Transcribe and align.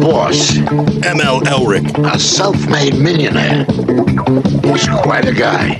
boss, 0.00 0.52
ML 0.52 1.42
Elrick. 1.42 1.86
a 2.12 2.18
self-made 2.18 2.94
millionaire. 2.94 3.64
He's 4.64 4.88
quite 5.02 5.26
a 5.26 5.32
guy. 5.34 5.76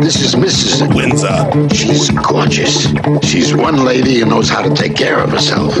This 0.00 0.20
is 0.22 0.34
Mrs. 0.36 0.94
Windsor. 0.94 1.74
She's 1.74 2.10
gorgeous. 2.10 2.86
She's 3.26 3.54
one 3.54 3.84
lady 3.84 4.20
who 4.20 4.26
knows 4.26 4.48
how 4.48 4.62
to 4.62 4.74
take 4.74 4.94
care 4.96 5.18
of 5.18 5.30
herself. 5.30 5.76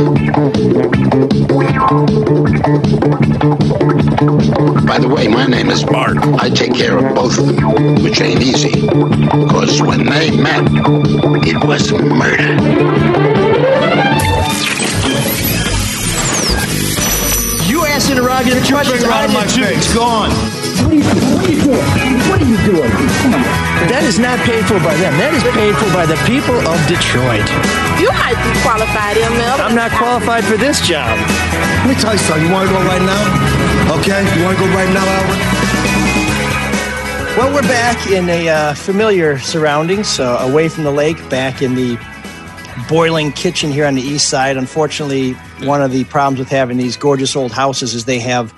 By 4.86 4.98
the 4.98 5.12
way, 5.14 5.28
my 5.28 5.46
name 5.46 5.70
is 5.70 5.84
Bart. 5.84 6.18
I 6.40 6.50
take 6.50 6.74
care 6.74 6.98
of 6.98 7.14
both 7.14 7.38
of 7.38 7.46
them, 7.46 8.02
which 8.02 8.20
ain't 8.20 8.42
easy. 8.42 8.80
Because 8.80 9.80
when 9.82 10.06
they 10.06 10.30
met, 10.36 10.64
it 11.46 11.64
was 11.64 11.92
murder. 11.92 13.51
Interrogative 18.12 18.64
questions 18.68 19.00
Bring 19.00 19.08
it 19.08 19.16
out 19.16 19.24
of 19.24 19.32
my 19.32 19.46
face. 19.48 19.94
Go 19.94 20.04
on. 20.04 20.28
What 20.28 20.92
are 20.92 20.94
you 20.94 21.02
doing? 21.02 21.32
What 21.32 21.48
are 21.48 21.54
you 21.56 21.64
doing? 21.64 22.20
What 22.28 22.40
are 22.40 22.50
you 22.50 22.58
doing? 22.68 22.92
That 23.88 24.04
is 24.04 24.18
not 24.18 24.38
paid 24.44 24.64
for 24.68 24.76
by 24.84 24.94
them. 25.00 25.16
That 25.16 25.32
is 25.32 25.42
paid 25.56 25.72
for 25.80 25.88
by 25.96 26.04
the 26.04 26.20
people 26.28 26.54
of 26.68 26.76
Detroit. 26.84 27.48
You 27.96 28.12
might 28.12 28.36
be 28.44 28.52
qualified, 28.60 29.16
ML. 29.16 29.58
I'm 29.64 29.74
not 29.74 29.90
qualified 29.96 30.44
for 30.44 30.56
this 30.60 30.84
job. 30.84 31.16
Let 31.82 31.88
me 31.88 31.96
tell 31.96 32.12
you 32.12 32.20
something. 32.20 32.44
You 32.44 32.52
want 32.52 32.68
to 32.68 32.74
go 32.76 32.82
right 32.84 33.02
now? 33.02 33.22
Okay? 33.98 34.20
You 34.36 34.44
want 34.44 34.58
to 34.58 34.62
go 34.64 34.68
right 34.76 34.90
now, 34.92 35.06
Albert? 35.08 35.40
Well, 37.36 37.48
we're 37.54 37.62
back 37.62 38.06
in 38.08 38.28
a 38.28 38.48
uh, 38.48 38.74
familiar 38.74 39.38
surroundings, 39.38 40.06
so 40.06 40.36
away 40.36 40.68
from 40.68 40.84
the 40.84 40.92
lake, 40.92 41.16
back 41.30 41.62
in 41.62 41.74
the 41.74 41.96
boiling 42.92 43.32
kitchen 43.32 43.72
here 43.72 43.86
on 43.86 43.94
the 43.94 44.02
east 44.02 44.28
side. 44.28 44.58
Unfortunately, 44.58 45.32
one 45.62 45.80
of 45.80 45.92
the 45.92 46.04
problems 46.04 46.38
with 46.38 46.50
having 46.50 46.76
these 46.76 46.94
gorgeous 46.94 47.34
old 47.34 47.50
houses 47.50 47.94
is 47.94 48.04
they 48.04 48.18
have 48.18 48.52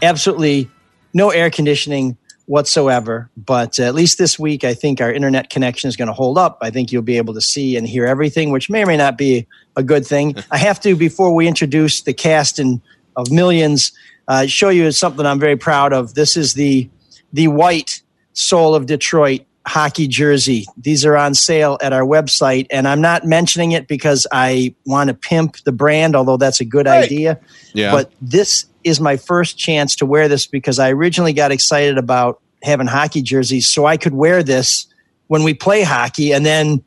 absolutely 0.00 0.70
no 1.12 1.30
air 1.30 1.50
conditioning 1.50 2.16
whatsoever. 2.46 3.28
But 3.36 3.80
at 3.80 3.96
least 3.96 4.16
this 4.16 4.38
week, 4.38 4.62
I 4.62 4.74
think 4.74 5.00
our 5.00 5.12
internet 5.12 5.50
connection 5.50 5.88
is 5.88 5.96
going 5.96 6.06
to 6.06 6.14
hold 6.14 6.38
up. 6.38 6.58
I 6.62 6.70
think 6.70 6.92
you'll 6.92 7.02
be 7.02 7.16
able 7.16 7.34
to 7.34 7.40
see 7.40 7.76
and 7.76 7.84
hear 7.84 8.06
everything, 8.06 8.52
which 8.52 8.70
may 8.70 8.84
or 8.84 8.86
may 8.86 8.96
not 8.96 9.18
be 9.18 9.48
a 9.74 9.82
good 9.82 10.06
thing. 10.06 10.36
I 10.52 10.58
have 10.58 10.78
to, 10.82 10.94
before 10.94 11.34
we 11.34 11.48
introduce 11.48 12.02
the 12.02 12.14
cast 12.14 12.60
and 12.60 12.80
of 13.16 13.32
millions, 13.32 13.90
uh, 14.28 14.46
show 14.46 14.68
you 14.68 14.92
something 14.92 15.26
I'm 15.26 15.40
very 15.40 15.56
proud 15.56 15.92
of. 15.92 16.14
This 16.14 16.36
is 16.36 16.54
the 16.54 16.88
the 17.32 17.48
white 17.48 18.02
soul 18.34 18.76
of 18.76 18.86
Detroit 18.86 19.40
hockey 19.70 20.08
jersey. 20.08 20.66
These 20.76 21.04
are 21.06 21.16
on 21.16 21.34
sale 21.34 21.78
at 21.80 21.92
our 21.92 22.02
website, 22.02 22.66
and 22.70 22.86
I'm 22.88 23.00
not 23.00 23.24
mentioning 23.24 23.72
it 23.72 23.86
because 23.86 24.26
I 24.32 24.74
want 24.84 25.08
to 25.08 25.14
pimp 25.14 25.56
the 25.64 25.72
brand, 25.72 26.16
although 26.16 26.36
that's 26.36 26.60
a 26.60 26.64
good 26.64 26.86
idea. 26.86 27.38
Yeah. 27.72 27.92
But 27.92 28.12
this 28.20 28.66
is 28.82 29.00
my 29.00 29.16
first 29.16 29.56
chance 29.56 29.94
to 29.96 30.06
wear 30.06 30.26
this 30.28 30.46
because 30.46 30.78
I 30.78 30.90
originally 30.90 31.32
got 31.32 31.52
excited 31.52 31.98
about 31.98 32.40
having 32.62 32.86
hockey 32.86 33.22
jerseys 33.22 33.68
so 33.68 33.86
I 33.86 33.96
could 33.96 34.12
wear 34.14 34.42
this 34.42 34.86
when 35.28 35.44
we 35.44 35.54
play 35.54 35.82
hockey, 35.82 36.32
and 36.32 36.44
then 36.44 36.82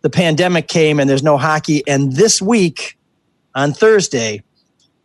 the 0.00 0.10
pandemic 0.10 0.68
came 0.68 0.98
and 0.98 1.08
there's 1.08 1.22
no 1.22 1.36
hockey. 1.36 1.82
And 1.86 2.12
this 2.14 2.40
week 2.42 2.98
on 3.54 3.72
Thursday, 3.72 4.42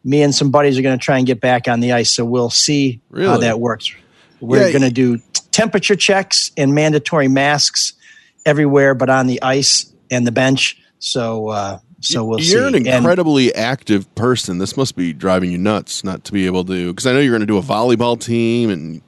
me 0.04 0.22
and 0.22 0.34
some 0.34 0.50
buddies 0.50 0.80
are 0.80 0.82
going 0.82 0.98
to 0.98 1.04
try 1.04 1.18
and 1.18 1.28
get 1.28 1.42
back 1.42 1.68
on 1.68 1.82
the 1.82 1.92
ice. 1.92 2.10
So 2.10 2.24
we'll 2.24 2.50
see 2.50 3.02
how 3.14 3.38
that 3.38 3.60
works. 3.60 3.94
We're 4.40 4.68
Yeah, 4.68 4.72
going 4.72 4.84
to 4.84 4.92
do 4.92 5.18
t- 5.18 5.37
temperature 5.58 5.96
checks 5.96 6.52
and 6.56 6.76
mandatory 6.76 7.28
masks 7.28 7.94
everywhere, 8.46 8.94
but 8.94 9.10
on 9.10 9.26
the 9.28 9.42
ice 9.42 9.92
and 10.12 10.26
the 10.28 10.32
bench. 10.32 10.80
So, 11.00 11.50
uh, 11.50 11.80
so 12.00 12.24
we'll 12.24 12.40
see. 12.40 12.52
You're 12.52 12.68
an 12.68 12.76
And- 12.76 12.88
incredibly 12.88 13.54
active 13.56 14.14
person. 14.14 14.60
This 14.60 14.78
must 14.78 14.96
be 14.96 15.14
driving 15.14 15.52
you 15.52 15.58
nuts 15.58 16.04
not 16.04 16.24
to 16.26 16.32
be 16.32 16.46
able 16.46 16.64
to. 16.66 16.94
Because 16.94 17.08
I 17.08 17.12
know 17.14 17.20
you're 17.20 17.32
going 17.32 17.42
to 17.42 17.46
do 17.48 17.58
a 17.58 17.62
volleyball 17.64 18.20
team, 18.20 18.70
and 18.70 19.02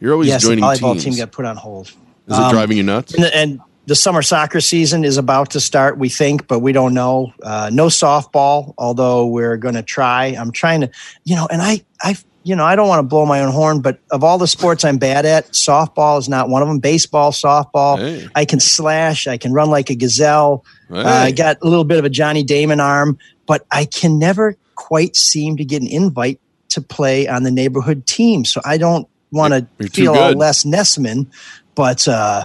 you're 0.00 0.12
always 0.12 0.28
yes, 0.28 0.42
the 0.42 0.48
joining 0.50 0.64
volleyball 0.64 0.92
teams. 0.92 1.04
team 1.04 1.16
got 1.16 1.32
put 1.32 1.44
on 1.44 1.56
hold. 1.56 1.88
Is 1.88 2.38
it 2.38 2.42
Um, 2.42 2.52
driving 2.52 2.76
you 2.76 2.82
nuts? 2.84 3.14
And, 3.14 3.24
and 3.26 3.60
the 3.86 3.94
summer 3.96 4.22
soccer 4.22 4.60
season 4.60 5.04
is 5.04 5.16
about 5.16 5.50
to 5.50 5.60
start, 5.60 5.98
we 5.98 6.08
think, 6.08 6.46
but 6.48 6.60
we 6.60 6.72
don't 6.72 6.94
know. 6.94 7.32
Uh, 7.42 7.68
no 7.72 7.86
softball, 7.86 8.74
although 8.78 9.26
we're 9.26 9.56
going 9.56 9.74
to 9.74 9.82
try. 9.82 10.26
I'm 10.26 10.52
trying 10.52 10.82
to, 10.82 10.90
you 11.24 11.34
know, 11.36 11.46
and 11.50 11.60
I, 11.62 11.82
I, 12.02 12.16
you 12.46 12.54
know, 12.54 12.64
I 12.64 12.76
don't 12.76 12.86
want 12.86 13.00
to 13.00 13.02
blow 13.02 13.26
my 13.26 13.40
own 13.40 13.50
horn, 13.50 13.80
but 13.80 13.98
of 14.12 14.22
all 14.22 14.38
the 14.38 14.46
sports 14.46 14.84
I'm 14.84 14.98
bad 14.98 15.26
at, 15.26 15.48
softball 15.48 16.18
is 16.20 16.28
not 16.28 16.48
one 16.48 16.62
of 16.62 16.68
them. 16.68 16.78
Baseball, 16.78 17.32
softball, 17.32 17.98
Hey. 17.98 18.28
I 18.36 18.44
can 18.44 18.60
slash, 18.60 19.26
I 19.26 19.36
can 19.36 19.52
run 19.52 19.68
like 19.68 19.90
a 19.90 19.96
gazelle. 19.96 20.64
Uh, 20.88 21.02
I 21.04 21.32
got 21.32 21.58
a 21.60 21.66
little 21.68 21.82
bit 21.84 21.98
of 21.98 22.04
a 22.04 22.08
Johnny 22.08 22.44
Damon 22.44 22.78
arm, 22.78 23.18
but 23.46 23.66
I 23.72 23.84
can 23.84 24.20
never 24.20 24.56
quite 24.76 25.16
seem 25.16 25.56
to 25.56 25.64
get 25.64 25.82
an 25.82 25.88
invite 25.88 26.38
to 26.68 26.80
play 26.80 27.26
on 27.26 27.42
the 27.42 27.50
neighborhood 27.50 28.06
team. 28.06 28.44
So 28.44 28.60
I 28.64 28.78
don't 28.78 29.08
want 29.32 29.52
to 29.78 29.88
feel 29.88 30.14
all 30.14 30.32
Les 30.32 30.62
Nessman, 30.64 31.26
but 31.74 32.06
uh, 32.06 32.44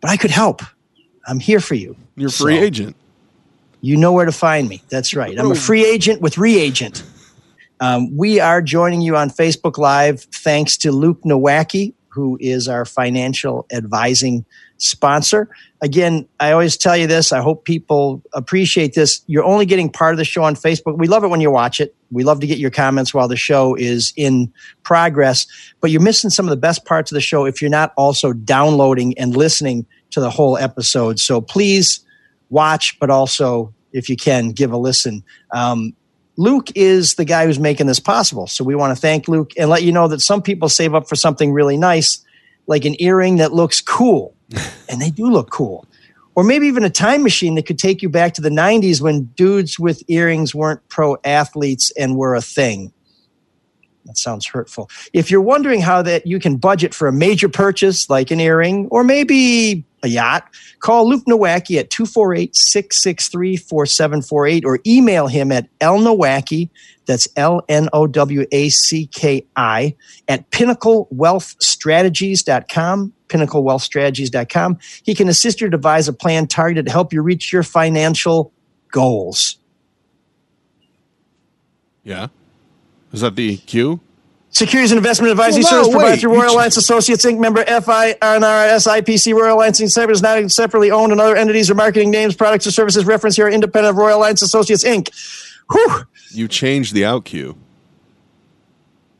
but 0.00 0.10
I 0.10 0.16
could 0.16 0.32
help. 0.32 0.62
I'm 1.28 1.38
here 1.38 1.60
for 1.60 1.76
you. 1.76 1.94
You're 2.16 2.30
a 2.30 2.32
free 2.32 2.56
So, 2.56 2.62
agent. 2.64 2.96
You 3.82 3.96
know 3.96 4.12
where 4.12 4.24
to 4.26 4.32
find 4.32 4.68
me. 4.68 4.82
That's 4.88 5.14
right. 5.14 5.38
I'm 5.38 5.52
a 5.52 5.54
free 5.54 5.84
agent 5.86 6.20
with 6.20 6.38
reagent. 6.38 7.04
Um, 7.80 8.16
we 8.16 8.40
are 8.40 8.60
joining 8.60 9.02
you 9.02 9.16
on 9.16 9.30
Facebook 9.30 9.78
Live 9.78 10.22
thanks 10.34 10.76
to 10.78 10.90
Luke 10.90 11.22
Nowacki, 11.22 11.94
who 12.08 12.36
is 12.40 12.66
our 12.66 12.84
financial 12.84 13.66
advising 13.72 14.44
sponsor. 14.78 15.48
Again, 15.80 16.26
I 16.40 16.52
always 16.52 16.76
tell 16.76 16.96
you 16.96 17.06
this. 17.06 17.32
I 17.32 17.40
hope 17.40 17.64
people 17.64 18.22
appreciate 18.32 18.94
this. 18.94 19.22
You're 19.26 19.44
only 19.44 19.66
getting 19.66 19.90
part 19.90 20.14
of 20.14 20.18
the 20.18 20.24
show 20.24 20.42
on 20.42 20.56
Facebook. 20.56 20.98
We 20.98 21.06
love 21.06 21.22
it 21.22 21.28
when 21.28 21.40
you 21.40 21.50
watch 21.50 21.80
it. 21.80 21.94
We 22.10 22.24
love 22.24 22.40
to 22.40 22.46
get 22.46 22.58
your 22.58 22.70
comments 22.70 23.14
while 23.14 23.28
the 23.28 23.36
show 23.36 23.74
is 23.76 24.12
in 24.16 24.52
progress, 24.82 25.46
but 25.80 25.90
you're 25.90 26.02
missing 26.02 26.30
some 26.30 26.46
of 26.46 26.50
the 26.50 26.56
best 26.56 26.84
parts 26.84 27.12
of 27.12 27.14
the 27.14 27.20
show 27.20 27.44
if 27.44 27.60
you're 27.62 27.70
not 27.70 27.92
also 27.96 28.32
downloading 28.32 29.16
and 29.18 29.36
listening 29.36 29.86
to 30.10 30.20
the 30.20 30.30
whole 30.30 30.56
episode. 30.58 31.20
So 31.20 31.40
please 31.40 32.00
watch, 32.50 32.98
but 32.98 33.10
also, 33.10 33.72
if 33.92 34.08
you 34.08 34.16
can, 34.16 34.50
give 34.50 34.72
a 34.72 34.76
listen. 34.76 35.22
Um, 35.52 35.94
Luke 36.38 36.70
is 36.76 37.16
the 37.16 37.24
guy 37.24 37.46
who's 37.46 37.58
making 37.58 37.88
this 37.88 37.98
possible. 37.98 38.46
So 38.46 38.62
we 38.62 38.76
want 38.76 38.96
to 38.96 39.00
thank 39.00 39.26
Luke 39.26 39.52
and 39.58 39.68
let 39.68 39.82
you 39.82 39.90
know 39.90 40.06
that 40.06 40.20
some 40.20 40.40
people 40.40 40.68
save 40.68 40.94
up 40.94 41.08
for 41.08 41.16
something 41.16 41.52
really 41.52 41.76
nice, 41.76 42.24
like 42.68 42.84
an 42.84 42.94
earring 43.00 43.36
that 43.36 43.52
looks 43.52 43.80
cool. 43.80 44.34
and 44.88 45.02
they 45.02 45.10
do 45.10 45.26
look 45.26 45.50
cool. 45.50 45.84
Or 46.36 46.44
maybe 46.44 46.68
even 46.68 46.84
a 46.84 46.90
time 46.90 47.24
machine 47.24 47.56
that 47.56 47.66
could 47.66 47.80
take 47.80 48.00
you 48.02 48.08
back 48.08 48.34
to 48.34 48.40
the 48.40 48.50
90s 48.50 49.00
when 49.00 49.24
dudes 49.34 49.80
with 49.80 50.04
earrings 50.06 50.54
weren't 50.54 50.88
pro 50.88 51.16
athletes 51.24 51.90
and 51.98 52.16
were 52.16 52.36
a 52.36 52.40
thing. 52.40 52.92
That 54.08 54.18
sounds 54.18 54.46
hurtful. 54.46 54.90
If 55.12 55.30
you're 55.30 55.42
wondering 55.42 55.82
how 55.82 56.00
that 56.00 56.26
you 56.26 56.40
can 56.40 56.56
budget 56.56 56.94
for 56.94 57.08
a 57.08 57.12
major 57.12 57.50
purchase 57.50 58.08
like 58.08 58.30
an 58.30 58.40
earring 58.40 58.88
or 58.90 59.04
maybe 59.04 59.84
a 60.02 60.08
yacht, 60.08 60.48
call 60.80 61.06
Luke 61.06 61.26
Nowacki 61.26 61.78
at 61.78 61.90
248-663-4748 61.90 64.64
or 64.64 64.78
email 64.86 65.26
him 65.26 65.52
at 65.52 65.68
lnowacki, 65.80 66.70
that's 67.04 67.28
L-N-O-W-A-C-K-I, 67.36 67.84
at 70.26 70.50
pinnaclewealthstrategies.com, 70.50 73.12
pinnaclewealthstrategies.com. 73.28 74.78
He 75.02 75.14
can 75.14 75.28
assist 75.28 75.60
you 75.60 75.66
to 75.66 75.70
devise 75.70 76.08
a 76.08 76.14
plan 76.14 76.46
targeted 76.46 76.86
to 76.86 76.92
help 76.92 77.12
you 77.12 77.20
reach 77.20 77.52
your 77.52 77.62
financial 77.62 78.54
goals. 78.90 79.58
Yeah. 82.04 82.28
Is 83.12 83.20
that 83.22 83.36
the 83.36 83.56
cue? 83.58 84.00
Securities 84.50 84.90
and 84.92 84.98
investment 84.98 85.30
advisory 85.30 85.62
Well, 85.62 85.72
no, 85.72 85.82
service 85.82 85.92
provided 85.94 86.20
through 86.20 86.34
Royal 86.34 86.48
ch- 86.50 86.54
Alliance 86.54 86.76
Associates 86.78 87.24
Inc. 87.26 87.38
Member 87.38 87.64
FINRA 87.64 88.16
SIPC 88.20 89.34
Royal 89.34 89.56
Alliance 89.56 89.78
Inc. 89.80 90.10
is 90.10 90.22
not 90.22 90.50
separately 90.50 90.90
owned, 90.90 91.12
and 91.12 91.20
other 91.20 91.36
entities 91.36 91.70
or 91.70 91.74
marketing 91.74 92.10
names, 92.10 92.34
products, 92.34 92.66
or 92.66 92.70
services 92.70 93.04
referenced 93.04 93.36
here 93.36 93.46
are 93.46 93.50
independent 93.50 93.90
of 93.90 93.96
Royal 93.98 94.18
Alliance 94.18 94.40
Associates 94.40 94.84
Inc. 94.84 95.10
Whew. 95.70 96.04
You 96.30 96.48
changed 96.48 96.94
the 96.94 97.04
out 97.04 97.26
cue. 97.26 97.58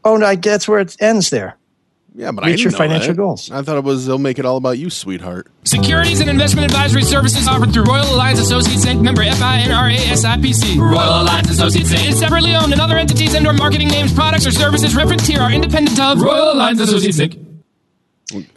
Oh, 0.03 0.17
no, 0.17 0.25
I- 0.27 0.37
that's 0.37 0.67
where 0.67 0.81
it 0.81 0.97
ends 0.99 1.29
there. 1.29 1.58
Yeah, 2.19 2.33
but 2.33 2.45
Reach 2.47 2.57
didn't 2.57 2.73
your 2.73 2.79
financial 2.79 3.13
that. 3.15 3.17
goals. 3.17 3.49
I 3.53 3.63
thought 3.63 3.77
it 3.77 3.85
was 3.85 4.05
they'll 4.07 4.19
make 4.19 4.41
it 4.41 4.45
all 4.45 4.57
about 4.57 4.77
you, 4.77 4.91
sweetheart. 4.91 5.47
Securities 5.63 6.19
and 6.19 6.29
investment 6.29 6.65
advisory 6.65 7.03
services 7.05 7.47
offered 7.47 7.73
through 7.73 7.85
Royal 7.85 8.13
Alliance 8.13 8.41
Associates 8.41 8.85
Inc. 8.85 9.01
Member 9.03 9.23
FINRA 9.23 9.95
SIPC. 9.97 10.79
Royal 10.81 11.23
Alliance 11.23 11.49
Associates 11.49 11.93
Inc. 11.93 12.09
is 12.09 12.19
separately 12.19 12.57
owned, 12.57 12.73
and 12.73 12.81
other 12.81 12.97
entities 12.99 13.35
and/or 13.35 13.53
marketing 13.53 13.87
names, 13.87 14.13
products, 14.13 14.45
or 14.47 14.51
services 14.51 14.97
referenced 14.97 15.29
here 15.29 15.39
are 15.41 15.53
independent 15.53 16.01
of 16.01 16.21
Royal 16.21 16.55
Alliance 16.55 16.81
Associates 16.81 17.19
Inc. 17.21 17.39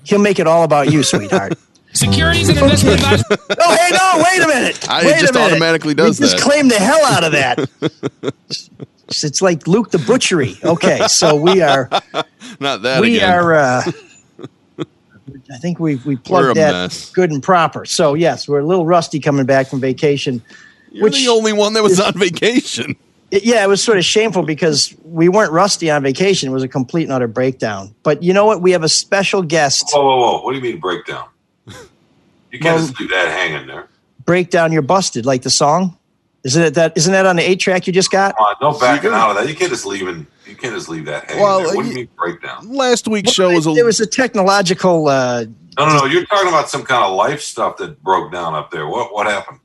He'll 0.05 0.17
make 0.19 0.39
it 0.39 0.47
all 0.47 0.63
about 0.63 0.91
you, 0.91 1.03
sweetheart. 1.03 1.53
Securities 1.93 2.49
and 2.49 2.57
investment 2.57 2.95
advisory. 2.95 3.25
oh, 3.59 3.75
hey, 3.75 3.91
no, 3.91 4.23
wait 4.23 4.43
a 4.43 4.47
minute. 4.47 4.89
I- 4.89 5.01
it 5.01 5.05
wait 5.05 5.17
a 5.17 5.19
just 5.19 5.33
minute. 5.35 5.45
automatically 5.51 5.93
does 5.93 6.19
we 6.19 6.25
just 6.25 6.37
that. 6.37 6.43
claimed 6.43 6.71
the 6.71 6.75
hell 6.79 7.05
out 7.05 7.23
of 7.23 7.31
that. 7.33 7.69
it's 9.23 9.41
like 9.41 9.67
Luke 9.67 9.91
the 9.91 9.99
Butchery. 9.99 10.55
Okay, 10.63 11.05
so 11.07 11.35
we 11.35 11.61
are 11.61 11.89
Not 12.59 12.81
that 12.83 13.01
we 13.01 13.17
again. 13.17 13.33
are 13.33 13.53
uh 13.55 13.83
i 15.51 15.57
think 15.57 15.79
we 15.79 15.95
we 15.97 16.15
plugged 16.15 16.57
that 16.57 16.71
mess. 16.71 17.09
good 17.11 17.29
and 17.31 17.43
proper 17.43 17.85
so 17.85 18.13
yes 18.15 18.47
we're 18.47 18.59
a 18.59 18.65
little 18.65 18.85
rusty 18.85 19.19
coming 19.19 19.45
back 19.45 19.67
from 19.67 19.79
vacation 19.79 20.41
You're 20.91 21.09
the 21.09 21.27
only 21.29 21.53
one 21.53 21.73
that 21.73 21.83
was 21.83 21.99
on 21.99 22.13
vacation. 22.17 22.95
It- 23.31 23.45
yeah, 23.45 23.63
it 23.63 23.67
was 23.69 23.81
sort 23.81 23.97
of 23.97 24.03
shameful 24.03 24.43
because 24.43 24.93
we 25.05 25.29
weren't 25.29 25.53
rusty 25.53 25.89
on 25.89 26.03
vacation. 26.03 26.49
It 26.49 26.51
was 26.51 26.63
a 26.63 26.67
complete 26.67 27.03
and 27.03 27.13
utter 27.13 27.29
breakdown. 27.29 27.95
But 28.03 28.21
you 28.23 28.33
know 28.33 28.45
what? 28.45 28.61
We 28.61 28.71
have 28.71 28.83
a 28.83 28.89
special 28.89 29.41
guest. 29.41 29.85
Whoa, 29.93 30.03
whoa, 30.03 30.17
whoa! 30.19 30.41
What 30.43 30.51
do 30.51 30.57
you 30.57 30.63
mean 30.63 30.81
breakdown? 30.81 31.29
You 31.65 31.73
can't 32.59 32.63
Well- 32.75 32.77
just 32.79 32.99
leave 32.99 33.09
that 33.11 33.29
hanging 33.29 33.67
there. 33.67 33.87
Breakdown, 34.25 34.73
you're 34.73 34.81
busted, 34.81 35.25
like 35.25 35.43
the 35.43 35.49
song. 35.49 35.97
Isn't 36.43 36.63
it 36.63 36.73
that? 36.73 36.93
Isn't 36.97 37.13
that 37.13 37.25
on 37.25 37.35
the 37.35 37.47
eight 37.47 37.59
track 37.59 37.85
you 37.87 37.93
just 37.93 38.09
got? 38.11 38.35
Come 38.35 38.45
on, 38.47 38.55
no 38.73 38.79
backing 38.79 39.11
out 39.11 39.29
of 39.31 39.35
that. 39.37 39.47
You 39.47 39.55
can't 39.55 39.69
just 39.71 39.85
leave 39.85 40.07
and 40.07 40.25
you 40.47 40.55
can't 40.55 40.73
just 40.73 40.89
leave 40.89 41.05
that 41.05 41.25
hanging 41.29 41.43
Well, 41.43 41.59
there. 41.59 41.75
What 41.75 41.83
do 41.83 41.89
you- 41.89 41.89
you 41.89 41.95
mean 41.99 42.09
breakdown? 42.17 42.67
Last 42.73 43.07
week's 43.07 43.31
show 43.31 43.51
was 43.53 43.67
a 43.67 43.73
There 43.73 43.85
was 43.85 43.99
a 43.99 44.07
technological. 44.07 45.07
Uh, 45.07 45.45
No, 45.77 45.85
no, 45.87 45.97
no. 45.99 46.05
You're 46.05 46.25
talking 46.25 46.49
about 46.49 46.69
some 46.69 46.83
kind 46.83 47.03
of 47.03 47.15
life 47.15 47.41
stuff 47.41 47.77
that 47.77 48.01
broke 48.03 48.31
down 48.31 48.55
up 48.55 48.71
there. 48.71 48.87
What 48.87 49.13
what 49.13 49.27
happened? 49.27 49.59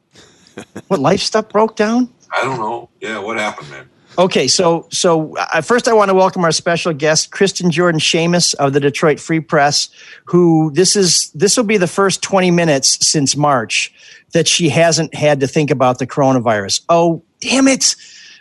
what 0.89 1.01
life 1.01 1.21
stuff 1.21 1.49
broke 1.49 1.77
down? 1.77 2.11
I 2.37 2.45
don't 2.45 2.59
know. 2.59 2.91
Yeah, 3.01 3.19
what 3.21 3.39
happened, 3.39 3.71
man? 3.71 3.89
Okay, 4.19 4.47
so 4.49 4.87
so 4.91 5.37
uh, 5.37 5.61
first 5.61 5.89
I 5.89 5.93
want 5.93 6.09
to 6.11 6.15
welcome 6.15 6.43
our 6.45 6.53
special 6.53 6.93
guest, 6.95 7.33
Kristen 7.33 7.71
Jordan 7.71 8.01
Shamus 8.01 8.55
of 8.55 8.73
the 8.73 8.81
Detroit 8.81 9.19
Free 9.21 9.41
Press, 9.41 9.89
who 10.25 10.71
this 10.75 10.95
is 10.97 11.31
this 11.35 11.57
will 11.57 11.65
be 11.65 11.77
the 11.77 11.87
first 11.87 12.23
20 12.23 12.51
minutes 12.51 12.99
since 13.07 13.37
March 13.37 13.93
that 14.33 14.49
she 14.49 14.69
hasn't 14.69 15.15
had 15.15 15.41
to 15.41 15.47
think 15.47 15.71
about 15.71 15.99
the 15.99 16.07
coronavirus. 16.07 16.83
Oh, 16.89 17.23
damn 17.41 17.69
it. 17.69 17.97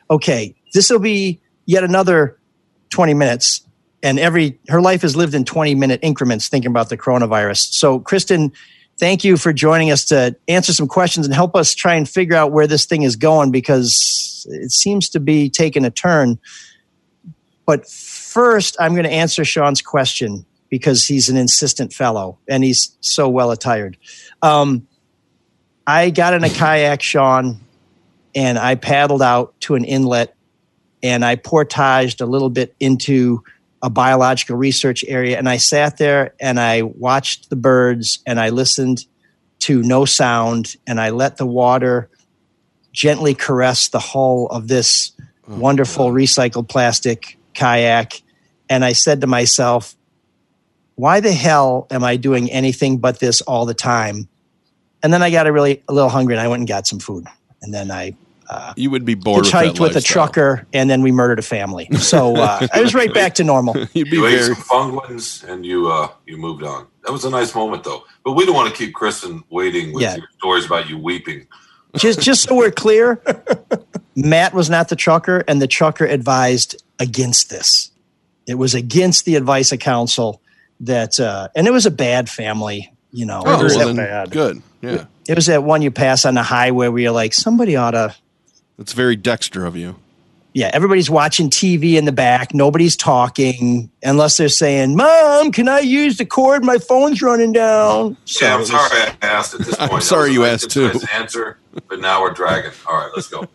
Okay, 0.10 0.56
this 0.74 0.90
will 0.90 1.00
be 1.00 1.42
yet 1.66 1.84
another 1.84 2.38
20 2.90 3.14
minutes 3.14 3.66
and 4.06 4.20
every 4.20 4.60
her 4.70 4.82
life 4.82 5.04
is 5.04 5.16
lived 5.16 5.34
in 5.34 5.44
20 5.44 5.74
minute 5.76 6.00
increments 6.04 6.48
thinking 6.48 6.70
about 6.70 6.90
the 6.90 6.98
coronavirus. 6.98 7.74
So 7.74 8.00
Kristen, 8.00 8.52
thank 9.00 9.24
you 9.24 9.36
for 9.36 9.52
joining 9.52 9.92
us 9.92 10.06
to 10.06 10.36
answer 10.48 10.74
some 10.74 10.88
questions 10.88 11.26
and 11.26 11.34
help 11.34 11.56
us 11.56 11.74
try 11.74 11.96
and 11.96 12.08
figure 12.08 12.36
out 12.36 12.52
where 12.52 12.68
this 12.68 12.86
thing 12.86 13.02
is 13.02 13.16
going 13.16 13.52
because 13.52 14.46
it 14.50 14.72
seems 14.72 15.10
to 15.10 15.20
be 15.20 15.50
taking 15.50 15.86
a 15.86 15.90
turn. 15.90 16.38
But 17.66 17.90
first, 17.90 18.78
I'm 18.80 18.94
going 18.94 19.06
to 19.06 19.12
answer 19.12 19.44
Sean's 19.44 19.82
question 19.82 20.46
because 20.70 21.08
he's 21.08 21.28
an 21.30 21.36
insistent 21.36 21.92
fellow 21.92 22.38
and 22.48 22.64
he's 22.64 22.96
so 23.02 23.28
well 23.28 23.50
attired. 23.50 23.98
Um, 24.44 24.88
I 25.88 26.10
got 26.10 26.34
in 26.34 26.44
a 26.44 26.50
kayak, 26.50 27.02
Sean, 27.02 27.60
and 28.34 28.58
I 28.58 28.76
paddled 28.76 29.22
out 29.22 29.60
to 29.62 29.76
an 29.76 29.86
inlet 29.86 30.36
and 31.04 31.24
I 31.24 31.36
portaged 31.36 32.22
a 32.22 32.26
little 32.26 32.50
bit 32.50 32.76
into 32.80 33.44
a 33.82 33.90
biological 33.90 34.58
research 34.58 35.06
area. 35.08 35.38
And 35.38 35.48
I 35.48 35.58
sat 35.58 35.98
there 35.98 36.34
and 36.40 36.60
I 36.60 36.82
watched 36.82 37.52
the 37.52 37.56
birds 37.56 38.20
and 38.26 38.40
I 38.40 38.50
listened 38.50 39.06
to 39.60 39.84
no 39.84 40.06
sound 40.06 40.76
and 40.88 41.00
I 41.00 41.12
let 41.12 41.38
the 41.38 41.46
water 41.46 42.10
gently 42.92 43.36
caress 43.36 43.90
the 43.90 44.00
hull 44.00 44.48
of 44.48 44.68
this 44.68 45.12
oh, 45.48 45.58
wonderful 45.58 46.12
recycled 46.12 46.68
plastic 46.68 47.38
kayak. 47.54 48.22
And 48.70 48.84
I 48.84 48.94
said 48.94 49.22
to 49.22 49.28
myself, 49.28 49.96
why 50.96 51.20
the 51.20 51.34
hell 51.34 51.88
am 51.92 52.04
I 52.04 52.16
doing 52.16 52.50
anything 52.50 52.98
but 52.98 53.20
this 53.20 53.42
all 53.42 53.66
the 53.66 53.74
time? 53.74 54.28
And 55.06 55.14
then 55.14 55.22
I 55.22 55.30
got 55.30 55.46
a 55.46 55.52
really 55.52 55.84
a 55.88 55.94
little 55.94 56.10
hungry 56.10 56.34
and 56.34 56.42
I 56.42 56.48
went 56.48 56.62
and 56.62 56.68
got 56.68 56.88
some 56.88 56.98
food. 56.98 57.28
And 57.62 57.72
then 57.72 57.92
I 57.92 58.16
you 58.76 58.90
would 58.90 59.06
be 59.06 59.14
bored 59.14 59.46
with, 59.46 59.54
hitchhiked 59.54 59.74
that 59.76 59.80
with, 59.82 59.92
a 59.92 59.96
lifestyle. 59.96 60.28
trucker 60.28 60.68
and 60.74 60.90
then 60.90 61.04
we 61.04 61.12
murdered 61.12 61.38
a 61.38 61.44
family. 61.44 61.88
So 61.98 62.36
uh, 62.36 62.68
I 62.74 62.82
was 62.82 62.96
right 62.96 63.14
back 63.14 63.36
to 63.36 63.44
normal. 63.44 63.76
You'd 63.94 64.10
be 64.10 64.18
You 64.18 64.26
ate 64.26 64.32
very 64.40 64.56
some 64.56 64.64
Funyuns 64.92 65.48
and 65.48 65.64
you 65.64 65.92
uh 65.92 66.10
you 66.26 66.38
moved 66.38 66.64
on. 66.64 66.88
That 67.06 67.12
was 67.12 67.24
a 67.24 67.30
nice 67.30 67.54
moment 67.54 67.84
though. 67.84 68.04
But 68.24 68.32
we 68.34 68.46
don't 68.48 68.56
want 68.56 68.70
to 68.72 68.76
keep 68.76 68.96
Kristen 68.96 69.44
waiting 69.52 69.94
with 69.94 70.02
Yeah. 70.02 70.16
your 70.16 70.28
stories 70.40 70.66
about 70.66 70.90
you 70.90 70.98
weeping. 70.98 71.46
just 71.98 72.20
just 72.22 72.44
so 72.44 72.56
we're 72.56 72.72
clear, 72.72 73.22
Matt 74.16 74.54
was 74.56 74.70
not 74.72 74.90
the 74.90 74.96
trucker, 74.96 75.44
and 75.48 75.62
the 75.62 75.68
trucker 75.68 76.06
advised 76.06 76.82
against 77.00 77.50
this. 77.52 77.92
It 78.48 78.56
was 78.56 78.74
against 78.74 79.26
the 79.26 79.36
advice 79.36 79.72
of 79.72 79.80
counsel 79.80 80.42
that, 80.82 81.20
uh, 81.20 81.48
and 81.56 81.68
it 81.68 81.72
was 81.72 81.86
a 81.86 81.92
bad 81.92 82.30
family. 82.30 82.92
You 83.12 83.26
know, 83.26 83.44
Oh, 83.46 83.60
it, 83.60 83.64
was 83.64 83.76
well, 83.78 83.94
that, 83.94 83.96
then, 83.96 84.30
good. 84.30 84.62
Yeah, 84.94 85.06
it 85.28 85.36
was 85.36 85.46
that 85.48 85.64
one 85.64 85.82
you 85.82 85.92
pass 85.92 86.26
on 86.26 86.36
the 86.36 86.44
highway 86.44 86.88
where 86.88 87.00
you're 87.00 87.12
like, 87.12 87.34
somebody 87.34 87.76
ought 87.76 87.92
to. 87.92 88.16
that's 88.78 88.94
very 88.94 89.16
Dexter 89.16 89.66
of 89.66 89.76
you. 89.76 89.96
Yeah, 90.54 90.72
everybody's 90.74 91.10
watching 91.10 91.50
TV 91.50 91.96
in 91.96 92.06
the 92.06 92.14
back. 92.14 92.54
Nobody's 92.54 92.96
talking 92.96 93.90
unless 94.02 94.38
they're 94.38 94.48
saying, 94.48 94.96
"Mom, 94.96 95.52
can 95.52 95.68
I 95.68 95.80
use 95.80 96.16
the 96.16 96.26
cord? 96.26 96.64
My 96.64 96.78
phone's 96.78 97.22
running 97.22 97.52
down." 97.52 98.16
So 98.24 98.46
yeah, 98.46 98.54
I'm 98.54 98.60
was- 98.62 98.70
sorry 98.70 98.90
I 99.02 99.16
asked 99.22 99.54
at 99.54 99.60
this 99.66 99.76
point. 99.78 99.92
That 99.92 100.04
sorry 100.04 100.32
you 100.32 100.46
asked, 100.46 100.70
too. 100.72 100.90
concise 100.92 101.10
Answer, 101.14 101.58
but 101.90 102.00
now 102.00 102.22
we're 102.22 102.32
dragging. 102.32 102.72
All 102.88 102.96
right, 102.96 103.12
let's 103.14 103.28
go. 103.28 103.46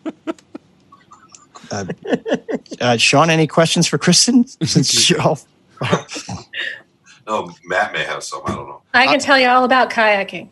Uh, 2.79 2.97
Sean, 2.97 3.29
any 3.31 3.47
questions 3.47 3.87
for 3.87 3.97
Kristen? 3.97 4.45
Since 4.63 5.09
you're 5.09 5.19
all 7.31 7.47
No, 7.47 7.53
Matt 7.65 7.93
may 7.93 8.03
have 8.03 8.23
some. 8.23 8.41
I 8.45 8.55
don't 8.55 8.67
know. 8.67 8.81
I 8.93 9.05
can 9.07 9.15
uh, 9.17 9.19
tell 9.19 9.39
you 9.39 9.47
all 9.47 9.63
about 9.63 9.89
kayaking. 9.89 10.49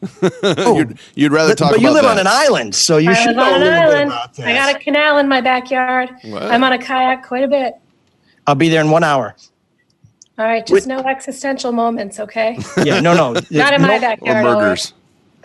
you'd, 0.77 0.99
you'd 1.15 1.31
rather 1.31 1.51
but, 1.51 1.57
talk 1.57 1.71
but 1.71 1.79
about 1.79 1.87
you 1.87 1.93
live 1.93 2.03
that. 2.03 2.11
on 2.11 2.19
an 2.19 2.27
island, 2.27 2.75
so 2.75 2.97
you 2.97 3.11
I 3.11 3.13
should 3.13 3.35
live 3.35 3.37
know 3.37 3.43
on 3.43 3.53
an 3.53 3.59
little 3.61 3.79
bit 3.79 3.89
island. 3.95 4.11
about 4.11 4.33
that. 4.35 4.47
I 4.47 4.53
got 4.53 4.75
a 4.75 4.79
canal 4.79 5.17
in 5.17 5.27
my 5.27 5.41
backyard. 5.41 6.09
Wow. 6.23 6.39
I'm 6.49 6.63
on 6.63 6.73
a 6.73 6.77
kayak 6.77 7.25
quite 7.27 7.43
a 7.43 7.47
bit. 7.47 7.75
I'll 8.47 8.55
be 8.55 8.69
there 8.69 8.81
in 8.81 8.89
one 8.89 9.03
hour. 9.03 9.35
All 10.39 10.45
right, 10.45 10.65
just 10.65 10.87
no 10.87 10.99
existential 10.99 11.73
moments, 11.73 12.17
okay? 12.17 12.57
Yeah, 12.85 13.01
no, 13.01 13.13
no, 13.13 13.33
Not 13.51 13.73
in 13.73 13.81
my 13.81 13.89
no, 13.89 13.95
or 13.97 13.99
backyard. 13.99 14.45
murders. 14.45 14.93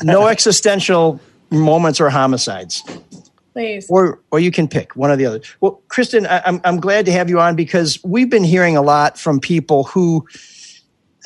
no 0.04 0.28
existential 0.28 1.20
moments 1.50 2.00
or 2.00 2.10
homicides, 2.10 2.80
Please. 3.52 3.86
or 3.90 4.20
or 4.30 4.38
you 4.38 4.52
can 4.52 4.68
pick 4.68 4.94
one 4.94 5.10
or 5.10 5.16
the 5.16 5.26
other. 5.26 5.40
Well, 5.60 5.82
Kristen, 5.88 6.26
I, 6.28 6.42
I'm 6.46 6.60
I'm 6.64 6.78
glad 6.78 7.06
to 7.06 7.12
have 7.12 7.28
you 7.28 7.40
on 7.40 7.56
because 7.56 7.98
we've 8.04 8.30
been 8.30 8.44
hearing 8.44 8.76
a 8.76 8.82
lot 8.82 9.18
from 9.18 9.40
people 9.40 9.82
who 9.82 10.24
I 10.28 10.38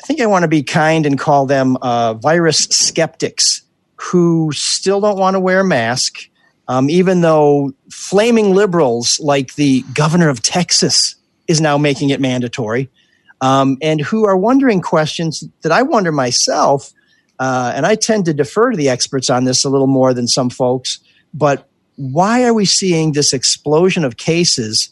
think 0.09 0.21
I 0.21 0.25
want 0.25 0.41
to 0.41 0.47
be 0.47 0.63
kind 0.63 1.05
and 1.05 1.19
call 1.19 1.45
them 1.45 1.77
uh, 1.83 2.15
virus 2.15 2.63
skeptics 2.71 3.61
who 3.95 4.51
still 4.53 4.99
don't 4.99 5.19
want 5.19 5.35
to 5.35 5.39
wear 5.39 5.59
a 5.59 5.63
mask, 5.63 6.27
um, 6.67 6.89
even 6.89 7.21
though 7.21 7.73
flaming 7.91 8.55
liberals 8.55 9.19
like 9.19 9.53
the 9.53 9.83
governor 9.93 10.27
of 10.27 10.41
Texas 10.41 11.15
is 11.47 11.61
now 11.61 11.77
making 11.77 12.09
it 12.09 12.19
mandatory, 12.19 12.89
um, 13.41 13.77
and 13.83 14.01
who 14.01 14.25
are 14.25 14.35
wondering 14.35 14.81
questions 14.81 15.43
that 15.61 15.71
I 15.71 15.83
wonder 15.83 16.11
myself. 16.11 16.91
Uh, 17.37 17.71
and 17.75 17.85
I 17.85 17.93
tend 17.93 18.25
to 18.25 18.33
defer 18.33 18.71
to 18.71 18.77
the 18.77 18.89
experts 18.89 19.29
on 19.29 19.43
this 19.43 19.63
a 19.63 19.69
little 19.69 19.87
more 19.87 20.15
than 20.15 20.27
some 20.27 20.49
folks. 20.49 20.97
But 21.35 21.69
why 21.97 22.43
are 22.45 22.53
we 22.53 22.65
seeing 22.65 23.11
this 23.11 23.31
explosion 23.31 24.03
of 24.03 24.17
cases, 24.17 24.89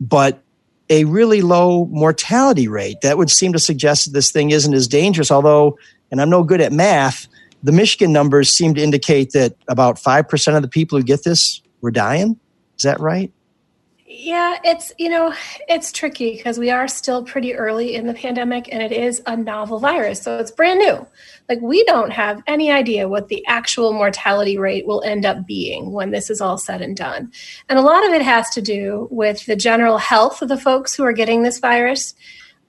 but 0.00 0.42
a 0.90 1.04
really 1.04 1.42
low 1.42 1.86
mortality 1.86 2.68
rate? 2.68 3.00
That 3.02 3.18
would 3.18 3.30
seem 3.30 3.52
to 3.52 3.58
suggest 3.58 4.06
that 4.06 4.12
this 4.12 4.30
thing 4.30 4.50
isn't 4.50 4.74
as 4.74 4.88
dangerous. 4.88 5.30
Although, 5.30 5.78
and 6.10 6.20
I'm 6.20 6.30
no 6.30 6.42
good 6.42 6.60
at 6.60 6.72
math, 6.72 7.28
the 7.62 7.72
Michigan 7.72 8.12
numbers 8.12 8.50
seem 8.50 8.74
to 8.74 8.82
indicate 8.82 9.32
that 9.32 9.56
about 9.66 9.96
5% 9.96 10.56
of 10.56 10.62
the 10.62 10.68
people 10.68 10.98
who 10.98 11.04
get 11.04 11.24
this 11.24 11.60
were 11.80 11.90
dying. 11.90 12.38
Is 12.76 12.84
that 12.84 13.00
right? 13.00 13.32
Yeah, 14.10 14.56
it's 14.64 14.90
you 14.96 15.10
know, 15.10 15.34
it's 15.68 15.92
tricky 15.92 16.34
because 16.34 16.58
we 16.58 16.70
are 16.70 16.88
still 16.88 17.22
pretty 17.22 17.54
early 17.54 17.94
in 17.94 18.06
the 18.06 18.14
pandemic 18.14 18.72
and 18.72 18.82
it 18.82 18.90
is 18.90 19.20
a 19.26 19.36
novel 19.36 19.80
virus. 19.80 20.22
So 20.22 20.38
it's 20.38 20.50
brand 20.50 20.78
new. 20.78 21.06
Like 21.46 21.60
we 21.60 21.84
don't 21.84 22.10
have 22.10 22.42
any 22.46 22.70
idea 22.70 23.06
what 23.06 23.28
the 23.28 23.44
actual 23.46 23.92
mortality 23.92 24.56
rate 24.56 24.86
will 24.86 25.02
end 25.02 25.26
up 25.26 25.46
being 25.46 25.92
when 25.92 26.10
this 26.10 26.30
is 26.30 26.40
all 26.40 26.56
said 26.56 26.80
and 26.80 26.96
done. 26.96 27.30
And 27.68 27.78
a 27.78 27.82
lot 27.82 28.06
of 28.06 28.14
it 28.14 28.22
has 28.22 28.48
to 28.50 28.62
do 28.62 29.08
with 29.10 29.44
the 29.44 29.56
general 29.56 29.98
health 29.98 30.40
of 30.40 30.48
the 30.48 30.56
folks 30.56 30.94
who 30.94 31.04
are 31.04 31.12
getting 31.12 31.42
this 31.42 31.58
virus 31.58 32.14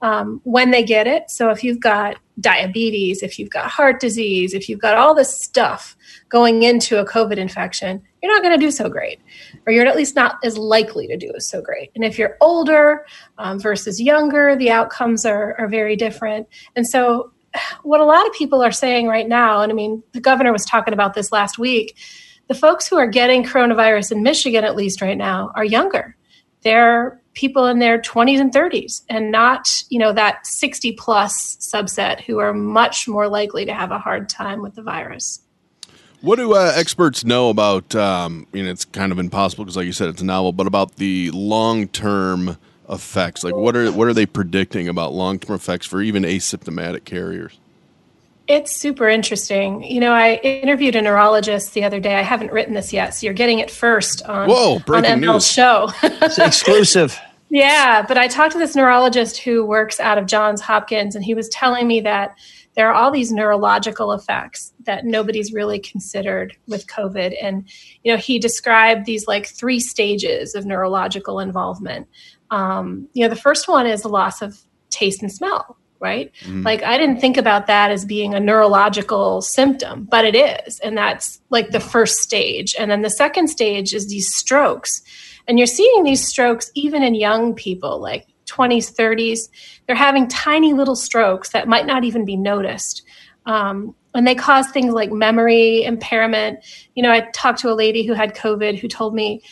um, 0.02 0.42
when 0.44 0.70
they 0.70 0.82
get 0.82 1.06
it. 1.06 1.30
So 1.30 1.48
if 1.48 1.64
you've 1.64 1.80
got 1.80 2.18
diabetes, 2.38 3.22
if 3.22 3.38
you've 3.38 3.50
got 3.50 3.70
heart 3.70 3.98
disease, 3.98 4.52
if 4.52 4.68
you've 4.68 4.80
got 4.80 4.98
all 4.98 5.14
this 5.14 5.34
stuff 5.34 5.96
going 6.28 6.64
into 6.64 6.98
a 6.98 7.06
COVID 7.06 7.38
infection, 7.38 8.02
you're 8.22 8.32
not 8.32 8.42
going 8.42 8.58
to 8.58 8.64
do 8.64 8.70
so 8.70 8.88
great, 8.88 9.20
or 9.66 9.72
you're 9.72 9.86
at 9.86 9.96
least 9.96 10.14
not 10.14 10.38
as 10.44 10.58
likely 10.58 11.06
to 11.06 11.16
do 11.16 11.32
so 11.38 11.62
great. 11.62 11.90
And 11.94 12.04
if 12.04 12.18
you're 12.18 12.36
older 12.40 13.06
um, 13.38 13.58
versus 13.58 14.00
younger, 14.00 14.56
the 14.56 14.70
outcomes 14.70 15.24
are, 15.24 15.54
are 15.58 15.68
very 15.68 15.96
different. 15.96 16.48
And 16.76 16.86
so, 16.86 17.32
what 17.82 18.00
a 18.00 18.04
lot 18.04 18.26
of 18.26 18.32
people 18.32 18.62
are 18.62 18.72
saying 18.72 19.08
right 19.08 19.28
now, 19.28 19.62
and 19.62 19.72
I 19.72 19.74
mean, 19.74 20.02
the 20.12 20.20
governor 20.20 20.52
was 20.52 20.64
talking 20.64 20.94
about 20.94 21.14
this 21.14 21.32
last 21.32 21.58
week, 21.58 21.96
the 22.46 22.54
folks 22.54 22.86
who 22.86 22.96
are 22.96 23.08
getting 23.08 23.42
coronavirus 23.42 24.12
in 24.12 24.22
Michigan, 24.22 24.64
at 24.64 24.76
least 24.76 25.00
right 25.00 25.18
now, 25.18 25.50
are 25.56 25.64
younger. 25.64 26.16
They're 26.62 27.20
people 27.34 27.66
in 27.66 27.78
their 27.78 27.98
20s 27.98 28.40
and 28.40 28.52
30s 28.52 29.02
and 29.08 29.30
not 29.30 29.84
you 29.88 29.98
know 29.98 30.12
that 30.12 30.46
60 30.46 30.92
plus 30.92 31.56
subset 31.56 32.20
who 32.20 32.38
are 32.38 32.52
much 32.52 33.06
more 33.06 33.28
likely 33.28 33.64
to 33.64 33.72
have 33.72 33.92
a 33.92 33.98
hard 33.98 34.28
time 34.28 34.60
with 34.60 34.74
the 34.74 34.82
virus 34.82 35.40
What 36.20 36.36
do 36.36 36.54
uh, 36.54 36.72
experts 36.76 37.24
know 37.24 37.48
about? 37.48 37.94
Um, 37.94 38.46
I 38.52 38.56
mean, 38.56 38.66
it's 38.66 38.84
kind 38.84 39.10
of 39.10 39.18
impossible 39.18 39.64
because, 39.64 39.76
like 39.76 39.86
you 39.86 39.92
said, 39.92 40.08
it's 40.10 40.20
a 40.20 40.24
novel. 40.24 40.52
But 40.52 40.66
about 40.66 40.96
the 40.96 41.30
long-term 41.30 42.58
effects, 42.88 43.42
like 43.42 43.54
what 43.54 43.74
are 43.76 43.90
what 43.92 44.06
are 44.06 44.12
they 44.12 44.26
predicting 44.26 44.88
about 44.88 45.12
long-term 45.12 45.54
effects 45.54 45.86
for 45.86 46.02
even 46.02 46.24
asymptomatic 46.24 47.04
carriers? 47.04 47.58
It's 48.48 48.74
super 48.74 49.08
interesting. 49.08 49.84
You 49.84 50.00
know, 50.00 50.12
I 50.12 50.34
interviewed 50.42 50.96
a 50.96 51.02
neurologist 51.02 51.72
the 51.72 51.84
other 51.84 52.00
day. 52.00 52.16
I 52.16 52.22
haven't 52.22 52.52
written 52.52 52.74
this 52.74 52.92
yet, 52.92 53.14
so 53.14 53.26
you're 53.26 53.34
getting 53.34 53.60
it 53.60 53.70
first 53.70 54.22
on, 54.24 54.48
Whoa, 54.48 54.74
on 54.74 54.82
breaking 54.82 55.20
ML's 55.20 55.34
news. 55.34 55.46
show. 55.46 55.90
It's 56.02 56.38
exclusive. 56.38 57.18
Yeah, 57.52 58.06
but 58.06 58.16
I 58.16 58.28
talked 58.28 58.52
to 58.52 58.58
this 58.58 58.76
neurologist 58.76 59.38
who 59.38 59.64
works 59.66 59.98
out 59.98 60.18
of 60.18 60.26
Johns 60.26 60.60
Hopkins, 60.60 61.16
and 61.16 61.24
he 61.24 61.34
was 61.34 61.48
telling 61.48 61.88
me 61.88 62.00
that 62.02 62.38
there 62.76 62.88
are 62.88 62.94
all 62.94 63.10
these 63.10 63.32
neurological 63.32 64.12
effects 64.12 64.72
that 64.84 65.04
nobody's 65.04 65.52
really 65.52 65.78
considered 65.78 66.56
with 66.68 66.86
COVID. 66.86 67.36
And, 67.42 67.68
you 68.04 68.12
know, 68.12 68.18
he 68.18 68.38
described 68.38 69.06
these 69.06 69.26
like 69.26 69.46
three 69.46 69.80
stages 69.80 70.54
of 70.54 70.66
neurological 70.66 71.40
involvement. 71.40 72.08
Um, 72.50 73.08
you 73.12 73.24
know, 73.24 73.28
the 73.28 73.40
first 73.40 73.68
one 73.68 73.86
is 73.86 74.02
the 74.02 74.08
loss 74.08 74.40
of 74.40 74.58
taste 74.90 75.20
and 75.22 75.32
smell, 75.32 75.76
right? 75.98 76.32
Like, 76.62 76.82
I 76.82 76.96
didn't 76.96 77.20
think 77.20 77.36
about 77.36 77.66
that 77.66 77.90
as 77.90 78.04
being 78.04 78.34
a 78.34 78.40
neurological 78.40 79.42
symptom, 79.42 80.04
but 80.10 80.24
it 80.24 80.34
is. 80.34 80.78
And 80.80 80.96
that's 80.96 81.40
like 81.50 81.70
the 81.70 81.80
first 81.80 82.18
stage. 82.18 82.74
And 82.78 82.90
then 82.90 83.02
the 83.02 83.10
second 83.10 83.48
stage 83.48 83.92
is 83.94 84.08
these 84.08 84.34
strokes. 84.34 85.02
And 85.48 85.58
you're 85.58 85.66
seeing 85.66 86.04
these 86.04 86.26
strokes 86.26 86.70
even 86.74 87.02
in 87.02 87.14
young 87.14 87.54
people, 87.54 88.00
like 88.00 88.26
20s, 88.50 88.94
30s. 88.94 89.48
They're 89.86 89.96
having 89.96 90.28
tiny 90.28 90.72
little 90.72 90.96
strokes 90.96 91.50
that 91.50 91.68
might 91.68 91.86
not 91.86 92.04
even 92.04 92.24
be 92.24 92.36
noticed. 92.36 93.02
Um, 93.46 93.94
and 94.14 94.26
they 94.26 94.34
cause 94.34 94.68
things 94.70 94.92
like 94.92 95.12
memory 95.12 95.84
impairment. 95.84 96.58
You 96.94 97.02
know, 97.02 97.12
I 97.12 97.20
talked 97.32 97.60
to 97.60 97.70
a 97.70 97.74
lady 97.74 98.04
who 98.04 98.12
had 98.12 98.34
COVID 98.34 98.78
who 98.78 98.88
told 98.88 99.14
me 99.14 99.42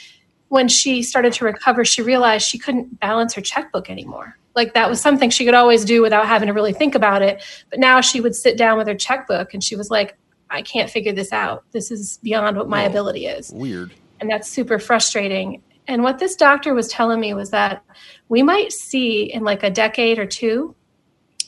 when 0.48 0.68
she 0.68 1.02
started 1.02 1.32
to 1.34 1.44
recover, 1.44 1.84
she 1.84 2.02
realized 2.02 2.46
she 2.46 2.58
couldn't 2.58 2.98
balance 3.00 3.34
her 3.34 3.40
checkbook 3.40 3.90
anymore. 3.90 4.36
Like 4.56 4.74
that 4.74 4.88
was 4.90 5.00
something 5.00 5.30
she 5.30 5.44
could 5.44 5.54
always 5.54 5.84
do 5.84 6.02
without 6.02 6.26
having 6.26 6.48
to 6.48 6.52
really 6.52 6.72
think 6.72 6.94
about 6.94 7.22
it. 7.22 7.42
But 7.70 7.78
now 7.78 8.00
she 8.00 8.20
would 8.20 8.34
sit 8.34 8.56
down 8.56 8.78
with 8.78 8.88
her 8.88 8.94
checkbook 8.94 9.54
and 9.54 9.62
she 9.62 9.76
was 9.76 9.90
like, 9.90 10.16
I 10.50 10.62
can't 10.62 10.90
figure 10.90 11.12
this 11.12 11.32
out. 11.32 11.64
This 11.72 11.90
is 11.90 12.18
beyond 12.22 12.56
what 12.56 12.68
my 12.68 12.82
ability 12.82 13.26
is 13.26 13.52
Weird. 13.52 13.92
and 14.20 14.30
that's 14.30 14.48
super 14.48 14.78
frustrating. 14.78 15.62
And 15.88 16.02
what 16.02 16.18
this 16.18 16.36
doctor 16.36 16.74
was 16.74 16.88
telling 16.88 17.18
me 17.18 17.34
was 17.34 17.50
that 17.50 17.82
we 18.28 18.42
might 18.42 18.72
see 18.72 19.32
in 19.32 19.42
like 19.42 19.62
a 19.62 19.70
decade 19.70 20.18
or 20.18 20.26
two 20.26 20.76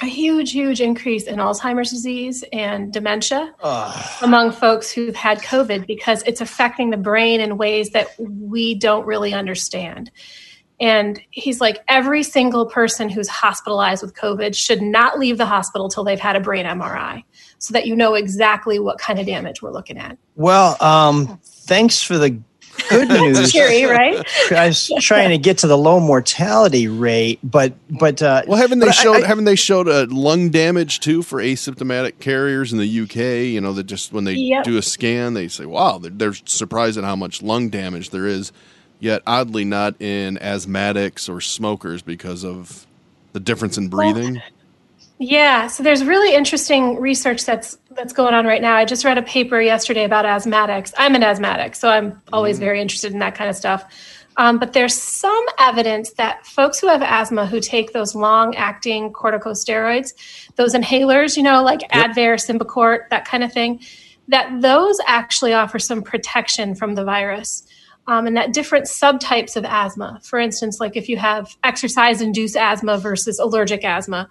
a 0.02 0.06
huge, 0.06 0.52
huge 0.52 0.80
increase 0.80 1.25
in 1.25 1.37
Alzheimer's 1.37 1.90
disease 1.90 2.42
and 2.54 2.90
dementia 2.90 3.54
among 4.23 4.50
folks 4.50 4.90
who've 4.90 5.14
had 5.14 5.40
COVID 5.40 5.87
because 5.87 6.23
it's 6.23 6.40
affecting 6.40 6.88
the 6.88 6.97
brain 6.97 7.40
in 7.40 7.59
ways 7.59 7.90
that 7.90 8.09
we 8.18 8.75
don't 8.75 9.04
really 9.04 9.35
understand. 9.35 10.11
And 10.80 11.20
he's 11.30 11.61
like, 11.61 11.85
every 11.88 12.23
single 12.23 12.64
person 12.64 13.11
who's 13.11 13.28
hospitalized 13.28 14.02
with 14.02 14.14
COVID 14.14 14.54
should 14.56 14.80
not 14.80 15.18
leave 15.18 15.37
the 15.37 15.44
hospital 15.44 15.90
till 15.90 16.04
they've 16.04 16.18
had 16.18 16.37
a 16.37 16.40
brain 16.40 16.64
MRI 16.64 17.23
so 17.59 17.75
that 17.75 17.87
you 17.87 17.94
know 17.94 18.14
exactly 18.14 18.78
what 18.78 18.99
kind 18.99 19.18
of 19.18 19.26
damage 19.26 19.61
we're 19.61 19.73
looking 19.73 19.99
at. 19.99 20.16
Well, 20.37 20.82
um, 20.82 21.38
thanks 21.44 22.00
for 22.00 22.16
the 22.16 22.40
good 22.88 23.08
news. 23.20 23.52
Cheery, 23.52 23.84
right? 23.84 24.25
I 24.50 24.68
was 24.68 24.90
trying 25.00 25.30
to 25.30 25.38
get 25.38 25.58
to 25.58 25.66
the 25.66 25.76
low 25.78 26.00
mortality 26.00 26.88
rate, 26.88 27.38
but 27.42 27.75
but 27.90 28.22
uh, 28.22 28.42
Well, 28.46 28.58
haven't 28.58 28.78
they 28.80 28.87
but 28.87 29.06
I- 29.06 29.12
I- 29.12 29.26
haven't 29.26 29.44
they 29.44 29.56
showed 29.56 29.88
uh, 29.88 30.06
lung 30.08 30.50
damage 30.50 31.00
too 31.00 31.22
for 31.22 31.40
asymptomatic 31.40 32.18
carriers 32.20 32.72
in 32.72 32.78
the 32.78 33.00
UK? 33.02 33.16
You 33.52 33.60
know 33.60 33.72
that 33.75 33.84
just 33.84 34.12
when 34.12 34.25
they 34.25 34.34
Yep. 34.34 34.64
do 34.64 34.76
a 34.78 34.82
scan, 34.82 35.34
they 35.34 35.49
say, 35.49 35.66
"Wow, 35.66 35.99
they're, 35.99 36.10
they're 36.10 36.34
surprised 36.46 36.96
at 36.99 37.04
how 37.04 37.16
much 37.16 37.42
lung 37.42 37.68
damage 37.68 38.10
there 38.10 38.26
is." 38.26 38.52
Yet, 38.99 39.22
oddly, 39.26 39.64
not 39.64 40.00
in 40.00 40.37
asthmatics 40.37 41.28
or 41.28 41.40
smokers 41.40 42.02
because 42.02 42.44
of 42.44 42.87
the 43.32 43.40
difference 43.40 43.78
in 43.78 43.88
breathing. 43.88 44.42
Yeah, 45.18 45.66
so 45.68 45.82
there's 45.82 46.04
really 46.04 46.34
interesting 46.34 46.99
research 47.00 47.44
that's 47.44 47.78
that's 47.90 48.12
going 48.12 48.35
on 48.35 48.47
right 48.47 48.62
now. 48.62 48.76
I 48.76 48.85
just 48.85 49.04
read 49.04 49.18
a 49.18 49.23
paper 49.23 49.61
yesterday 49.61 50.04
about 50.04 50.25
asthmatics. 50.25 50.92
I'm 50.97 51.14
an 51.14 51.23
asthmatic, 51.23 51.75
so 51.75 51.88
I'm 51.88 52.20
always 52.32 52.59
very 52.59 52.80
interested 52.80 53.12
in 53.12 53.18
that 53.18 53.35
kind 53.35 53.50
of 53.50 53.56
stuff. 53.56 53.85
Um, 54.37 54.59
but 54.59 54.73
there's 54.73 54.94
some 54.94 55.44
evidence 55.59 56.12
that 56.12 56.47
folks 56.47 56.78
who 56.78 56.87
have 56.87 57.02
asthma 57.02 57.47
who 57.47 57.61
take 57.61 57.92
those 57.92 58.14
long-acting 58.14 59.12
corticosteroids, 59.12 60.12
those 60.54 60.75
inhalers, 60.75 61.37
you 61.37 61.42
know, 61.42 61.62
like 61.62 61.80
Advair, 61.90 62.37
Symbicort, 62.37 63.09
that 63.11 63.25
kind 63.25 63.42
of 63.42 63.52
thing, 63.52 63.80
that 64.28 64.62
those 64.62 64.99
actually 65.06 65.52
offer 65.52 65.78
some 65.78 66.02
protection 66.02 66.75
from 66.76 66.94
the 66.94 67.04
virus. 67.04 67.66
Um, 68.06 68.26
and 68.26 68.37
that 68.37 68.54
different 68.54 68.87
subtypes 68.87 69.56
of 69.56 69.64
asthma, 69.64 70.20
for 70.23 70.38
instance, 70.38 70.80
like 70.80 70.97
if 70.97 71.09
you 71.09 71.16
have 71.16 71.54
exercise-induced 71.64 72.56
asthma 72.56 72.99
versus 72.99 73.38
allergic 73.38 73.85
asthma, 73.85 74.28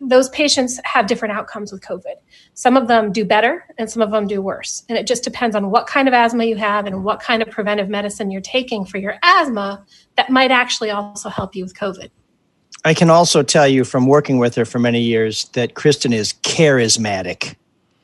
those 0.00 0.28
patients 0.30 0.80
have 0.84 1.06
different 1.06 1.34
outcomes 1.34 1.72
with 1.72 1.82
COVID. 1.82 2.14
Some 2.54 2.76
of 2.76 2.88
them 2.88 3.12
do 3.12 3.24
better 3.24 3.64
and 3.78 3.90
some 3.90 4.02
of 4.02 4.10
them 4.10 4.26
do 4.26 4.42
worse. 4.42 4.84
And 4.88 4.98
it 4.98 5.06
just 5.06 5.22
depends 5.24 5.54
on 5.54 5.70
what 5.70 5.86
kind 5.86 6.08
of 6.08 6.14
asthma 6.14 6.44
you 6.44 6.56
have 6.56 6.86
and 6.86 7.04
what 7.04 7.20
kind 7.20 7.42
of 7.42 7.50
preventive 7.50 7.88
medicine 7.88 8.30
you're 8.30 8.40
taking 8.40 8.84
for 8.84 8.98
your 8.98 9.16
asthma 9.22 9.84
that 10.16 10.30
might 10.30 10.50
actually 10.50 10.90
also 10.90 11.28
help 11.28 11.54
you 11.54 11.64
with 11.64 11.74
COVID. 11.74 12.10
I 12.84 12.94
can 12.94 13.10
also 13.10 13.42
tell 13.42 13.66
you 13.66 13.84
from 13.84 14.06
working 14.06 14.38
with 14.38 14.54
her 14.54 14.64
for 14.64 14.78
many 14.78 15.00
years 15.00 15.46
that 15.50 15.74
Kristen 15.74 16.12
is 16.12 16.32
charismatic, 16.42 17.56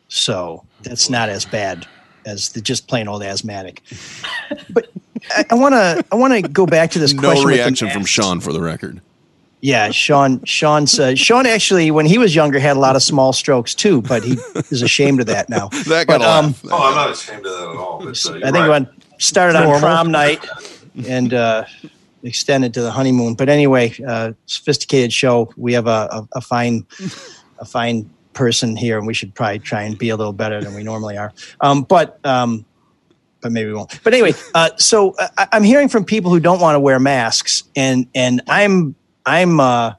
so 0.08 0.64
that's 0.82 1.08
not 1.08 1.28
as 1.28 1.44
bad 1.44 1.86
as 2.26 2.50
the 2.50 2.60
just 2.60 2.88
plain 2.88 3.06
old 3.06 3.22
asthmatic. 3.22 3.82
But 4.70 4.88
I 5.50 5.54
want 5.54 5.74
to 5.74 6.04
I 6.10 6.16
want 6.16 6.34
to 6.34 6.42
go 6.42 6.66
back 6.66 6.90
to 6.92 6.98
this 6.98 7.12
No 7.14 7.20
question. 7.22 7.44
with 7.44 7.56
the 7.56 7.62
reaction 7.62 7.90
from. 7.90 8.04
Sean, 8.04 8.40
for 8.40 8.52
the 8.52 8.60
record. 8.60 9.00
Yeah, 9.64 9.90
Sean. 9.92 10.44
Sean 10.44 10.84
uh, 11.00 11.14
Sean 11.14 11.46
actually, 11.46 11.90
when 11.90 12.04
he 12.04 12.18
was 12.18 12.34
younger, 12.34 12.58
had 12.58 12.76
a 12.76 12.80
lot 12.80 12.96
of 12.96 13.02
small 13.02 13.32
strokes 13.32 13.74
too, 13.74 14.02
but 14.02 14.22
he 14.22 14.36
is 14.70 14.82
ashamed 14.82 15.20
of 15.20 15.26
that 15.26 15.48
now. 15.48 15.70
That 15.84 16.06
got 16.06 16.20
But, 16.20 16.22
a 16.22 16.30
um. 16.30 16.54
Oh, 16.70 16.88
I'm 16.88 16.94
not 16.94 17.10
ashamed 17.10 17.46
of 17.46 17.52
that 17.52 17.70
at 17.70 17.76
all. 17.76 17.98
But, 18.04 18.26
uh, 18.26 18.46
I 18.46 18.50
think 18.50 18.54
right. 18.54 18.68
when 18.68 18.88
started 19.18 19.56
on 19.56 19.80
prom 19.80 20.10
night 20.10 20.44
and 21.08 21.32
uh, 21.32 21.64
extended 22.22 22.74
to 22.74 22.82
the 22.82 22.90
honeymoon. 22.90 23.34
But 23.34 23.48
anyway, 23.48 23.94
uh, 24.06 24.32
sophisticated 24.46 25.12
show. 25.12 25.52
We 25.56 25.72
have 25.72 25.86
a, 25.86 26.08
a, 26.10 26.28
a 26.36 26.40
fine, 26.40 26.86
a 27.58 27.64
fine 27.64 28.10
person 28.34 28.76
here, 28.76 28.98
and 28.98 29.06
we 29.06 29.14
should 29.14 29.34
probably 29.34 29.60
try 29.60 29.82
and 29.82 29.96
be 29.96 30.10
a 30.10 30.16
little 30.16 30.32
better 30.32 30.62
than 30.62 30.74
we 30.74 30.82
normally 30.82 31.16
are. 31.16 31.32
Um, 31.62 31.84
but 31.84 32.18
um, 32.26 32.66
but 33.40 33.52
maybe 33.52 33.68
we 33.68 33.74
won't. 33.74 33.98
But 34.02 34.12
anyway, 34.12 34.34
uh, 34.54 34.70
so 34.76 35.12
uh, 35.12 35.28
I, 35.38 35.48
I'm 35.52 35.62
hearing 35.62 35.88
from 35.88 36.04
people 36.04 36.30
who 36.30 36.40
don't 36.40 36.60
want 36.60 36.74
to 36.74 36.80
wear 36.80 36.98
masks, 36.98 37.64
and 37.76 38.06
and 38.14 38.42
I'm 38.48 38.94
I'm. 39.26 39.60
Uh, 39.60 39.94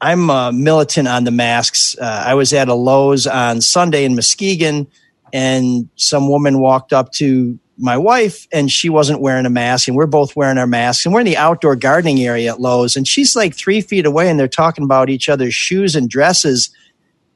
I'm 0.00 0.28
uh, 0.28 0.52
militant 0.52 1.08
on 1.08 1.24
the 1.24 1.30
masks. 1.30 1.96
Uh, 1.98 2.24
I 2.26 2.34
was 2.34 2.52
at 2.52 2.68
a 2.68 2.74
Lowe's 2.74 3.26
on 3.26 3.60
Sunday 3.60 4.04
in 4.04 4.14
Muskegon, 4.14 4.86
and 5.32 5.88
some 5.96 6.28
woman 6.28 6.60
walked 6.60 6.92
up 6.92 7.12
to 7.12 7.58
my 7.78 7.96
wife, 7.96 8.46
and 8.52 8.70
she 8.70 8.88
wasn't 8.88 9.20
wearing 9.20 9.46
a 9.46 9.50
mask, 9.50 9.88
and 9.88 9.96
we're 9.96 10.06
both 10.06 10.36
wearing 10.36 10.58
our 10.58 10.66
masks, 10.66 11.04
and 11.04 11.14
we're 11.14 11.20
in 11.20 11.26
the 11.26 11.36
outdoor 11.36 11.76
gardening 11.76 12.20
area 12.20 12.52
at 12.52 12.60
Lowe's, 12.60 12.96
and 12.96 13.08
she's 13.08 13.36
like 13.36 13.54
three 13.54 13.80
feet 13.80 14.06
away, 14.06 14.30
and 14.30 14.38
they're 14.38 14.48
talking 14.48 14.84
about 14.84 15.10
each 15.10 15.28
other's 15.28 15.54
shoes 15.54 15.94
and 15.96 16.08
dresses, 16.08 16.70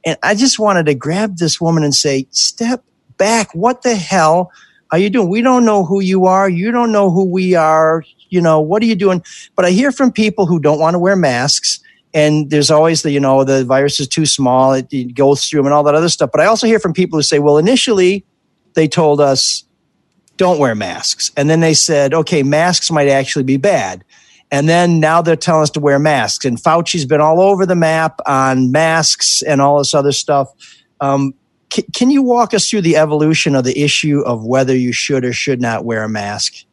and 0.04 0.18
I 0.22 0.34
just 0.34 0.58
wanted 0.58 0.86
to 0.86 0.94
grab 0.94 1.36
this 1.36 1.60
woman 1.60 1.84
and 1.84 1.94
say, 1.94 2.26
"Step 2.30 2.84
back! 3.16 3.54
What 3.54 3.82
the 3.82 3.96
hell 3.96 4.50
are 4.90 4.98
you 4.98 5.10
doing? 5.10 5.28
We 5.28 5.42
don't 5.42 5.64
know 5.64 5.84
who 5.84 6.00
you 6.00 6.26
are. 6.26 6.48
You 6.48 6.70
don't 6.70 6.92
know 6.92 7.10
who 7.10 7.24
we 7.24 7.54
are. 7.54 8.02
You 8.30 8.40
know 8.40 8.60
what 8.60 8.82
are 8.82 8.86
you 8.86 8.96
doing?" 8.96 9.22
But 9.56 9.64
I 9.64 9.70
hear 9.70 9.92
from 9.92 10.12
people 10.12 10.46
who 10.46 10.58
don't 10.58 10.78
want 10.78 10.94
to 10.94 10.98
wear 10.98 11.16
masks 11.16 11.80
and 12.12 12.50
there's 12.50 12.70
always 12.70 13.02
the 13.02 13.10
you 13.10 13.20
know 13.20 13.44
the 13.44 13.64
virus 13.64 14.00
is 14.00 14.08
too 14.08 14.26
small 14.26 14.72
it, 14.72 14.92
it 14.92 15.14
goes 15.14 15.44
through 15.44 15.58
them 15.58 15.66
and 15.66 15.74
all 15.74 15.84
that 15.84 15.94
other 15.94 16.08
stuff. 16.08 16.30
But 16.32 16.40
i 16.40 16.46
also 16.46 16.66
hear 16.66 16.78
from 16.78 16.92
people 16.92 17.18
who 17.18 17.22
say 17.22 17.38
well 17.38 17.58
initially 17.58 18.24
they 18.74 18.88
told 18.88 19.20
us 19.20 19.64
don't 20.36 20.58
wear 20.58 20.74
masks. 20.74 21.30
And 21.36 21.50
then 21.50 21.60
they 21.60 21.74
said 21.74 22.14
okay 22.14 22.42
masks 22.42 22.90
might 22.90 23.08
actually 23.08 23.44
be 23.44 23.56
bad. 23.56 24.04
And 24.52 24.68
then 24.68 24.98
now 24.98 25.22
they're 25.22 25.36
telling 25.36 25.62
us 25.62 25.70
to 25.70 25.80
wear 25.80 25.98
masks 25.98 26.44
and 26.44 26.60
fauci's 26.60 27.06
been 27.06 27.20
all 27.20 27.40
over 27.40 27.64
the 27.64 27.76
map 27.76 28.20
on 28.26 28.72
masks 28.72 29.42
and 29.42 29.60
all 29.60 29.78
this 29.78 29.94
other 29.94 30.12
stuff. 30.12 30.48
Um, 31.00 31.34
can 31.94 32.10
you 32.10 32.20
walk 32.20 32.52
us 32.52 32.68
through 32.68 32.80
the 32.80 32.96
evolution 32.96 33.54
of 33.54 33.62
the 33.62 33.80
issue 33.80 34.22
of 34.22 34.44
whether 34.44 34.76
you 34.76 34.92
should 34.92 35.24
or 35.24 35.32
should 35.32 35.60
not 35.60 35.84
wear 35.84 36.02
a 36.02 36.08
mask 36.08 36.64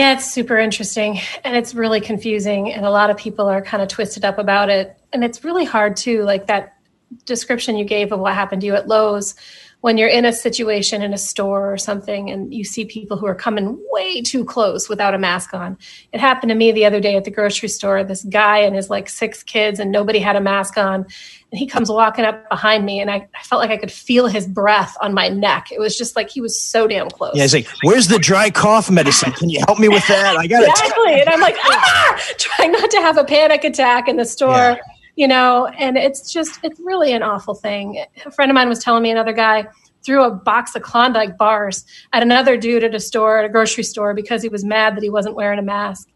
Yeah, 0.00 0.14
it's 0.14 0.32
super 0.32 0.56
interesting 0.56 1.20
and 1.44 1.54
it's 1.54 1.74
really 1.74 2.00
confusing. 2.00 2.72
And 2.72 2.86
a 2.86 2.90
lot 2.90 3.10
of 3.10 3.18
people 3.18 3.46
are 3.46 3.60
kind 3.60 3.82
of 3.82 3.90
twisted 3.90 4.24
up 4.24 4.38
about 4.38 4.70
it. 4.70 4.98
And 5.12 5.22
it's 5.22 5.44
really 5.44 5.66
hard 5.66 5.94
too, 5.94 6.22
like 6.22 6.46
that 6.46 6.78
description 7.26 7.76
you 7.76 7.84
gave 7.84 8.10
of 8.10 8.18
what 8.18 8.32
happened 8.32 8.62
to 8.62 8.66
you 8.66 8.74
at 8.74 8.88
Lowe's 8.88 9.34
when 9.80 9.96
you're 9.96 10.08
in 10.08 10.24
a 10.24 10.32
situation 10.32 11.02
in 11.02 11.14
a 11.14 11.18
store 11.18 11.72
or 11.72 11.78
something 11.78 12.30
and 12.30 12.52
you 12.52 12.64
see 12.64 12.84
people 12.84 13.16
who 13.16 13.26
are 13.26 13.34
coming 13.34 13.78
way 13.90 14.20
too 14.20 14.44
close 14.44 14.88
without 14.88 15.14
a 15.14 15.18
mask 15.18 15.54
on. 15.54 15.78
It 16.12 16.20
happened 16.20 16.50
to 16.50 16.54
me 16.54 16.70
the 16.72 16.84
other 16.84 17.00
day 17.00 17.16
at 17.16 17.24
the 17.24 17.30
grocery 17.30 17.68
store. 17.68 18.04
This 18.04 18.22
guy 18.24 18.58
and 18.58 18.76
his 18.76 18.90
like 18.90 19.08
six 19.08 19.42
kids 19.42 19.80
and 19.80 19.90
nobody 19.90 20.18
had 20.18 20.36
a 20.36 20.40
mask 20.40 20.76
on. 20.76 21.06
And 21.50 21.58
he 21.58 21.66
comes 21.66 21.90
walking 21.90 22.24
up 22.24 22.48
behind 22.48 22.84
me 22.84 23.00
and 23.00 23.10
I, 23.10 23.28
I 23.34 23.42
felt 23.42 23.60
like 23.60 23.70
I 23.70 23.76
could 23.76 23.90
feel 23.90 24.26
his 24.26 24.46
breath 24.46 24.96
on 25.00 25.14
my 25.14 25.28
neck. 25.28 25.72
It 25.72 25.80
was 25.80 25.96
just 25.96 26.14
like 26.14 26.28
he 26.28 26.40
was 26.40 26.60
so 26.60 26.86
damn 26.86 27.08
close. 27.08 27.34
yeah 27.34 27.42
he's 27.42 27.54
like 27.54 27.66
where's 27.82 28.08
the 28.08 28.18
dry 28.18 28.50
cough 28.50 28.90
medicine 28.90 29.32
can 29.32 29.48
you 29.48 29.60
help 29.66 29.78
me 29.78 29.88
with 29.88 30.06
that 30.06 30.36
i 30.36 30.46
got 30.46 30.62
it 30.62 30.70
exactly. 30.70 31.20
And 31.20 31.28
I'm 31.28 31.40
like, 31.40 31.56
ah, 31.64 32.22
trying 32.38 32.72
not 32.72 32.90
to 32.90 32.98
have 32.98 33.18
a 33.18 33.24
panic 33.24 33.64
attack 33.64 34.08
in 34.08 34.16
the 34.16 34.24
store. 34.24 34.50
Yeah. 34.50 34.76
You 35.20 35.28
know, 35.28 35.66
and 35.66 35.98
it's 35.98 36.32
just, 36.32 36.60
it's 36.62 36.80
really 36.80 37.12
an 37.12 37.22
awful 37.22 37.52
thing. 37.52 38.02
A 38.24 38.30
friend 38.30 38.50
of 38.50 38.54
mine 38.54 38.70
was 38.70 38.82
telling 38.82 39.02
me 39.02 39.10
another 39.10 39.34
guy 39.34 39.66
threw 40.02 40.24
a 40.24 40.30
box 40.30 40.74
of 40.74 40.80
Klondike 40.80 41.36
bars 41.36 41.84
at 42.14 42.22
another 42.22 42.56
dude 42.56 42.84
at 42.84 42.94
a 42.94 43.00
store, 43.00 43.38
at 43.38 43.44
a 43.44 43.48
grocery 43.50 43.84
store, 43.84 44.14
because 44.14 44.40
he 44.40 44.48
was 44.48 44.64
mad 44.64 44.96
that 44.96 45.02
he 45.02 45.10
wasn't 45.10 45.34
wearing 45.34 45.58
a 45.58 45.62
mask. 45.62 46.08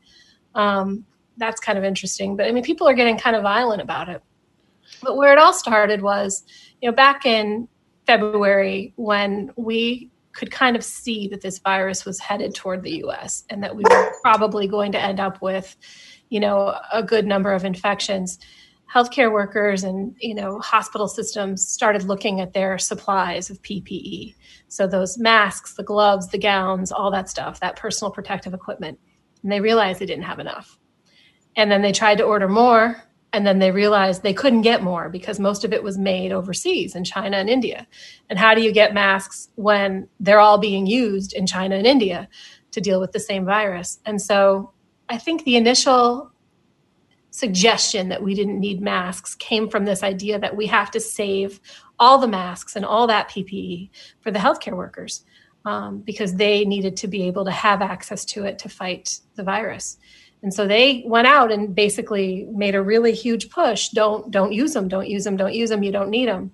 Um, 0.55 1.05
that's 1.37 1.61
kind 1.61 1.77
of 1.77 1.85
interesting. 1.85 2.35
But 2.35 2.47
I 2.47 2.53
mean, 2.53 2.65
people 2.65 2.89
are 2.89 2.95
getting 2.95 3.19
kind 3.19 3.37
of 3.37 3.43
violent 3.43 3.83
about 3.83 4.09
it. 4.09 4.23
But 5.03 5.19
where 5.19 5.35
it 5.35 5.39
all 5.39 5.53
started 5.53 6.01
was, 6.01 6.43
you 6.81 6.89
know, 6.89 6.97
back 6.97 7.27
in 7.27 7.69
February 8.07 8.95
when 8.97 9.53
we 9.57 10.11
could 10.33 10.51
kind 10.51 10.77
of 10.77 10.83
see 10.83 11.29
that 11.29 11.43
this 11.43 11.59
virus 11.59 12.07
was 12.07 12.19
headed 12.21 12.55
toward 12.55 12.83
the 12.83 13.05
US 13.05 13.45
and 13.51 13.63
that 13.65 13.77
we 13.77 13.85
were 13.85 14.15
probably 14.23 14.67
going 14.67 14.93
to 14.93 14.99
end 14.99 15.21
up 15.21 15.43
with, 15.43 15.77
you 16.31 16.41
know, 16.41 16.75
a 16.91 17.03
good 17.03 17.27
number 17.27 17.53
of 17.53 17.67
infections. 17.67 18.39
Healthcare 18.95 19.33
workers 19.33 19.83
and, 19.83 20.15
you 20.21 20.35
know, 20.35 20.61
hospital 20.61 21.09
systems 21.09 21.67
started 21.67 22.05
looking 22.05 22.41
at 22.41 22.53
their 22.53 22.79
supplies 22.79 23.51
of 23.51 23.61
PPE. 23.63 24.35
So 24.69 24.87
those 24.87 25.19
masks, 25.19 25.75
the 25.75 25.83
gloves, 25.83 26.29
the 26.29 26.39
gowns, 26.39 26.93
all 26.93 27.11
that 27.11 27.29
stuff, 27.29 27.61
that 27.61 27.77
personal 27.77 28.13
protective 28.13 28.55
equipment. 28.55 28.99
And 29.43 29.51
they 29.51 29.61
realized 29.61 30.01
they 30.01 30.07
didn't 30.07 30.25
have 30.25 30.39
enough. 30.39 30.79
And 31.57 31.71
then 31.71 31.83
they 31.83 31.93
tried 31.93 32.19
to 32.19 32.25
order 32.25 32.49
more 32.49 33.03
and 33.35 33.45
then 33.45 33.59
they 33.59 33.73
realized 33.73 34.23
they 34.23 34.33
couldn't 34.33 34.63
get 34.63 34.85
more 34.85 35.09
because 35.09 35.41
most 35.41 35.65
of 35.65 35.73
it 35.73 35.83
was 35.83 35.99
made 35.99 36.31
overseas 36.31 36.95
in 36.95 37.03
China 37.03 37.37
and 37.37 37.51
India. 37.51 37.85
And 38.31 38.39
how 38.39 38.55
do 38.55 38.63
you 38.63 38.71
get 38.71 38.95
masks 38.95 39.49
when 39.57 40.09
they're 40.21 40.39
all 40.39 40.59
being 40.59 40.87
used 40.87 41.33
in 41.33 41.45
China 41.45 41.75
and 41.75 41.85
India 41.85 42.29
to 42.71 42.81
deal 42.81 43.01
with 43.01 43.11
the 43.11 43.19
same 43.19 43.45
virus? 43.45 43.99
And 44.07 44.23
so 44.23 44.73
I 45.09 45.19
think 45.19 45.43
the 45.43 45.57
initial 45.57 46.31
suggestion 47.35 48.11
that 48.11 48.23
we 48.23 48.33
didn't 48.33 48.61
need 48.61 48.81
masks 48.81 49.35
came 49.35 49.69
from 49.69 49.85
this 49.85 50.05
idea 50.05 50.39
that 50.39 50.55
we 50.55 50.69
have 50.69 50.89
to 50.89 51.01
save 51.01 51.59
all 51.99 52.17
the 52.17 52.29
masks 52.29 52.77
and 52.77 52.85
all 52.85 53.09
that 53.09 53.29
PPE 53.29 53.91
for 54.21 54.31
the 54.31 54.39
healthcare 54.39 54.77
workers 54.77 55.25
um, 55.65 55.99
because 55.99 56.37
they 56.37 56.65
needed 56.65 56.97
to 56.97 57.09
be 57.09 57.25
able 57.25 57.45
to 57.45 57.51
have 57.51 57.83
access 57.83 58.25
to 58.25 58.45
it 58.45 58.61
to 58.61 58.69
fight 58.69 59.19
the 59.35 59.43
virus. 59.43 59.99
And 60.45 60.55
so 60.55 60.69
they 60.69 61.03
went 61.07 61.27
out 61.27 61.51
and 61.51 61.75
basically 61.75 62.47
made 62.53 62.77
a 62.77 62.83
really 62.83 63.13
huge 63.13 63.51
push. 63.51 63.89
Don't 63.89 64.31
don't 64.31 64.53
use 64.53 64.73
them. 64.73 64.87
Don't 64.87 65.09
use 65.09 65.25
them. 65.25 65.37
Don't 65.37 65.55
use 65.55 65.71
them. 65.71 65.83
You 65.83 65.91
don't 65.91 66.11
need 66.11 66.29
them. 66.29 66.53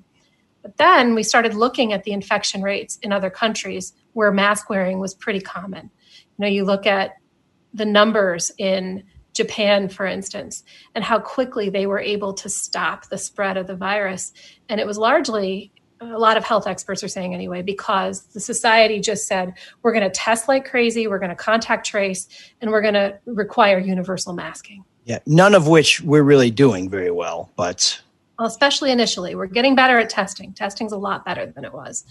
But 0.63 0.79
then 0.79 1.15
we 1.15 1.23
started 1.25 1.53
looking 1.53 1.93
at 1.93 2.05
the 2.05 2.13
infection 2.13 2.63
rates 2.63 2.99
in 3.03 3.13
other 3.13 3.29
countries 3.29 3.93
where 4.15 4.33
mask 4.33 4.71
wearing 4.71 4.99
was 4.99 5.15
pretty 5.15 5.41
common. 5.43 5.91
You 6.39 6.43
know, 6.43 6.49
you 6.49 6.65
look 6.65 6.87
at 6.87 7.17
the 7.75 7.85
numbers 7.85 8.51
in 8.57 9.05
Japan, 9.33 9.89
for 9.89 10.07
instance, 10.07 10.65
and 10.95 11.05
how 11.05 11.19
quickly 11.19 11.71
they 11.71 11.87
were 11.87 12.01
able 12.01 12.35
to 12.35 12.49
stop 12.49 13.07
the 13.07 13.19
spread 13.19 13.57
of 13.57 13.67
the 13.67 13.77
virus. 13.77 14.33
And 14.69 14.81
it 14.81 14.87
was 14.87 14.99
largely 14.99 15.73
a 16.01 16.19
lot 16.19 16.37
of 16.37 16.45
health 16.45 16.67
experts 16.67 17.05
are 17.05 17.09
saying 17.09 17.35
anyway, 17.35 17.63
because 17.63 18.23
the 18.29 18.41
society 18.41 19.01
just 19.01 19.27
said, 19.27 19.53
we're 19.83 19.93
going 19.93 20.05
to 20.05 20.11
test 20.11 20.49
like 20.49 20.65
crazy, 20.65 21.07
we're 21.07 21.19
going 21.19 21.31
to 21.31 21.37
contact 21.37 21.87
trace, 21.87 22.27
and 22.61 22.71
we're 22.71 22.81
going 22.81 22.95
to 22.95 23.19
require 23.27 23.79
universal 23.79 24.33
masking. 24.33 24.85
Yeah, 25.05 25.19
none 25.27 25.55
of 25.55 25.69
which 25.69 26.01
we're 26.01 26.23
really 26.23 26.51
doing 26.51 26.89
very 26.89 27.11
well, 27.11 27.51
but. 27.57 28.01
Well, 28.39 28.49
especially 28.49 28.91
initially. 28.91 29.35
We're 29.35 29.47
getting 29.47 29.75
better 29.75 29.99
at 29.99 30.09
testing. 30.09 30.55
Testing's 30.55 30.93
a 30.93 30.99
lot 30.99 31.25
better 31.25 31.47
than 31.47 31.65
it 31.65 31.73
was. 31.73 32.05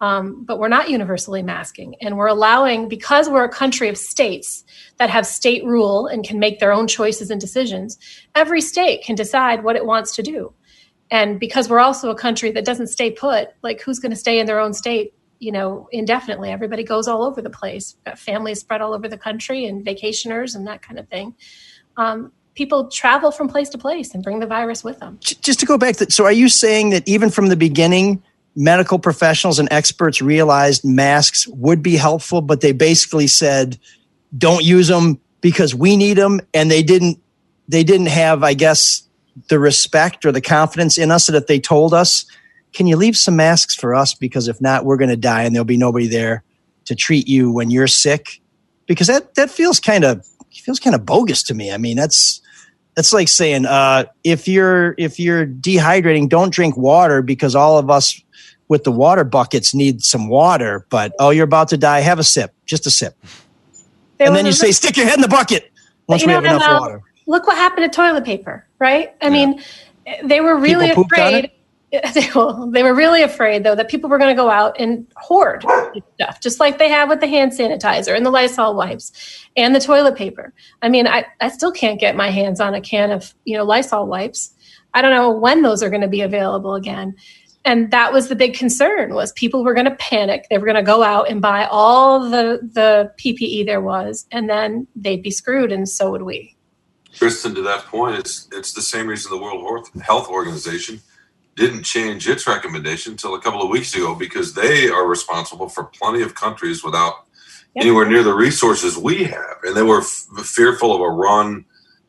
Um, 0.00 0.44
but 0.44 0.58
we're 0.58 0.68
not 0.68 0.90
universally 0.90 1.42
masking. 1.42 1.94
And 2.02 2.18
we're 2.18 2.26
allowing, 2.26 2.86
because 2.88 3.30
we're 3.30 3.44
a 3.44 3.48
country 3.48 3.88
of 3.88 3.96
states 3.96 4.62
that 4.98 5.08
have 5.08 5.26
state 5.26 5.64
rule 5.64 6.06
and 6.06 6.22
can 6.22 6.38
make 6.38 6.60
their 6.60 6.72
own 6.72 6.86
choices 6.86 7.30
and 7.30 7.40
decisions, 7.40 7.96
every 8.34 8.60
state 8.60 9.02
can 9.02 9.14
decide 9.14 9.64
what 9.64 9.74
it 9.74 9.86
wants 9.86 10.14
to 10.16 10.22
do. 10.22 10.52
And 11.10 11.40
because 11.40 11.70
we're 11.70 11.80
also 11.80 12.10
a 12.10 12.14
country 12.14 12.50
that 12.50 12.66
doesn't 12.66 12.88
stay 12.88 13.10
put 13.10 13.48
like 13.62 13.80
who's 13.80 13.98
going 13.98 14.10
to 14.10 14.16
stay 14.16 14.38
in 14.38 14.46
their 14.46 14.60
own 14.60 14.74
state 14.74 15.14
you 15.38 15.52
know 15.52 15.88
indefinitely? 15.92 16.50
Everybody 16.50 16.82
goes 16.82 17.08
all 17.08 17.22
over 17.22 17.42
the 17.42 17.50
place. 17.50 17.96
Got 18.04 18.18
families 18.18 18.60
spread 18.60 18.80
all 18.80 18.94
over 18.94 19.08
the 19.08 19.18
country 19.18 19.66
and 19.66 19.84
vacationers 19.84 20.54
and 20.54 20.66
that 20.66 20.82
kind 20.82 20.98
of 20.98 21.08
thing. 21.08 21.34
Um, 21.96 22.32
people 22.54 22.88
travel 22.88 23.30
from 23.30 23.48
place 23.48 23.68
to 23.70 23.78
place 23.78 24.14
and 24.14 24.22
bring 24.22 24.40
the 24.40 24.46
virus 24.46 24.82
with 24.82 24.98
them. 24.98 25.18
Just 25.20 25.60
to 25.60 25.66
go 25.66 25.76
back 25.76 25.96
to, 25.96 26.10
so 26.10 26.24
are 26.24 26.32
you 26.32 26.48
saying 26.48 26.90
that 26.90 27.06
even 27.06 27.30
from 27.30 27.48
the 27.48 27.56
beginning 27.56 28.22
medical 28.56 28.98
professionals 28.98 29.58
and 29.58 29.68
experts 29.70 30.22
realized 30.22 30.84
masks 30.84 31.46
would 31.48 31.82
be 31.82 31.96
helpful 31.96 32.40
but 32.40 32.60
they 32.62 32.72
basically 32.72 33.26
said 33.26 33.78
don't 34.36 34.64
use 34.64 34.88
them 34.88 35.20
because 35.40 35.74
we 35.74 35.96
need 35.96 36.14
them 36.14 36.40
and 36.54 36.70
they 36.70 36.82
didn't 36.82 37.18
they 37.68 37.84
didn't 37.84 38.06
have 38.06 38.42
i 38.42 38.54
guess 38.54 39.06
the 39.48 39.58
respect 39.58 40.24
or 40.24 40.32
the 40.32 40.40
confidence 40.40 40.98
in 40.98 41.10
us 41.10 41.26
that 41.26 41.36
if 41.36 41.46
they 41.46 41.60
told 41.60 41.92
us, 41.92 42.24
can 42.72 42.86
you 42.86 42.96
leave 42.96 43.16
some 43.16 43.36
masks 43.36 43.74
for 43.74 43.94
us? 43.94 44.14
Because 44.14 44.48
if 44.48 44.60
not, 44.60 44.84
we're 44.84 44.96
going 44.96 45.10
to 45.10 45.16
die 45.16 45.42
and 45.42 45.54
there'll 45.54 45.64
be 45.64 45.76
nobody 45.76 46.06
there 46.06 46.42
to 46.86 46.94
treat 46.94 47.28
you 47.28 47.50
when 47.50 47.70
you're 47.70 47.86
sick. 47.86 48.40
Because 48.86 49.06
that, 49.08 49.34
that 49.34 49.50
feels 49.50 49.80
kind 49.80 50.04
of, 50.04 50.26
feels 50.52 50.80
kind 50.80 50.94
of 50.94 51.04
bogus 51.04 51.42
to 51.44 51.54
me. 51.54 51.72
I 51.72 51.78
mean, 51.78 51.96
that's, 51.96 52.40
that's 52.94 53.12
like 53.12 53.28
saying, 53.28 53.66
uh, 53.66 54.06
if 54.24 54.48
you're, 54.48 54.94
if 54.96 55.18
you're 55.18 55.46
dehydrating, 55.46 56.28
don't 56.28 56.52
drink 56.52 56.76
water 56.76 57.20
because 57.20 57.54
all 57.54 57.78
of 57.78 57.90
us 57.90 58.20
with 58.68 58.84
the 58.84 58.92
water 58.92 59.24
buckets 59.24 59.74
need 59.74 60.02
some 60.02 60.28
water, 60.28 60.86
but 60.90 61.12
oh, 61.18 61.30
you're 61.30 61.44
about 61.44 61.68
to 61.68 61.76
die. 61.76 62.00
Have 62.00 62.18
a 62.18 62.24
sip, 62.24 62.52
just 62.66 62.86
a 62.86 62.90
sip. 62.90 63.16
There 64.18 64.26
and 64.26 64.36
then 64.36 64.46
you 64.46 64.52
say, 64.52 64.72
stick 64.72 64.96
your 64.96 65.06
head 65.06 65.16
in 65.16 65.20
the 65.20 65.28
bucket 65.28 65.70
once 66.08 66.24
we 66.24 66.32
have 66.32 66.44
enough 66.44 66.62
um, 66.62 66.80
water 66.80 67.02
look 67.26 67.46
what 67.46 67.56
happened 67.56 67.90
to 67.90 67.94
toilet 67.94 68.24
paper, 68.24 68.66
right? 68.78 69.14
I 69.20 69.26
yeah. 69.26 69.30
mean, 69.30 69.62
they 70.24 70.40
were 70.40 70.56
really 70.56 70.90
afraid. 70.90 71.50
They, 71.92 72.28
they 72.72 72.82
were 72.82 72.94
really 72.94 73.22
afraid, 73.22 73.62
though, 73.62 73.76
that 73.76 73.88
people 73.88 74.10
were 74.10 74.18
going 74.18 74.34
to 74.34 74.42
go 74.42 74.50
out 74.50 74.78
and 74.78 75.06
hoard 75.16 75.64
stuff, 76.16 76.40
just 76.40 76.58
like 76.58 76.78
they 76.78 76.88
have 76.88 77.08
with 77.08 77.20
the 77.20 77.28
hand 77.28 77.52
sanitizer 77.52 78.14
and 78.14 78.26
the 78.26 78.30
Lysol 78.30 78.74
wipes 78.74 79.12
and 79.56 79.74
the 79.74 79.80
toilet 79.80 80.16
paper. 80.16 80.52
I 80.82 80.88
mean, 80.88 81.06
I, 81.06 81.24
I 81.40 81.48
still 81.48 81.70
can't 81.70 81.98
get 81.98 82.16
my 82.16 82.28
hands 82.28 82.60
on 82.60 82.74
a 82.74 82.80
can 82.80 83.12
of, 83.12 83.32
you 83.44 83.56
know, 83.56 83.64
Lysol 83.64 84.08
wipes. 84.08 84.52
I 84.94 85.00
don't 85.00 85.12
know 85.12 85.30
when 85.30 85.62
those 85.62 85.82
are 85.82 85.88
going 85.88 86.02
to 86.02 86.08
be 86.08 86.22
available 86.22 86.74
again. 86.74 87.14
And 87.66 87.90
that 87.90 88.12
was 88.12 88.28
the 88.28 88.36
big 88.36 88.54
concern 88.54 89.12
was 89.12 89.32
people 89.32 89.64
were 89.64 89.74
going 89.74 89.86
to 89.86 89.96
panic. 89.96 90.46
They 90.48 90.56
were 90.56 90.66
going 90.66 90.76
to 90.76 90.82
go 90.82 91.02
out 91.02 91.28
and 91.28 91.42
buy 91.42 91.66
all 91.66 92.20
the, 92.20 92.60
the 92.62 93.12
PPE 93.18 93.66
there 93.66 93.80
was, 93.80 94.24
and 94.30 94.48
then 94.48 94.86
they'd 94.94 95.22
be 95.22 95.32
screwed, 95.32 95.72
and 95.72 95.88
so 95.88 96.12
would 96.12 96.22
we. 96.22 96.56
Kristen, 97.18 97.54
to 97.56 97.62
that 97.62 97.84
point, 97.86 98.16
it's 98.16 98.48
it's 98.52 98.72
the 98.72 98.82
same 98.82 99.08
reason 99.08 99.30
the 99.30 99.42
World 99.42 99.88
Health 100.00 100.28
Organization 100.28 101.00
didn't 101.56 101.82
change 101.82 102.28
its 102.28 102.46
recommendation 102.46 103.12
until 103.12 103.34
a 103.34 103.40
couple 103.40 103.62
of 103.62 103.70
weeks 103.70 103.94
ago 103.94 104.14
because 104.14 104.54
they 104.54 104.88
are 104.88 105.06
responsible 105.06 105.68
for 105.68 105.84
plenty 105.84 106.22
of 106.22 106.34
countries 106.34 106.84
without 106.84 107.24
yep. 107.74 107.86
anywhere 107.86 108.06
near 108.06 108.22
the 108.22 108.34
resources 108.34 108.96
we 108.96 109.24
have, 109.24 109.56
and 109.64 109.74
they 109.74 109.82
were 109.82 110.02
f- 110.02 110.26
fearful 110.44 110.94
of 110.94 111.00
a 111.00 111.08
run 111.08 111.64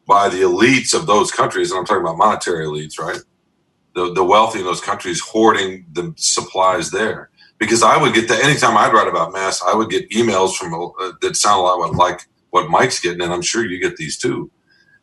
by 0.06 0.30
the 0.30 0.42
elites 0.42 0.94
of 0.94 1.08
those 1.08 1.32
countries, 1.32 1.72
and 1.72 1.80
I'm 1.80 1.86
talking 1.86 2.04
about 2.04 2.18
monetary 2.18 2.66
elites, 2.66 3.00
right? 3.00 3.20
The 3.98 4.14
the 4.14 4.24
wealthy 4.24 4.60
in 4.60 4.66
those 4.66 4.82
countries 4.90 5.20
hoarding 5.20 5.86
the 5.92 6.14
supplies 6.18 6.92
there. 6.92 7.30
Because 7.58 7.82
I 7.82 7.98
would 8.00 8.14
get 8.14 8.28
that 8.30 8.44
anytime 8.44 8.78
I'd 8.78 8.94
write 8.94 9.08
about 9.08 9.34
mass, 9.34 9.64
I 9.64 9.76
would 9.76 9.90
get 9.90 10.10
emails 10.12 10.56
from 10.56 10.74
uh, 10.74 11.12
that 11.22 11.36
sound 11.36 11.60
a 11.60 11.64
lot 11.64 11.96
like 11.96 12.22
what 12.52 12.70
Mike's 12.70 13.00
getting, 13.00 13.22
and 13.22 13.34
I'm 13.34 13.42
sure 13.42 13.66
you 13.66 13.82
get 13.82 13.98
these 13.98 14.18
too 14.18 14.52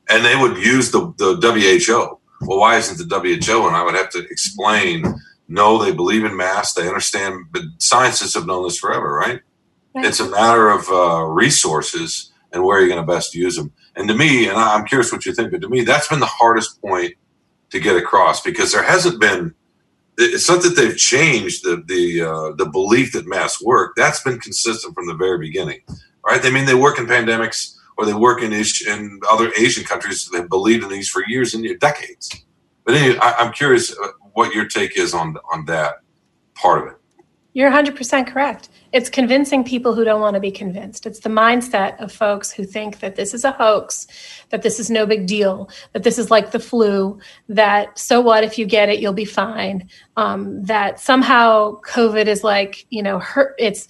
and 0.09 0.25
they 0.25 0.37
would 0.37 0.59
use 0.59 0.91
the, 0.91 1.13
the 1.19 1.37
WHO. 1.37 2.19
Well, 2.47 2.59
why 2.59 2.77
isn't 2.77 3.09
the 3.09 3.19
WHO? 3.19 3.67
And 3.67 3.77
I 3.77 3.85
would 3.85 3.95
have 3.95 4.11
to 4.11 4.27
explain. 4.31 5.05
No, 5.49 5.83
they 5.83 5.93
believe 5.93 6.25
in 6.25 6.37
masks. 6.37 6.75
They 6.75 6.89
understand, 6.89 7.47
but 7.53 7.63
scientists 7.79 8.35
have 8.35 8.47
known 8.47 8.65
this 8.65 8.79
forever, 8.79 9.13
right? 9.15 9.41
right. 9.95 10.05
It's 10.05 10.21
a 10.21 10.31
matter 10.31 10.71
of 10.71 10.89
uh, 10.89 11.25
resources 11.25 12.33
and 12.53 12.65
where 12.65 12.81
you're 12.81 12.89
going 12.89 13.05
to 13.05 13.13
best 13.13 13.35
use 13.35 13.57
them. 13.57 13.73
And 13.97 14.09
to 14.09 14.15
me, 14.15 14.49
and 14.49 14.57
I'm 14.57 14.85
curious 14.85 15.13
what 15.13 15.27
you 15.27 15.35
think, 15.35 15.51
but 15.51 15.61
to 15.63 15.69
me, 15.69 15.83
that's 15.83 16.09
been 16.09 16.21
the 16.21 16.27
hardest 16.27 16.81
point 16.81 17.15
to 17.75 17.81
get 17.81 17.97
across 17.97 18.41
because 18.41 18.73
there 18.73 18.83
hasn't 18.83 19.21
been. 19.21 19.55
It's 20.17 20.49
not 20.49 20.63
that 20.63 20.77
they've 20.77 20.97
changed 20.97 21.65
the 21.65 21.83
the 21.87 22.23
uh, 22.23 22.53
the 22.53 22.67
belief 22.67 23.13
that 23.13 23.27
masks 23.27 23.63
work. 23.63 23.95
That's 23.97 24.23
been 24.23 24.39
consistent 24.39 24.95
from 24.95 25.07
the 25.07 25.15
very 25.15 25.39
beginning, 25.39 25.81
right? 26.25 26.41
They 26.41 26.53
mean, 26.53 26.67
they 26.67 26.75
work 26.75 26.99
in 26.99 27.07
pandemics 27.07 27.77
or 27.97 28.07
they 28.07 28.15
work 28.15 28.43
in, 28.43 28.53
in 28.53 29.21
other 29.31 29.53
Asian 29.59 29.85
countries 29.85 30.27
that 30.27 30.39
have 30.39 30.49
believed 30.49 30.85
in 30.85 30.91
these 30.91 31.09
for 31.09 31.23
years 31.27 31.55
and 31.55 31.67
decades. 31.81 32.45
But 32.85 32.95
anyway, 32.95 33.19
I, 33.21 33.35
I'm 33.39 33.53
curious 33.53 33.93
uh, 33.93 34.09
what 34.35 34.55
your 34.55 34.67
take 34.67 34.97
is 34.97 35.15
on 35.15 35.37
on 35.53 35.65
that 35.67 35.95
part 36.55 36.87
of 36.87 36.93
it. 36.95 37.01
You're 37.55 37.71
100% 37.71 38.27
correct. 38.27 38.69
It's 38.93 39.09
convincing 39.09 39.63
people 39.63 39.95
who 39.95 40.03
don't 40.03 40.21
want 40.21 40.35
to 40.35 40.41
be 40.41 40.51
convinced. 40.51 41.07
It's 41.07 41.21
the 41.21 41.29
mindset 41.29 42.01
of 42.03 42.11
folks 42.11 42.51
who 42.51 42.65
think 42.65 42.99
that 42.99 43.15
this 43.15 43.33
is 43.33 43.45
a 43.45 43.53
hoax, 43.53 44.09
that 44.51 44.63
this 44.63 44.81
is 44.81 44.91
no 44.91 45.07
big 45.07 45.29
deal, 45.29 45.71
that 45.93 46.03
this 46.03 46.19
is 46.19 46.33
like 46.33 46.51
the 46.51 46.59
flu, 46.59 47.21
that 47.49 47.97
so 47.97 48.21
what 48.21 48.43
if 48.43 48.59
you 48.59 48.67
get 48.67 48.89
it, 48.89 48.99
you'll 48.99 49.13
be 49.13 49.25
fine, 49.25 49.89
um, 50.17 50.65
that 50.65 50.99
somehow 50.99 51.81
COVID 51.83 52.27
is 52.27 52.43
like, 52.43 52.87
you 52.91 53.05
know, 53.05 53.21
hurt, 53.21 53.55
it's 53.57 53.87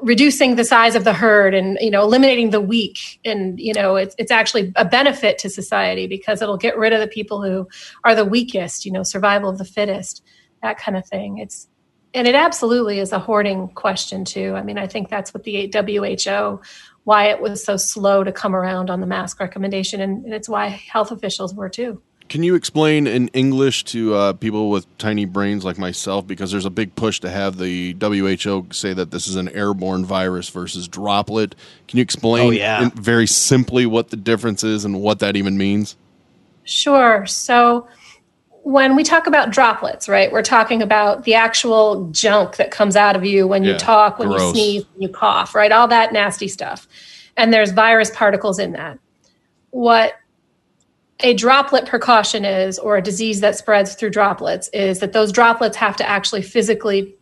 reducing 0.00 0.54
the 0.54 0.64
size 0.64 0.94
of 0.94 1.02
the 1.02 1.12
herd 1.12 1.54
and 1.54 1.78
you 1.80 1.90
know 1.90 2.02
eliminating 2.02 2.50
the 2.50 2.60
weak 2.60 3.18
and 3.24 3.58
you 3.58 3.72
know 3.72 3.96
it's, 3.96 4.14
it's 4.18 4.30
actually 4.30 4.70
a 4.76 4.84
benefit 4.84 5.38
to 5.38 5.48
society 5.48 6.06
because 6.06 6.42
it'll 6.42 6.58
get 6.58 6.76
rid 6.76 6.92
of 6.92 7.00
the 7.00 7.06
people 7.06 7.42
who 7.42 7.66
are 8.04 8.14
the 8.14 8.22
weakest 8.22 8.84
you 8.84 8.92
know 8.92 9.02
survival 9.02 9.48
of 9.48 9.56
the 9.56 9.64
fittest 9.64 10.22
that 10.62 10.76
kind 10.76 10.98
of 10.98 11.06
thing 11.06 11.38
it's 11.38 11.68
and 12.16 12.26
it 12.26 12.34
absolutely 12.34 12.98
is 12.98 13.12
a 13.12 13.18
hoarding 13.18 13.68
question 13.68 14.24
too 14.24 14.54
i 14.56 14.62
mean 14.62 14.78
i 14.78 14.86
think 14.86 15.08
that's 15.08 15.32
what 15.32 15.44
the 15.44 15.70
who 15.72 16.60
why 17.04 17.26
it 17.26 17.40
was 17.40 17.62
so 17.64 17.76
slow 17.76 18.24
to 18.24 18.32
come 18.32 18.56
around 18.56 18.90
on 18.90 19.00
the 19.00 19.06
mask 19.06 19.38
recommendation 19.38 20.00
and, 20.00 20.24
and 20.24 20.34
it's 20.34 20.48
why 20.48 20.66
health 20.66 21.12
officials 21.12 21.54
were 21.54 21.68
too 21.68 22.00
can 22.28 22.42
you 22.42 22.54
explain 22.56 23.06
in 23.06 23.28
English 23.28 23.84
to 23.84 24.14
uh, 24.14 24.32
people 24.32 24.70
with 24.70 24.86
tiny 24.98 25.24
brains 25.26 25.64
like 25.64 25.78
myself? 25.78 26.26
Because 26.26 26.50
there's 26.50 26.64
a 26.64 26.70
big 26.70 26.94
push 26.96 27.20
to 27.20 27.30
have 27.30 27.56
the 27.56 27.94
WHO 28.00 28.66
say 28.72 28.92
that 28.92 29.12
this 29.12 29.28
is 29.28 29.36
an 29.36 29.48
airborne 29.50 30.04
virus 30.04 30.48
versus 30.48 30.88
droplet. 30.88 31.54
Can 31.86 31.98
you 31.98 32.02
explain 32.02 32.48
oh, 32.48 32.50
yeah. 32.50 32.90
very 32.94 33.28
simply 33.28 33.86
what 33.86 34.10
the 34.10 34.16
difference 34.16 34.64
is 34.64 34.84
and 34.84 35.00
what 35.00 35.20
that 35.20 35.36
even 35.36 35.56
means? 35.56 35.96
Sure. 36.64 37.26
So, 37.26 37.86
when 38.66 38.96
we 38.96 39.04
talk 39.04 39.28
about 39.28 39.50
droplets, 39.50 40.08
right, 40.08 40.32
we're 40.32 40.42
talking 40.42 40.82
about 40.82 41.22
the 41.22 41.34
actual 41.34 42.08
junk 42.10 42.56
that 42.56 42.72
comes 42.72 42.96
out 42.96 43.14
of 43.14 43.24
you 43.24 43.46
when 43.46 43.62
you 43.62 43.78
talk, 43.78 44.18
when 44.18 44.26
gross. 44.26 44.42
you 44.42 44.50
sneeze, 44.50 44.84
when 44.92 45.02
you 45.02 45.08
cough, 45.08 45.54
right? 45.54 45.70
All 45.70 45.86
that 45.86 46.12
nasty 46.12 46.48
stuff. 46.48 46.88
And 47.36 47.54
there's 47.54 47.70
virus 47.70 48.10
particles 48.10 48.58
in 48.58 48.72
that. 48.72 48.98
What 49.70 50.14
a 51.20 51.32
droplet 51.34 51.86
precaution 51.86 52.44
is, 52.44 52.76
or 52.80 52.96
a 52.96 53.02
disease 53.02 53.38
that 53.40 53.54
spreads 53.54 53.94
through 53.94 54.10
droplets, 54.10 54.68
is 54.72 54.98
that 54.98 55.12
those 55.12 55.30
droplets 55.30 55.76
have 55.76 55.94
to 55.98 56.08
actually 56.08 56.42
physically 56.42 57.14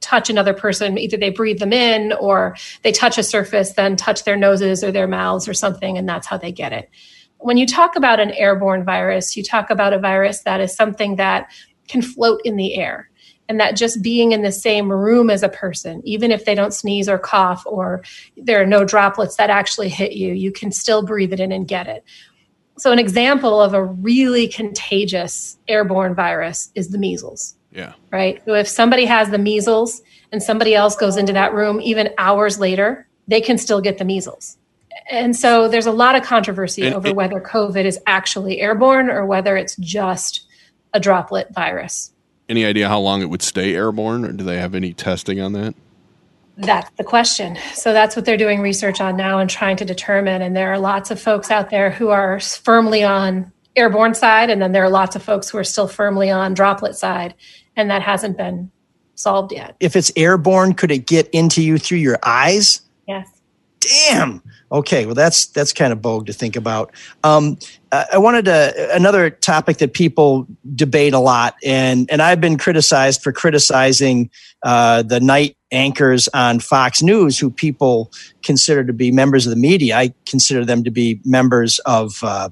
touch 0.00 0.30
another 0.30 0.54
person. 0.54 0.96
Either 0.96 1.16
they 1.16 1.30
breathe 1.30 1.58
them 1.58 1.72
in 1.72 2.12
or 2.12 2.54
they 2.82 2.92
touch 2.92 3.18
a 3.18 3.24
surface, 3.24 3.72
then 3.72 3.96
touch 3.96 4.22
their 4.22 4.36
noses 4.36 4.84
or 4.84 4.92
their 4.92 5.08
mouths 5.08 5.48
or 5.48 5.54
something, 5.54 5.98
and 5.98 6.08
that's 6.08 6.28
how 6.28 6.38
they 6.38 6.52
get 6.52 6.72
it. 6.72 6.88
When 7.44 7.56
you 7.56 7.66
talk 7.66 7.96
about 7.96 8.20
an 8.20 8.30
airborne 8.32 8.84
virus, 8.84 9.36
you 9.36 9.42
talk 9.42 9.70
about 9.70 9.92
a 9.92 9.98
virus 9.98 10.40
that 10.42 10.60
is 10.60 10.74
something 10.74 11.16
that 11.16 11.50
can 11.88 12.02
float 12.02 12.40
in 12.44 12.56
the 12.56 12.74
air. 12.74 13.10
And 13.48 13.60
that 13.60 13.76
just 13.76 14.02
being 14.02 14.32
in 14.32 14.42
the 14.42 14.52
same 14.52 14.90
room 14.90 15.28
as 15.28 15.42
a 15.42 15.50
person, 15.50 16.00
even 16.04 16.30
if 16.30 16.46
they 16.46 16.54
don't 16.54 16.72
sneeze 16.72 17.08
or 17.08 17.18
cough 17.18 17.62
or 17.66 18.02
there 18.38 18.62
are 18.62 18.66
no 18.66 18.84
droplets 18.84 19.36
that 19.36 19.50
actually 19.50 19.90
hit 19.90 20.12
you, 20.12 20.32
you 20.32 20.50
can 20.50 20.72
still 20.72 21.04
breathe 21.04 21.34
it 21.34 21.40
in 21.40 21.52
and 21.52 21.68
get 21.68 21.86
it 21.86 22.04
so 22.76 22.92
an 22.92 22.98
example 22.98 23.60
of 23.60 23.74
a 23.74 23.84
really 23.84 24.48
contagious 24.48 25.58
airborne 25.68 26.14
virus 26.14 26.70
is 26.74 26.90
the 26.90 26.98
measles. 26.98 27.54
Yeah. 27.70 27.92
Right. 28.12 28.42
So 28.44 28.54
if 28.54 28.68
somebody 28.68 29.04
has 29.04 29.30
the 29.30 29.38
measles 29.38 30.02
and 30.32 30.42
somebody 30.42 30.74
else 30.74 30.96
goes 30.96 31.16
into 31.16 31.32
that 31.32 31.54
room 31.54 31.80
even 31.80 32.10
hours 32.18 32.58
later, 32.58 33.06
they 33.26 33.40
can 33.40 33.58
still 33.58 33.80
get 33.80 33.98
the 33.98 34.04
measles. 34.04 34.58
And 35.10 35.36
so 35.36 35.68
there's 35.68 35.86
a 35.86 35.92
lot 35.92 36.16
of 36.16 36.22
controversy 36.22 36.82
and 36.86 36.94
over 36.94 37.08
it, 37.08 37.16
whether 37.16 37.40
COVID 37.40 37.84
is 37.84 37.98
actually 38.06 38.60
airborne 38.60 39.10
or 39.10 39.26
whether 39.26 39.56
it's 39.56 39.76
just 39.76 40.46
a 40.92 41.00
droplet 41.00 41.52
virus. 41.52 42.12
Any 42.48 42.64
idea 42.64 42.88
how 42.88 43.00
long 43.00 43.22
it 43.22 43.30
would 43.30 43.42
stay 43.42 43.74
airborne, 43.74 44.24
or 44.24 44.32
do 44.32 44.44
they 44.44 44.58
have 44.58 44.74
any 44.74 44.92
testing 44.92 45.40
on 45.40 45.52
that? 45.54 45.74
That's 46.56 46.90
the 46.96 47.04
question. 47.04 47.58
So 47.74 47.92
that's 47.92 48.14
what 48.14 48.24
they're 48.24 48.36
doing 48.36 48.60
research 48.60 49.00
on 49.00 49.16
now 49.16 49.38
and 49.38 49.50
trying 49.50 49.76
to 49.78 49.84
determine. 49.84 50.40
And 50.40 50.54
there 50.54 50.72
are 50.72 50.78
lots 50.78 51.10
of 51.10 51.20
folks 51.20 51.50
out 51.50 51.70
there 51.70 51.90
who 51.90 52.10
are 52.10 52.38
firmly 52.38 53.02
on 53.02 53.50
airborne 53.76 54.14
side, 54.14 54.50
and 54.50 54.62
then 54.62 54.72
there 54.72 54.84
are 54.84 54.90
lots 54.90 55.16
of 55.16 55.22
folks 55.22 55.48
who 55.48 55.58
are 55.58 55.64
still 55.64 55.88
firmly 55.88 56.30
on 56.30 56.54
droplet 56.54 56.94
side, 56.94 57.34
and 57.74 57.90
that 57.90 58.02
hasn't 58.02 58.36
been 58.36 58.70
solved 59.16 59.52
yet. 59.52 59.74
If 59.80 59.96
it's 59.96 60.12
airborne, 60.14 60.74
could 60.74 60.92
it 60.92 61.06
get 61.06 61.28
into 61.30 61.62
you 61.62 61.78
through 61.78 61.98
your 61.98 62.18
eyes? 62.22 62.82
Yes. 63.08 63.28
Damn. 63.80 64.42
Okay, 64.74 65.06
well 65.06 65.14
that's 65.14 65.46
that's 65.46 65.72
kind 65.72 65.92
of 65.92 66.02
bogue 66.02 66.26
to 66.26 66.32
think 66.32 66.56
about. 66.56 66.92
Um, 67.22 67.58
I 67.92 68.18
wanted 68.18 68.46
to 68.46 68.90
another 68.92 69.30
topic 69.30 69.76
that 69.76 69.94
people 69.94 70.48
debate 70.74 71.14
a 71.14 71.20
lot, 71.20 71.54
and 71.64 72.10
and 72.10 72.20
I've 72.20 72.40
been 72.40 72.58
criticized 72.58 73.22
for 73.22 73.30
criticizing 73.30 74.30
uh, 74.64 75.02
the 75.02 75.20
night 75.20 75.56
anchors 75.70 76.26
on 76.34 76.58
Fox 76.58 77.02
News, 77.02 77.38
who 77.38 77.50
people 77.50 78.10
consider 78.42 78.82
to 78.82 78.92
be 78.92 79.12
members 79.12 79.46
of 79.46 79.50
the 79.50 79.56
media. 79.56 79.96
I 79.96 80.12
consider 80.26 80.64
them 80.64 80.82
to 80.82 80.90
be 80.90 81.20
members 81.24 81.78
of 81.86 82.18
uh, 82.24 82.48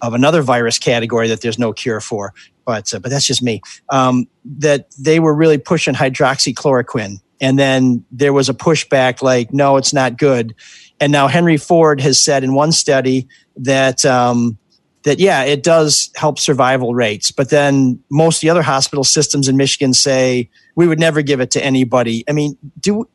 of 0.00 0.14
another 0.14 0.40
virus 0.40 0.78
category 0.78 1.28
that 1.28 1.42
there's 1.42 1.58
no 1.58 1.74
cure 1.74 2.00
for, 2.00 2.32
but 2.64 2.94
uh, 2.94 3.00
but 3.00 3.10
that's 3.10 3.26
just 3.26 3.42
me. 3.42 3.60
Um, 3.90 4.28
that 4.46 4.86
they 4.98 5.20
were 5.20 5.34
really 5.34 5.58
pushing 5.58 5.92
hydroxychloroquine, 5.92 7.20
and 7.38 7.58
then 7.58 8.02
there 8.10 8.32
was 8.32 8.48
a 8.48 8.54
pushback 8.54 9.20
like, 9.20 9.52
no, 9.52 9.76
it's 9.76 9.92
not 9.92 10.16
good. 10.16 10.54
And 11.00 11.10
now 11.12 11.28
Henry 11.28 11.56
Ford 11.56 12.00
has 12.00 12.20
said 12.20 12.44
in 12.44 12.54
one 12.54 12.72
study 12.72 13.26
that 13.56 14.04
um, 14.04 14.58
that 15.04 15.18
yeah, 15.18 15.42
it 15.42 15.62
does 15.62 16.10
help 16.14 16.38
survival 16.38 16.94
rates. 16.94 17.30
But 17.30 17.50
then 17.50 17.98
most 18.10 18.36
of 18.36 18.40
the 18.42 18.50
other 18.50 18.62
hospital 18.62 19.04
systems 19.04 19.48
in 19.48 19.56
Michigan 19.56 19.94
say 19.94 20.50
we 20.76 20.86
would 20.86 20.98
never 20.98 21.22
give 21.22 21.40
it 21.40 21.50
to 21.52 21.64
anybody. 21.64 22.24
I 22.28 22.32
mean, 22.32 22.56
do 22.78 23.08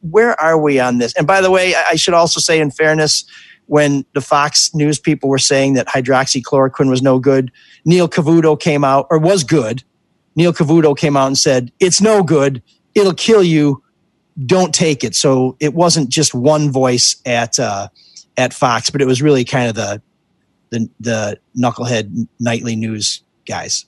where 0.00 0.38
are 0.40 0.58
we 0.58 0.78
on 0.78 0.98
this? 0.98 1.14
And 1.14 1.26
by 1.26 1.40
the 1.40 1.50
way, 1.50 1.74
I 1.74 1.96
should 1.96 2.14
also 2.14 2.40
say, 2.40 2.60
in 2.60 2.70
fairness, 2.70 3.24
when 3.66 4.04
the 4.14 4.20
Fox 4.20 4.74
News 4.74 4.98
people 4.98 5.30
were 5.30 5.38
saying 5.38 5.74
that 5.74 5.88
hydroxychloroquine 5.88 6.90
was 6.90 7.02
no 7.02 7.18
good, 7.18 7.50
Neil 7.84 8.08
Cavuto 8.08 8.58
came 8.58 8.84
out 8.84 9.06
or 9.10 9.18
was 9.18 9.44
good. 9.44 9.82
Neil 10.36 10.52
Cavuto 10.52 10.96
came 10.96 11.16
out 11.16 11.26
and 11.26 11.38
said 11.38 11.72
it's 11.80 12.00
no 12.00 12.22
good. 12.22 12.62
It'll 12.94 13.14
kill 13.14 13.42
you. 13.42 13.82
Don't 14.46 14.74
take 14.74 15.04
it. 15.04 15.14
So 15.14 15.56
it 15.60 15.74
wasn't 15.74 16.08
just 16.08 16.34
one 16.34 16.70
voice 16.70 17.16
at 17.26 17.58
uh, 17.58 17.88
at 18.36 18.54
Fox, 18.54 18.90
but 18.90 19.02
it 19.02 19.06
was 19.06 19.20
really 19.20 19.44
kind 19.44 19.68
of 19.68 19.74
the 19.74 20.02
the 20.70 20.88
the 21.00 21.38
knucklehead 21.56 22.26
nightly 22.40 22.76
news 22.76 23.22
guys. 23.46 23.86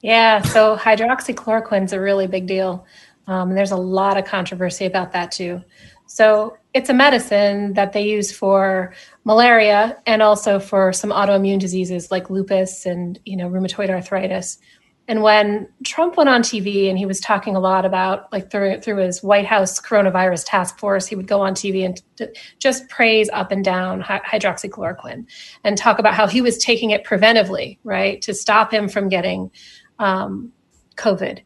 Yeah, 0.00 0.42
so 0.42 0.76
hydroxychloroquine 0.76 1.84
is 1.84 1.92
a 1.92 2.00
really 2.00 2.28
big 2.28 2.46
deal. 2.46 2.86
Um, 3.26 3.54
there's 3.54 3.72
a 3.72 3.76
lot 3.76 4.16
of 4.16 4.24
controversy 4.24 4.86
about 4.86 5.12
that 5.12 5.32
too. 5.32 5.62
So 6.06 6.56
it's 6.72 6.88
a 6.88 6.94
medicine 6.94 7.74
that 7.74 7.92
they 7.92 8.02
use 8.02 8.32
for 8.32 8.94
malaria 9.24 9.98
and 10.06 10.22
also 10.22 10.58
for 10.58 10.92
some 10.92 11.10
autoimmune 11.10 11.58
diseases 11.58 12.10
like 12.10 12.30
lupus 12.30 12.86
and 12.86 13.18
you 13.24 13.36
know 13.36 13.48
rheumatoid 13.50 13.90
arthritis. 13.90 14.58
And 15.08 15.22
when 15.22 15.66
Trump 15.86 16.18
went 16.18 16.28
on 16.28 16.42
TV 16.42 16.90
and 16.90 16.98
he 16.98 17.06
was 17.06 17.18
talking 17.18 17.56
a 17.56 17.60
lot 17.60 17.86
about, 17.86 18.30
like 18.30 18.50
through 18.50 18.82
through 18.82 18.98
his 18.98 19.22
White 19.22 19.46
House 19.46 19.80
coronavirus 19.80 20.44
task 20.46 20.78
force, 20.78 21.06
he 21.06 21.16
would 21.16 21.26
go 21.26 21.40
on 21.40 21.54
TV 21.54 21.84
and 21.86 22.00
t- 22.16 22.26
just 22.58 22.86
praise 22.90 23.30
up 23.32 23.50
and 23.50 23.64
down 23.64 24.02
hydroxychloroquine 24.02 25.24
and 25.64 25.78
talk 25.78 25.98
about 25.98 26.12
how 26.12 26.26
he 26.26 26.42
was 26.42 26.58
taking 26.58 26.90
it 26.90 27.04
preventively, 27.04 27.78
right, 27.84 28.20
to 28.20 28.34
stop 28.34 28.70
him 28.70 28.86
from 28.86 29.08
getting 29.08 29.50
um, 29.98 30.52
COVID. 30.96 31.40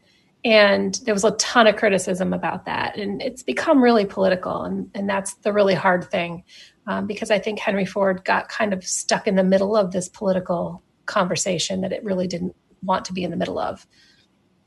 And 0.44 0.98
there 1.05 1.14
was 1.14 1.22
a 1.22 1.31
ton 1.33 1.68
of 1.68 1.77
criticism 1.77 2.33
about 2.33 2.64
that, 2.64 2.96
and 2.96 3.22
it's 3.22 3.44
become 3.44 3.81
really 3.81 4.07
political, 4.07 4.64
and 4.64 4.90
and 4.92 5.09
that's 5.09 5.35
the 5.35 5.53
really 5.53 5.75
hard 5.77 6.11
thing, 6.11 6.42
um, 6.88 7.07
because 7.07 7.31
I 7.31 7.38
think 7.38 7.61
Henry 7.61 7.87
Ford 7.87 8.25
got 8.25 8.48
kind 8.48 8.72
of 8.72 8.83
stuck 8.83 9.29
in 9.29 9.37
the 9.37 9.44
middle 9.44 9.77
of 9.77 9.92
this 9.92 10.09
political 10.09 10.83
conversation 11.07 11.83
that 11.83 11.92
it 11.92 12.03
really 12.03 12.27
didn't 12.27 12.57
want 12.83 13.05
to 13.07 13.12
be 13.12 13.25
in 13.25 13.31
the 13.31 13.37
middle 13.37 13.59
of. 13.59 13.87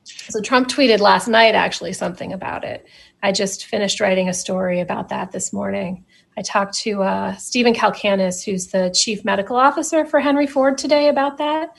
So 0.04 0.41
Trump 0.41 0.67
tweeted 0.67 0.99
last 0.99 1.28
night 1.28 1.56
actually 1.56 1.93
something 1.93 2.32
about 2.32 2.63
it. 2.63 2.88
I 3.23 3.32
just 3.32 3.65
finished 3.65 3.99
writing 3.99 4.30
a 4.30 4.34
story 4.34 4.80
about 4.80 5.10
that 5.10 5.32
this 5.32 5.51
morning. 5.51 6.06
I 6.38 6.41
talked 6.41 6.75
to 6.80 7.01
uh, 7.01 7.36
Steven 7.38 7.73
Kalkanis, 7.73 8.43
who's 8.43 8.67
the 8.67 8.93
chief 8.95 9.25
medical 9.25 9.56
officer 9.56 10.06
for 10.06 10.19
Henry 10.19 10.47
Ford 10.47 10.78
today 10.78 11.08
about 11.08 11.38
that. 11.39 11.75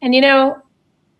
And 0.00 0.14
you 0.14 0.20
know, 0.20 0.60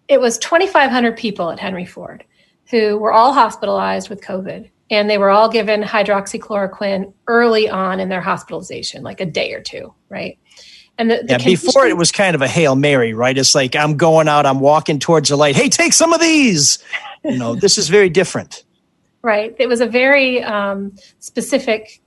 it 0.09 0.21
was 0.21 0.39
2,500 0.39 1.17
people 1.17 1.51
at 1.51 1.61
Henry 1.61 1.87
Ford 1.87 2.25
who 2.71 2.97
were 2.97 3.13
all 3.13 3.33
hospitalized 3.33 4.09
with 4.09 4.23
COVID, 4.23 4.71
and 4.91 5.09
they 5.09 5.19
were 5.19 5.31
all 5.31 5.49
given 5.49 5.83
hydroxychloroquine 5.83 7.13
early 7.27 7.69
on 7.69 8.01
in 8.01 8.09
their 8.09 8.21
hospitalization, 8.21 9.03
like 9.03 9.21
a 9.21 9.27
day 9.27 9.53
or 9.53 9.61
two, 9.61 9.93
right? 10.09 10.39
And 10.99 11.11
the, 11.11 11.17
the 11.17 11.25
yeah, 11.31 11.39
before 11.39 11.87
it 11.87 11.97
was 11.97 12.13
kind 12.13 12.35
of 12.35 12.43
a 12.43 12.49
hail 12.49 12.77
mary, 12.77 13.15
right? 13.15 13.37
It's 13.37 13.55
like 13.55 13.75
I'm 13.75 13.97
going 13.97 14.29
out, 14.29 14.47
I'm 14.47 14.61
walking 14.61 14.99
towards 14.99 15.31
the 15.31 15.37
light. 15.37 15.57
Hey, 15.57 15.69
take 15.69 15.93
some 15.93 16.13
of 16.13 16.21
these. 16.21 16.79
You 17.25 17.39
know, 17.39 17.55
this 17.55 17.79
is 17.79 17.89
very 17.89 18.09
different. 18.09 18.65
Right. 19.25 19.55
It 19.61 19.69
was 19.69 19.81
a 19.81 19.87
very 19.87 20.43
um, 20.43 20.97
specific 21.21 22.01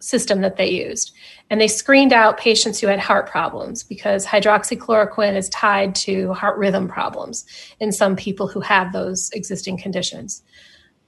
system 0.00 0.42
that 0.42 0.58
they 0.58 0.68
used, 0.68 1.14
and 1.48 1.58
they 1.58 1.66
screened 1.66 2.12
out 2.12 2.36
patients 2.36 2.78
who 2.78 2.88
had 2.88 2.98
heart 2.98 3.26
problems 3.26 3.82
because 3.82 4.26
hydroxychloroquine 4.26 5.34
is 5.34 5.48
tied 5.48 5.94
to 5.94 6.34
heart 6.34 6.58
rhythm 6.58 6.86
problems 6.86 7.46
in 7.80 7.90
some 7.90 8.16
people 8.16 8.48
who 8.48 8.60
have 8.60 8.92
those 8.92 9.30
existing 9.30 9.78
conditions. 9.78 10.42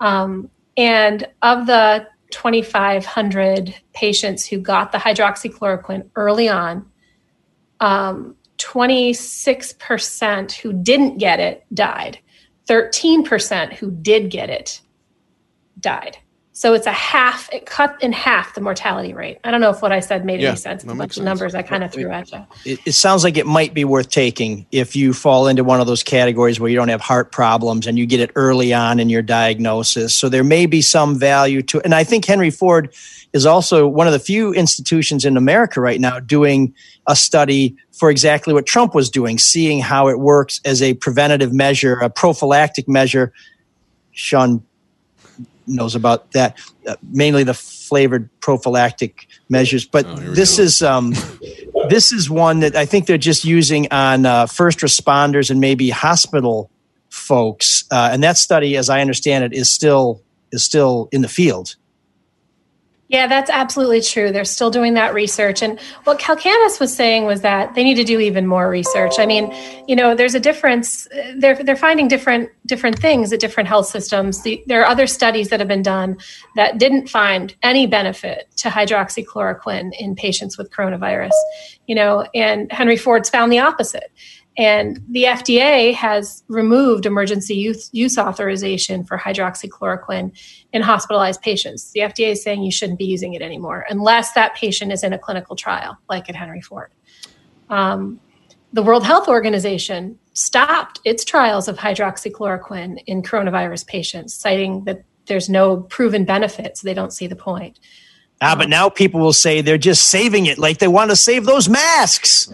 Um, 0.00 0.48
and 0.78 1.28
of 1.42 1.66
the 1.66 2.06
2,500 2.30 3.74
patients 3.92 4.46
who 4.46 4.58
got 4.58 4.92
the 4.92 4.98
hydroxychloroquine 4.98 6.08
early 6.16 6.48
on, 6.48 6.89
um, 7.80 8.36
26% 8.58 10.52
who 10.52 10.72
didn't 10.72 11.18
get 11.18 11.40
it 11.40 11.64
died. 11.72 12.18
13% 12.68 13.72
who 13.74 13.90
did 13.90 14.30
get 14.30 14.50
it 14.50 14.80
died. 15.80 16.18
So 16.60 16.74
it's 16.74 16.86
a 16.86 16.92
half, 16.92 17.50
it 17.54 17.64
cut 17.64 17.96
in 18.02 18.12
half 18.12 18.54
the 18.54 18.60
mortality 18.60 19.14
rate. 19.14 19.38
I 19.44 19.50
don't 19.50 19.62
know 19.62 19.70
if 19.70 19.80
what 19.80 19.92
I 19.92 20.00
said 20.00 20.26
made 20.26 20.42
Yeah, 20.42 20.48
any 20.48 20.58
sense. 20.58 20.84
that 20.84 20.92
A 20.92 20.94
bunch 20.94 21.16
of 21.16 21.24
numbers 21.24 21.54
I 21.54 21.62
kind 21.62 21.82
of 21.82 21.90
threw 21.90 22.10
at 22.10 22.30
you. 22.30 22.46
It, 22.66 22.80
it 22.84 22.92
sounds 22.92 23.24
like 23.24 23.38
it 23.38 23.46
might 23.46 23.72
be 23.72 23.86
worth 23.86 24.10
taking 24.10 24.66
if 24.70 24.94
you 24.94 25.14
fall 25.14 25.48
into 25.48 25.64
one 25.64 25.80
of 25.80 25.86
those 25.86 26.02
categories 26.02 26.60
where 26.60 26.68
you 26.68 26.76
don't 26.76 26.90
have 26.90 27.00
heart 27.00 27.32
problems 27.32 27.86
and 27.86 27.98
you 27.98 28.04
get 28.04 28.20
it 28.20 28.30
early 28.34 28.74
on 28.74 29.00
in 29.00 29.08
your 29.08 29.22
diagnosis. 29.22 30.14
So 30.14 30.28
there 30.28 30.44
may 30.44 30.66
be 30.66 30.82
some 30.82 31.18
value 31.18 31.62
to 31.62 31.78
it. 31.78 31.86
And 31.86 31.94
I 31.94 32.04
think 32.04 32.26
Henry 32.26 32.50
Ford 32.50 32.94
is 33.32 33.46
also 33.46 33.88
one 33.88 34.06
of 34.06 34.12
the 34.12 34.18
few 34.18 34.52
institutions 34.52 35.24
in 35.24 35.38
America 35.38 35.80
right 35.80 35.98
now 35.98 36.20
doing 36.20 36.74
a 37.06 37.16
study 37.16 37.74
for 37.90 38.10
exactly 38.10 38.52
what 38.52 38.66
Trump 38.66 38.94
was 38.94 39.08
doing, 39.08 39.38
seeing 39.38 39.80
how 39.80 40.08
it 40.08 40.18
works 40.18 40.60
as 40.66 40.82
a 40.82 40.92
preventative 40.92 41.54
measure, 41.54 41.94
a 42.00 42.10
prophylactic 42.10 42.86
measure. 42.86 43.32
Sean 44.12 44.62
knows 45.70 45.94
about 45.94 46.32
that, 46.32 46.58
uh, 46.86 46.96
mainly 47.10 47.44
the 47.44 47.54
flavored 47.54 48.28
prophylactic 48.40 49.26
measures. 49.48 49.84
But 49.84 50.06
Oh, 50.06 50.16
this 50.16 50.58
is 50.58 50.82
um, 50.82 51.14
this 51.88 52.12
is 52.12 52.28
one 52.28 52.60
that 52.60 52.76
I 52.76 52.86
think 52.86 53.06
they're 53.06 53.18
just 53.18 53.44
using 53.44 53.88
on 53.90 54.26
uh, 54.26 54.46
first 54.46 54.80
responders 54.80 55.50
and 55.50 55.60
maybe 55.60 55.90
hospital 55.90 56.70
folks. 57.08 57.84
Uh, 57.90 58.10
and 58.12 58.22
that 58.22 58.38
study, 58.38 58.76
as 58.76 58.88
I 58.90 59.00
understand 59.00 59.44
it, 59.44 59.52
is 59.52 59.70
still 59.70 60.22
is 60.52 60.64
still 60.64 61.08
in 61.12 61.22
the 61.22 61.28
field. 61.28 61.76
Yeah, 63.10 63.26
that's 63.26 63.50
absolutely 63.50 64.02
true. 64.02 64.30
They're 64.30 64.44
still 64.44 64.70
doing 64.70 64.94
that 64.94 65.12
research. 65.14 65.62
And 65.62 65.80
what 66.04 66.20
Kalkanis 66.20 66.78
was 66.78 66.94
saying 66.94 67.24
was 67.24 67.40
that 67.40 67.74
they 67.74 67.82
need 67.82 67.96
to 67.96 68.04
do 68.04 68.20
even 68.20 68.46
more 68.46 68.70
research. 68.70 69.14
I 69.18 69.26
mean, 69.26 69.52
you 69.88 69.96
know, 69.96 70.14
there's 70.14 70.36
a 70.36 70.40
difference. 70.40 71.08
They're, 71.34 71.56
they're 71.56 71.74
finding 71.74 72.06
different 72.06 72.50
different 72.66 73.00
things 73.00 73.32
at 73.32 73.40
different 73.40 73.68
health 73.68 73.86
systems. 73.86 74.42
The, 74.42 74.62
there 74.68 74.80
are 74.80 74.86
other 74.86 75.08
studies 75.08 75.48
that 75.48 75.58
have 75.58 75.68
been 75.68 75.82
done 75.82 76.18
that 76.54 76.78
didn't 76.78 77.08
find 77.08 77.52
any 77.64 77.88
benefit 77.88 78.48
to 78.58 78.68
hydroxychloroquine 78.68 79.90
in 79.98 80.14
patients 80.14 80.56
with 80.56 80.70
coronavirus. 80.70 81.32
You 81.88 81.96
know, 81.96 82.28
and 82.32 82.70
Henry 82.70 82.96
Ford's 82.96 83.28
found 83.28 83.50
the 83.50 83.58
opposite. 83.58 84.12
And 84.60 85.02
the 85.08 85.24
FDA 85.24 85.94
has 85.94 86.44
removed 86.48 87.06
emergency 87.06 87.54
use, 87.54 87.88
use 87.94 88.18
authorization 88.18 89.04
for 89.04 89.16
hydroxychloroquine 89.16 90.38
in 90.74 90.82
hospitalized 90.82 91.40
patients. 91.40 91.92
The 91.92 92.00
FDA 92.00 92.32
is 92.32 92.42
saying 92.42 92.62
you 92.62 92.70
shouldn't 92.70 92.98
be 92.98 93.06
using 93.06 93.32
it 93.32 93.40
anymore 93.40 93.86
unless 93.88 94.34
that 94.34 94.54
patient 94.54 94.92
is 94.92 95.02
in 95.02 95.14
a 95.14 95.18
clinical 95.18 95.56
trial, 95.56 95.96
like 96.10 96.28
at 96.28 96.36
Henry 96.36 96.60
Ford. 96.60 96.90
Um, 97.70 98.20
the 98.74 98.82
World 98.82 99.02
Health 99.02 99.28
Organization 99.28 100.18
stopped 100.34 101.00
its 101.06 101.24
trials 101.24 101.66
of 101.66 101.78
hydroxychloroquine 101.78 103.02
in 103.06 103.22
coronavirus 103.22 103.86
patients, 103.86 104.34
citing 104.34 104.84
that 104.84 105.04
there's 105.24 105.48
no 105.48 105.78
proven 105.78 106.26
benefit, 106.26 106.76
so 106.76 106.86
they 106.86 106.92
don't 106.92 107.14
see 107.14 107.26
the 107.26 107.34
point. 107.34 107.80
Ah, 108.42 108.54
but 108.56 108.68
now 108.68 108.90
people 108.90 109.20
will 109.20 109.32
say 109.32 109.62
they're 109.62 109.78
just 109.78 110.08
saving 110.08 110.44
it, 110.44 110.58
like 110.58 110.78
they 110.78 110.88
want 110.88 111.10
to 111.10 111.16
save 111.16 111.46
those 111.46 111.66
masks. 111.66 112.52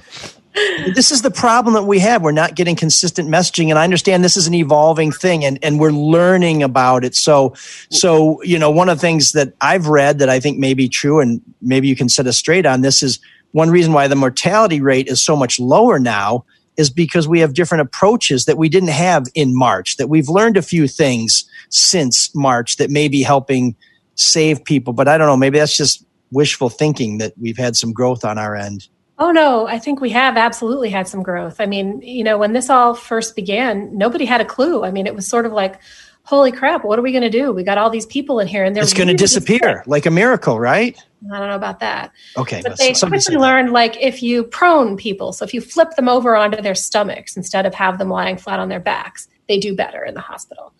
This 0.94 1.12
is 1.12 1.20
the 1.20 1.30
problem 1.30 1.74
that 1.74 1.82
we 1.82 1.98
have. 1.98 2.22
We're 2.22 2.32
not 2.32 2.54
getting 2.54 2.76
consistent 2.76 3.28
messaging, 3.28 3.68
and 3.68 3.78
I 3.78 3.84
understand 3.84 4.24
this 4.24 4.36
is 4.36 4.46
an 4.46 4.54
evolving 4.54 5.12
thing, 5.12 5.44
and, 5.44 5.58
and 5.62 5.78
we're 5.78 5.90
learning 5.90 6.62
about 6.62 7.04
it. 7.04 7.14
So, 7.14 7.54
so 7.90 8.42
you 8.42 8.58
know, 8.58 8.70
one 8.70 8.88
of 8.88 8.96
the 8.96 9.00
things 9.00 9.32
that 9.32 9.52
I've 9.60 9.88
read 9.88 10.18
that 10.20 10.30
I 10.30 10.40
think 10.40 10.58
may 10.58 10.72
be 10.72 10.88
true, 10.88 11.20
and 11.20 11.42
maybe 11.60 11.88
you 11.88 11.96
can 11.96 12.08
set 12.08 12.26
us 12.26 12.38
straight 12.38 12.64
on 12.64 12.80
this 12.80 13.02
is 13.02 13.18
one 13.52 13.70
reason 13.70 13.92
why 13.92 14.08
the 14.08 14.16
mortality 14.16 14.80
rate 14.80 15.08
is 15.08 15.22
so 15.22 15.36
much 15.36 15.60
lower 15.60 15.98
now 15.98 16.44
is 16.76 16.90
because 16.90 17.28
we 17.28 17.40
have 17.40 17.54
different 17.54 17.82
approaches 17.82 18.44
that 18.46 18.58
we 18.58 18.68
didn't 18.68 18.90
have 18.90 19.26
in 19.34 19.56
March. 19.56 19.96
That 19.96 20.08
we've 20.08 20.28
learned 20.28 20.56
a 20.56 20.62
few 20.62 20.88
things 20.88 21.44
since 21.68 22.34
March 22.34 22.76
that 22.76 22.90
may 22.90 23.08
be 23.08 23.22
helping 23.22 23.76
save 24.14 24.64
people, 24.64 24.92
but 24.94 25.08
I 25.08 25.18
don't 25.18 25.26
know. 25.26 25.36
Maybe 25.36 25.58
that's 25.58 25.76
just 25.76 26.04
wishful 26.30 26.70
thinking 26.70 27.18
that 27.18 27.34
we've 27.38 27.58
had 27.58 27.76
some 27.76 27.92
growth 27.92 28.24
on 28.24 28.38
our 28.38 28.56
end. 28.56 28.88
Oh 29.18 29.30
no, 29.30 29.66
I 29.66 29.78
think 29.78 30.00
we 30.00 30.10
have 30.10 30.36
absolutely 30.36 30.90
had 30.90 31.08
some 31.08 31.22
growth. 31.22 31.60
I 31.60 31.66
mean, 31.66 32.02
you 32.02 32.22
know, 32.22 32.36
when 32.36 32.52
this 32.52 32.68
all 32.68 32.94
first 32.94 33.34
began, 33.34 33.96
nobody 33.96 34.26
had 34.26 34.40
a 34.40 34.44
clue. 34.44 34.84
I 34.84 34.90
mean, 34.90 35.06
it 35.06 35.14
was 35.14 35.26
sort 35.26 35.46
of 35.46 35.52
like, 35.52 35.80
holy 36.22 36.52
crap, 36.52 36.84
what 36.84 36.98
are 36.98 37.02
we 37.02 37.12
going 37.12 37.22
to 37.22 37.30
do? 37.30 37.52
We 37.52 37.62
got 37.62 37.78
all 37.78 37.88
these 37.88 38.04
people 38.04 38.40
in 38.40 38.48
here 38.48 38.64
and 38.64 38.76
they're 38.76 38.82
It's 38.82 38.92
going 38.92 39.06
to 39.06 39.12
really 39.12 39.18
disappear 39.18 39.82
like 39.86 40.04
a 40.04 40.10
miracle, 40.10 40.60
right? 40.60 40.98
I 41.32 41.38
don't 41.38 41.48
know 41.48 41.56
about 41.56 41.80
that. 41.80 42.12
Okay, 42.36 42.60
But 42.62 42.78
they 42.78 42.92
quickly 42.92 43.36
learned 43.36 43.72
like 43.72 43.96
if 44.00 44.22
you 44.22 44.44
prone 44.44 44.96
people, 44.96 45.32
so 45.32 45.44
if 45.44 45.54
you 45.54 45.60
flip 45.60 45.92
them 45.96 46.08
over 46.08 46.36
onto 46.36 46.60
their 46.60 46.74
stomachs 46.74 47.36
instead 47.36 47.64
of 47.64 47.74
have 47.74 47.98
them 47.98 48.10
lying 48.10 48.36
flat 48.36 48.58
on 48.58 48.68
their 48.68 48.80
backs, 48.80 49.28
they 49.48 49.58
do 49.58 49.74
better 49.74 50.04
in 50.04 50.14
the 50.14 50.20
hospital. 50.20 50.74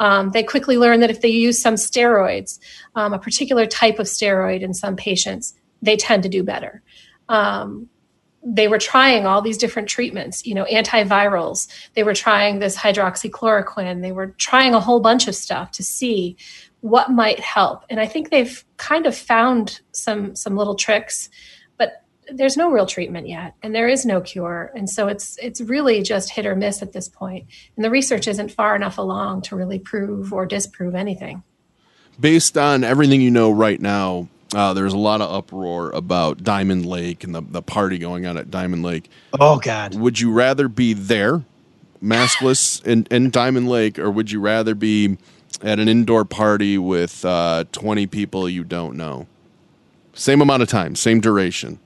Um, 0.00 0.30
they 0.30 0.42
quickly 0.42 0.76
learned 0.76 1.02
that 1.02 1.10
if 1.10 1.22
they 1.22 1.28
use 1.28 1.60
some 1.60 1.74
steroids, 1.74 2.58
um, 2.94 3.12
a 3.12 3.18
particular 3.18 3.66
type 3.66 3.98
of 3.98 4.06
steroid 4.06 4.60
in 4.60 4.74
some 4.74 4.94
patients, 4.96 5.54
they 5.80 5.96
tend 5.96 6.22
to 6.24 6.28
do 6.28 6.42
better. 6.42 6.82
Um, 7.28 7.88
they 8.42 8.68
were 8.68 8.78
trying 8.78 9.26
all 9.26 9.42
these 9.42 9.58
different 9.58 9.88
treatments, 9.88 10.46
you 10.46 10.54
know, 10.54 10.64
antivirals. 10.64 11.68
They 11.94 12.02
were 12.02 12.14
trying 12.14 12.58
this 12.58 12.76
hydroxychloroquine. 12.76 14.00
They 14.00 14.12
were 14.12 14.28
trying 14.38 14.74
a 14.74 14.80
whole 14.80 15.00
bunch 15.00 15.28
of 15.28 15.34
stuff 15.34 15.72
to 15.72 15.82
see 15.82 16.36
what 16.80 17.10
might 17.10 17.40
help. 17.40 17.84
And 17.90 18.00
I 18.00 18.06
think 18.06 18.30
they've 18.30 18.64
kind 18.76 19.06
of 19.06 19.16
found 19.16 19.80
some 19.92 20.36
some 20.36 20.56
little 20.56 20.76
tricks, 20.76 21.28
but 21.76 22.04
there's 22.32 22.56
no 22.56 22.70
real 22.70 22.86
treatment 22.86 23.28
yet 23.28 23.54
and 23.62 23.74
there 23.74 23.88
is 23.88 24.06
no 24.06 24.20
cure. 24.20 24.70
And 24.74 24.88
so 24.88 25.08
it's 25.08 25.36
it's 25.38 25.60
really 25.60 26.02
just 26.02 26.30
hit 26.30 26.46
or 26.46 26.54
miss 26.54 26.82
at 26.82 26.92
this 26.92 27.08
point. 27.08 27.46
And 27.76 27.84
the 27.84 27.90
research 27.90 28.28
isn't 28.28 28.52
far 28.52 28.76
enough 28.76 28.98
along 28.98 29.42
to 29.42 29.56
really 29.56 29.78
prove 29.80 30.32
or 30.32 30.46
disprove 30.46 30.94
anything. 30.94 31.42
Based 32.20 32.56
on 32.56 32.84
everything 32.84 33.20
you 33.20 33.30
know 33.30 33.50
right 33.50 33.80
now, 33.80 34.28
uh, 34.54 34.72
there's 34.72 34.94
a 34.94 34.98
lot 34.98 35.20
of 35.20 35.32
uproar 35.32 35.90
about 35.90 36.42
Diamond 36.42 36.86
Lake 36.86 37.24
and 37.24 37.34
the, 37.34 37.42
the 37.42 37.62
party 37.62 37.98
going 37.98 38.26
on 38.26 38.36
at 38.36 38.50
Diamond 38.50 38.82
Lake. 38.82 39.10
Oh 39.38 39.58
God. 39.58 39.94
Would 39.94 40.20
you 40.20 40.32
rather 40.32 40.68
be 40.68 40.94
there, 40.94 41.44
maskless 42.02 42.84
in, 42.84 43.06
in 43.10 43.30
Diamond 43.30 43.68
Lake, 43.68 43.98
or 43.98 44.10
would 44.10 44.30
you 44.30 44.40
rather 44.40 44.74
be 44.74 45.18
at 45.62 45.78
an 45.78 45.88
indoor 45.88 46.24
party 46.24 46.78
with 46.78 47.24
uh, 47.24 47.64
20 47.72 48.06
people 48.06 48.48
you 48.48 48.64
don't 48.64 48.96
know? 48.96 49.26
Same 50.14 50.40
amount 50.40 50.62
of 50.62 50.68
time, 50.68 50.96
same 50.96 51.20
duration. 51.20 51.78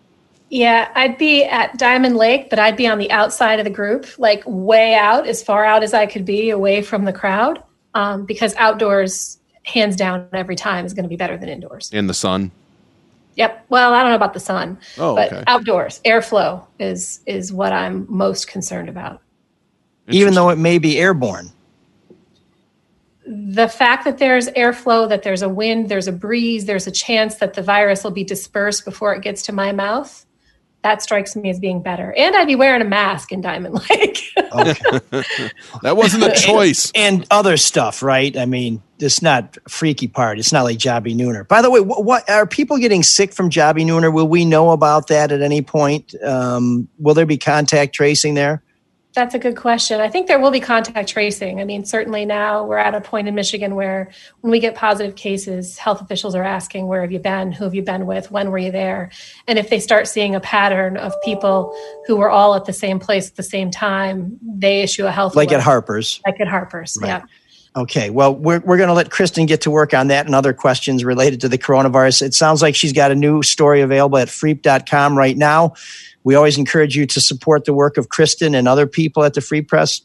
Yeah, 0.48 0.90
I'd 0.94 1.16
be 1.16 1.44
at 1.44 1.79
Diamond 1.79 2.16
Lake, 2.16 2.51
but 2.51 2.59
I'd 2.59 2.77
be 2.77 2.87
on 2.87 2.98
the 2.98 3.11
outside 3.11 3.59
of 3.59 3.64
the 3.64 3.70
group, 3.70 4.07
like 4.18 4.42
way 4.46 4.94
out, 4.94 5.27
as 5.27 5.42
far 5.42 5.64
out 5.64 5.83
as 5.83 5.94
I 5.94 6.07
could 6.07 6.27
be 6.27 6.51
away 6.51 6.83
from 6.83 7.07
the 7.07 7.12
crowd, 7.12 7.62
um, 7.94 8.27
because 8.27 8.55
outdoors, 8.57 9.38
hands 9.64 9.96
down, 9.96 10.29
every 10.33 10.57
time 10.57 10.85
is 10.85 10.92
going 10.94 11.05
to 11.05 11.09
be 11.09 11.16
better 11.16 11.37
than 11.37 11.48
indoors. 11.48 11.90
In 11.92 12.07
the 12.07 12.14
sun. 12.14 12.51
Yep. 13.37 13.64
Well, 13.70 13.94
I 13.94 14.03
don't 14.03 14.11
know 14.11 14.16
about 14.16 14.35
the 14.35 14.40
sun, 14.40 14.79
Oh, 14.98 15.14
but 15.14 15.33
okay. 15.33 15.44
outdoors, 15.46 16.01
airflow 16.05 16.66
is 16.79 17.20
is 17.27 17.53
what 17.53 17.72
I'm 17.72 18.07
most 18.09 18.46
concerned 18.46 18.88
about. 18.88 19.22
Even 20.09 20.35
though 20.35 20.51
it 20.51 20.59
may 20.59 20.79
be 20.79 20.98
airborne. 20.98 21.51
The 23.25 23.68
fact 23.68 24.05
that 24.05 24.18
there's 24.18 24.48
airflow, 24.48 25.09
that 25.09 25.22
there's 25.22 25.42
a 25.42 25.48
wind, 25.48 25.88
there's 25.88 26.09
a 26.09 26.12
breeze, 26.12 26.66
there's 26.66 26.87
a 26.87 26.90
chance 26.90 27.37
that 27.37 27.55
the 27.55 27.62
virus 27.62 28.03
will 28.03 28.11
be 28.11 28.25
dispersed 28.25 28.85
before 28.85 29.14
it 29.14 29.22
gets 29.22 29.42
to 29.42 29.53
my 29.53 29.70
mouth. 29.72 30.27
That 30.83 31.01
strikes 31.01 31.37
me 31.37 31.49
as 31.49 31.61
being 31.61 31.81
better. 31.81 32.12
And 32.16 32.35
I'd 32.35 32.49
be 32.49 32.57
wearing 32.57 32.83
a 32.83 32.85
mask 32.85 33.31
in 33.31 33.40
Diamond 33.40 33.81
Lake. 33.88 34.29
That 35.83 35.97
wasn't 35.97 36.25
a 36.25 36.33
choice. 36.33 36.92
and 36.95 37.27
other 37.31 37.57
stuff, 37.57 38.03
right? 38.03 38.37
I 38.37 38.47
mean, 38.47 38.83
it's 38.99 39.23
not 39.23 39.57
a 39.64 39.68
freaky 39.68 40.07
part. 40.09 40.38
It's 40.38 40.53
not 40.53 40.62
like 40.62 40.79
Jobbie 40.79 41.14
Nooner. 41.14 41.47
By 41.47 41.62
the 41.62 41.71
way, 41.71 41.81
what, 41.81 42.05
what 42.05 42.29
are 42.29 42.47
people 42.47 42.79
getting 42.79 43.03
sick 43.03 43.33
from 43.33 43.51
Jobbie 43.51 43.85
Nooner? 43.85 44.12
Will 44.12 44.29
we 44.29 44.45
know 44.45 44.71
about 44.71 45.09
that 45.09 45.33
at 45.33 45.40
any 45.40 45.62
point? 45.62 46.14
Um, 46.23 46.88
will 46.99 47.14
there 47.14 47.27
be 47.27 47.38
contact 47.38 47.95
tracing 47.95 48.35
there? 48.35 48.62
That's 49.14 49.35
a 49.35 49.38
good 49.38 49.57
question. 49.57 50.01
I 50.01 50.09
think 50.09 50.27
there 50.27 50.40
will 50.40 50.51
be 50.51 50.61
contact 50.61 51.11
tracing. 51.11 51.61
I 51.61 51.64
mean, 51.64 51.85
certainly 51.85 52.25
now 52.25 52.64
we're 52.64 52.79
at 52.79 52.94
a 52.94 53.01
point 53.01 53.29
in 53.29 53.35
Michigan 53.35 53.75
where 53.75 54.11
when 54.40 54.51
we 54.51 54.59
get 54.59 54.75
positive 54.75 55.16
cases, 55.16 55.77
health 55.77 56.01
officials 56.01 56.35
are 56.35 56.42
asking, 56.42 56.87
Where 56.87 57.03
have 57.03 57.12
you 57.12 57.18
been? 57.18 57.53
Who 57.53 57.64
have 57.64 57.75
you 57.75 57.83
been 57.83 58.07
with? 58.07 58.31
When 58.31 58.51
were 58.51 58.59
you 58.59 58.72
there? 58.72 59.11
And 59.46 59.59
if 59.59 59.68
they 59.68 59.81
start 59.81 60.09
seeing 60.09 60.35
a 60.35 60.40
pattern 60.40 60.96
of 60.96 61.12
people 61.22 61.77
who 62.07 62.16
were 62.16 62.31
all 62.31 62.55
at 62.55 62.64
the 62.64 62.72
same 62.72 62.98
place 62.98 63.29
at 63.29 63.37
the 63.37 63.42
same 63.42 63.70
time, 63.70 64.38
they 64.42 64.81
issue 64.81 65.05
a 65.05 65.12
health 65.12 65.37
Like 65.37 65.53
at. 65.53 65.61
Harper's. 65.61 66.22
Like 66.25 66.40
at 66.40 66.48
Harper's. 66.48 66.96
Right. 67.01 67.09
Yeah. 67.09 67.22
Okay, 67.74 68.11
well, 68.11 68.35
we're, 68.35 68.61
we're 68.61 68.76
going 68.76 68.88
to 68.88 68.94
let 68.94 69.11
Kristen 69.11 69.46
get 69.46 69.62
to 69.62 69.70
work 69.70 69.94
on 69.94 70.08
that 70.08 70.26
and 70.26 70.35
other 70.35 70.52
questions 70.52 71.04
related 71.04 71.40
to 71.40 71.48
the 71.48 71.56
coronavirus. 71.56 72.22
It 72.22 72.35
sounds 72.35 72.61
like 72.61 72.74
she's 72.74 72.92
got 72.92 73.11
a 73.11 73.14
new 73.14 73.42
story 73.42 73.80
available 73.80 74.18
at 74.18 74.28
freep.com 74.28 75.16
right 75.16 75.37
now. 75.37 75.72
We 76.22 76.35
always 76.35 76.58
encourage 76.58 76.96
you 76.96 77.06
to 77.06 77.20
support 77.20 77.64
the 77.64 77.72
work 77.72 77.96
of 77.96 78.11
Kristen 78.11 78.54
and 78.54 78.68
other 78.68 78.87
people 78.87 79.24
at 79.24 79.32
the 79.32 79.40
Free 79.40 79.62
Press. 79.62 80.02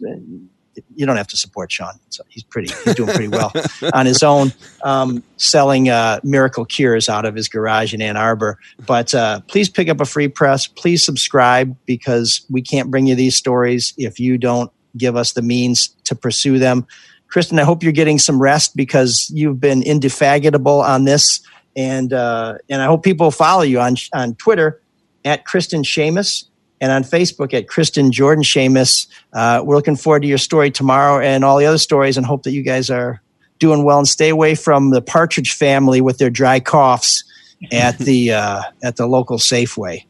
You 0.95 1.06
don't 1.06 1.17
have 1.17 1.27
to 1.27 1.38
support 1.38 1.69
Sean. 1.71 1.93
So 2.10 2.23
he's 2.30 2.43
pretty, 2.43 2.73
he's 2.86 2.95
doing 2.95 3.10
pretty 3.10 3.27
well 3.27 3.51
on 3.93 4.06
his 4.06 4.23
own, 4.23 4.53
um, 4.84 5.21
selling 5.36 5.89
uh, 5.89 6.21
miracle 6.23 6.63
cures 6.63 7.10
out 7.10 7.25
of 7.25 7.36
his 7.36 7.49
garage 7.49 7.93
in 7.93 8.01
Ann 8.01 8.15
Arbor. 8.15 8.60
But 8.86 9.13
uh, 9.13 9.41
please 9.41 9.67
pick 9.67 9.89
up 9.89 9.99
a 9.99 10.06
Free 10.06 10.30
Press. 10.30 10.67
Please 10.67 11.03
subscribe 11.03 11.75
because 11.86 12.45
we 12.49 12.62
can't 12.62 12.89
bring 12.89 13.08
you 13.08 13.15
these 13.15 13.36
stories 13.36 13.93
if 13.97 14.21
you 14.21 14.38
don't 14.38 14.71
give 14.95 15.17
us 15.17 15.34
the 15.34 15.41
means 15.41 15.89
to 16.06 16.15
pursue 16.15 16.60
them. 16.60 16.88
Kristen, 17.28 17.60
I 17.60 17.63
hope 17.63 17.84
you're 17.84 17.92
getting 17.92 18.20
some 18.20 18.42
rest 18.42 18.76
because 18.76 19.30
you've 19.34 19.60
been 19.60 19.84
indefatigable 19.84 20.82
on 20.82 21.04
this, 21.04 21.42
and 21.76 22.13
uh, 22.13 22.58
and 22.70 22.82
I 22.82 22.86
hope 22.86 23.04
people 23.04 23.32
follow 23.32 23.63
you 23.63 23.80
on 23.80 23.96
on 24.13 24.36
Twitter 24.36 24.82
at 25.26 25.46
Kristen 25.46 25.84
Shamus 25.84 26.46
and 26.80 26.92
on 26.92 27.04
Facebook 27.04 27.54
at 27.54 27.68
Kristen 27.68 28.12
Jordan 28.12 28.44
Shamus. 28.44 29.08
Uh, 29.34 29.62
we're 29.63 29.76
looking 29.76 29.96
forward 29.96 30.22
to 30.22 30.28
your 30.28 30.38
story 30.38 30.72
tomorrow 30.72 31.24
and 31.24 31.44
all 31.44 31.58
the 31.58 31.66
other 31.66 31.78
stories, 31.78 32.18
and 32.18 32.26
hope 32.26 32.44
that 32.44 32.52
you 32.52 32.63
guys 32.63 32.90
are 32.90 33.22
doing 33.60 33.84
well 33.84 33.98
and 33.98 34.08
stay 34.08 34.30
away 34.30 34.56
from 34.56 34.92
the 34.92 35.02
Partridge 35.02 35.54
family 35.54 36.02
with 36.02 36.18
their 36.18 36.30
dry 36.30 36.60
coughs 36.60 37.24
at 37.72 37.98
the 38.00 38.32
uh, 38.32 38.62
at 38.84 38.96
the 38.96 39.08
local 39.08 39.38
Safeway. 39.38 40.06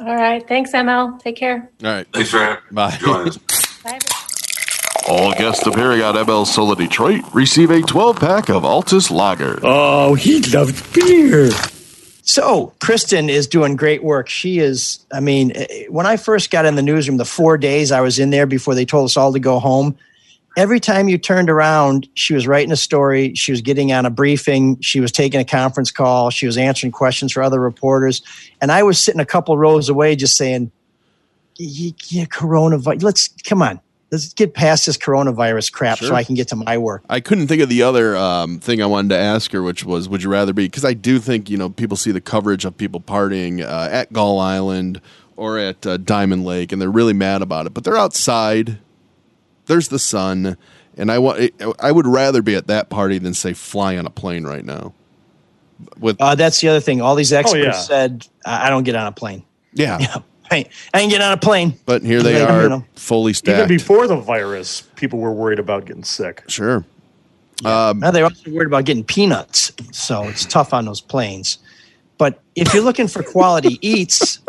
All 0.00 0.14
right. 0.14 0.46
Thanks, 0.46 0.72
ML. 0.72 1.18
Take 1.20 1.36
care. 1.36 1.70
All 1.82 1.90
right. 1.90 2.06
Thanks 2.12 2.30
for 2.30 2.60
Bye. 2.70 2.96
joining 3.00 3.28
us. 3.28 3.38
Bye. 3.82 3.98
All 5.08 5.32
guests 5.34 5.64
appearing 5.64 6.02
on 6.02 6.16
ML 6.16 6.44
Soul 6.44 6.72
of 6.72 6.78
Detroit 6.78 7.22
receive 7.32 7.70
a 7.70 7.80
12 7.80 8.18
pack 8.18 8.48
of 8.48 8.64
Altes 8.64 9.08
Lager. 9.08 9.60
Oh, 9.62 10.14
he 10.14 10.40
loves 10.40 10.82
beer. 10.92 11.50
So, 12.22 12.72
Kristen 12.80 13.30
is 13.30 13.46
doing 13.46 13.76
great 13.76 14.02
work. 14.02 14.28
She 14.28 14.58
is, 14.58 14.98
I 15.12 15.20
mean, 15.20 15.52
eh, 15.54 15.84
when 15.90 16.06
I 16.06 16.16
first 16.16 16.50
got 16.50 16.66
in 16.66 16.74
the 16.74 16.82
newsroom, 16.82 17.18
the 17.18 17.24
four 17.24 17.56
days 17.56 17.92
I 17.92 18.00
was 18.00 18.18
in 18.18 18.30
there 18.30 18.46
before 18.46 18.74
they 18.74 18.84
told 18.84 19.04
us 19.04 19.16
all 19.16 19.32
to 19.32 19.38
go 19.38 19.60
home, 19.60 19.96
every 20.56 20.80
time 20.80 21.08
you 21.08 21.18
turned 21.18 21.50
around, 21.50 22.08
she 22.14 22.34
was 22.34 22.48
writing 22.48 22.72
a 22.72 22.76
story, 22.76 23.32
she 23.34 23.52
was 23.52 23.60
getting 23.60 23.92
on 23.92 24.06
a 24.06 24.10
briefing, 24.10 24.80
she 24.80 24.98
was 24.98 25.12
taking 25.12 25.38
a 25.38 25.44
conference 25.44 25.92
call, 25.92 26.30
she 26.30 26.46
was 26.46 26.58
answering 26.58 26.90
questions 26.90 27.32
for 27.32 27.44
other 27.44 27.60
reporters. 27.60 28.22
And 28.60 28.72
I 28.72 28.82
was 28.82 28.98
sitting 28.98 29.20
a 29.20 29.26
couple 29.26 29.56
rows 29.56 29.88
away 29.88 30.16
just 30.16 30.36
saying, 30.36 30.72
yeah, 31.58 31.92
yeah, 32.08 32.24
coronavirus, 32.24 33.04
let's 33.04 33.28
come 33.44 33.62
on. 33.62 33.80
Let's 34.16 34.32
get 34.32 34.54
past 34.54 34.86
this 34.86 34.96
coronavirus 34.96 35.72
crap 35.72 35.98
so 35.98 36.14
I 36.14 36.24
can 36.24 36.34
get 36.34 36.48
to 36.48 36.56
my 36.56 36.78
work. 36.78 37.04
I 37.08 37.20
couldn't 37.20 37.48
think 37.48 37.60
of 37.60 37.68
the 37.68 37.82
other 37.82 38.16
um, 38.16 38.60
thing 38.60 38.80
I 38.80 38.86
wanted 38.86 39.10
to 39.10 39.18
ask 39.18 39.52
her, 39.52 39.62
which 39.62 39.84
was, 39.84 40.08
would 40.08 40.22
you 40.22 40.30
rather 40.30 40.52
be? 40.52 40.66
Because 40.66 40.84
I 40.84 40.94
do 40.94 41.18
think 41.18 41.50
you 41.50 41.58
know 41.58 41.68
people 41.68 41.96
see 41.96 42.12
the 42.12 42.20
coverage 42.20 42.64
of 42.64 42.76
people 42.78 43.00
partying 43.00 43.62
uh, 43.62 43.88
at 43.90 44.12
Gull 44.12 44.38
Island 44.38 45.00
or 45.36 45.58
at 45.58 45.86
uh, 45.86 45.98
Diamond 45.98 46.44
Lake, 46.44 46.72
and 46.72 46.80
they're 46.80 46.90
really 46.90 47.12
mad 47.12 47.42
about 47.42 47.66
it. 47.66 47.74
But 47.74 47.84
they're 47.84 47.96
outside. 47.96 48.78
There's 49.66 49.88
the 49.88 49.98
sun, 49.98 50.56
and 50.96 51.12
I 51.12 51.18
want. 51.18 51.52
I 51.78 51.92
would 51.92 52.06
rather 52.06 52.40
be 52.40 52.54
at 52.54 52.66
that 52.68 52.88
party 52.88 53.18
than 53.18 53.34
say 53.34 53.52
fly 53.52 53.96
on 53.98 54.06
a 54.06 54.10
plane 54.10 54.44
right 54.44 54.64
now. 54.64 54.94
With 55.98 56.16
Uh, 56.20 56.34
that's 56.34 56.60
the 56.60 56.68
other 56.68 56.80
thing. 56.80 57.02
All 57.02 57.14
these 57.14 57.32
experts 57.32 57.62
yeah. 57.62 57.72
said, 57.72 58.26
I 58.46 58.68
I 58.68 58.70
don't 58.70 58.84
get 58.84 58.94
on 58.94 59.06
a 59.06 59.12
plane. 59.12 59.44
yeah, 59.74 59.98
Yeah, 60.00 60.16
I, 60.50 60.56
ain't- 60.56 60.68
I 60.94 61.00
ain't 61.00 61.10
getting 61.10 61.26
on 61.26 61.32
a 61.32 61.36
plane. 61.36 61.74
but 61.86 62.02
here 62.02 62.22
they 62.22 62.38
You 62.40 62.46
are, 62.46 62.68
know. 62.68 62.84
fully 62.94 63.32
Even 63.46 63.68
before 63.68 64.06
the 64.06 64.16
virus, 64.16 64.82
people 64.96 65.18
were 65.18 65.32
worried 65.32 65.58
about 65.58 65.84
getting 65.86 66.04
sick. 66.04 66.44
sure. 66.48 66.84
Um, 67.64 68.00
Now 68.00 68.10
they're 68.10 68.24
also 68.24 68.50
worried 68.50 68.66
about 68.66 68.84
getting 68.84 69.02
peanuts, 69.04 69.72
so 69.90 70.24
it's 70.24 70.44
tough 70.44 70.74
on 70.74 70.84
those 70.84 71.00
planes. 71.00 71.58
But 72.18 72.40
if 72.54 72.72
you're 72.74 72.82
looking 72.82 73.08
for 73.08 73.22
quality 73.22 73.78
eats, 73.86 74.40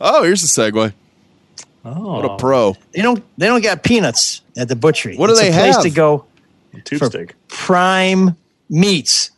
oh, 0.00 0.22
here's 0.22 0.40
the 0.42 0.48
segue. 0.48 0.92
Oh, 1.84 2.14
What 2.16 2.24
a 2.24 2.36
pro! 2.36 2.74
they 2.92 3.02
don't 3.02 3.22
they 3.38 3.46
don't 3.46 3.62
got 3.62 3.82
peanuts 3.82 4.42
at 4.56 4.68
the 4.68 4.76
butchery. 4.76 5.16
What 5.16 5.26
do 5.28 5.32
It's 5.32 5.40
they 5.40 5.48
a 5.50 5.52
place 5.52 5.74
have? 5.76 5.84
to 5.84 5.90
go 5.90 6.24
tube 6.84 6.98
for 6.98 7.06
steak. 7.06 7.34
prime 7.48 8.36
meats. 8.68 9.30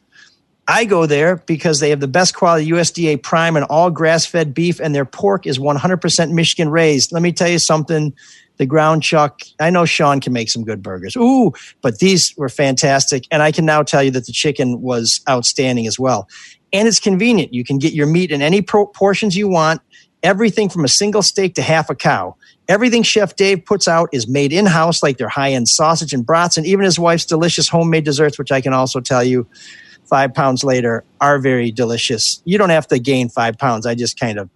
I 0.70 0.84
go 0.84 1.04
there 1.04 1.36
because 1.46 1.80
they 1.80 1.90
have 1.90 1.98
the 1.98 2.06
best 2.06 2.36
quality 2.36 2.70
USDA 2.70 3.20
prime 3.24 3.56
and 3.56 3.64
all 3.64 3.90
grass 3.90 4.24
fed 4.24 4.54
beef, 4.54 4.78
and 4.78 4.94
their 4.94 5.04
pork 5.04 5.44
is 5.44 5.58
100% 5.58 6.30
Michigan 6.30 6.68
raised. 6.68 7.10
Let 7.10 7.22
me 7.22 7.32
tell 7.32 7.48
you 7.48 7.58
something. 7.58 8.14
The 8.58 8.66
ground 8.66 9.02
chuck, 9.02 9.40
I 9.58 9.70
know 9.70 9.84
Sean 9.84 10.20
can 10.20 10.32
make 10.32 10.48
some 10.48 10.62
good 10.62 10.80
burgers. 10.80 11.16
Ooh, 11.16 11.52
but 11.80 11.98
these 11.98 12.34
were 12.36 12.48
fantastic. 12.48 13.24
And 13.32 13.42
I 13.42 13.50
can 13.50 13.64
now 13.64 13.82
tell 13.82 14.02
you 14.02 14.12
that 14.12 14.26
the 14.26 14.32
chicken 14.32 14.80
was 14.80 15.20
outstanding 15.28 15.88
as 15.88 15.98
well. 15.98 16.28
And 16.72 16.86
it's 16.86 17.00
convenient. 17.00 17.52
You 17.52 17.64
can 17.64 17.78
get 17.78 17.92
your 17.92 18.06
meat 18.06 18.30
in 18.30 18.40
any 18.40 18.62
portions 18.62 19.34
you 19.34 19.48
want, 19.48 19.80
everything 20.22 20.68
from 20.68 20.84
a 20.84 20.88
single 20.88 21.22
steak 21.22 21.54
to 21.54 21.62
half 21.62 21.90
a 21.90 21.96
cow. 21.96 22.36
Everything 22.68 23.02
Chef 23.02 23.34
Dave 23.34 23.64
puts 23.64 23.88
out 23.88 24.08
is 24.12 24.28
made 24.28 24.52
in 24.52 24.66
house, 24.66 25.02
like 25.02 25.16
their 25.16 25.30
high 25.30 25.50
end 25.52 25.66
sausage 25.66 26.12
and 26.12 26.24
brats, 26.24 26.56
and 26.56 26.64
even 26.64 26.84
his 26.84 26.98
wife's 26.98 27.24
delicious 27.24 27.68
homemade 27.68 28.04
desserts, 28.04 28.38
which 28.38 28.52
I 28.52 28.60
can 28.60 28.72
also 28.72 29.00
tell 29.00 29.24
you 29.24 29.48
five 30.10 30.34
pounds 30.34 30.64
later 30.64 31.04
are 31.20 31.38
very 31.38 31.70
delicious. 31.70 32.42
You 32.44 32.58
don't 32.58 32.70
have 32.70 32.88
to 32.88 32.98
gain 32.98 33.28
five 33.28 33.56
pounds. 33.56 33.86
I 33.86 33.94
just 33.94 34.18
kind 34.18 34.38
of 34.38 34.50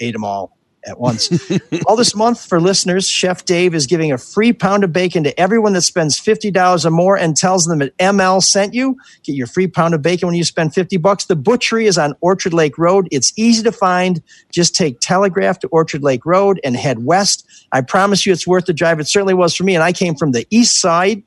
ate 0.00 0.12
them 0.12 0.24
all 0.24 0.58
at 0.86 0.98
once. 0.98 1.30
all 1.86 1.96
this 1.96 2.14
month 2.14 2.44
for 2.44 2.60
listeners, 2.60 3.08
Chef 3.08 3.44
Dave 3.44 3.74
is 3.74 3.86
giving 3.86 4.12
a 4.12 4.18
free 4.18 4.52
pound 4.52 4.84
of 4.84 4.92
bacon 4.92 5.24
to 5.24 5.38
everyone 5.38 5.72
that 5.74 5.82
spends 5.82 6.20
$50 6.20 6.84
or 6.84 6.90
more 6.90 7.16
and 7.16 7.36
tells 7.36 7.66
them 7.66 7.78
that 7.78 7.96
ML 7.98 8.42
sent 8.42 8.74
you. 8.74 8.96
Get 9.22 9.34
your 9.34 9.46
free 9.46 9.66
pound 9.66 9.94
of 9.94 10.02
bacon 10.02 10.26
when 10.26 10.36
you 10.36 10.44
spend 10.44 10.74
50 10.74 10.96
bucks. 10.96 11.26
The 11.26 11.36
butchery 11.36 11.86
is 11.86 11.98
on 11.98 12.14
Orchard 12.20 12.54
Lake 12.54 12.78
Road. 12.78 13.08
It's 13.10 13.32
easy 13.36 13.62
to 13.62 13.72
find. 13.72 14.22
Just 14.50 14.74
take 14.74 14.98
Telegraph 15.00 15.60
to 15.60 15.68
Orchard 15.68 16.02
Lake 16.02 16.24
Road 16.26 16.60
and 16.64 16.76
head 16.76 17.04
west. 17.04 17.46
I 17.72 17.82
promise 17.82 18.26
you 18.26 18.32
it's 18.32 18.46
worth 18.46 18.66
the 18.66 18.72
drive. 18.72 19.00
It 19.00 19.08
certainly 19.08 19.34
was 19.34 19.54
for 19.54 19.64
me. 19.64 19.74
And 19.74 19.84
I 19.84 19.92
came 19.92 20.14
from 20.14 20.32
the 20.32 20.46
east 20.50 20.80
side. 20.80 21.22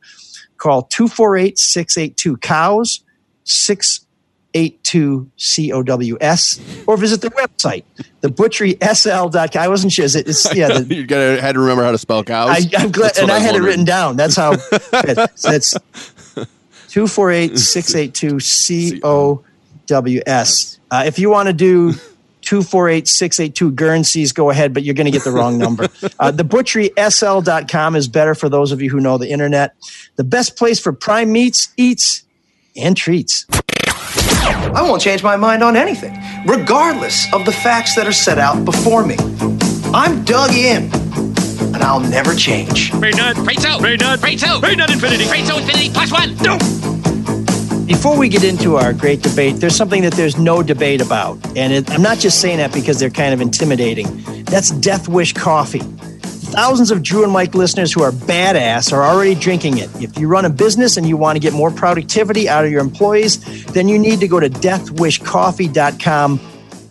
Call 0.57 0.83
248 0.83 1.57
682 1.57 2.37
cows. 2.37 3.03
682 3.43 5.31
COWS 5.37 6.83
or 6.87 6.97
visit 6.97 7.21
their 7.21 7.31
website, 7.31 7.83
thebutcherysl.com. 8.21 9.61
I 9.61 9.67
wasn't 9.67 9.93
sure. 9.93 10.05
Is 10.05 10.15
it, 10.15 10.27
it's, 10.27 10.53
yeah, 10.55 10.79
the, 10.79 10.95
you 10.95 11.05
gotta 11.05 11.41
had 11.41 11.53
to 11.53 11.59
remember 11.59 11.83
how 11.83 11.91
to 11.91 11.97
spell 11.97 12.23
cows. 12.23 12.49
I, 12.49 12.69
I'm 12.77 12.91
glad, 12.91 13.17
and 13.17 13.31
I 13.31 13.35
was 13.35 13.43
had 13.43 13.55
it 13.55 13.61
written 13.61 13.85
down. 13.85 14.15
That's 14.17 14.35
how. 14.35 14.55
that's 14.91 15.75
248 16.91 17.57
682 17.57 19.41
COWS. 19.87 20.79
Uh, 20.91 21.03
if 21.05 21.17
you 21.19 21.29
want 21.29 21.47
to 21.47 21.53
do 21.53 21.93
248 22.41 23.07
682 23.07 23.71
Guernseys, 23.71 24.33
go 24.33 24.49
ahead, 24.49 24.73
but 24.73 24.83
you're 24.83 24.93
going 24.93 25.05
to 25.05 25.11
get 25.11 25.23
the 25.23 25.31
wrong 25.31 25.57
number. 25.57 25.85
Uh, 26.19 26.33
thebutcherysl.com 26.33 27.95
is 27.95 28.09
better 28.09 28.35
for 28.35 28.49
those 28.49 28.73
of 28.73 28.81
you 28.81 28.89
who 28.89 28.99
know 28.99 29.17
the 29.17 29.29
internet. 29.29 29.73
The 30.17 30.25
best 30.25 30.57
place 30.57 30.81
for 30.81 30.91
prime 30.91 31.31
meats, 31.31 31.73
eats, 31.77 32.23
and 32.75 32.95
treats. 32.95 33.45
I 34.73 34.81
won't 34.81 35.01
change 35.01 35.23
my 35.23 35.35
mind 35.35 35.63
on 35.63 35.75
anything, 35.75 36.17
regardless 36.45 37.31
of 37.33 37.45
the 37.45 37.51
facts 37.51 37.95
that 37.95 38.07
are 38.07 38.11
set 38.13 38.37
out 38.37 38.63
before 38.65 39.05
me. 39.05 39.17
I'm 39.93 40.23
dug 40.23 40.51
in, 40.51 40.89
and 41.73 41.77
I'll 41.77 41.99
never 41.99 42.33
change. 42.33 42.91
Freight 42.91 43.17
nut. 43.17 43.35
Freight 43.37 43.59
two. 43.59 43.77
Freight 43.79 43.99
nut. 43.99 44.19
Freight 44.19 44.39
two. 44.39 44.59
Freight 44.59 44.77
nut 44.77 44.89
infinity. 44.89 45.25
Freight 45.25 45.45
two 45.45 45.57
infinity 45.57 45.89
plus 45.89 46.11
one. 46.11 46.35
No. 46.37 46.57
Before 47.85 48.17
we 48.17 48.29
get 48.29 48.43
into 48.43 48.77
our 48.77 48.93
great 48.93 49.21
debate, 49.21 49.57
there's 49.57 49.75
something 49.75 50.01
that 50.03 50.13
there's 50.13 50.37
no 50.37 50.63
debate 50.63 51.01
about. 51.01 51.37
And 51.57 51.73
it, 51.73 51.91
I'm 51.91 52.01
not 52.01 52.19
just 52.19 52.39
saying 52.39 52.57
that 52.57 52.73
because 52.73 52.99
they're 52.99 53.09
kind 53.09 53.33
of 53.33 53.41
intimidating. 53.41 54.23
That's 54.45 54.71
Death 54.71 55.07
Wish 55.07 55.33
Coffee. 55.33 55.81
Thousands 56.43 56.91
of 56.91 57.01
Drew 57.03 57.23
and 57.23 57.31
Mike 57.31 57.53
listeners 57.55 57.93
who 57.93 58.01
are 58.03 58.11
badass 58.11 58.91
are 58.91 59.03
already 59.03 59.35
drinking 59.35 59.77
it. 59.77 59.89
If 60.01 60.17
you 60.17 60.27
run 60.27 60.43
a 60.45 60.49
business 60.49 60.97
and 60.97 61.07
you 61.07 61.15
want 61.15 61.35
to 61.35 61.39
get 61.39 61.53
more 61.53 61.71
productivity 61.71 62.49
out 62.49 62.65
of 62.65 62.71
your 62.71 62.81
employees, 62.81 63.65
then 63.67 63.87
you 63.87 63.97
need 63.99 64.19
to 64.19 64.27
go 64.27 64.39
to 64.39 64.49
deathwishcoffee.com 64.49 66.39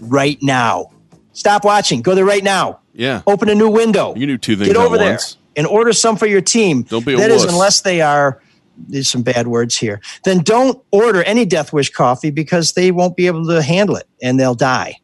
right 0.01 0.39
now. 0.43 0.91
Stop 1.33 1.65
watching. 1.65 2.01
Go 2.03 2.15
there 2.15 2.25
right 2.25 2.45
now. 2.45 2.81
Yeah. 2.95 3.23
Open 3.27 3.49
a 3.49 3.55
new 3.55 3.69
window. 3.71 4.15
You 4.15 4.27
do 4.27 4.39
two 4.39 4.57
things 4.57 4.69
Get 4.69 4.77
over 4.77 4.97
there 4.99 5.13
once. 5.13 5.37
and 5.57 5.67
order 5.67 5.93
some 5.93 6.17
for 6.17 6.27
your 6.27 6.41
team. 6.41 6.83
Don't 6.83 7.05
be 7.05 7.15
a 7.15 7.17
That 7.17 7.31
is, 7.31 7.43
wuss. 7.45 7.53
unless 7.53 7.81
they 7.83 8.01
are. 8.01 8.41
There's 8.89 9.09
some 9.11 9.23
bad 9.23 9.47
words 9.47 9.77
here. 9.77 10.01
Then 10.25 10.39
don't 10.39 10.83
order 10.91 11.23
any 11.25 11.45
Death 11.45 11.71
Wish 11.73 11.91
coffee 11.91 12.31
because 12.31 12.73
they 12.73 12.91
won't 12.91 13.15
be 13.15 13.27
able 13.27 13.47
to 13.49 13.61
handle 13.63 13.97
it 13.97 14.09
and 14.23 14.41
they'll 14.41 14.55
die. 14.55 14.97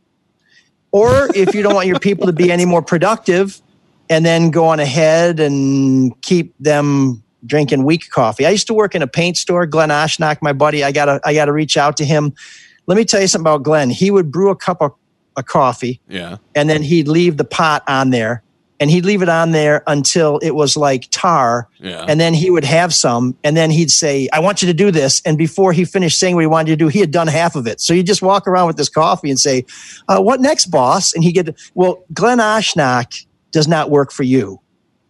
Or 0.92 1.28
if 1.35 1.54
you 1.54 1.62
don't 1.62 1.74
want 1.74 1.87
your 1.87 1.98
people 1.98 2.26
to 2.26 2.32
be 2.32 2.50
any 2.50 2.64
more 2.64 2.80
productive, 2.80 3.61
and 4.11 4.25
then 4.25 4.51
go 4.51 4.66
on 4.66 4.81
ahead 4.81 5.40
and 5.40 6.21
keep 6.23 6.55
them 6.59 7.23
drinking 7.45 7.85
weak 7.85 8.11
coffee. 8.11 8.47
I 8.47 8.51
used 8.51 8.66
to 8.69 8.75
work 8.75 8.95
in 8.95 9.03
a 9.03 9.07
paint 9.07 9.37
store. 9.37 9.66
Glenn 9.66 9.90
Oshnock, 9.90 10.38
my 10.42 10.53
buddy, 10.53 10.83
I 10.85 10.92
gotta 10.92 11.21
I 11.25 11.35
gotta 11.35 11.53
reach 11.53 11.77
out 11.77 11.97
to 11.99 12.05
him. 12.05 12.33
Let 12.87 12.97
me 12.97 13.05
tell 13.05 13.21
you 13.21 13.27
something 13.29 13.45
about 13.45 13.62
Glenn. 13.62 13.90
He 13.90 14.11
would 14.11 14.31
brew 14.31 14.51
a 14.51 14.57
cup 14.57 14.81
of 14.81 14.92
a 15.37 15.42
coffee 15.42 16.01
Yeah. 16.09 16.37
and 16.55 16.71
then 16.71 16.83
he'd 16.83 17.09
leave 17.09 17.37
the 17.37 17.45
pot 17.45 17.83
on 17.87 18.09
there 18.09 18.42
and 18.81 18.91
he'd 18.91 19.05
leave 19.05 19.20
it 19.20 19.28
on 19.28 19.51
there 19.53 19.83
until 19.87 20.39
it 20.39 20.53
was 20.55 20.78
like 20.78 21.09
tar 21.11 21.68
Yeah. 21.78 22.07
and 22.09 22.18
then 22.18 22.33
he 22.33 22.51
would 22.51 22.64
have 22.64 22.95
some 22.95 23.37
and 23.45 23.55
then 23.55 23.70
he'd 23.70 23.91
say 23.91 24.30
i 24.33 24.39
want 24.39 24.62
you 24.62 24.66
to 24.68 24.72
do 24.72 24.91
this 24.91 25.20
and 25.26 25.37
before 25.37 25.74
he 25.74 25.85
finished 25.85 26.18
saying 26.18 26.37
what 26.37 26.41
he 26.41 26.47
wanted 26.47 26.70
you 26.70 26.76
to 26.76 26.85
do 26.85 26.89
he 26.89 27.01
had 27.01 27.11
done 27.11 27.26
half 27.26 27.55
of 27.55 27.66
it 27.66 27.83
so 27.83 27.93
you 27.93 28.03
just 28.03 28.22
walk 28.22 28.47
around 28.49 28.66
with 28.66 28.78
this 28.78 28.89
coffee 28.89 29.28
and 29.28 29.39
say 29.39 29.66
uh, 30.09 30.18
what 30.22 30.41
next 30.41 30.66
boss 30.70 31.12
and 31.12 31.22
he'd 31.22 31.33
get 31.33 31.55
well 31.74 32.03
glenn 32.14 32.39
oshnock 32.39 33.26
does 33.57 33.66
not 33.66 33.90
work 33.90 34.12
for 34.12 34.22
you 34.22 34.61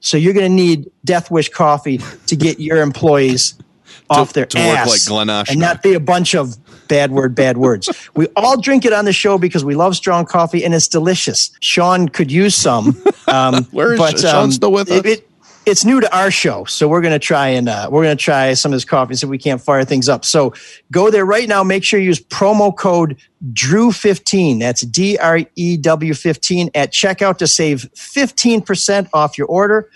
so 0.00 0.16
you're 0.16 0.34
going 0.34 0.48
to 0.50 0.54
need 0.64 0.88
death 1.04 1.30
wish 1.30 1.48
coffee 1.48 1.98
to 2.28 2.36
get 2.36 2.60
your 2.60 2.80
employees 2.80 3.54
off 4.10 4.32
their 4.34 4.46
to 4.46 4.58
work 4.58 4.78
ass 4.78 5.10
like 5.10 5.48
and 5.50 5.58
not 5.58 5.82
be 5.82 5.94
a 5.94 6.00
bunch 6.00 6.34
of 6.34 6.56
bad 6.86 7.10
word, 7.10 7.34
bad 7.34 7.56
words. 7.56 7.88
We 8.14 8.28
all 8.36 8.60
drink 8.60 8.84
it 8.84 8.92
on 8.92 9.04
the 9.04 9.12
show 9.12 9.38
because 9.38 9.64
we 9.64 9.74
love 9.74 9.96
strong 9.96 10.24
coffee 10.24 10.64
and 10.64 10.72
it's 10.72 10.86
delicious. 10.86 11.50
Sean 11.60 12.08
could 12.08 12.30
use 12.30 12.54
some. 12.54 13.02
Um, 13.28 13.64
Where 13.72 13.94
is 13.94 13.98
but, 13.98 14.20
Sean 14.20 14.44
um, 14.44 14.52
still 14.52 14.70
with 14.70 14.88
it- 14.88 15.04
us? 15.04 15.12
it- 15.14 15.28
it's 15.66 15.84
new 15.84 16.00
to 16.00 16.16
our 16.16 16.30
show, 16.30 16.64
so 16.64 16.86
we're 16.86 17.00
gonna 17.00 17.18
try 17.18 17.48
and 17.48 17.68
uh, 17.68 17.88
we're 17.90 18.04
gonna 18.04 18.14
try 18.14 18.54
some 18.54 18.72
of 18.72 18.76
this 18.76 18.84
coffee 18.84 19.10
and 19.10 19.18
see 19.18 19.26
if 19.26 19.30
we 19.30 19.36
can't 19.36 19.60
fire 19.60 19.84
things 19.84 20.08
up. 20.08 20.24
So 20.24 20.54
go 20.92 21.10
there 21.10 21.26
right 21.26 21.48
now. 21.48 21.64
Make 21.64 21.82
sure 21.82 21.98
you 21.98 22.06
use 22.06 22.20
promo 22.20 22.74
code 22.74 23.16
Drew 23.52 23.90
fifteen. 23.90 24.60
That's 24.60 24.82
D 24.82 25.18
R 25.18 25.40
E 25.56 25.76
W 25.76 26.14
fifteen 26.14 26.70
at 26.74 26.92
checkout 26.92 27.38
to 27.38 27.48
save 27.48 27.90
fifteen 27.94 28.62
percent 28.62 29.08
off 29.12 29.36
your 29.36 29.48
order. 29.48 29.90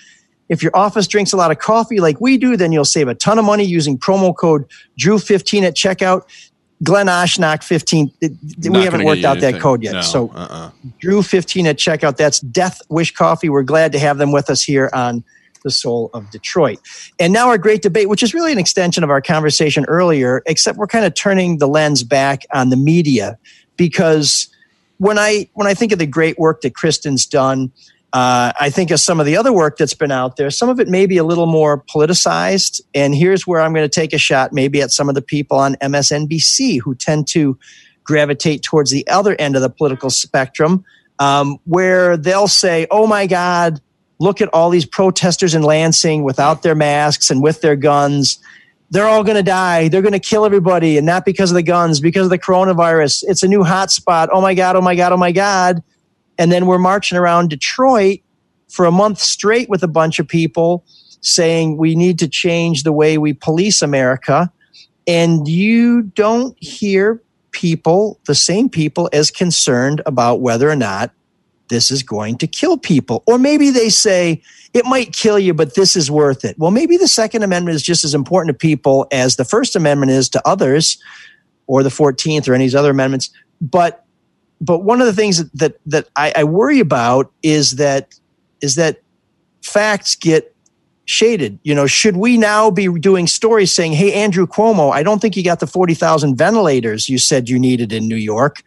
If 0.49 0.64
your 0.64 0.77
office 0.77 1.07
drinks 1.07 1.33
a 1.33 1.37
lot 1.37 1.53
of 1.53 1.61
coffee 1.61 2.01
like 2.01 2.21
we 2.21 2.37
do, 2.37 2.57
then 2.57 2.73
you'll 2.73 2.85
save 2.85 3.07
a 3.07 3.14
ton 3.14 3.39
of 3.39 3.45
money 3.45 3.62
using 3.64 3.97
promo 3.97 4.37
code 4.37 4.64
Drew 4.99 5.21
fifteen 5.21 5.62
at 5.62 5.77
checkout. 5.77 6.25
Glenn 6.83 7.09
Oshnock 7.09 7.62
15. 7.62 8.11
We 8.71 8.79
haven't 8.85 9.05
worked 9.05 9.23
out 9.23 9.41
that 9.41 9.61
code 9.61 9.83
yet. 9.83 9.93
No, 9.93 10.01
So 10.01 10.31
uh-uh. 10.31 10.71
Drew 10.99 11.23
15 11.23 11.66
at 11.66 11.77
checkout. 11.77 12.16
That's 12.16 12.41
Death 12.41 12.81
Wish 12.89 13.12
Coffee. 13.12 13.51
We're 13.51 13.64
glad 13.64 13.93
to 13.93 13.99
have 13.99 14.16
them 14.16 14.33
with 14.33 14.49
us 14.49 14.62
here 14.62 14.89
on 14.95 15.23
the 15.63 15.71
Soul 15.71 16.11
of 16.15 16.31
Detroit. 16.31 16.79
And 17.19 17.33
now 17.33 17.49
our 17.49 17.59
great 17.59 17.83
debate, 17.83 18.09
which 18.09 18.23
is 18.23 18.35
really 18.35 18.53
an 18.53 18.59
extension 18.59 19.05
of 19.05 19.11
our 19.11 19.21
conversation 19.21 19.85
earlier, 19.87 20.43
except 20.47 20.79
we're 20.79 20.87
kind 20.87 21.05
of 21.05 21.15
turning 21.15 21.59
the 21.59 21.69
lens 21.69 22.03
back 22.03 22.47
on 22.53 22.71
the 22.71 22.77
media 22.77 23.39
because 23.77 24.49
when 24.99 25.19
I 25.19 25.49
when 25.55 25.67
I 25.67 25.73
think 25.73 25.93
of 25.93 25.99
the 25.99 26.07
great 26.07 26.39
work 26.39 26.61
that 26.61 26.75
Kristen's 26.75 27.25
done, 27.25 27.73
uh, 28.13 28.53
I 28.61 28.69
think 28.69 28.91
of 28.91 29.01
some 29.01 29.21
of 29.21 29.27
the 29.27 29.37
other 29.37 29.53
work 29.53 29.79
that's 29.79 29.95
been 29.95 30.11
out 30.11 30.37
there. 30.37 30.51
Some 30.51 30.69
of 30.69 30.81
it 30.81 30.89
may 30.89 31.07
be 31.07 31.17
a 31.17 31.25
little 31.25 31.47
more 31.47 31.83
politicized. 31.85 32.83
And 32.95 33.15
here's 33.15 33.47
where 33.47 33.61
I'm 33.61 33.73
going 33.73 33.89
to 33.89 34.01
take 34.01 34.13
a 34.13 34.19
shot, 34.19 34.53
maybe 34.53 34.83
at 34.83 34.91
some 34.91 35.09
of 35.09 35.15
the 35.15 35.23
people 35.23 35.57
on 35.57 35.77
MSNBC 35.77 36.81
who 36.83 36.95
tend 36.95 37.29
to 37.29 37.59
gravitate 38.05 38.63
towards 38.63 38.91
the 38.91 39.07
other 39.09 39.35
end 39.39 39.57
of 39.57 39.63
the 39.63 39.71
political 39.71 40.11
spectrum, 40.11 40.85
um, 41.19 41.59
where 41.65 42.19
they'll 42.19 42.49
say, 42.49 42.87
"Oh 42.91 43.07
my 43.07 43.27
God, 43.27 43.81
look 44.21 44.41
at 44.41 44.49
all 44.53 44.71
these 44.71 44.87
protesters 44.87 45.55
in 45.55 45.62
Lansing 45.62 46.23
without 46.23 46.62
their 46.62 46.77
masks 46.77 47.31
and 47.31 47.43
with 47.43 47.61
their 47.61 47.77
guns." 47.77 48.39
They're 48.93 49.07
all 49.07 49.23
going 49.23 49.37
to 49.37 49.43
die. 49.43 49.89
They're 49.89 50.03
going 50.03 50.12
to 50.12 50.18
kill 50.18 50.45
everybody, 50.45 50.97
and 50.97 51.07
not 51.07 51.25
because 51.25 51.51
of 51.53 51.55
the 51.55 51.62
guns, 51.62 52.01
because 52.01 52.25
of 52.25 52.31
the 52.31 52.39
coronavirus. 52.39 53.23
It's 53.29 53.45
a 53.45 53.49
new 53.49 53.61
hotspot. 53.61 54.29
Oh 54.33 54.41
my 54.41 54.55
God! 54.55 54.77
Oh 54.77 54.81
my 54.81 54.95
God! 54.95 55.12
Oh 55.12 55.16
my 55.16 55.33
God! 55.33 55.83
And 56.39 56.51
then 56.51 56.66
we're 56.66 56.79
marching 56.79 57.18
around 57.18 57.51
Detroit 57.51 58.21
for 58.68 58.87
a 58.87 58.93
month 58.93 59.18
straight 59.18 59.68
with 59.68 59.83
a 59.83 59.89
bunch 59.89 60.18
of 60.18 60.27
people 60.27 60.85
saying 61.21 61.77
we 61.77 61.95
need 61.95 62.18
to 62.18 62.29
change 62.29 62.83
the 62.83 62.93
way 62.93 63.18
we 63.18 63.33
police 63.33 63.83
America. 63.83 64.51
And 65.07 65.47
you 65.47 66.03
don't 66.03 66.57
hear 66.62 67.23
people, 67.51 68.18
the 68.27 68.35
same 68.35 68.68
people, 68.68 69.09
as 69.12 69.31
concerned 69.31 70.03
about 70.07 70.41
whether 70.41 70.71
or 70.71 70.77
not 70.77 71.11
this 71.71 71.91
is 71.91 72.03
going 72.03 72.37
to 72.39 72.47
kill 72.47 72.77
people. 72.77 73.23
Or 73.27 73.39
maybe 73.39 73.71
they 73.71 73.89
say 73.89 74.43
it 74.75 74.85
might 74.85 75.14
kill 75.14 75.39
you, 75.39 75.55
but 75.55 75.75
this 75.75 75.97
is 75.97 76.11
worth 76.11 76.45
it. 76.45 76.59
Well, 76.59 76.71
maybe 76.71 76.99
the 76.99 77.09
Second 77.09 77.43
Amendment 77.43 77.75
is 77.75 77.83
just 77.83 78.05
as 78.05 78.14
important 78.14 78.55
to 78.55 78.59
people 78.59 79.07
as 79.11 79.37
the 79.37 79.45
First 79.45 79.75
Amendment 79.75 80.12
is 80.12 80.29
to 80.31 80.47
others, 80.47 81.03
or 81.66 81.83
the 81.83 81.89
14th, 81.89 82.49
or 82.49 82.55
any 82.55 82.64
of 82.64 82.66
these 82.66 82.75
other 82.75 82.91
amendments. 82.91 83.31
But 83.61 84.05
but 84.61 84.81
one 84.81 85.01
of 85.01 85.07
the 85.07 85.12
things 85.14 85.49
that 85.53 85.81
that, 85.87 86.09
I, 86.16 86.33
I 86.37 86.45
worry 86.45 86.81
about 86.81 87.33
is 87.43 87.77
that 87.77 88.14
is 88.61 88.75
that 88.75 89.01
facts 89.62 90.14
get 90.14 90.55
shaded. 91.07 91.59
You 91.62 91.75
know, 91.75 91.87
should 91.87 92.16
we 92.16 92.37
now 92.37 92.71
be 92.71 92.89
doing 92.99 93.27
stories 93.27 93.73
saying, 93.73 93.93
"Hey, 93.93 94.12
Andrew 94.12 94.47
Cuomo, 94.47 94.93
I 94.93 95.03
don't 95.03 95.21
think 95.21 95.37
you 95.37 95.43
got 95.43 95.61
the 95.61 95.66
forty 95.66 95.95
thousand 95.95 96.37
ventilators 96.37 97.09
you 97.09 97.18
said 97.18 97.49
you 97.49 97.59
needed 97.59 97.93
in 97.93 98.07
New 98.07 98.16
York," 98.16 98.62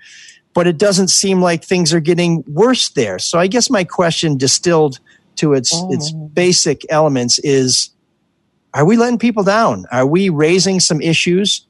but 0.53 0.67
it 0.67 0.77
doesn't 0.77 1.09
seem 1.09 1.41
like 1.41 1.63
things 1.63 1.93
are 1.93 1.99
getting 1.99 2.43
worse 2.47 2.89
there. 2.89 3.19
So 3.19 3.39
I 3.39 3.47
guess 3.47 3.69
my 3.69 3.83
question, 3.83 4.37
distilled 4.37 4.99
to 5.35 5.53
its 5.53 5.73
its 5.89 6.11
basic 6.11 6.85
elements, 6.89 7.39
is: 7.39 7.89
Are 8.73 8.85
we 8.85 8.97
letting 8.97 9.19
people 9.19 9.43
down? 9.43 9.85
Are 9.91 10.05
we 10.05 10.29
raising 10.29 10.79
some 10.79 11.01
issues 11.01 11.65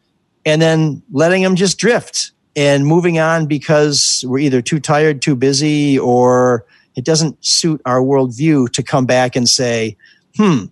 and 0.46 0.62
then 0.62 1.02
letting 1.12 1.44
them 1.44 1.56
just 1.56 1.78
drift? 1.78 2.32
and 2.56 2.86
moving 2.86 3.20
on 3.20 3.46
because 3.46 4.24
we're 4.28 4.40
either 4.40 4.62
too 4.62 4.80
tired, 4.80 5.22
too 5.22 5.36
busy, 5.36 5.98
or 5.98 6.66
it 6.96 7.06
doesn't 7.06 7.44
suit 7.44 7.82
our 7.86 8.00
worldview 8.00 8.72
to 8.74 8.84
come 8.84 9.06
back 9.06 9.36
and 9.36 9.50
say, 9.50 9.98
hmm, 10.38 10.66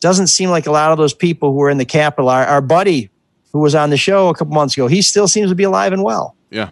doesn't 0.00 0.26
seem 0.28 0.50
like 0.50 0.66
a 0.66 0.72
lot 0.72 0.92
of 0.92 0.98
those 0.98 1.14
people 1.14 1.52
who 1.52 1.62
are 1.62 1.70
in 1.70 1.78
the 1.78 1.84
Capitol, 1.84 2.28
our, 2.28 2.44
our 2.46 2.60
buddy 2.60 3.10
who 3.52 3.60
was 3.60 3.74
on 3.74 3.90
the 3.90 3.96
show 3.96 4.28
a 4.28 4.34
couple 4.34 4.54
months 4.54 4.76
ago, 4.76 4.86
he 4.86 5.02
still 5.02 5.28
seems 5.28 5.50
to 5.50 5.54
be 5.54 5.64
alive 5.64 5.92
and 5.92 6.02
well. 6.02 6.34
Yeah. 6.50 6.70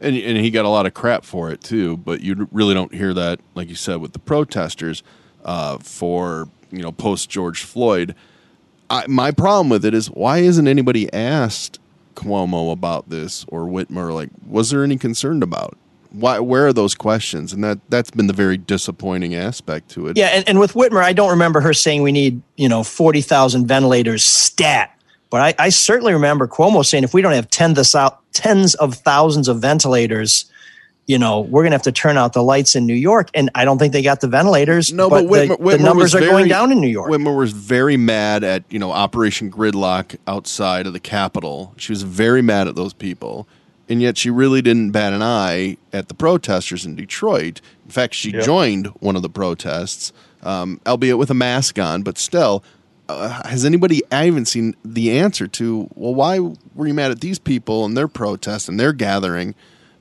And, 0.00 0.16
and 0.16 0.38
he 0.38 0.50
got 0.50 0.64
a 0.64 0.68
lot 0.68 0.86
of 0.86 0.94
crap 0.94 1.24
for 1.24 1.50
it 1.50 1.60
too, 1.60 1.98
but 1.98 2.22
you 2.22 2.48
really 2.52 2.72
don't 2.72 2.94
hear 2.94 3.12
that, 3.12 3.40
like 3.54 3.68
you 3.68 3.74
said, 3.74 4.00
with 4.00 4.12
the 4.12 4.18
protesters 4.18 5.02
uh, 5.44 5.78
for 5.78 6.48
you 6.70 6.82
know 6.82 6.92
post 6.92 7.28
George 7.30 7.62
Floyd. 7.62 8.14
I, 8.88 9.06
my 9.06 9.30
problem 9.30 9.68
with 9.68 9.84
it 9.84 9.94
is 9.94 10.08
why 10.08 10.38
isn't 10.38 10.66
anybody 10.66 11.12
asked 11.12 11.78
Cuomo 12.14 12.72
about 12.72 13.08
this 13.08 13.44
or 13.48 13.66
Whitmer? 13.66 14.12
Like, 14.12 14.30
was 14.46 14.70
there 14.70 14.82
any 14.82 14.96
concern 14.96 15.42
about? 15.42 15.76
Why? 16.10 16.40
Where 16.40 16.66
are 16.66 16.72
those 16.72 16.94
questions? 16.94 17.52
And 17.52 17.62
that 17.62 17.78
that's 17.88 18.10
been 18.10 18.26
the 18.26 18.32
very 18.32 18.56
disappointing 18.56 19.34
aspect 19.34 19.90
to 19.90 20.08
it. 20.08 20.16
Yeah, 20.16 20.26
and, 20.28 20.48
and 20.48 20.58
with 20.58 20.72
Whitmer, 20.72 21.02
I 21.02 21.12
don't 21.12 21.30
remember 21.30 21.60
her 21.60 21.72
saying 21.72 22.02
we 22.02 22.12
need, 22.12 22.42
you 22.56 22.68
know, 22.68 22.82
40,000 22.82 23.66
ventilators 23.66 24.24
stat. 24.24 24.96
But 25.30 25.56
I, 25.58 25.66
I 25.66 25.68
certainly 25.68 26.12
remember 26.12 26.46
Cuomo 26.48 26.84
saying 26.84 27.04
if 27.04 27.14
we 27.14 27.22
don't 27.22 27.32
have 27.32 27.48
tens 27.50 27.78
of, 27.78 27.90
thou- 27.92 28.18
tens 28.32 28.74
of 28.74 28.94
thousands 28.96 29.46
of 29.48 29.60
ventilators, 29.60 30.46
you 31.06 31.18
know, 31.18 31.40
we're 31.40 31.62
going 31.62 31.70
to 31.70 31.76
have 31.76 31.82
to 31.82 31.92
turn 31.92 32.16
out 32.16 32.32
the 32.32 32.42
lights 32.42 32.74
in 32.76 32.84
New 32.86 32.94
York. 32.94 33.30
And 33.34 33.48
I 33.54 33.64
don't 33.64 33.78
think 33.78 33.92
they 33.92 34.02
got 34.02 34.20
the 34.20 34.28
ventilators. 34.28 34.92
No, 34.92 35.08
but, 35.08 35.22
the- 35.22 35.28
Whitmer, 35.28 35.48
the, 35.48 35.56
Whitmer 35.56 35.80
numbers 35.84 36.14
are 36.14 36.18
very- 36.18 36.30
going 36.32 36.48
down 36.48 36.72
in 36.72 36.80
New 36.80 36.88
York. 36.88 37.10
Whitmer 37.10 37.36
was 37.36 37.52
very 37.52 37.96
mad 37.96 38.42
at 38.44 38.64
you 38.70 38.78
know 38.78 38.90
Operation 38.92 39.50
Gridlock 39.50 40.16
outside 40.26 40.86
of 40.86 40.92
the 40.92 41.00
Capitol. 41.00 41.74
She 41.76 41.92
was 41.92 42.02
very 42.02 42.42
mad 42.42 42.66
at 42.68 42.74
those 42.76 42.92
people, 42.92 43.46
and 43.88 44.02
yet 44.02 44.18
she 44.18 44.30
really 44.30 44.62
didn't 44.62 44.90
bat 44.90 45.12
an 45.12 45.22
eye 45.22 45.76
at 45.92 46.08
the 46.08 46.14
protesters 46.14 46.84
in 46.84 46.96
Detroit. 46.96 47.60
In 47.84 47.90
fact, 47.90 48.14
she 48.14 48.30
Yep. 48.32 48.44
joined 48.44 48.86
one 49.00 49.14
of 49.16 49.22
the 49.22 49.30
protests, 49.30 50.12
um, 50.42 50.80
albeit 50.86 51.18
with 51.18 51.30
a 51.30 51.34
mask 51.34 51.78
on, 51.78 52.02
but 52.02 52.18
still. 52.18 52.62
Uh, 53.18 53.48
has 53.48 53.64
anybody? 53.64 54.02
I 54.10 54.26
haven't 54.26 54.46
seen 54.46 54.74
the 54.84 55.18
answer 55.18 55.46
to. 55.48 55.88
Well, 55.94 56.14
why 56.14 56.38
were 56.74 56.86
you 56.86 56.94
mad 56.94 57.10
at 57.10 57.20
these 57.20 57.38
people 57.38 57.84
and 57.84 57.96
their 57.96 58.08
protest 58.08 58.68
and 58.68 58.78
their 58.78 58.92
gathering, 58.92 59.54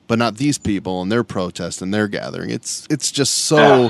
but 0.07 0.19
not 0.19 0.37
these 0.37 0.57
people 0.57 1.01
and 1.01 1.11
their 1.11 1.23
protest 1.23 1.81
and 1.81 1.93
their 1.93 2.07
gathering? 2.07 2.49
It's 2.49 2.87
it's 2.89 3.11
just 3.11 3.33
so. 3.45 3.57
Yeah. 3.83 3.89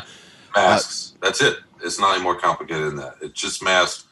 masks. 0.56 1.14
That's 1.22 1.42
it. 1.42 1.58
It's 1.84 2.00
not 2.00 2.16
any 2.16 2.24
more 2.24 2.36
complicated 2.36 2.88
than 2.88 2.96
that. 2.98 3.16
It's 3.22 3.40
just 3.40 3.64
masks. 3.64 4.06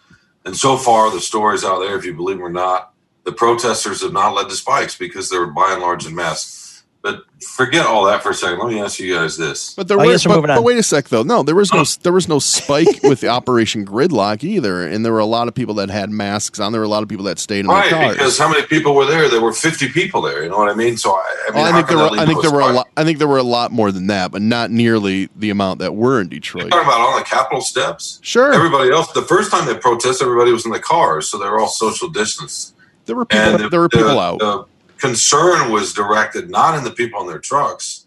And 0.46 0.56
so 0.56 0.78
far, 0.78 1.12
the 1.12 1.20
stories 1.20 1.66
out 1.66 1.80
there, 1.80 1.98
if 1.98 2.06
you 2.06 2.14
believe 2.14 2.38
them 2.38 2.46
or 2.46 2.50
not, 2.50 2.94
the 3.26 3.34
protesters 3.34 4.02
have 4.02 4.14
not 4.14 4.34
led 4.34 4.48
to 4.48 4.56
spikes 4.56 4.98
because 4.98 5.30
they're 5.30 5.48
by 5.48 5.74
and 5.74 5.82
large 5.82 6.06
in 6.06 6.16
masks. 6.16 6.67
But 7.08 7.24
forget 7.42 7.86
all 7.86 8.04
that 8.06 8.22
for 8.24 8.32
a 8.32 8.34
second. 8.34 8.60
Let 8.60 8.68
me 8.68 8.82
ask 8.82 9.00
you 9.00 9.14
guys 9.16 9.38
this. 9.38 9.74
But 9.76 9.88
there 9.88 9.98
I 10.00 10.06
was, 10.06 10.24
guess 10.26 10.34
but, 10.36 10.46
but 10.46 10.64
wait 10.64 10.78
a 10.78 10.84
sec 10.84 11.08
though. 11.08 11.24
No, 11.24 11.42
there 11.44 11.56
was 11.56 11.72
no 11.74 11.86
there 12.04 12.12
was 12.12 12.28
no 12.28 12.40
spike 12.58 13.02
with 13.04 13.22
the 13.22 13.28
Operation 13.30 13.86
Gridlock 13.86 14.44
either, 14.44 14.86
and 14.86 15.06
there 15.06 15.14
were 15.14 15.20
a 15.20 15.26
lot 15.26 15.48
of 15.48 15.54
people 15.56 15.76
that 15.76 15.90
had 15.90 16.10
masks 16.10 16.60
on. 16.60 16.72
There 16.74 16.82
were 16.82 16.86
a 16.86 16.90
lot 16.90 17.04
of 17.04 17.10
people 17.10 17.26
that 17.26 17.40
stayed 17.40 17.62
in 17.62 17.68
Right, 17.68 17.90
their 17.90 18.00
cars. 18.04 18.16
because 18.18 18.38
how 18.38 18.50
many 18.50 18.66
people 18.68 18.94
were 18.96 19.06
there? 19.06 19.30
There 19.30 19.40
were 19.42 19.54
50 19.54 19.90
people 19.90 20.22
there. 20.22 20.44
You 20.44 20.50
know 20.50 20.58
what 20.58 20.70
I 20.70 20.74
mean? 20.76 20.98
So, 20.98 21.12
I, 21.12 21.46
I 21.48 21.52
mean, 21.52 21.62
Well, 21.64 21.74
I 21.74 21.76
think 21.78 21.88
there 21.88 21.98
were 21.98 22.10
I 22.20 22.26
think 22.26 22.42
there 22.42 22.52
were 22.52 22.60
a 22.62 22.74
lot 22.74 22.88
I 22.98 23.04
think 23.04 23.20
there 23.20 23.28
were 23.28 23.38
a 23.38 23.44
lot 23.44 23.72
more 23.72 23.92
than 23.92 24.08
that, 24.08 24.32
but 24.32 24.42
not 24.42 24.70
nearly 24.72 25.30
the 25.36 25.50
amount 25.50 25.80
that 25.80 25.96
were 25.96 26.20
in 26.20 26.28
Detroit. 26.28 26.64
You're 26.64 26.70
talking 26.72 26.88
about 26.88 27.00
on 27.02 27.18
the 27.20 27.26
Capitol 27.26 27.62
steps? 27.62 28.20
Sure. 28.22 28.52
Everybody 28.54 28.92
else, 28.92 29.12
the 29.14 29.22
first 29.22 29.52
time 29.52 29.66
they 29.66 29.76
protested, 29.78 30.26
everybody 30.26 30.52
was 30.52 30.66
in 30.66 30.72
the 30.72 30.80
cars, 30.80 31.30
so 31.30 31.38
they 31.38 31.46
were 31.46 31.60
all 31.60 31.70
social 31.70 32.10
distance. 32.10 32.74
There 33.06 33.16
were 33.16 33.26
people 33.26 33.46
And 33.46 33.64
the, 33.64 33.70
there 33.70 33.80
were 33.80 33.88
people 33.90 34.10
the- 34.10 34.20
out. 34.20 34.40
The 34.40 34.66
concern 35.00 35.72
was 35.72 35.94
directed 35.94 36.50
not 36.50 36.78
in 36.78 36.84
the 36.84 36.92
people 36.92 37.22
in 37.22 37.28
their 37.28 37.40
trucks, 37.40 38.06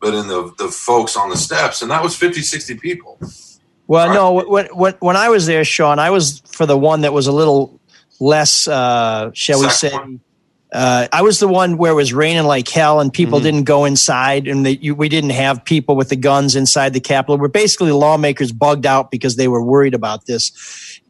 but 0.00 0.14
in 0.14 0.28
the, 0.28 0.52
the 0.58 0.68
folks 0.68 1.16
on 1.16 1.28
the 1.30 1.36
steps, 1.36 1.82
and 1.82 1.90
that 1.90 2.02
was 2.02 2.16
50, 2.16 2.40
60 2.42 2.74
people. 2.76 3.18
Well, 3.86 4.06
Right. 4.08 4.14
no, 4.14 4.32
when, 4.48 4.66
when, 4.66 4.94
when 5.00 5.16
I 5.16 5.28
was 5.28 5.46
there, 5.46 5.64
Sean, 5.64 5.98
I 5.98 6.10
was 6.10 6.40
for 6.46 6.64
the 6.64 6.78
one 6.78 7.00
that 7.02 7.12
was 7.12 7.26
a 7.26 7.32
little 7.32 7.80
less, 8.20 8.68
uh, 8.68 9.30
shall 9.34 9.60
we 9.60 9.68
say, 9.70 9.90
one. 9.92 10.20
uh, 10.72 11.08
I 11.12 11.22
was 11.22 11.40
the 11.40 11.48
one 11.48 11.76
where 11.76 11.90
it 11.92 11.96
was 11.96 12.12
raining 12.12 12.44
like 12.44 12.68
hell 12.68 13.00
and 13.00 13.12
people 13.12 13.40
Mhm. 13.40 13.42
didn't 13.42 13.64
go 13.64 13.84
inside 13.84 14.46
and 14.46 14.64
they, 14.64 14.78
you, 14.80 14.94
we 14.94 15.08
didn't 15.08 15.30
have 15.30 15.64
people 15.64 15.96
with 15.96 16.08
the 16.10 16.16
guns 16.16 16.54
inside 16.54 16.92
the 16.92 17.00
Capitol. 17.00 17.36
We're 17.38 17.48
basically 17.48 17.90
lawmakers 17.92 18.52
bugged 18.52 18.86
out 18.86 19.10
because 19.10 19.34
they 19.36 19.48
were 19.48 19.62
worried 19.62 19.94
about 19.94 20.26
this. 20.26 20.52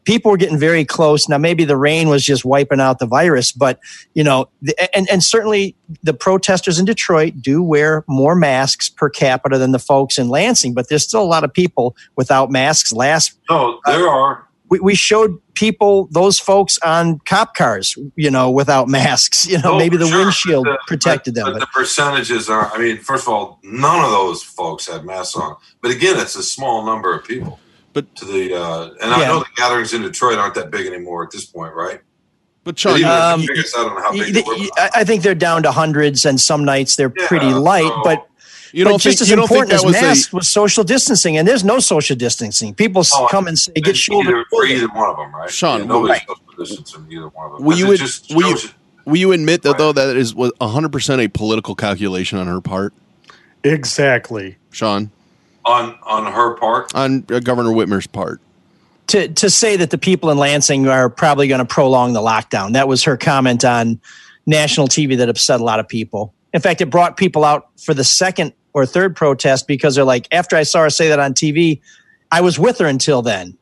People 0.03 0.31
were 0.31 0.37
getting 0.37 0.57
very 0.57 0.83
close. 0.83 1.29
Now, 1.29 1.37
maybe 1.37 1.63
the 1.63 1.77
rain 1.77 2.09
was 2.09 2.23
just 2.25 2.43
wiping 2.43 2.79
out 2.79 2.99
the 2.99 3.05
virus, 3.05 3.51
but 3.51 3.79
you 4.13 4.23
know, 4.23 4.49
the, 4.61 4.95
and, 4.95 5.07
and 5.09 5.23
certainly 5.23 5.75
the 6.03 6.13
protesters 6.13 6.79
in 6.79 6.85
Detroit 6.85 7.35
do 7.41 7.61
wear 7.61 8.03
more 8.07 8.35
masks 8.35 8.89
per 8.89 9.09
capita 9.09 9.57
than 9.57 9.71
the 9.71 9.79
folks 9.79 10.17
in 10.17 10.29
Lansing, 10.29 10.73
but 10.73 10.89
there's 10.89 11.03
still 11.03 11.21
a 11.21 11.25
lot 11.25 11.43
of 11.43 11.53
people 11.53 11.95
without 12.15 12.49
masks. 12.51 12.91
Last 12.91 13.37
No, 13.49 13.79
there 13.85 14.07
uh, 14.07 14.11
are. 14.11 14.47
we, 14.69 14.79
we 14.79 14.95
showed 14.95 15.39
people 15.53 16.07
those 16.11 16.39
folks 16.39 16.79
on 16.79 17.19
cop 17.25 17.53
cars 17.55 17.95
you 18.15 18.31
know 18.31 18.49
without 18.49 18.87
masks 18.87 19.45
you 19.45 19.57
know 19.59 19.73
Oh, 19.73 19.77
maybe 19.77 19.97
the 19.97 20.07
sure, 20.07 20.17
windshield 20.19 20.65
the- 20.65 20.79
protected 20.87 21.35
but, 21.35 21.43
them 21.43 21.53
But 21.53 21.59
but 21.59 21.59
the 21.59 21.67
percentages 21.79 22.49
are, 22.49 22.71
I 22.73 22.79
mean, 22.79 22.97
first 22.97 23.27
of 23.27 23.33
all, 23.33 23.59
none 23.61 24.03
of 24.03 24.09
those 24.09 24.41
folks 24.41 24.87
had 24.87 25.05
masks 25.05 25.35
on. 25.35 25.55
But 25.81 25.91
again, 25.91 26.17
it's 26.19 26.35
a 26.35 26.41
small 26.41 26.83
number 26.85 27.13
of 27.13 27.23
people. 27.25 27.59
But 27.93 28.15
to 28.17 28.25
the 28.25 28.55
uh, 28.55 28.89
and 29.01 29.13
I 29.13 29.27
know 29.27 29.39
the 29.39 29.45
gatherings 29.57 29.93
in 29.93 30.01
Detroit 30.01 30.37
aren't 30.37 30.55
that 30.55 30.71
big 30.71 30.85
anymore 30.87 31.23
at 31.23 31.31
this 31.31 31.45
point, 31.45 31.73
right? 31.75 31.99
But 32.63 32.77
Sean, 32.79 32.97
Sean, 32.97 32.99
even 32.99 33.11
if 33.11 33.21
Um, 33.23 33.41
the 33.41 33.47
biggest, 33.47 33.77
I 33.77 33.83
don't 33.83 33.95
know 33.95 34.01
how 34.01 34.11
big 34.13 34.33
they 34.33 34.41
were. 34.41 34.55
Y- 34.55 34.69
I 34.77 34.89
I 34.95 35.03
think 35.03 35.23
they're 35.23 35.35
down 35.35 35.63
to 35.63 35.71
hundreds, 35.71 36.25
and 36.25 36.39
some 36.39 36.63
nights 36.63 36.95
they're 36.95 37.09
pretty 37.09 37.51
light. 37.53 37.87
so- 37.87 38.01
But 38.03 38.27
you 38.71 38.85
but 38.85 38.91
don't 38.91 39.01
just 39.01 39.17
think 39.19 39.21
as 39.23 39.29
you 39.29 39.41
important 39.41 39.73
as 39.73 39.81
that 39.81 39.87
was 39.87 39.93
masks 40.01 40.31
a 40.31 40.35
was 40.37 40.47
social 40.47 40.83
distancing, 40.85 41.37
and 41.37 41.45
there's 41.47 41.63
no 41.65 41.79
social 41.79 42.15
distancing. 42.15 42.73
People 42.73 43.03
Oh, 43.13 43.27
come 43.29 43.47
and 43.47 43.59
say, 43.59 43.73
"Get 43.73 43.97
shoulder." 43.97 44.29
either, 44.29 44.45
for 44.49 44.65
either 44.65 44.87
one 44.87 45.09
of 45.09 45.17
them, 45.17 45.35
right? 45.35 45.49
Sean, 45.49 45.79
yeah, 45.81 45.85
nobody's 45.87 46.09
right. 46.11 46.21
social 46.27 46.53
distancing 46.57 47.07
either 47.11 47.27
one 47.29 47.47
of 47.47 47.57
them. 47.57 47.65
Will 47.65 47.71
'Cause 47.71 47.79
you 47.79 47.87
it 47.87 47.93
ad- 47.93 47.99
just 47.99 48.33
will 48.35 48.49
you- 48.49 48.57
Will 49.03 49.17
you 49.17 49.31
admit 49.31 49.63
that 49.63 49.79
though 49.79 49.91
that 49.91 50.15
is 50.15 50.35
was 50.35 50.51
100% 50.61 51.19
a 51.25 51.27
political 51.27 51.73
calculation 51.75 52.37
on 52.37 52.45
her 52.47 52.61
part, 52.61 52.93
Exactly. 53.63 54.57
Sean, 54.71 55.11
on 55.65 55.97
on 56.03 56.31
her 56.31 56.55
part. 56.55 56.93
on 56.95 57.25
uh, 57.31 57.39
Governor 57.39 57.69
Whitmer's 57.69 58.07
part? 58.07 58.41
to 59.11 59.27
to 59.27 59.49
say 59.49 59.75
that 59.75 59.89
the 59.89 59.97
people 59.97 60.29
in 60.29 60.37
Lansing 60.37 60.87
are 60.87 61.09
probably 61.09 61.47
going 61.47 61.59
to 61.59 61.65
prolong 61.65 62.13
the 62.13 62.21
lockdown. 62.21 62.73
That 62.73 62.87
was 62.87 63.03
her 63.03 63.17
comment 63.17 63.65
on 63.65 63.99
national 64.45 64.87
TV 64.87 65.17
that 65.17 65.29
upset 65.29 65.59
a 65.59 65.63
lot 65.63 65.79
of 65.79 65.87
people. 65.87 66.33
In 66.53 66.61
fact, 66.61 66.81
it 66.81 66.89
brought 66.89 67.17
people 67.17 67.43
out 67.43 67.69
for 67.79 67.93
the 67.93 68.03
second 68.03 68.53
or 68.73 68.85
third 68.85 69.15
protest 69.15 69.67
because 69.67 69.95
they're 69.95 70.05
like, 70.05 70.27
after 70.31 70.55
I 70.55 70.63
saw 70.63 70.83
her 70.83 70.89
say 70.89 71.09
that 71.09 71.19
on 71.19 71.33
TV, 71.33 71.81
I 72.31 72.41
was 72.41 72.57
with 72.57 72.77
her 72.79 72.87
until 72.87 73.21
then. 73.21 73.57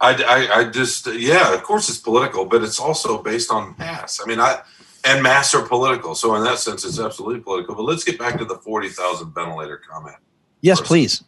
I, 0.00 0.12
I, 0.12 0.60
I 0.60 0.64
just 0.70 1.06
yeah, 1.06 1.54
of 1.54 1.62
course 1.62 1.88
it's 1.88 1.98
political, 1.98 2.46
but 2.46 2.62
it's 2.62 2.80
also 2.80 3.22
based 3.22 3.50
on 3.50 3.74
mass. 3.78 4.20
I 4.22 4.26
mean, 4.26 4.40
I 4.40 4.60
and 5.04 5.22
mass 5.22 5.54
are 5.54 5.62
political, 5.62 6.14
so 6.14 6.34
in 6.36 6.44
that 6.44 6.58
sense, 6.58 6.84
it's 6.84 6.98
absolutely 6.98 7.40
political. 7.40 7.74
But 7.74 7.82
let's 7.82 8.04
get 8.04 8.18
back 8.18 8.38
to 8.38 8.44
the 8.46 8.56
forty 8.56 8.88
thousand 8.88 9.34
ventilator 9.34 9.76
comment. 9.76 10.16
Yes, 10.60 10.78
First. 10.78 10.88
please. 10.88 11.24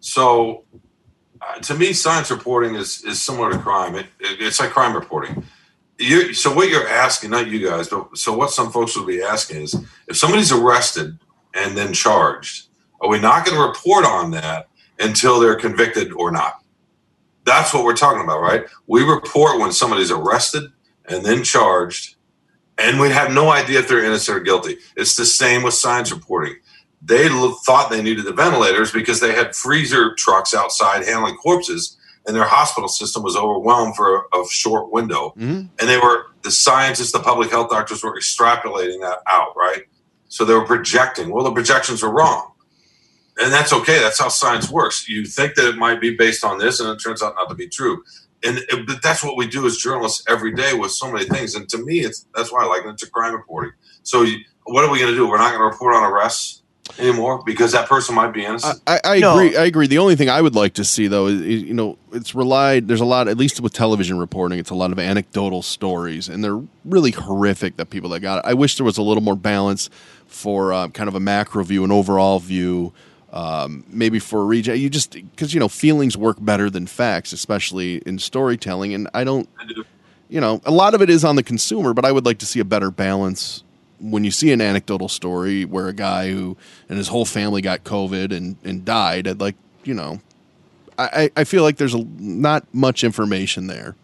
So, 0.00 0.64
uh, 1.40 1.58
to 1.60 1.74
me, 1.74 1.92
science 1.92 2.30
reporting 2.30 2.74
is 2.74 3.02
is 3.04 3.22
similar 3.22 3.52
to 3.52 3.58
crime. 3.58 3.94
It, 3.94 4.06
it, 4.20 4.40
it's 4.40 4.60
like 4.60 4.70
crime 4.70 4.94
reporting. 4.94 5.44
You, 5.98 6.34
so 6.34 6.52
what 6.52 6.68
you're 6.68 6.88
asking, 6.88 7.30
not 7.30 7.46
you 7.46 7.66
guys, 7.66 7.88
but 7.88 8.18
so 8.18 8.36
what 8.36 8.50
some 8.50 8.72
folks 8.72 8.96
would 8.96 9.06
be 9.06 9.22
asking 9.22 9.62
is, 9.62 9.74
if 10.08 10.16
somebody's 10.16 10.50
arrested 10.50 11.18
and 11.54 11.76
then 11.76 11.92
charged, 11.92 12.66
are 13.00 13.08
we 13.08 13.20
not 13.20 13.46
going 13.46 13.56
to 13.56 13.64
report 13.64 14.04
on 14.04 14.32
that 14.32 14.68
until 14.98 15.38
they're 15.38 15.54
convicted 15.54 16.12
or 16.12 16.32
not? 16.32 16.60
That's 17.44 17.72
what 17.72 17.84
we're 17.84 17.94
talking 17.96 18.22
about, 18.22 18.40
right? 18.40 18.64
We 18.88 19.04
report 19.04 19.60
when 19.60 19.70
somebody's 19.70 20.10
arrested 20.10 20.64
and 21.06 21.24
then 21.24 21.44
charged, 21.44 22.16
and 22.76 22.98
we 22.98 23.10
have 23.10 23.32
no 23.32 23.50
idea 23.50 23.78
if 23.78 23.88
they're 23.88 24.04
innocent 24.04 24.38
or 24.38 24.40
guilty. 24.40 24.78
It's 24.96 25.14
the 25.14 25.24
same 25.24 25.62
with 25.62 25.74
science 25.74 26.10
reporting 26.10 26.56
they 27.04 27.28
thought 27.66 27.90
they 27.90 28.02
needed 28.02 28.24
the 28.24 28.32
ventilators 28.32 28.90
because 28.92 29.20
they 29.20 29.32
had 29.34 29.54
freezer 29.54 30.14
trucks 30.14 30.54
outside 30.54 31.04
handling 31.04 31.36
corpses 31.36 31.96
and 32.26 32.34
their 32.34 32.44
hospital 32.44 32.88
system 32.88 33.22
was 33.22 33.36
overwhelmed 33.36 33.94
for 33.96 34.16
a, 34.32 34.38
a 34.40 34.46
short 34.48 34.90
window. 34.90 35.34
Mhm. 35.36 35.68
and 35.78 35.88
they 35.88 35.98
were 35.98 36.26
the 36.42 36.50
scientists 36.50 37.12
the 37.12 37.20
public 37.20 37.50
health 37.50 37.70
doctors 37.70 38.02
were 38.02 38.18
extrapolating 38.18 39.00
that 39.00 39.18
out 39.30 39.54
right? 39.56 39.84
So 40.28 40.44
they 40.44 40.54
were 40.54 40.64
projecting. 40.66 41.30
Well 41.30 41.44
the 41.44 41.52
projections 41.52 42.02
were 42.02 42.10
wrong. 42.10 42.52
And 43.36 43.52
that's 43.52 43.72
okay. 43.72 43.98
That's 43.98 44.20
how 44.20 44.28
science 44.28 44.70
works. 44.70 45.08
You 45.08 45.24
think 45.26 45.56
that 45.56 45.68
it 45.68 45.76
might 45.76 46.00
be 46.00 46.16
based 46.16 46.44
on 46.44 46.58
this 46.58 46.78
and 46.80 46.88
it 46.88 47.02
turns 47.02 47.20
out 47.22 47.34
not 47.34 47.48
to 47.48 47.54
be 47.56 47.68
true. 47.68 48.04
And 48.44 48.58
it- 48.58 48.86
but 48.86 49.02
that's 49.02 49.24
what 49.24 49.36
we 49.36 49.46
do 49.46 49.66
as 49.66 49.76
journalists 49.78 50.22
every 50.28 50.54
day 50.54 50.72
with 50.74 50.92
so 50.92 51.10
many 51.10 51.24
things. 51.26 51.54
And 51.56 51.68
to 51.70 51.78
me 51.78 52.00
it's 52.00 52.26
that's 52.34 52.52
why 52.52 52.62
i 52.62 52.66
like 52.66 52.84
it. 52.86 52.96
To 52.98 53.10
crime 53.10 53.34
reporting. 53.34 53.72
So 54.04 54.22
you, 54.22 54.38
what 54.66 54.84
are 54.84 54.90
we 54.90 54.98
going 55.00 55.10
to 55.10 55.16
do? 55.16 55.28
We're 55.28 55.38
not 55.38 55.50
going 55.50 55.60
to 55.60 55.64
report 55.72 55.94
on 55.94 56.04
arrests 56.04 56.62
anymore 56.98 57.42
because 57.44 57.72
that 57.72 57.88
person 57.88 58.14
might 58.14 58.32
be 58.32 58.44
innocent. 58.44 58.80
I, 58.86 59.00
I 59.04 59.18
No. 59.18 59.32
agree. 59.38 59.56
I 59.56 59.64
agree. 59.64 59.86
The 59.86 59.98
only 59.98 60.16
thing 60.16 60.28
I 60.28 60.40
would 60.40 60.54
like 60.54 60.74
to 60.74 60.84
see, 60.84 61.06
though, 61.06 61.26
is, 61.26 61.40
is, 61.40 61.62
you 61.62 61.74
know, 61.74 61.98
it's 62.12 62.34
relied. 62.34 62.88
There's 62.88 63.00
a 63.00 63.04
lot, 63.04 63.26
at 63.28 63.36
least 63.36 63.60
with 63.60 63.72
television 63.72 64.18
reporting, 64.18 64.58
it's 64.58 64.70
a 64.70 64.74
lot 64.74 64.92
of 64.92 64.98
anecdotal 64.98 65.62
stories, 65.62 66.28
and 66.28 66.44
they're 66.44 66.60
really 66.84 67.10
horrific. 67.10 67.76
That 67.76 67.90
people 67.90 68.10
that 68.10 68.20
got 68.20 68.38
it. 68.38 68.44
I 68.48 68.54
wish 68.54 68.76
there 68.76 68.84
was 68.84 68.98
a 68.98 69.02
little 69.02 69.22
more 69.22 69.36
balance 69.36 69.90
for 70.26 70.72
uh, 70.72 70.88
kind 70.88 71.08
of 71.08 71.14
a 71.14 71.20
macro 71.20 71.64
view, 71.64 71.84
an 71.84 71.92
overall 71.92 72.38
view. 72.38 72.92
Um, 73.32 73.84
maybe 73.88 74.20
for 74.20 74.42
a 74.42 74.44
region, 74.44 74.78
you 74.78 74.88
just 74.88 75.10
because 75.12 75.52
you 75.54 75.58
know 75.58 75.66
feelings 75.68 76.16
work 76.16 76.36
better 76.40 76.70
than 76.70 76.86
facts, 76.86 77.32
especially 77.32 77.96
in 78.06 78.20
storytelling. 78.20 78.94
And 78.94 79.08
I 79.12 79.24
don't, 79.24 79.48
you 80.28 80.40
know, 80.40 80.60
a 80.64 80.70
lot 80.70 80.94
of 80.94 81.02
it 81.02 81.10
is 81.10 81.24
on 81.24 81.34
the 81.34 81.42
consumer, 81.42 81.92
but 81.94 82.04
I 82.04 82.12
would 82.12 82.24
like 82.24 82.38
to 82.38 82.46
see 82.46 82.60
a 82.60 82.64
better 82.64 82.92
balance 82.92 83.63
when 84.00 84.24
you 84.24 84.30
see 84.30 84.52
an 84.52 84.60
anecdotal 84.60 85.08
story 85.08 85.64
where 85.64 85.88
a 85.88 85.92
guy 85.92 86.30
who 86.30 86.56
and 86.88 86.98
his 86.98 87.08
whole 87.08 87.24
family 87.24 87.62
got 87.62 87.84
COVID 87.84 88.34
and, 88.34 88.56
and 88.64 88.84
died, 88.84 89.28
I'd 89.28 89.40
like, 89.40 89.56
you 89.84 89.94
know, 89.94 90.20
I, 90.98 91.30
I 91.36 91.44
feel 91.44 91.62
like 91.62 91.76
there's 91.76 91.94
a, 91.94 92.04
not 92.18 92.64
much 92.72 93.04
information 93.04 93.66
there. 93.66 93.96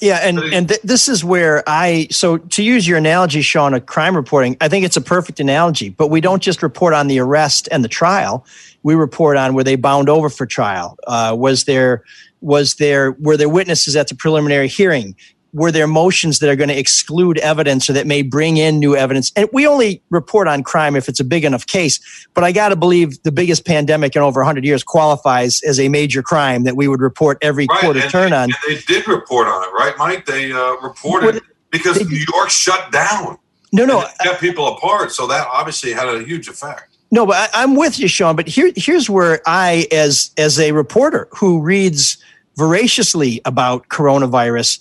Yeah, 0.00 0.16
and 0.22 0.38
and 0.38 0.68
th- 0.68 0.82
this 0.82 1.08
is 1.08 1.24
where 1.24 1.62
I 1.66 2.08
so 2.10 2.36
to 2.36 2.62
use 2.62 2.86
your 2.86 2.98
analogy, 2.98 3.40
Sean, 3.40 3.72
of 3.72 3.86
crime 3.86 4.14
reporting, 4.14 4.56
I 4.60 4.68
think 4.68 4.84
it's 4.84 4.96
a 4.96 5.00
perfect 5.00 5.40
analogy. 5.40 5.88
But 5.88 6.08
we 6.08 6.20
don't 6.20 6.42
just 6.42 6.62
report 6.62 6.92
on 6.92 7.06
the 7.06 7.18
arrest 7.18 7.66
and 7.72 7.82
the 7.82 7.88
trial; 7.88 8.44
we 8.82 8.94
report 8.94 9.38
on 9.38 9.54
were 9.54 9.64
they 9.64 9.76
bound 9.76 10.10
over 10.10 10.28
for 10.28 10.44
trial? 10.44 10.98
Uh, 11.06 11.34
was 11.38 11.64
there 11.64 12.04
was 12.42 12.74
there 12.74 13.12
were 13.12 13.36
there 13.36 13.48
witnesses 13.48 13.96
at 13.96 14.08
the 14.08 14.14
preliminary 14.14 14.68
hearing? 14.68 15.16
Were 15.56 15.72
there 15.72 15.86
motions 15.86 16.40
that 16.40 16.50
are 16.50 16.54
going 16.54 16.68
to 16.68 16.78
exclude 16.78 17.38
evidence 17.38 17.88
or 17.88 17.94
that 17.94 18.06
may 18.06 18.20
bring 18.20 18.58
in 18.58 18.78
new 18.78 18.94
evidence? 18.94 19.32
And 19.34 19.48
we 19.54 19.66
only 19.66 20.02
report 20.10 20.48
on 20.48 20.62
crime 20.62 20.94
if 20.96 21.08
it's 21.08 21.18
a 21.18 21.24
big 21.24 21.44
enough 21.44 21.66
case. 21.66 21.98
But 22.34 22.44
I 22.44 22.52
got 22.52 22.68
to 22.68 22.76
believe 22.76 23.22
the 23.22 23.32
biggest 23.32 23.64
pandemic 23.64 24.14
in 24.14 24.20
over 24.20 24.40
100 24.40 24.66
years 24.66 24.84
qualifies 24.84 25.62
as 25.62 25.80
a 25.80 25.88
major 25.88 26.22
crime 26.22 26.64
that 26.64 26.76
we 26.76 26.88
would 26.88 27.00
report 27.00 27.38
every 27.40 27.66
quarter 27.66 28.00
and 28.00 28.10
turn 28.10 28.30
they, 28.32 28.36
on. 28.36 28.50
they 28.68 28.76
did 28.86 29.08
report 29.08 29.48
on 29.48 29.62
it, 29.64 29.72
right, 29.72 29.94
Mike? 29.96 30.26
They 30.26 30.52
uh, 30.52 30.76
reported 30.82 31.42
because 31.70 32.06
New 32.06 32.24
York 32.34 32.50
shut 32.50 32.92
down. 32.92 33.38
No, 33.72 33.86
no, 33.86 34.06
kept 34.22 34.40
people 34.40 34.68
apart, 34.68 35.10
so 35.10 35.26
that 35.26 35.46
obviously 35.50 35.92
had 35.92 36.06
a 36.06 36.22
huge 36.22 36.48
effect. 36.48 36.96
No, 37.10 37.26
but 37.26 37.50
I, 37.54 37.62
I'm 37.62 37.76
with 37.76 37.98
you, 37.98 38.08
Sean. 38.08 38.36
But 38.36 38.46
here, 38.48 38.72
here's 38.76 39.08
where 39.08 39.40
I, 39.46 39.86
as 39.90 40.30
as 40.36 40.58
a 40.58 40.72
reporter 40.72 41.28
who 41.32 41.60
reads 41.60 42.18
voraciously 42.56 43.40
about 43.44 43.88
coronavirus, 43.88 44.80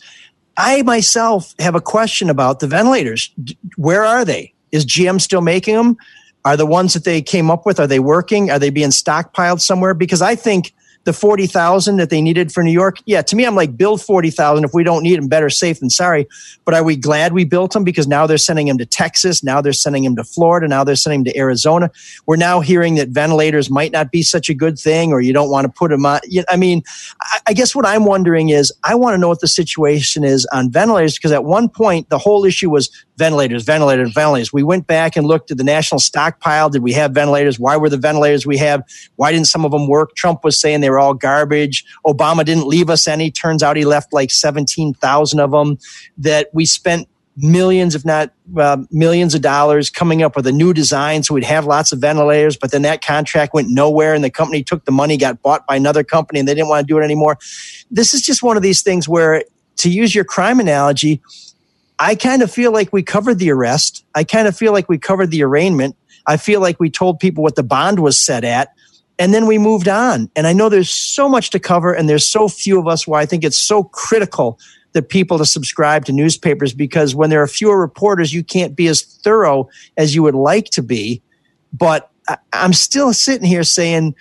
I 0.58 0.82
myself 0.84 1.54
have 1.60 1.76
a 1.76 1.82
question 1.82 2.30
about 2.30 2.60
the 2.60 2.68
ventilators. 2.68 3.32
Where 3.76 4.06
are 4.06 4.24
they? 4.24 4.54
Is 4.72 4.86
GM 4.86 5.22
still 5.22 5.42
making 5.42 5.76
them? 5.76 5.98
Are 6.44 6.56
the 6.56 6.66
ones 6.66 6.94
that 6.94 7.04
they 7.04 7.22
came 7.22 7.50
up 7.50 7.66
with 7.66 7.80
are 7.80 7.88
they 7.88 8.00
working? 8.00 8.52
Are 8.52 8.60
they 8.60 8.70
being 8.70 8.90
stockpiled 8.90 9.62
somewhere? 9.62 9.94
Because 9.94 10.22
I 10.22 10.36
think 10.36 10.74
the 11.06 11.14
forty 11.14 11.48
thousand 11.48 11.98
that 11.98 12.10
they 12.10 12.22
needed 12.22 12.52
for 12.52 12.64
New 12.64 12.72
York, 12.72 12.98
yeah, 13.06 13.22
to 13.22 13.36
me, 13.36 13.46
I'm 13.46 13.56
like 13.56 13.78
build 13.78 14.02
forty 14.02 14.30
thousand 14.32 14.66
if 14.66 14.74
we 14.74 14.84
don't 14.84 15.04
need 15.04 15.18
them. 15.18 15.28
Better 15.28 15.50
safe 15.50 15.80
than 15.80 15.90
sorry. 15.90 16.28
But 16.66 16.74
are 16.74 16.84
we 16.84 16.96
glad 16.96 17.34
we 17.34 17.46
built 17.46 17.74
them? 17.74 17.84
Because 17.84 18.08
now 18.08 18.28
they're 18.28 18.38
sending 18.38 18.68
them 18.68 18.78
to 18.80 18.86
Texas. 18.86 19.44
Now 19.44 19.62
they're 19.62 19.74
sending 19.74 20.04
them 20.04 20.16
to 20.18 20.24
Florida. 20.24 20.68
Now 20.68 20.84
they're 20.84 20.96
sending 20.96 21.24
them 21.24 21.34
to 21.34 21.40
Arizona. 21.40 21.90
We're 22.26 22.36
now 22.36 22.60
hearing 22.60 22.96
that 22.96 23.10
ventilators 23.10 23.70
might 23.70 23.92
not 23.92 24.12
be 24.12 24.24
such 24.24 24.50
a 24.50 24.54
good 24.54 24.78
thing, 24.78 25.12
or 25.14 25.22
you 25.22 25.32
don't 25.32 25.50
want 25.50 25.66
to 25.66 25.72
put 25.72 25.92
them 25.92 26.06
on. 26.06 26.20
I 26.50 26.58
mean, 26.58 26.84
I- 27.22 27.40
I 27.48 27.54
guess 27.54 27.76
what 27.76 27.86
I'm 27.86 28.06
wondering 28.06 28.50
is 28.50 28.74
I 28.84 28.96
want 28.96 29.14
to 29.14 29.18
know 29.20 29.28
what 29.28 29.40
the 29.40 29.48
situation 29.48 30.24
is 30.24 30.48
on 30.52 30.72
ventilators 30.72 31.14
because 31.16 31.32
at 31.32 31.44
one 31.46 31.70
point 31.70 32.10
the 32.10 32.18
whole 32.18 32.44
issue 32.44 32.72
was 32.72 32.90
ventilators, 33.18 33.64
ventilators, 33.64 34.12
ventilators. 34.12 34.52
We 34.52 34.64
went 34.64 34.88
back 34.88 35.16
and 35.16 35.26
looked 35.28 35.52
at 35.52 35.58
the 35.58 35.64
national 35.64 36.00
stockpile. 36.00 36.70
Did 36.70 36.82
we 36.82 36.92
have 36.94 37.12
ventilators? 37.12 37.60
Why 37.60 37.78
were 37.78 37.90
the 37.90 37.98
ventilators 37.98 38.46
we 38.46 38.58
have? 38.58 38.84
Why 39.16 39.32
didn't 39.32 39.48
some 39.48 39.64
of 39.64 39.72
them 39.72 39.88
work? 39.88 40.16
Trump 40.16 40.44
was 40.44 40.60
saying 40.60 40.82
they 40.82 40.90
were 40.90 40.95
all 41.00 41.14
garbage. 41.14 41.86
Obama 42.06 42.46
didn't 42.46 42.68
leave 42.68 42.90
us 42.90 43.08
any. 43.08 43.32
Turns 43.32 43.64
out 43.64 43.78
he 43.78 43.86
left 43.86 44.14
like 44.14 44.32
17,000 44.32 45.40
of 45.40 45.52
them. 45.52 45.78
That 46.18 46.50
we 46.54 46.66
spent 46.66 47.08
millions, 47.38 47.96
if 47.96 48.06
not 48.06 48.32
uh, 48.58 48.78
millions 48.92 49.36
of 49.36 49.42
dollars 49.42 49.90
coming 49.90 50.24
up 50.24 50.36
with 50.36 50.48
a 50.48 50.52
new 50.52 50.74
design 50.74 51.24
so 51.24 51.34
we'd 51.34 51.44
have 51.44 51.66
lots 51.66 51.92
of 51.92 52.00
ventilators. 52.00 52.58
But 52.58 52.72
then 52.72 52.84
that 52.84 53.04
contract 53.04 53.54
went 53.54 53.70
nowhere 53.70 54.14
and 54.14 54.24
the 54.24 54.30
company 54.30 54.64
took 54.64 54.86
the 54.86 54.92
money, 54.92 55.18
got 55.18 55.42
bought 55.42 55.66
by 55.68 55.76
another 55.76 56.04
company, 56.04 56.40
and 56.40 56.48
they 56.48 56.54
didn't 56.54 56.70
want 56.70 56.88
to 56.88 56.94
do 56.94 57.00
it 57.00 57.04
anymore. 57.04 57.38
This 57.92 58.14
is 58.14 58.22
just 58.22 58.42
one 58.44 58.58
of 58.58 58.64
these 58.64 58.82
things 58.82 59.08
where, 59.08 59.44
to 59.78 59.90
use 59.90 60.16
your 60.16 60.24
crime 60.24 60.60
analogy, 60.60 61.22
I 62.00 62.16
kind 62.16 62.42
of 62.42 62.52
feel 62.52 62.72
like 62.72 62.92
we 62.92 63.04
covered 63.04 63.40
the 63.40 63.52
arrest. 63.52 64.06
I 64.16 64.24
kind 64.24 64.48
of 64.48 64.58
feel 64.58 64.72
like 64.72 64.90
we 64.90 64.98
covered 64.98 65.32
the 65.32 65.44
arraignment. 65.44 65.96
I 66.28 66.38
feel 66.38 66.60
like 66.60 66.80
we 66.80 66.90
told 66.90 67.20
people 67.20 67.44
what 67.44 67.56
the 67.56 67.64
bond 67.64 68.00
was 68.00 68.18
set 68.18 68.44
at. 68.44 68.70
And 69.18 69.34
then 69.34 69.46
we 69.46 69.58
moved 69.58 69.88
on. 69.88 70.30
And 70.36 70.46
I 70.46 70.54
know 70.54 70.68
there's 70.70 70.90
so 70.90 71.30
much 71.30 71.50
to 71.52 71.60
cover, 71.60 71.94
and 71.94 72.10
there's 72.10 72.28
so 72.28 72.48
few 72.48 72.80
of 72.80 72.88
us 72.88 73.08
why 73.08 73.22
I 73.22 73.26
think 73.26 73.44
it's 73.44 73.58
so 73.58 73.84
critical 73.84 74.60
that 74.94 75.10
people 75.10 75.38
to 75.38 75.46
subscribe 75.46 76.06
to 76.06 76.14
newspapers 76.14 76.74
because 76.74 77.14
when 77.14 77.30
there 77.30 77.42
are 77.42 77.48
fewer 77.48 77.80
reporters, 77.80 78.34
you 78.34 78.44
can't 78.44 78.76
be 78.76 78.88
as 78.88 79.02
thorough 79.02 79.70
as 79.98 80.16
you 80.16 80.24
would 80.24 80.36
like 80.36 80.66
to 80.70 80.82
be. 80.82 81.22
But 81.74 82.10
I, 82.30 82.38
I'm 82.54 82.72
still 82.72 83.14
sitting 83.14 83.46
here 83.46 83.64
saying, 83.64 84.16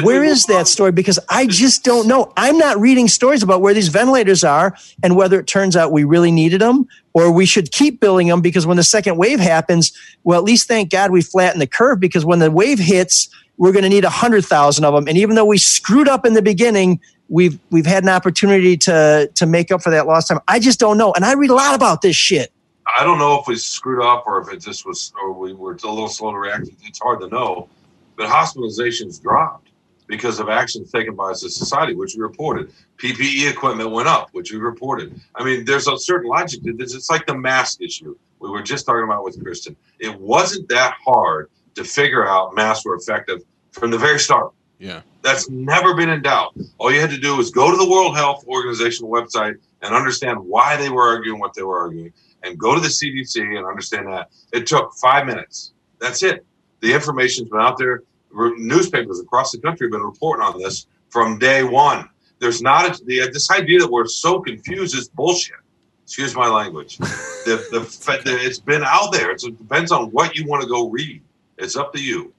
where 0.00 0.24
is 0.24 0.46
that 0.46 0.68
story? 0.68 0.92
Because 0.92 1.18
I 1.28 1.46
just 1.46 1.84
don't 1.84 2.08
know. 2.08 2.32
I'm 2.36 2.56
not 2.56 2.78
reading 2.78 3.08
stories 3.08 3.42
about 3.42 3.60
where 3.60 3.74
these 3.74 3.88
ventilators 3.88 4.42
are 4.42 4.74
and 5.02 5.16
whether 5.16 5.38
it 5.38 5.46
turns 5.46 5.76
out 5.76 5.92
we 5.92 6.04
really 6.04 6.30
needed 6.30 6.60
them 6.62 6.86
or 7.12 7.30
we 7.30 7.44
should 7.44 7.72
keep 7.72 8.00
building 8.00 8.28
them 8.28 8.40
because 8.40 8.66
when 8.66 8.78
the 8.78 8.84
second 8.84 9.18
wave 9.18 9.38
happens, 9.38 9.92
well, 10.24 10.38
at 10.38 10.44
least 10.44 10.66
thank 10.66 10.90
God 10.90 11.10
we 11.10 11.20
flattened 11.20 11.60
the 11.60 11.66
curve 11.66 12.00
because 12.00 12.24
when 12.24 12.38
the 12.38 12.50
wave 12.50 12.78
hits, 12.78 13.28
we're 13.62 13.70
going 13.70 13.84
to 13.84 13.88
need 13.88 14.02
100,000 14.02 14.84
of 14.84 14.92
them. 14.92 15.06
And 15.06 15.16
even 15.16 15.36
though 15.36 15.44
we 15.44 15.56
screwed 15.56 16.08
up 16.08 16.26
in 16.26 16.34
the 16.34 16.42
beginning, 16.42 16.98
we've 17.28 17.60
we've 17.70 17.86
had 17.86 18.02
an 18.02 18.08
opportunity 18.08 18.76
to 18.78 19.30
to 19.36 19.46
make 19.46 19.70
up 19.70 19.80
for 19.82 19.90
that 19.90 20.08
lost 20.08 20.26
time. 20.26 20.40
I 20.48 20.58
just 20.58 20.80
don't 20.80 20.98
know. 20.98 21.12
And 21.12 21.24
I 21.24 21.34
read 21.34 21.50
a 21.50 21.54
lot 21.54 21.76
about 21.76 22.02
this 22.02 22.16
shit. 22.16 22.52
I 22.98 23.04
don't 23.04 23.20
know 23.20 23.38
if 23.38 23.46
we 23.46 23.54
screwed 23.54 24.02
up 24.02 24.24
or 24.26 24.40
if 24.42 24.52
it 24.52 24.60
just 24.60 24.84
was, 24.84 25.12
or 25.22 25.32
we 25.32 25.52
were 25.52 25.74
a 25.74 25.86
little 25.86 26.08
slow 26.08 26.32
to 26.32 26.38
react. 26.38 26.70
It's 26.82 26.98
hard 26.98 27.20
to 27.20 27.28
know. 27.28 27.68
But 28.16 28.26
hospitalizations 28.26 29.22
dropped 29.22 29.68
because 30.08 30.40
of 30.40 30.48
actions 30.48 30.90
taken 30.90 31.14
by 31.14 31.30
us 31.30 31.44
as 31.44 31.54
society, 31.54 31.94
which 31.94 32.16
we 32.16 32.20
reported. 32.20 32.72
PPE 32.96 33.48
equipment 33.48 33.92
went 33.92 34.08
up, 34.08 34.30
which 34.32 34.50
we 34.50 34.58
reported. 34.58 35.20
I 35.36 35.44
mean, 35.44 35.64
there's 35.64 35.86
a 35.86 35.96
certain 35.96 36.28
logic 36.28 36.64
to 36.64 36.72
this. 36.72 36.94
It's 36.96 37.10
like 37.10 37.26
the 37.26 37.38
mask 37.38 37.80
issue 37.80 38.16
we 38.40 38.50
were 38.50 38.62
just 38.62 38.86
talking 38.86 39.04
about 39.04 39.22
with 39.22 39.40
Kristen. 39.40 39.76
It 40.00 40.18
wasn't 40.18 40.68
that 40.70 40.96
hard 41.04 41.48
to 41.76 41.84
figure 41.84 42.26
out 42.26 42.56
masks 42.56 42.84
were 42.84 42.96
effective 42.96 43.44
from 43.72 43.90
the 43.90 43.98
very 43.98 44.18
start. 44.18 44.52
Yeah. 44.78 45.02
That's 45.22 45.48
never 45.48 45.94
been 45.94 46.08
in 46.08 46.22
doubt. 46.22 46.54
All 46.78 46.92
you 46.92 47.00
had 47.00 47.10
to 47.10 47.18
do 47.18 47.36
was 47.36 47.50
go 47.50 47.70
to 47.70 47.76
the 47.76 47.88
World 47.88 48.16
Health 48.16 48.44
Organization 48.46 49.06
website 49.06 49.54
and 49.82 49.94
understand 49.94 50.38
why 50.40 50.76
they 50.76 50.90
were 50.90 51.02
arguing 51.02 51.38
what 51.38 51.54
they 51.54 51.62
were 51.62 51.78
arguing, 51.78 52.12
and 52.42 52.58
go 52.58 52.74
to 52.74 52.80
the 52.80 52.88
CDC 52.88 53.56
and 53.56 53.66
understand 53.66 54.08
that. 54.08 54.30
It 54.52 54.66
took 54.66 54.92
five 54.94 55.26
minutes. 55.26 55.72
That's 56.00 56.22
it. 56.22 56.44
The 56.80 56.92
information's 56.92 57.48
been 57.48 57.60
out 57.60 57.78
there. 57.78 58.02
Newspapers 58.32 59.20
across 59.20 59.52
the 59.52 59.58
country 59.58 59.86
have 59.86 59.92
been 59.92 60.02
reporting 60.02 60.44
on 60.44 60.58
this 60.58 60.86
from 61.10 61.38
day 61.38 61.62
one. 61.62 62.08
There's 62.40 62.60
not 62.60 63.00
a, 63.00 63.04
the, 63.04 63.30
this 63.32 63.50
idea 63.52 63.78
that 63.80 63.90
we're 63.90 64.06
so 64.06 64.40
confused 64.40 64.96
is 64.96 65.08
bullshit. 65.08 65.56
Excuse 66.02 66.34
my 66.34 66.48
language. 66.48 66.96
the, 66.98 67.64
the, 67.70 67.80
the, 68.24 68.36
it's 68.40 68.58
been 68.58 68.82
out 68.82 69.12
there. 69.12 69.30
It's, 69.30 69.44
it 69.44 69.56
depends 69.56 69.92
on 69.92 70.06
what 70.10 70.36
you 70.36 70.46
want 70.46 70.62
to 70.62 70.68
go 70.68 70.88
read. 70.88 71.22
It's 71.58 71.76
up 71.76 71.92
to 71.92 72.02
you. 72.02 72.32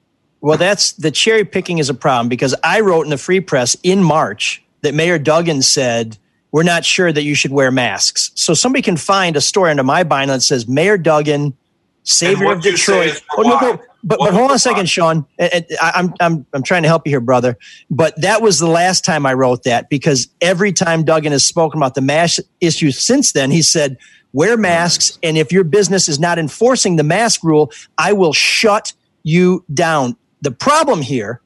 Well, 0.44 0.58
that's 0.58 0.92
the 0.92 1.10
cherry 1.10 1.46
picking 1.46 1.78
is 1.78 1.90
a 1.90 1.94
problem 1.94 2.28
because 2.28 2.54
I 2.66 2.82
wrote 2.82 3.04
in 3.04 3.12
the 3.12 3.18
Free 3.18 3.40
Press 3.40 3.78
in 3.82 4.04
March 4.04 4.62
that 4.82 4.94
Mayor 4.94 5.18
Duggan 5.18 5.62
said 5.62 6.18
we're 6.52 6.64
not 6.64 6.84
sure 6.84 7.14
that 7.14 7.24
you 7.24 7.34
should 7.34 7.52
wear 7.52 7.72
masks. 7.72 8.30
So 8.36 8.54
somebody 8.54 8.82
can 8.82 8.98
find 8.98 9.38
a 9.38 9.42
story 9.42 9.72
under 9.72 9.84
my 9.84 10.04
binder 10.04 10.34
that 10.34 10.42
says 10.42 10.68
Mayor 10.68 10.98
Duggan, 10.98 11.56
savior 12.04 12.52
of 12.52 12.62
Detroit. 12.62 13.24
Oh, 13.38 13.42
no, 13.44 13.58
no, 13.58 13.80
but 14.04 14.20
What 14.20 14.32
but 14.32 14.34
hold 14.34 14.50
on 14.50 14.56
a 14.58 14.60
second, 14.60 14.90
Sean. 14.90 15.26
I- 15.40 15.66
I'm 15.82 16.14
I'm 16.20 16.46
I'm 16.54 16.62
trying 16.62 16.82
to 16.84 16.90
help 16.90 17.08
you 17.08 17.12
here, 17.12 17.22
brother. 17.22 17.58
But 17.90 18.14
that 18.22 18.42
was 18.42 18.60
the 18.60 18.68
last 18.68 19.06
time 19.06 19.26
I 19.26 19.34
wrote 19.34 19.64
that 19.64 19.90
because 19.90 20.28
every 20.42 20.74
time 20.74 21.06
Duggan 21.06 21.32
has 21.32 21.46
spoken 21.46 21.80
about 21.80 21.96
the 21.96 22.02
mask 22.02 22.42
issue 22.60 22.92
since 22.92 23.32
then, 23.32 23.50
he 23.50 23.62
said 23.62 23.98
wear 24.34 24.58
masks, 24.58 25.18
and 25.24 25.38
if 25.38 25.54
your 25.54 25.64
business 25.64 26.10
is 26.10 26.20
not 26.20 26.38
enforcing 26.38 26.98
the 26.98 27.04
mask 27.04 27.46
rule, 27.46 27.72
I 27.98 28.12
will 28.12 28.34
shut 28.34 28.92
you 29.24 29.64
down. 29.74 30.18
The 30.44 30.52
problem 30.52 31.02
here, 31.02 31.42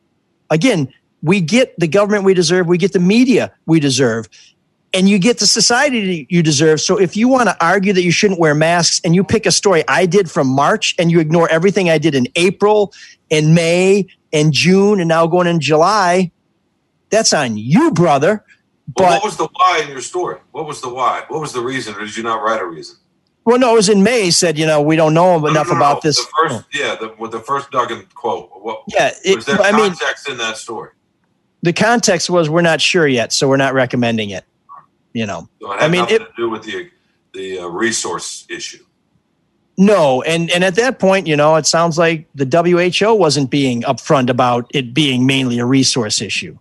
again, 0.50 0.92
we 1.22 1.40
get 1.40 1.80
the 1.80 1.88
government 1.88 2.24
we 2.24 2.34
deserve, 2.34 2.66
we 2.66 2.80
get 2.80 2.94
the 2.94 3.00
media 3.00 3.54
we 3.68 3.80
deserve, 3.80 4.28
and 4.92 5.08
you 5.08 5.20
get 5.20 5.38
the 5.38 5.46
society 5.46 6.26
you 6.32 6.42
deserve. 6.42 6.82
So 6.82 6.98
if 7.00 7.16
you 7.16 7.28
want 7.28 7.48
to 7.48 7.56
argue 7.64 7.94
that 7.94 8.02
you 8.02 8.10
shouldn't 8.10 8.40
wear 8.40 8.56
masks 8.56 9.00
and 9.04 9.14
you 9.14 9.24
pick 9.24 9.46
a 9.46 9.52
story 9.52 9.84
I 9.88 10.08
did 10.08 10.32
from 10.32 10.48
March 10.48 10.96
and 10.98 11.12
you 11.12 11.20
ignore 11.20 11.48
everything 11.50 11.92
I 11.92 12.00
did 12.00 12.16
in 12.16 12.28
April 12.36 12.92
and 13.30 13.54
May 13.54 14.08
and 14.34 14.52
June 14.52 15.00
and 15.00 15.08
now 15.08 15.28
going 15.28 15.46
in 15.46 15.60
July, 15.60 16.32
that's 17.12 17.34
on 17.34 17.56
you, 17.56 17.92
brother. 17.92 18.44
Well, 18.98 19.12
what 19.12 19.24
was 19.24 19.38
the 19.38 19.48
why 19.54 19.82
in 19.84 19.90
your 19.90 20.02
story? 20.02 20.40
What 20.54 20.66
was 20.66 20.82
the 20.82 20.90
why? 20.90 21.24
What 21.28 21.40
was 21.40 21.54
the 21.54 21.62
reason, 21.62 21.94
or 21.94 22.00
did 22.00 22.18
you 22.18 22.24
not 22.24 22.42
write 22.42 22.62
a 22.62 22.66
reason? 22.66 22.96
Well, 23.48 23.58
no, 23.58 23.72
it 23.72 23.76
was 23.76 23.88
in 23.90 24.04
May. 24.04 24.24
He 24.24 24.32
said, 24.32 24.58
you 24.60 24.66
know, 24.66 24.82
we 24.82 24.96
don't 24.98 25.14
know 25.14 25.40
No, 25.40 25.48
enough 25.48 25.68
no, 25.68 25.74
no, 25.74 25.80
about 25.80 25.96
no. 25.96 26.00
this. 26.10 26.18
The 26.18 26.32
first, 26.50 26.66
yeah, 26.74 26.96
the, 26.96 27.16
with 27.18 27.32
the 27.32 27.40
first 27.40 27.72
Duggan 27.72 28.06
quote. 28.14 28.50
What, 28.54 28.84
Yeah, 28.90 29.12
it- 29.24 29.38
was 29.38 29.46
there 29.46 29.60
I 29.62 29.72
mean- 29.72 29.92
context 29.96 30.28
in 30.30 30.38
that 30.38 30.58
story? 30.58 30.92
The 31.64 31.74
context 31.74 32.30
was 32.30 32.50
we're 32.50 32.62
not 32.62 32.82
sure 32.82 33.08
yet, 33.08 33.34
so 33.34 33.48
we're 33.48 33.58
not 33.58 33.74
recommending 33.74 34.30
it. 34.30 34.44
You 35.14 35.26
know, 35.26 35.50
So 35.62 35.72
it 35.72 35.80
had 35.80 35.86
I 35.86 35.88
mean, 35.88 36.02
nothing 36.02 36.16
it, 36.18 36.20
to 36.20 36.32
do 36.38 36.50
with 36.50 36.64
the 36.64 36.90
the 37.34 37.60
uh, 37.60 37.68
resource 37.68 38.46
issue. 38.50 38.84
No, 39.78 40.22
and 40.24 40.52
and 40.52 40.64
at 40.64 40.76
that 40.76 41.00
point, 41.00 41.26
you 41.28 41.36
know, 41.36 41.56
it 41.56 41.66
sounds 41.66 41.98
like 41.98 42.28
the 42.36 42.46
WHO 42.46 43.14
wasn't 43.16 43.50
being 43.50 43.82
upfront 43.84 44.30
about 44.30 44.70
it 44.74 44.94
being 44.94 45.26
mainly 45.26 45.58
a 45.60 45.66
resource 45.66 46.22
issue. 46.22 46.58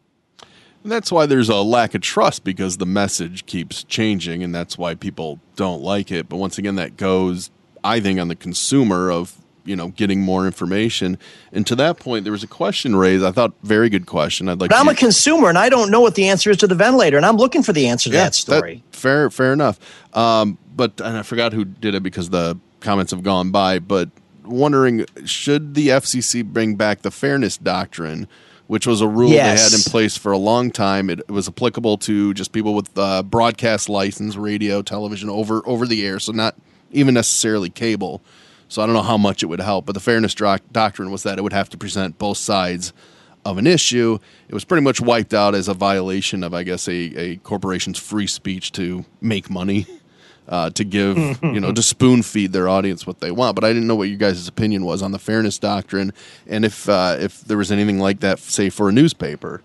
And 0.86 0.92
that's 0.92 1.10
why 1.10 1.26
there's 1.26 1.48
a 1.48 1.56
lack 1.56 1.96
of 1.96 2.00
trust 2.00 2.44
because 2.44 2.76
the 2.76 2.86
message 2.86 3.44
keeps 3.46 3.82
changing, 3.82 4.44
and 4.44 4.54
that's 4.54 4.78
why 4.78 4.94
people 4.94 5.40
don't 5.56 5.82
like 5.82 6.12
it. 6.12 6.28
But 6.28 6.36
once 6.36 6.58
again, 6.58 6.76
that 6.76 6.96
goes, 6.96 7.50
I 7.82 7.98
think, 7.98 8.20
on 8.20 8.28
the 8.28 8.36
consumer 8.36 9.10
of 9.10 9.34
you 9.64 9.74
know 9.74 9.88
getting 9.88 10.20
more 10.20 10.46
information. 10.46 11.18
And 11.52 11.66
to 11.66 11.74
that 11.74 11.98
point, 11.98 12.22
there 12.22 12.30
was 12.30 12.44
a 12.44 12.46
question 12.46 12.94
raised. 12.94 13.24
I 13.24 13.32
thought 13.32 13.52
very 13.64 13.88
good 13.88 14.06
question. 14.06 14.48
I'd 14.48 14.60
like. 14.60 14.70
But 14.70 14.78
I'm 14.78 14.86
a 14.86 14.94
consumer, 14.94 15.48
and 15.48 15.58
I 15.58 15.68
don't 15.68 15.90
know 15.90 16.00
what 16.00 16.14
the 16.14 16.28
answer 16.28 16.50
is 16.50 16.56
to 16.58 16.68
the 16.68 16.76
ventilator, 16.76 17.16
and 17.16 17.26
I'm 17.26 17.36
looking 17.36 17.64
for 17.64 17.72
the 17.72 17.88
answer 17.88 18.08
to 18.08 18.16
that 18.16 18.36
story. 18.36 18.84
fair, 18.92 19.28
fair 19.28 19.52
enough. 19.52 19.80
Um, 20.16 20.56
but 20.76 21.00
and 21.00 21.16
I 21.16 21.22
forgot 21.22 21.52
who 21.52 21.64
did 21.64 21.96
it 21.96 22.04
because 22.04 22.30
the 22.30 22.60
comments 22.78 23.10
have 23.10 23.24
gone 23.24 23.50
by. 23.50 23.80
But 23.80 24.10
wondering, 24.44 25.04
should 25.24 25.74
the 25.74 25.88
FCC 25.88 26.44
bring 26.44 26.76
back 26.76 27.02
the 27.02 27.10
fairness 27.10 27.56
doctrine, 27.56 28.28
which 28.66 28.86
was 28.86 29.00
a 29.00 29.08
rule 29.08 29.30
they 29.30 29.36
had 29.36 29.72
in 29.72 29.80
place 29.80 30.16
for 30.16 30.32
a 30.32 30.38
long 30.38 30.70
time? 30.70 31.10
It, 31.10 31.30
was 31.30 31.48
applicable 31.48 31.98
to 31.98 32.34
just 32.34 32.52
people 32.52 32.74
with 32.74 32.96
uh, 32.96 33.22
broadcast 33.22 33.88
license, 33.88 34.36
radio, 34.36 34.82
television, 34.82 35.28
over 35.30 35.62
over 35.66 35.86
the 35.86 36.06
air, 36.06 36.18
so 36.18 36.32
not 36.32 36.56
even 36.90 37.14
necessarily 37.14 37.70
cable. 37.70 38.22
So 38.68 38.82
I 38.82 38.86
don't 38.86 38.94
know 38.94 39.02
how 39.02 39.18
much 39.18 39.42
it 39.42 39.46
would 39.46 39.60
help, 39.60 39.86
but 39.86 39.92
the 39.92 40.00
fairness 40.00 40.34
doc- 40.34 40.62
doctrine 40.72 41.10
was 41.10 41.22
that 41.22 41.38
it 41.38 41.42
would 41.42 41.52
have 41.52 41.70
to 41.70 41.76
present 41.76 42.18
both 42.18 42.36
sides 42.38 42.92
of 43.44 43.58
an 43.58 43.66
issue. 43.66 44.18
It 44.48 44.54
was 44.54 44.64
pretty 44.64 44.82
much 44.82 45.00
wiped 45.00 45.32
out 45.32 45.54
as 45.54 45.68
a 45.68 45.74
violation 45.74 46.42
of, 46.42 46.52
I 46.52 46.64
guess, 46.64 46.88
a, 46.88 46.92
a 46.92 47.36
corporation's 47.36 47.98
free 47.98 48.26
speech 48.26 48.72
to 48.72 49.04
make 49.20 49.48
money, 49.48 49.86
uh, 50.48 50.70
to 50.70 50.84
give, 50.84 51.16
you 51.42 51.60
know, 51.60 51.72
to 51.72 51.82
spoon 51.82 52.22
feed 52.22 52.52
their 52.52 52.68
audience 52.68 53.06
what 53.06 53.20
they 53.20 53.30
want. 53.30 53.54
But 53.54 53.64
I 53.64 53.68
didn't 53.68 53.86
know 53.86 53.96
what 53.96 54.08
you 54.08 54.16
guys' 54.16 54.48
opinion 54.48 54.84
was 54.84 55.02
on 55.02 55.12
the 55.12 55.18
fairness 55.18 55.58
doctrine, 55.58 56.12
and 56.46 56.64
if 56.64 56.88
uh, 56.88 57.16
if 57.18 57.42
there 57.42 57.58
was 57.58 57.72
anything 57.72 57.98
like 57.98 58.20
that, 58.20 58.38
say 58.38 58.70
for 58.70 58.88
a 58.88 58.92
newspaper. 58.92 59.62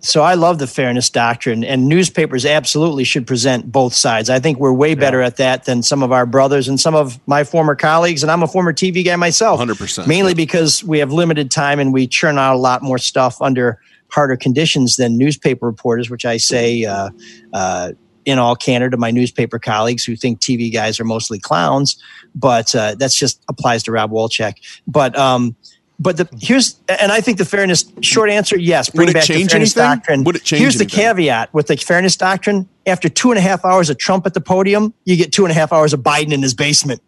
So 0.00 0.22
I 0.22 0.34
love 0.34 0.60
the 0.60 0.68
fairness 0.68 1.10
doctrine, 1.10 1.64
and 1.64 1.88
newspapers 1.88 2.46
absolutely 2.46 3.02
should 3.02 3.26
present 3.26 3.72
both 3.72 3.94
sides. 3.94 4.30
I 4.30 4.38
think 4.38 4.58
we're 4.58 4.72
way 4.72 4.94
better 4.94 5.20
at 5.20 5.38
that 5.38 5.64
than 5.64 5.82
some 5.82 6.04
of 6.04 6.12
our 6.12 6.24
brothers 6.24 6.68
and 6.68 6.78
some 6.78 6.94
of 6.94 7.18
my 7.26 7.42
former 7.42 7.74
colleagues. 7.74 8.22
And 8.22 8.30
I'm 8.30 8.44
a 8.44 8.46
former 8.46 8.72
TV 8.72 9.04
guy 9.04 9.16
myself, 9.16 9.60
100%. 9.60 10.06
mainly 10.06 10.34
because 10.34 10.84
we 10.84 11.00
have 11.00 11.12
limited 11.12 11.50
time 11.50 11.80
and 11.80 11.92
we 11.92 12.06
churn 12.06 12.38
out 12.38 12.54
a 12.54 12.58
lot 12.58 12.80
more 12.82 12.98
stuff 12.98 13.42
under 13.42 13.80
harder 14.10 14.36
conditions 14.36 14.96
than 14.96 15.18
newspaper 15.18 15.66
reporters, 15.66 16.08
which 16.08 16.24
I 16.24 16.36
say 16.36 16.84
uh, 16.84 17.10
uh, 17.52 17.92
in 18.28 18.38
all 18.38 18.54
candor 18.54 18.90
to 18.90 18.96
my 18.98 19.10
newspaper 19.10 19.58
colleagues 19.58 20.04
who 20.04 20.14
think 20.14 20.38
TV 20.40 20.70
guys 20.72 21.00
are 21.00 21.04
mostly 21.04 21.38
clowns. 21.38 21.96
But 22.34 22.74
uh, 22.74 22.94
that's 22.96 23.14
just 23.14 23.42
applies 23.48 23.82
to 23.84 23.92
Rob 23.92 24.10
Wolchek. 24.10 24.56
But 24.86 25.18
um, 25.18 25.56
but 25.98 26.18
the 26.18 26.28
here's 26.38 26.78
and 26.88 27.10
I 27.10 27.20
think 27.22 27.38
the 27.38 27.44
fairness 27.46 27.90
short 28.02 28.30
answer 28.30 28.56
yes 28.58 28.90
bring 28.90 29.12
back 29.12 29.24
change 29.24 29.44
the 29.44 29.50
fairness 29.52 29.76
anything? 29.76 29.96
doctrine. 29.96 30.24
Would 30.24 30.36
it 30.36 30.44
change 30.44 30.60
here's 30.60 30.76
the 30.76 30.84
caveat 30.86 31.52
with 31.54 31.68
the 31.68 31.76
fairness 31.76 32.16
doctrine: 32.16 32.68
after 32.86 33.08
two 33.08 33.30
and 33.30 33.38
a 33.38 33.40
half 33.40 33.64
hours 33.64 33.88
of 33.88 33.96
Trump 33.98 34.26
at 34.26 34.34
the 34.34 34.40
podium, 34.42 34.92
you 35.06 35.16
get 35.16 35.32
two 35.32 35.44
and 35.46 35.50
a 35.50 35.54
half 35.54 35.72
hours 35.72 35.94
of 35.94 36.00
Biden 36.00 36.32
in 36.32 36.42
his 36.42 36.52
basement. 36.54 37.02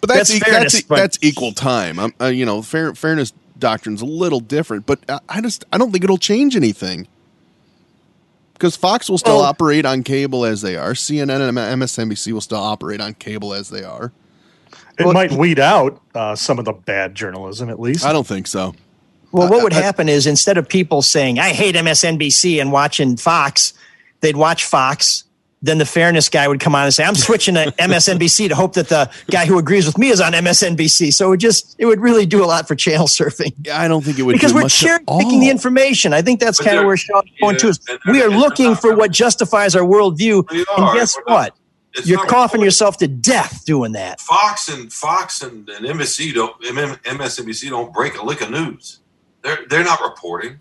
But 0.00 0.08
that's 0.08 0.30
That's 0.30 0.34
e- 0.34 0.40
fairness, 0.40 0.72
that's, 0.72 0.84
e- 0.84 0.86
but- 0.88 0.96
that's 0.96 1.18
equal 1.22 1.52
time. 1.52 2.00
I'm, 2.00 2.12
uh, 2.20 2.26
you 2.26 2.44
know, 2.44 2.60
fair, 2.60 2.92
fairness 2.96 3.32
doctrine's 3.56 4.02
a 4.02 4.06
little 4.06 4.40
different, 4.40 4.84
but 4.84 4.98
I, 5.08 5.20
I 5.28 5.40
just 5.40 5.64
I 5.72 5.78
don't 5.78 5.92
think 5.92 6.02
it'll 6.02 6.18
change 6.18 6.56
anything 6.56 7.06
because 8.62 8.76
Fox 8.76 9.10
will 9.10 9.18
still 9.18 9.38
Well- 9.38 9.44
operate 9.44 9.84
on 9.84 10.04
cable 10.04 10.44
as 10.44 10.62
they 10.62 10.76
are. 10.76 10.92
CNN 10.94 11.40
and 11.48 11.58
MSNBC 11.58 12.30
will 12.30 12.40
still 12.40 12.60
operate 12.60 13.00
on 13.00 13.14
cable 13.14 13.52
as 13.52 13.70
they 13.70 13.82
are. 13.82 14.12
It 14.96 15.04
Well, 15.04 15.14
might 15.14 15.32
weed 15.32 15.58
out 15.58 16.00
uh, 16.14 16.36
some 16.36 16.60
of 16.60 16.64
the 16.64 16.72
bad 16.72 17.16
journalism, 17.16 17.68
at 17.68 17.80
least. 17.80 18.04
I 18.04 18.12
don't 18.12 18.26
think 18.26 18.46
so. 18.46 18.72
Well, 19.32 19.48
what 19.48 19.64
would 19.64 19.72
I- 19.72 19.78
I- 19.78 19.82
happen 19.82 20.08
is 20.08 20.28
instead 20.28 20.58
of 20.58 20.68
people 20.68 21.02
saying 21.02 21.40
I 21.40 21.48
hate 21.48 21.74
MSNBC 21.74 22.60
and 22.60 22.70
watching 22.70 23.16
Fox, 23.16 23.72
they'd 24.20 24.36
watch 24.36 24.64
Fox. 24.64 25.24
Then 25.64 25.78
the 25.78 25.86
fairness 25.86 26.28
guy 26.28 26.48
would 26.48 26.58
come 26.58 26.74
on 26.74 26.84
and 26.84 26.92
say, 26.92 27.04
"I'm 27.04 27.14
switching 27.14 27.54
to 27.54 27.72
MSNBC 27.78 28.48
to 28.48 28.54
hope 28.54 28.74
that 28.74 28.88
the 28.88 29.08
guy 29.30 29.46
who 29.46 29.58
agrees 29.58 29.86
with 29.86 29.96
me 29.96 30.08
is 30.08 30.20
on 30.20 30.32
MSNBC." 30.32 31.12
So 31.12 31.26
it 31.26 31.30
would 31.30 31.40
just 31.40 31.76
it 31.78 31.86
would 31.86 32.00
really 32.00 32.26
do 32.26 32.42
a 32.42 32.46
lot 32.46 32.66
for 32.66 32.74
channel 32.74 33.06
surfing. 33.06 33.68
I 33.68 33.86
don't 33.88 34.04
think 34.04 34.18
it 34.18 34.22
would 34.22 34.32
because 34.32 34.52
do 34.52 34.62
we're 34.62 34.68
cherry 34.68 35.04
picking 35.18 35.40
the 35.40 35.50
information. 35.50 36.12
I 36.12 36.22
think 36.22 36.40
that's 36.40 36.58
But 36.58 36.66
kind 36.66 36.78
of 36.78 36.86
where 36.86 36.96
Sean's 36.96 37.30
going 37.40 37.56
to. 37.58 37.68
Is 37.68 37.80
we 38.08 38.22
are 38.22 38.28
looking 38.28 38.74
for 38.74 38.94
what 38.96 39.12
justifies 39.12 39.76
our 39.76 39.84
worldview, 39.84 40.44
and 40.50 40.98
guess 40.98 41.16
We're 41.16 41.32
what? 41.32 41.54
it's 41.94 42.08
You're 42.08 42.18
coughing 42.26 42.60
reported. 42.60 42.64
yourself 42.64 42.96
to 42.98 43.08
death 43.08 43.64
doing 43.64 43.92
that. 43.92 44.20
Fox 44.20 44.68
and 44.68 44.92
Fox 44.92 45.42
and, 45.42 45.68
and 45.68 45.86
NBC 45.86 46.34
don't 46.34 46.60
MSNBC 46.62 47.70
don't 47.70 47.92
break 47.92 48.18
a 48.18 48.24
lick 48.24 48.40
of 48.40 48.50
news. 48.50 49.00
They're 49.42 49.58
they're 49.68 49.84
not 49.84 50.00
reporting. 50.00 50.58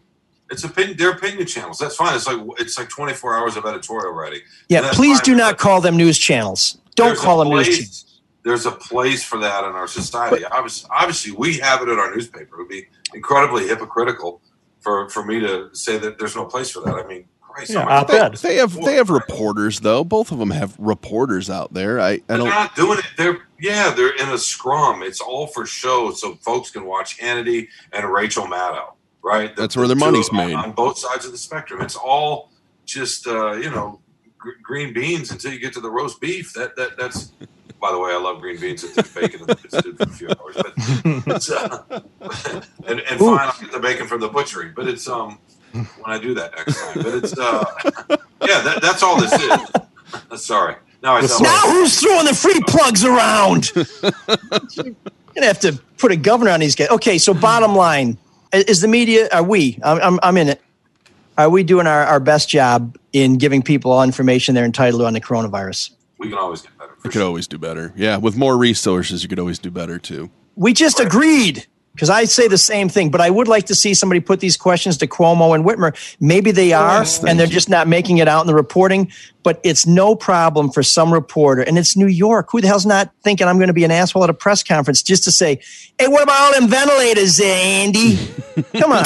It's 0.51 0.63
opinion. 0.63 0.97
They're 0.97 1.11
opinion 1.11 1.47
channels. 1.47 1.77
That's 1.79 1.95
fine. 1.95 2.15
It's 2.15 2.27
like 2.27 2.39
it's 2.59 2.77
like 2.77 2.89
24 2.89 3.35
hours 3.37 3.55
of 3.57 3.65
editorial 3.65 4.11
writing. 4.11 4.41
Yeah, 4.69 4.89
please 4.93 5.19
fine, 5.19 5.25
do 5.25 5.35
not 5.35 5.57
call 5.57 5.81
them 5.81 5.95
news 5.97 6.17
channels. 6.19 6.77
Don't 6.95 7.07
there's 7.07 7.19
a 7.19 7.23
call 7.23 7.39
them 7.39 7.49
news 7.49 7.67
channels. 7.67 8.21
there's 8.43 8.65
a 8.65 8.71
place 8.71 9.23
for 9.23 9.39
that 9.39 9.63
in 9.63 9.71
our 9.71 9.87
society. 9.87 10.43
Obviously, 10.45 10.89
obviously, 10.93 11.31
we 11.31 11.57
have 11.59 11.81
it 11.81 11.89
in 11.89 11.97
our 11.97 12.13
newspaper. 12.13 12.55
It 12.55 12.57
would 12.59 12.67
be 12.69 12.85
incredibly 13.13 13.67
hypocritical 13.67 14.41
for 14.81 15.09
for 15.09 15.23
me 15.25 15.39
to 15.39 15.69
say 15.73 15.97
that 15.97 16.19
there's 16.19 16.35
no 16.35 16.45
place 16.45 16.69
for 16.69 16.81
that. 16.81 16.95
I 16.95 17.07
mean, 17.07 17.25
Christ, 17.39 17.71
Yeah, 17.71 17.83
how 17.85 18.05
much- 18.07 18.41
They 18.41 18.55
have 18.57 18.73
they 18.83 18.95
have 18.95 19.09
reporters 19.09 19.79
though. 19.79 20.03
Both 20.03 20.31
of 20.33 20.37
them 20.39 20.51
have 20.51 20.75
reporters 20.79 21.49
out 21.49 21.73
there. 21.73 21.99
I, 21.99 22.09
I 22.09 22.17
But 22.27 22.37
don't. 22.37 22.45
they're 22.45 22.53
not 22.53 22.75
doing 22.75 22.99
it. 22.99 23.05
They're 23.17 23.39
yeah, 23.59 23.91
they're 23.91 24.15
in 24.15 24.29
a 24.29 24.37
scrum. 24.37 25.01
It's 25.03 25.21
all 25.21 25.47
for 25.47 25.65
show, 25.65 26.11
so 26.11 26.35
folks 26.35 26.71
can 26.71 26.83
watch 26.85 27.17
Hannity 27.19 27.67
and 27.93 28.11
Rachel 28.11 28.47
Maddow. 28.47 28.93
Right, 29.23 29.55
The- 29.55 29.61
That's 29.61 29.75
where 29.77 29.87
the 29.87 29.95
their 29.95 29.99
money's 30.05 30.31
made. 30.31 30.55
on 30.55 30.71
both 30.71 30.97
sides 30.97 31.25
of 31.25 31.31
the 31.31 31.37
spectrum. 31.37 31.81
It's 31.81 31.95
all 31.95 32.51
just 32.85 33.27
uh, 33.27 33.53
you 33.53 33.69
know 33.69 33.99
gr- 34.37 34.51
green 34.63 34.93
beans 34.93 35.31
until 35.31 35.51
you 35.53 35.59
get 35.59 35.73
to 35.73 35.79
the 35.81 35.91
roast 35.91 36.19
beef. 36.21 36.53
That 36.53 36.75
that 36.75 36.97
that's. 36.97 37.31
By 37.79 37.91
the 37.91 37.97
way, 37.99 38.11
I 38.11 38.17
love 38.17 38.41
green 38.41 38.59
beans 38.59 38.83
if 38.83 38.93
there's 38.93 39.11
bacon 39.11 39.41
in 39.41 39.47
the 39.47 39.57
it's 39.63 39.81
good 39.81 39.97
for 39.97 40.03
a 40.03 40.07
few 40.07 40.27
hours. 40.27 40.55
But 40.55 41.35
it's 41.35 41.49
uh, 41.51 41.83
and 42.87 42.99
and 42.99 43.19
fine, 43.19 43.39
I'll 43.39 43.53
get 43.59 43.71
the 43.71 43.79
bacon 43.79 44.05
from 44.07 44.21
the 44.21 44.27
butchery. 44.27 44.69
But 44.69 44.87
it's 44.87 45.07
um 45.09 45.39
when 45.71 45.85
I 46.05 46.19
do 46.19 46.35
that 46.35 46.55
next 46.55 46.79
time. 46.79 46.93
But 47.03 47.13
it's 47.15 47.37
uh 47.39 47.65
yeah, 48.47 48.61
that, 48.61 48.79
that's 48.83 49.01
all 49.01 49.19
this 49.19 49.33
is. 49.33 50.41
Sorry. 50.45 50.75
Now 51.01 51.15
I 51.15 51.25
sound 51.25 51.41
Now 51.43 51.53
like 51.65 51.71
who's 51.73 51.99
throwing 51.99 52.25
the 52.25 52.35
free 52.35 52.61
plugs 52.67 53.03
around? 53.03 53.71
You're 53.75 54.93
gonna 55.35 55.47
have 55.47 55.59
to 55.61 55.79
put 55.97 56.11
a 56.11 56.15
governor 56.15 56.51
on 56.51 56.59
these 56.59 56.75
guys. 56.75 56.89
Okay, 56.89 57.17
so 57.17 57.33
bottom 57.33 57.75
line 57.75 58.15
i- 58.15 58.20
is 58.53 58.81
the 58.81 58.87
media. 58.87 59.29
Are 59.31 59.43
we? 59.43 59.79
I'm, 59.83 59.99
I'm, 60.01 60.19
I'm 60.23 60.37
in 60.37 60.49
it. 60.49 60.61
Are 61.37 61.49
we 61.49 61.63
doing 61.63 61.87
our, 61.87 62.03
our 62.03 62.19
best 62.19 62.49
job 62.49 62.97
in 63.13 63.37
giving 63.37 63.61
people 63.61 63.91
all 63.91 64.03
information 64.03 64.53
they're 64.53 64.65
entitled 64.65 65.01
to 65.01 65.05
on 65.05 65.13
the 65.13 65.21
coronavirus? 65.21 65.91
we 66.21 66.29
can 66.29 66.37
always 66.37 66.61
get 66.61 66.77
better. 66.77 66.93
You 67.03 67.09
could 67.09 67.21
always 67.23 67.47
do 67.47 67.57
better. 67.57 67.93
Yeah, 67.95 68.17
with 68.17 68.37
more 68.37 68.55
resources, 68.55 69.23
you 69.23 69.29
could 69.29 69.39
always 69.39 69.57
do 69.57 69.71
better 69.71 69.97
too. 69.97 70.29
We 70.55 70.71
just 70.73 70.99
agreed 70.99 71.65
because 71.93 72.09
I 72.09 72.23
say 72.23 72.47
the 72.47 72.57
same 72.57 72.87
thing, 72.89 73.11
but 73.11 73.19
I 73.21 73.29
would 73.29 73.47
like 73.47 73.65
to 73.65 73.75
see 73.75 73.93
somebody 73.93 74.19
put 74.21 74.39
these 74.39 74.55
questions 74.55 74.97
to 74.97 75.07
Cuomo 75.07 75.53
and 75.53 75.65
Whitmer. 75.65 75.93
Maybe 76.19 76.51
they 76.51 76.71
are, 76.71 76.99
Yes, 76.99 77.23
and 77.23 77.37
they're 77.39 77.47
you. 77.47 77.53
just 77.53 77.67
not 77.69 77.87
making 77.87 78.19
it 78.19 78.27
out 78.29 78.41
in 78.41 78.47
the 78.47 78.53
reporting. 78.55 79.11
But 79.43 79.59
it's 79.63 79.87
no 79.87 80.15
problem 80.15 80.69
for 80.71 80.83
some 80.83 81.11
reporter, 81.11 81.63
and 81.63 81.75
it's 81.77 81.97
New 81.97 82.07
York. 82.07 82.49
Who 82.51 82.61
the 82.61 82.67
hell's 82.67 82.85
not 82.85 83.09
thinking 83.23 83.47
I'm 83.47 83.57
going 83.57 83.69
to 83.69 83.73
be 83.73 83.83
an 83.83 83.89
asshole 83.89 84.23
at 84.23 84.29
a 84.29 84.35
press 84.35 84.61
conference 84.61 85.01
just 85.01 85.23
to 85.23 85.31
say, 85.31 85.59
"Hey, 85.99 86.07
what 86.07 86.21
about 86.21 86.39
all 86.39 86.51
them 86.59 86.69
ventilators, 86.69 87.37
there, 87.37 87.57
Andy? 87.59 88.17
Come 88.79 88.91
on." 88.91 89.03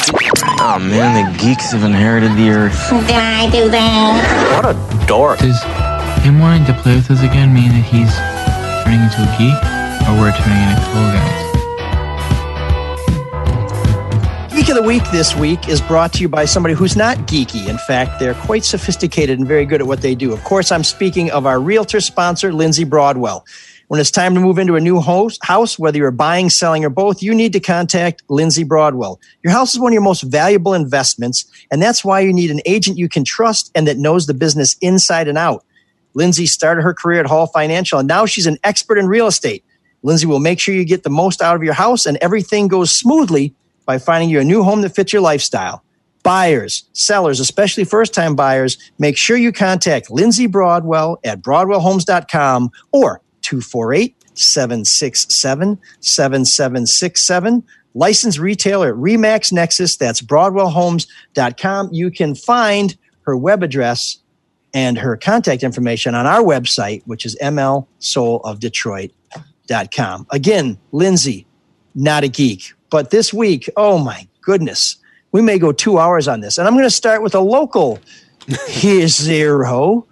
Oh 0.59 0.77
man, 0.79 1.31
the 1.31 1.39
geeks 1.39 1.71
have 1.71 1.83
inherited 1.85 2.31
the 2.35 2.49
earth. 2.49 2.89
Did 2.89 3.15
I 3.15 3.49
do 3.49 3.69
that? 3.69 4.61
What 4.61 4.75
a 4.75 5.07
dork. 5.07 5.39
Does 5.39 5.63
him 6.25 6.39
wanting 6.39 6.65
to 6.65 6.73
play 6.81 6.95
with 6.95 7.09
us 7.11 7.21
again 7.23 7.53
mean 7.53 7.69
that 7.69 7.85
he's 7.87 8.11
turning 8.83 8.99
into 9.07 9.23
a 9.23 9.29
geek, 9.39 9.55
or 10.09 10.19
we're 10.19 10.35
turning 10.35 10.67
into 10.67 10.83
cool 10.91 11.09
guys? 11.15 11.44
Of 14.75 14.83
the 14.83 14.87
Week 14.87 15.03
this 15.11 15.33
week 15.35 15.69
is 15.69 15.79
brought 15.79 16.11
to 16.13 16.19
you 16.19 16.27
by 16.27 16.43
somebody 16.43 16.75
who's 16.75 16.97
not 16.97 17.17
geeky. 17.19 17.69
In 17.69 17.77
fact, 17.77 18.19
they're 18.19 18.33
quite 18.33 18.65
sophisticated 18.65 19.39
and 19.39 19.47
very 19.47 19.63
good 19.63 19.79
at 19.79 19.87
what 19.87 20.01
they 20.01 20.15
do. 20.15 20.33
Of 20.33 20.43
course, 20.43 20.69
I'm 20.69 20.83
speaking 20.83 21.31
of 21.31 21.45
our 21.45 21.61
realtor 21.61 22.01
sponsor, 22.01 22.51
Lindsay 22.51 22.83
Broadwell. 22.83 23.45
When 23.87 24.01
it's 24.01 24.11
time 24.11 24.33
to 24.33 24.41
move 24.41 24.57
into 24.57 24.75
a 24.75 24.81
new 24.81 24.99
house, 24.99 25.37
house, 25.43 25.79
whether 25.79 25.97
you're 25.97 26.11
buying, 26.11 26.49
selling, 26.49 26.83
or 26.83 26.89
both, 26.89 27.23
you 27.23 27.33
need 27.33 27.53
to 27.53 27.61
contact 27.61 28.23
Lindsay 28.27 28.65
Broadwell. 28.65 29.19
Your 29.43 29.53
house 29.53 29.73
is 29.73 29.79
one 29.79 29.91
of 29.91 29.93
your 29.93 30.01
most 30.01 30.23
valuable 30.23 30.73
investments, 30.73 31.45
and 31.71 31.81
that's 31.81 32.03
why 32.03 32.19
you 32.19 32.33
need 32.33 32.51
an 32.51 32.61
agent 32.65 32.97
you 32.97 33.07
can 33.07 33.23
trust 33.23 33.71
and 33.75 33.87
that 33.87 33.97
knows 33.97 34.25
the 34.25 34.33
business 34.33 34.75
inside 34.81 35.29
and 35.29 35.37
out. 35.37 35.63
Lindsay 36.15 36.47
started 36.47 36.81
her 36.81 36.93
career 36.93 37.21
at 37.21 37.27
Hall 37.27 37.47
Financial, 37.47 37.99
and 37.99 38.09
now 38.09 38.25
she's 38.25 38.47
an 38.47 38.57
expert 38.65 38.97
in 38.97 39.07
real 39.07 39.27
estate. 39.27 39.63
Lindsay 40.03 40.25
will 40.25 40.39
make 40.39 40.59
sure 40.59 40.75
you 40.75 40.85
get 40.85 41.03
the 41.03 41.09
most 41.09 41.41
out 41.41 41.55
of 41.55 41.63
your 41.63 41.73
house 41.73 42.05
and 42.05 42.17
everything 42.17 42.67
goes 42.67 42.91
smoothly 42.91 43.53
by 43.85 43.97
finding 43.97 44.29
you 44.29 44.39
a 44.39 44.43
new 44.43 44.63
home 44.63 44.81
that 44.81 44.95
fits 44.95 45.13
your 45.13 45.21
lifestyle. 45.21 45.83
Buyers, 46.23 46.89
sellers, 46.93 47.39
especially 47.39 47.83
first 47.83 48.13
time 48.13 48.35
buyers, 48.35 48.77
make 48.97 49.15
sure 49.15 49.37
you 49.37 49.51
contact 49.51 50.09
Lindsay 50.09 50.47
Broadwell 50.47 51.19
at 51.23 51.41
broadwellhomes.com 51.41 52.71
or 52.91 53.21
248 53.41 54.15
767 54.33 55.79
7767. 55.99 57.63
Licensed 57.93 58.39
retailer 58.39 58.89
at 58.89 58.95
Remax 58.95 59.53
Nexus, 59.53 59.95
that's 59.95 60.21
broadwellhomes.com. 60.21 61.89
You 61.93 62.11
can 62.11 62.35
find 62.35 62.97
her 63.21 63.37
web 63.37 63.63
address 63.63 64.17
and 64.73 64.97
her 64.97 65.15
contact 65.15 65.63
information 65.63 66.15
on 66.15 66.25
our 66.25 66.43
website, 66.43 67.03
which 67.05 67.25
is 67.25 67.37
mlsoulofdetroit.com. 67.41 70.27
Again, 70.31 70.77
Lindsay, 70.91 71.47
not 71.95 72.25
a 72.25 72.27
geek. 72.27 72.73
But 72.95 73.09
this 73.09 73.33
week, 73.33 73.69
oh 73.75 73.97
my 73.97 74.25
goodness, 74.39 74.95
we 75.33 75.41
may 75.41 75.59
go 75.59 75.73
two 75.73 75.99
hours 75.99 76.29
on 76.29 76.39
this. 76.39 76.57
And 76.57 76.65
I'm 76.65 76.75
going 76.75 76.85
to 76.85 76.89
start 76.89 77.21
with 77.21 77.35
a 77.35 77.41
local 77.41 77.99
hero, 78.69 80.07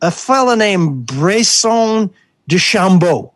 a 0.00 0.10
fella 0.10 0.56
named 0.56 1.04
Bryson 1.04 2.08
DeChambeau, 2.48 3.30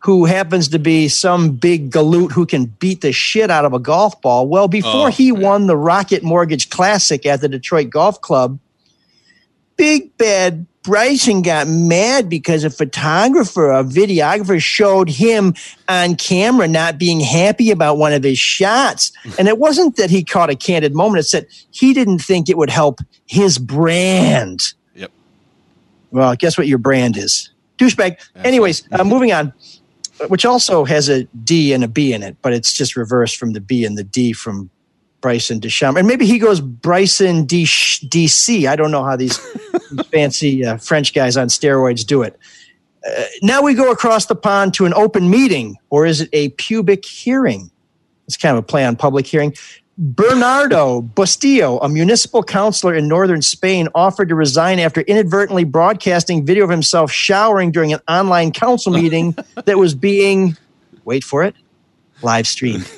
who 0.00 0.24
happens 0.24 0.66
to 0.70 0.80
be 0.80 1.06
some 1.06 1.50
big 1.50 1.92
galoot 1.92 2.32
who 2.32 2.44
can 2.44 2.64
beat 2.64 3.02
the 3.02 3.12
shit 3.12 3.52
out 3.52 3.64
of 3.64 3.72
a 3.72 3.78
golf 3.78 4.20
ball. 4.20 4.48
Well, 4.48 4.66
before 4.66 5.06
Oh, 5.06 5.12
he 5.12 5.30
won 5.30 5.68
the 5.68 5.76
Rocket 5.76 6.24
Mortgage 6.24 6.70
Classic 6.70 7.24
at 7.24 7.40
the 7.40 7.48
Detroit 7.48 7.88
Golf 7.88 8.20
Club, 8.20 8.58
Big 9.76 10.16
Bad 10.18 10.66
Bryson 10.82 11.42
got 11.42 11.68
mad 11.68 12.28
because 12.28 12.64
a 12.64 12.70
photographer, 12.70 13.70
a 13.70 13.84
videographer 13.84 14.60
showed 14.62 15.10
him 15.10 15.54
on 15.88 16.16
camera 16.16 16.66
not 16.66 16.98
being 16.98 17.20
happy 17.20 17.70
about 17.70 17.98
one 17.98 18.14
of 18.14 18.22
his 18.22 18.38
shots. 18.38 19.12
And 19.38 19.46
it 19.46 19.58
wasn't 19.58 19.96
that 19.96 20.08
he 20.08 20.24
caught 20.24 20.48
a 20.48 20.56
candid 20.56 20.94
moment, 20.94 21.20
it's 21.20 21.32
that 21.32 21.46
he 21.70 21.92
didn't 21.92 22.20
think 22.20 22.48
it 22.48 22.56
would 22.56 22.70
help 22.70 23.00
his 23.26 23.58
brand. 23.58 24.60
Yep. 24.94 25.10
Well, 26.12 26.34
guess 26.36 26.56
what 26.56 26.66
your 26.66 26.78
brand 26.78 27.16
is? 27.16 27.50
Douchebag. 27.78 28.16
Anyways, 28.36 28.82
uh, 28.92 29.04
moving 29.04 29.32
on, 29.32 29.52
which 30.28 30.44
also 30.46 30.84
has 30.84 31.08
a 31.08 31.24
D 31.24 31.72
and 31.72 31.84
a 31.84 31.88
B 31.88 32.12
in 32.12 32.22
it, 32.22 32.36
but 32.40 32.52
it's 32.52 32.72
just 32.72 32.96
reversed 32.96 33.36
from 33.36 33.52
the 33.52 33.60
B 33.60 33.84
and 33.84 33.98
the 33.98 34.04
D 34.04 34.32
from 34.32 34.70
Bryson 35.20 35.60
DeChambeau. 35.60 35.98
And 35.98 36.08
maybe 36.08 36.26
he 36.26 36.38
goes 36.38 36.60
Bryson 36.60 37.44
D- 37.44 37.64
DC. 37.64 38.66
I 38.66 38.76
don't 38.76 38.90
know 38.90 39.04
how 39.04 39.16
these 39.16 39.38
these 39.90 40.06
fancy 40.12 40.64
uh, 40.64 40.76
French 40.78 41.12
guys 41.14 41.36
on 41.36 41.48
steroids 41.48 42.06
do 42.06 42.22
it. 42.22 42.38
Uh, 43.06 43.24
now 43.42 43.62
we 43.62 43.74
go 43.74 43.90
across 43.90 44.26
the 44.26 44.34
pond 44.34 44.74
to 44.74 44.86
an 44.86 44.94
open 44.94 45.30
meeting, 45.30 45.76
or 45.88 46.06
is 46.06 46.22
it 46.22 46.28
a 46.32 46.50
pubic 46.50 47.04
hearing? 47.04 47.70
It's 48.26 48.36
kind 48.36 48.56
of 48.56 48.62
a 48.62 48.66
play 48.66 48.84
on 48.84 48.96
public 48.96 49.26
hearing. 49.26 49.54
Bernardo 49.98 51.02
Bustillo, 51.14 51.78
a 51.82 51.88
municipal 51.88 52.42
councilor 52.42 52.94
in 52.94 53.08
northern 53.08 53.42
Spain, 53.42 53.88
offered 53.94 54.28
to 54.28 54.34
resign 54.34 54.78
after 54.78 55.02
inadvertently 55.02 55.64
broadcasting 55.64 56.44
video 56.46 56.64
of 56.64 56.70
himself 56.70 57.10
showering 57.10 57.70
during 57.70 57.92
an 57.92 58.00
online 58.08 58.52
council 58.52 58.92
meeting 58.92 59.36
that 59.64 59.78
was 59.78 59.94
being, 59.94 60.56
wait 61.04 61.24
for 61.24 61.42
it, 61.42 61.54
live 62.22 62.46
streamed. 62.46 62.88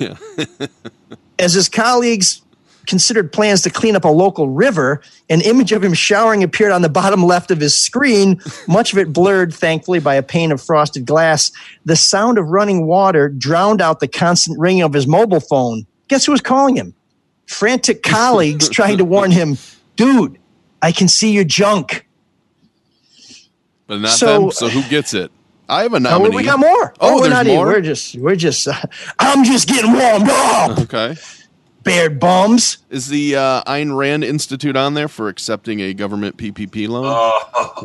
As 1.39 1.53
his 1.53 1.67
colleagues 1.69 2.41
considered 2.85 3.31
plans 3.31 3.61
to 3.61 3.69
clean 3.69 3.95
up 3.95 4.03
a 4.03 4.09
local 4.09 4.49
river, 4.49 5.01
an 5.29 5.41
image 5.41 5.71
of 5.71 5.83
him 5.83 5.93
showering 5.93 6.43
appeared 6.43 6.71
on 6.71 6.81
the 6.81 6.89
bottom 6.89 7.23
left 7.25 7.49
of 7.49 7.59
his 7.59 7.77
screen, 7.77 8.39
much 8.67 8.91
of 8.91 8.99
it 8.99 9.13
blurred, 9.13 9.53
thankfully, 9.53 9.99
by 9.99 10.15
a 10.15 10.23
pane 10.23 10.51
of 10.51 10.61
frosted 10.61 11.05
glass. 11.05 11.51
The 11.85 11.95
sound 11.95 12.37
of 12.37 12.47
running 12.49 12.85
water 12.85 13.29
drowned 13.29 13.81
out 13.81 13.99
the 13.99 14.07
constant 14.07 14.59
ringing 14.59 14.83
of 14.83 14.93
his 14.93 15.07
mobile 15.07 15.39
phone. 15.39 15.85
Guess 16.09 16.25
who 16.25 16.33
was 16.33 16.41
calling 16.41 16.75
him? 16.75 16.93
Frantic 17.47 18.03
colleagues 18.03 18.67
trying 18.69 18.97
to 18.97 19.05
warn 19.05 19.31
him, 19.31 19.57
dude, 19.95 20.37
I 20.81 20.91
can 20.91 21.07
see 21.07 21.31
your 21.31 21.45
junk. 21.45 22.05
But 23.87 24.01
not 24.01 24.11
So- 24.11 24.41
them. 24.41 24.51
So 24.51 24.67
who 24.69 24.81
gets 24.89 25.13
it? 25.13 25.31
I 25.73 25.83
have 25.83 25.93
a 25.93 25.97
Oh, 25.97 25.99
nominee. 25.99 26.35
we 26.35 26.43
got 26.43 26.59
more. 26.59 26.93
Oh, 26.99 27.15
we're 27.15 27.21
there's 27.21 27.33
not 27.33 27.45
even- 27.47 27.57
more? 27.57 27.65
We're 27.67 27.81
just, 27.81 28.15
we're 28.15 28.35
just, 28.35 28.67
uh, 28.67 28.73
I'm 29.19 29.43
just 29.43 29.67
getting 29.67 29.93
warmed 29.93 30.29
up. 30.29 30.79
Okay. 30.79 31.15
Bared 31.83 32.19
bums. 32.19 32.77
Is 32.89 33.07
the 33.07 33.35
uh, 33.35 33.63
Ayn 33.63 33.95
Rand 33.97 34.23
Institute 34.23 34.77
on 34.77 34.93
there 34.93 35.07
for 35.09 35.27
accepting 35.27 35.81
a 35.81 35.93
government 35.93 36.37
PPP 36.37 36.87
loan? 36.87 37.03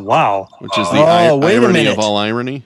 wow. 0.05 0.49
Which 0.61 0.79
is 0.79 0.89
the 0.91 0.99
Oh, 0.99 1.05
I- 1.05 1.33
wait 1.35 1.57
irony 1.57 1.73
minute. 1.73 1.93
of 1.95 1.99
all 1.99 2.17
irony. 2.17 2.65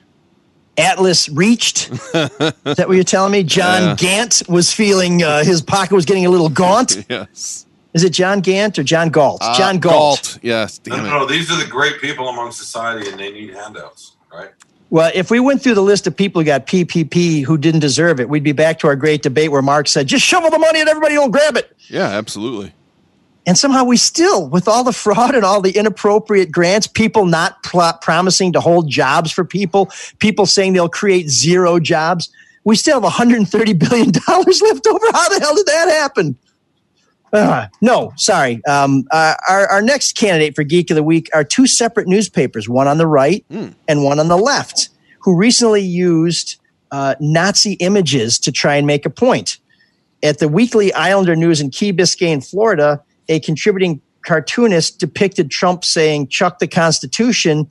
Atlas 0.78 1.28
reached. 1.28 1.90
Is 1.90 2.00
that 2.14 2.84
what 2.86 2.94
you're 2.94 3.04
telling 3.04 3.30
me? 3.32 3.42
John 3.42 3.82
Yeah. 3.82 3.94
Gant 3.96 4.42
was 4.48 4.72
feeling 4.72 5.22
uh, 5.22 5.44
his 5.44 5.60
pocket 5.60 5.94
was 5.94 6.06
getting 6.06 6.24
a 6.24 6.30
little 6.30 6.48
gaunt. 6.48 7.04
yes. 7.10 7.66
Is 7.92 8.04
it 8.04 8.10
John 8.10 8.40
Gant 8.40 8.78
or 8.78 8.82
John 8.82 9.10
Galt? 9.10 9.42
Uh, 9.42 9.54
John 9.56 9.78
Galt. 9.78 10.38
Yes. 10.42 10.80
No, 10.86 10.96
Damn 10.96 11.04
no, 11.04 11.16
it. 11.16 11.18
no, 11.20 11.26
these 11.34 11.50
are 11.50 11.62
the 11.62 11.68
great 11.70 12.00
people 12.00 12.28
among 12.30 12.52
society, 12.52 13.10
and 13.10 13.20
they 13.20 13.30
need 13.30 13.52
handouts, 13.52 14.16
right? 14.32 14.48
Well, 14.92 15.10
if 15.14 15.30
we 15.30 15.40
went 15.40 15.62
through 15.62 15.76
the 15.76 15.82
list 15.82 16.06
of 16.06 16.14
people 16.14 16.42
who 16.42 16.44
got 16.44 16.66
PPP 16.66 17.44
who 17.44 17.56
didn't 17.56 17.80
deserve 17.80 18.20
it, 18.20 18.28
we'd 18.28 18.42
be 18.42 18.52
back 18.52 18.78
to 18.80 18.88
our 18.88 18.94
great 18.94 19.22
debate 19.22 19.50
where 19.50 19.62
Mark 19.62 19.88
said, 19.88 20.06
"Just 20.06 20.22
shovel 20.22 20.50
the 20.50 20.58
money 20.58 20.80
and 20.80 20.88
everybody 20.88 21.16
will 21.16 21.30
grab 21.30 21.56
it." 21.56 21.74
Yeah, 21.88 22.08
absolutely. 22.08 22.74
And 23.46 23.56
somehow 23.56 23.84
we 23.84 23.96
still, 23.96 24.46
with 24.46 24.68
all 24.68 24.84
the 24.84 24.92
fraud 24.92 25.34
and 25.34 25.46
all 25.46 25.62
the 25.62 25.70
inappropriate 25.70 26.52
grants, 26.52 26.86
people 26.86 27.24
not 27.24 27.62
pl- 27.62 27.94
promising 28.02 28.52
to 28.52 28.60
hold 28.60 28.90
jobs 28.90 29.32
for 29.32 29.46
people, 29.46 29.90
people 30.18 30.44
saying 30.44 30.74
they'll 30.74 30.90
create 30.90 31.30
zero 31.30 31.80
jobs, 31.80 32.28
we 32.64 32.76
still 32.76 33.00
have 33.00 33.10
$130 33.10 33.78
billion 33.78 34.08
left 34.28 34.86
over. 34.86 35.06
How 35.10 35.28
the 35.30 35.40
hell 35.40 35.56
did 35.56 35.66
that 35.68 35.88
happen? 35.88 36.36
Uh, 37.32 37.66
no, 37.80 38.12
sorry. 38.16 38.62
Um, 38.66 39.04
uh, 39.10 39.34
our, 39.48 39.66
our 39.68 39.82
next 39.82 40.16
candidate 40.16 40.54
for 40.54 40.64
Geek 40.64 40.90
of 40.90 40.96
the 40.96 41.02
Week 41.02 41.30
are 41.32 41.44
two 41.44 41.66
separate 41.66 42.06
newspapers, 42.06 42.68
one 42.68 42.86
on 42.86 42.98
the 42.98 43.06
right 43.06 43.44
and 43.88 44.04
one 44.04 44.18
on 44.18 44.28
the 44.28 44.36
left, 44.36 44.90
who 45.20 45.36
recently 45.36 45.80
used 45.80 46.60
uh, 46.90 47.14
Nazi 47.20 47.72
images 47.74 48.38
to 48.40 48.52
try 48.52 48.76
and 48.76 48.86
make 48.86 49.06
a 49.06 49.10
point. 49.10 49.58
At 50.22 50.38
the 50.38 50.48
Weekly 50.48 50.92
Islander 50.92 51.34
News 51.34 51.60
in 51.60 51.70
Key 51.70 51.92
Biscayne, 51.92 52.46
Florida, 52.48 53.02
a 53.28 53.40
contributing 53.40 54.00
cartoonist 54.24 54.98
depicted 54.98 55.50
Trump 55.50 55.84
saying, 55.84 56.28
Chuck 56.28 56.58
the 56.58 56.68
Constitution. 56.68 57.68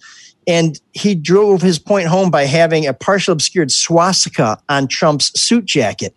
And 0.48 0.80
he 0.94 1.14
drove 1.14 1.62
his 1.62 1.78
point 1.78 2.08
home 2.08 2.32
by 2.32 2.46
having 2.46 2.88
a 2.88 2.94
partial 2.94 3.32
obscured 3.32 3.72
swastika 3.72 4.58
on 4.68 4.88
Trump's 4.88 5.40
suit 5.40 5.66
jacket. 5.66 6.16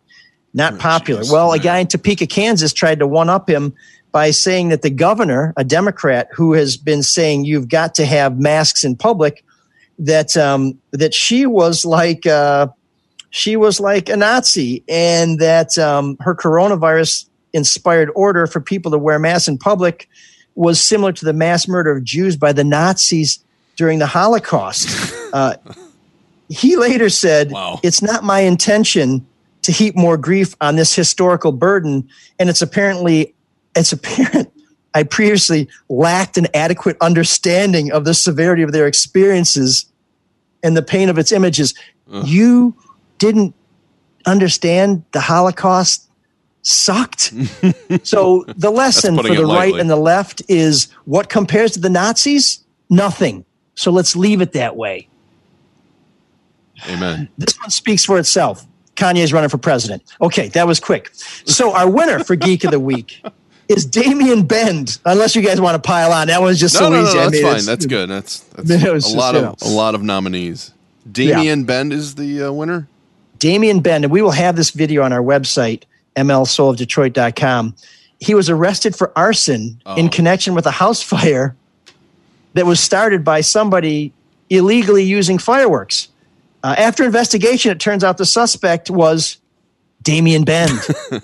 Not 0.55 0.79
popular. 0.79 1.23
well, 1.31 1.53
a 1.53 1.59
guy 1.59 1.79
in 1.79 1.89
Topeka, 1.89 2.27
Kansas 2.27 2.73
tried 2.73 3.01
to 3.01 3.09
one 3.09 3.29
up 3.29 3.51
him 3.51 3.75
by 4.13 4.31
saying 4.31 4.69
that 4.69 4.83
the 4.83 4.91
governor, 4.91 5.53
a 5.57 5.65
Democrat 5.65 6.29
who 6.33 6.53
has 6.53 6.77
been 6.77 7.03
saying 7.03 7.45
you've 7.45 7.69
got 7.69 7.97
to 7.97 8.07
have 8.07 8.39
masks 8.39 8.85
in 8.85 8.95
public, 8.95 9.45
that 9.99 10.37
um, 10.37 10.79
that 10.93 11.13
she 11.13 11.45
was 11.45 11.85
like 11.85 12.25
uh, 12.25 12.69
she 13.31 13.57
was 13.57 13.81
like 13.81 14.09
a 14.09 14.17
Nazi, 14.17 14.85
and 14.89 15.41
that 15.41 15.77
um, 15.77 16.17
her 16.21 16.37
coronavirus 16.37 17.27
inspired 17.53 18.11
order 18.15 18.47
for 18.47 18.61
people 18.61 18.93
to 18.93 18.99
wear 18.99 19.19
masks 19.19 19.49
in 19.49 19.59
public 19.59 20.09
was 20.55 20.81
similar 20.81 21.11
to 21.11 21.25
the 21.25 21.33
mass 21.33 21.67
murder 21.67 21.91
of 21.91 22.05
Jews 22.05 22.37
by 22.37 22.53
the 22.53 22.63
Nazis 22.63 23.41
during 23.77 23.99
the 23.99 24.07
Holocaust. 24.07 24.89
Uh, 25.35 25.57
he 26.49 26.77
later 26.77 27.09
said, 27.09 27.51
"It's 27.83 28.01
not 28.01 28.23
my 28.23 28.39
intention 28.39 29.27
to 29.65 29.73
heap 29.73 29.97
more 29.97 30.17
grief 30.17 30.55
on 30.61 30.77
this 30.77 30.95
historical 30.95 31.53
burden, 31.53 32.09
and 32.39 32.49
it's 32.49 32.62
apparently 32.62 33.35
it's 33.75 33.93
apparent." 33.93 34.51
I 34.95 35.03
previously 35.03 35.69
lacked 35.89 36.39
an 36.39 36.47
adequate 36.55 36.97
understanding 37.01 37.91
of 37.91 38.05
the 38.05 38.15
severity 38.15 38.62
of 38.62 38.71
their 38.71 38.87
experiences 38.87 39.87
and 40.62 40.77
the 40.77 40.83
pain 40.83 41.09
of 41.09 41.19
its 41.19 41.33
images. 41.33 41.75
You 42.25 42.77
didn't 43.19 43.55
understand 44.25 45.05
the 45.12 45.21
Holocaust 45.21 46.09
sucked. 46.62 47.33
so 48.03 48.45
the 48.57 48.71
lesson 48.71 49.17
for 49.17 49.35
the 49.35 49.45
right 49.45 49.75
and 49.75 49.89
the 49.89 49.97
left 49.97 50.43
is 50.49 50.89
what 51.05 51.29
compares 51.29 51.73
to 51.73 51.81
the 51.81 51.91
Nazis? 51.91 52.65
Nothing. 52.91 53.45
So 53.75 53.91
let's 53.91 54.15
leave 54.15 54.41
it 54.41 54.53
that 54.53 54.77
way. 54.77 55.09
Amen. 56.89 57.29
This 57.39 57.59
one 57.61 57.71
speaks 57.71 58.05
for 58.05 58.19
itself. 58.19 58.67
Kanye's 58.97 59.33
running 59.33 59.51
for 59.51 59.59
president. 59.59 60.03
Okay, 60.21 60.49
that 60.49 60.67
was 60.67 60.81
quick. 60.81 61.11
So 61.15 61.73
our 61.75 61.89
winner 61.89 62.23
for 62.23 62.37
Geek 62.37 62.65
of 62.65 62.71
the 62.71 62.81
Week 62.81 63.23
is 63.69 63.85
Damien 63.87 64.47
Bend. 64.47 64.99
Unless 65.05 65.35
you 65.35 65.43
guys 65.43 65.61
want 65.61 65.75
to 65.83 65.87
pile 65.87 66.13
on, 66.13 66.29
that 66.29 66.41
was 66.43 66.61
just 66.61 66.75
no, 66.75 66.81
so 66.81 66.89
no, 66.91 67.03
no, 67.03 67.09
easy. 67.09 67.19
I 67.19 67.23
that's 67.23 67.33
mean, 67.33 67.43
fine. 67.43 67.65
That's 67.65 67.87
good. 67.87 68.09
That's, 68.09 68.39
that's 68.41 68.71
a 68.71 68.79
just, 68.95 69.17
lot 69.17 69.35
you 69.35 69.41
of 69.41 69.63
know. 69.63 69.69
a 69.69 69.71
lot 69.71 69.95
of 69.95 70.03
nominees. 70.03 70.73
Damian 71.11 71.65
Bend 71.65 71.93
is 71.93 72.15
the 72.15 72.45
uh, 72.45 72.53
winner. 72.53 72.89
Damien 73.39 73.81
Bend, 73.81 74.05
and 74.05 74.13
we 74.13 74.23
will 74.23 74.31
have 74.31 74.57
this 74.57 74.71
video 74.71 75.03
on 75.03 75.13
our 75.13 75.21
website, 75.23 75.83
mlsoulofdetroit.com. 76.17 77.75
He 78.21 78.35
was 78.35 78.49
arrested 78.49 78.97
for 78.97 79.13
arson 79.17 79.81
Oh. 79.85 79.97
in 79.97 80.09
connection 80.09 80.55
with 80.55 80.67
a 80.67 80.71
house 80.71 81.03
fire 81.03 81.55
that 82.55 82.65
was 82.65 82.81
started 82.81 83.25
by 83.25 83.41
somebody 83.41 84.13
illegally 84.51 85.03
using 85.03 85.39
fireworks. 85.39 86.09
Uh, 86.65 86.75
after 86.79 87.05
investigation, 87.05 87.71
it 87.71 87.79
turns 87.79 88.03
out 88.03 88.17
the 88.17 88.25
suspect 88.25 88.91
was 88.91 89.37
Damien 90.03 90.45
Bend. 90.45 90.73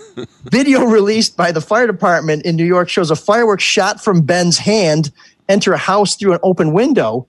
Video 0.45 0.85
released 0.85 1.35
by 1.35 1.51
the 1.51 1.63
fire 1.63 1.87
department 1.87 2.45
in 2.45 2.57
New 2.57 2.65
York 2.65 2.91
shows 2.91 3.11
a 3.11 3.17
firework 3.17 3.61
shot 3.61 4.05
from 4.05 4.21
Ben's 4.21 4.59
hand 4.59 5.11
enter 5.49 5.73
a 5.73 5.79
house 5.79 6.15
through 6.15 6.35
an 6.35 6.41
open 6.43 6.73
window. 6.73 7.27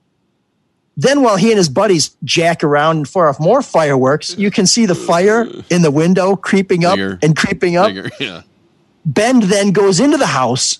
Then, 0.96 1.22
while 1.22 1.36
he 1.36 1.48
and 1.48 1.56
his 1.56 1.70
buddies 1.70 2.14
jack 2.22 2.62
around 2.62 2.98
and 2.98 3.08
fire 3.08 3.28
off 3.28 3.40
more 3.40 3.62
fireworks, 3.62 4.36
you 4.36 4.50
can 4.50 4.66
see 4.66 4.84
the 4.84 4.94
fire 4.94 5.46
in 5.70 5.80
the 5.80 5.90
window 5.90 6.36
creeping 6.36 6.84
up 6.84 6.96
Bigger. 6.96 7.18
and 7.22 7.34
creeping 7.34 7.76
up. 7.76 7.88
Bigger, 7.88 8.10
yeah. 8.20 8.42
Bend 9.06 9.44
then 9.44 9.72
goes 9.72 10.00
into 10.00 10.18
the 10.18 10.26
house. 10.26 10.78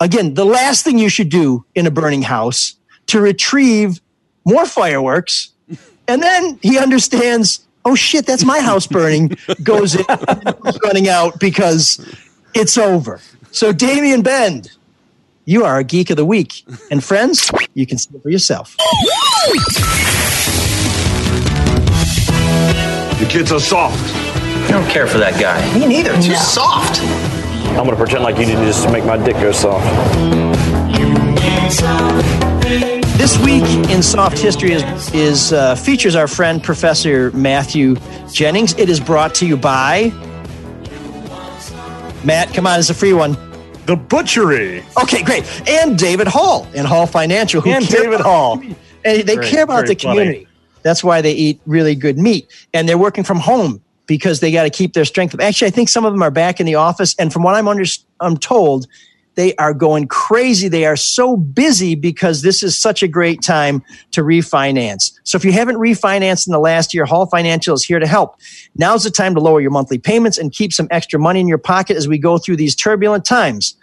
Again, 0.00 0.34
the 0.34 0.44
last 0.44 0.84
thing 0.84 0.98
you 0.98 1.08
should 1.08 1.28
do 1.28 1.64
in 1.76 1.86
a 1.86 1.92
burning 1.92 2.22
house 2.22 2.74
to 3.06 3.20
retrieve 3.20 4.00
more 4.44 4.66
fireworks. 4.66 5.51
And 6.08 6.22
then 6.22 6.58
he 6.62 6.78
understands, 6.78 7.66
oh 7.84 7.94
shit, 7.94 8.26
that's 8.26 8.44
my 8.44 8.60
house 8.60 8.86
burning. 8.86 9.36
Goes 9.62 9.94
in, 9.94 10.04
running 10.84 11.08
out 11.08 11.38
because 11.40 12.04
it's 12.54 12.76
over. 12.76 13.20
So, 13.50 13.72
Damien 13.72 14.22
Bend, 14.22 14.72
you 15.44 15.64
are 15.64 15.78
a 15.78 15.84
geek 15.84 16.10
of 16.10 16.16
the 16.16 16.24
week. 16.24 16.64
And 16.90 17.02
friends, 17.02 17.50
you 17.74 17.86
can 17.86 17.98
see 17.98 18.14
it 18.14 18.22
for 18.22 18.30
yourself. 18.30 18.76
The 23.18 23.28
kids 23.28 23.52
are 23.52 23.60
soft. 23.60 23.98
I 24.64 24.70
don't 24.70 24.88
care 24.88 25.06
for 25.06 25.18
that 25.18 25.38
guy. 25.40 25.60
Me 25.78 25.86
neither. 25.86 26.14
Too 26.20 26.34
soft. 26.34 27.00
I'm 27.02 27.84
gonna 27.84 27.96
pretend 27.96 28.22
like 28.22 28.36
you 28.38 28.44
didn't 28.46 28.64
just 28.64 28.90
make 28.90 29.04
my 29.04 29.16
dick 29.16 29.34
go 29.36 29.52
soft. 29.52 29.86
This 33.18 33.38
week 33.44 33.62
in 33.90 34.02
soft 34.02 34.38
history 34.38 34.72
is, 34.72 35.14
is 35.14 35.52
uh, 35.52 35.76
features 35.76 36.16
our 36.16 36.26
friend 36.26 36.62
Professor 36.62 37.30
Matthew 37.32 37.96
Jennings. 38.32 38.72
It 38.78 38.88
is 38.88 38.98
brought 38.98 39.34
to 39.36 39.46
you 39.46 39.56
by 39.56 40.10
Matt. 42.24 42.52
Come 42.52 42.66
on, 42.66 42.80
it's 42.80 42.90
a 42.90 42.94
free 42.94 43.12
one. 43.12 43.36
The 43.86 43.94
Butchery. 43.96 44.82
Okay, 45.00 45.22
great. 45.22 45.44
And 45.68 45.96
David 45.98 46.26
Hall 46.26 46.66
and 46.74 46.86
Hall 46.86 47.06
Financial. 47.06 47.60
Who 47.60 47.70
And 47.70 47.86
David 47.86 48.20
Hall. 48.20 48.56
the. 48.56 48.74
And 49.04 49.22
they 49.22 49.34
Very- 49.36 49.48
care 49.48 49.62
about 49.64 49.86
the 49.86 49.94
funny. 49.94 49.96
community. 49.96 50.48
That's 50.82 51.04
why 51.04 51.20
they 51.20 51.32
eat 51.32 51.60
really 51.66 51.94
good 51.94 52.18
meat. 52.18 52.48
And 52.74 52.88
they're 52.88 52.98
working 52.98 53.22
from 53.24 53.38
home 53.38 53.80
because 54.06 54.40
they 54.40 54.50
got 54.50 54.64
to 54.64 54.70
keep 54.70 54.94
their 54.94 55.04
strength. 55.04 55.38
Actually, 55.40 55.68
I 55.68 55.70
think 55.70 55.88
some 55.88 56.04
of 56.04 56.12
them 56.12 56.22
are 56.22 56.30
back 56.30 56.58
in 56.58 56.66
the 56.66 56.74
office. 56.74 57.14
And 57.20 57.32
from 57.32 57.44
what 57.44 57.54
I'm 57.54 57.68
under, 57.68 57.84
I'm 58.20 58.36
told, 58.36 58.86
they 59.34 59.54
are 59.56 59.72
going 59.72 60.08
crazy. 60.08 60.68
They 60.68 60.84
are 60.84 60.96
so 60.96 61.36
busy 61.36 61.94
because 61.94 62.42
this 62.42 62.62
is 62.62 62.78
such 62.78 63.02
a 63.02 63.08
great 63.08 63.42
time 63.42 63.82
to 64.12 64.22
refinance. 64.22 65.12
So 65.24 65.36
if 65.36 65.44
you 65.44 65.52
haven't 65.52 65.76
refinanced 65.76 66.46
in 66.46 66.52
the 66.52 66.58
last 66.58 66.92
year, 66.92 67.04
Hall 67.04 67.26
Financial 67.26 67.74
is 67.74 67.84
here 67.84 67.98
to 67.98 68.06
help. 68.06 68.36
Now's 68.76 69.04
the 69.04 69.10
time 69.10 69.34
to 69.34 69.40
lower 69.40 69.60
your 69.60 69.70
monthly 69.70 69.98
payments 69.98 70.38
and 70.38 70.52
keep 70.52 70.72
some 70.72 70.88
extra 70.90 71.18
money 71.18 71.40
in 71.40 71.48
your 71.48 71.58
pocket 71.58 71.96
as 71.96 72.06
we 72.06 72.18
go 72.18 72.38
through 72.38 72.56
these 72.56 72.74
turbulent 72.74 73.24
times. 73.24 73.76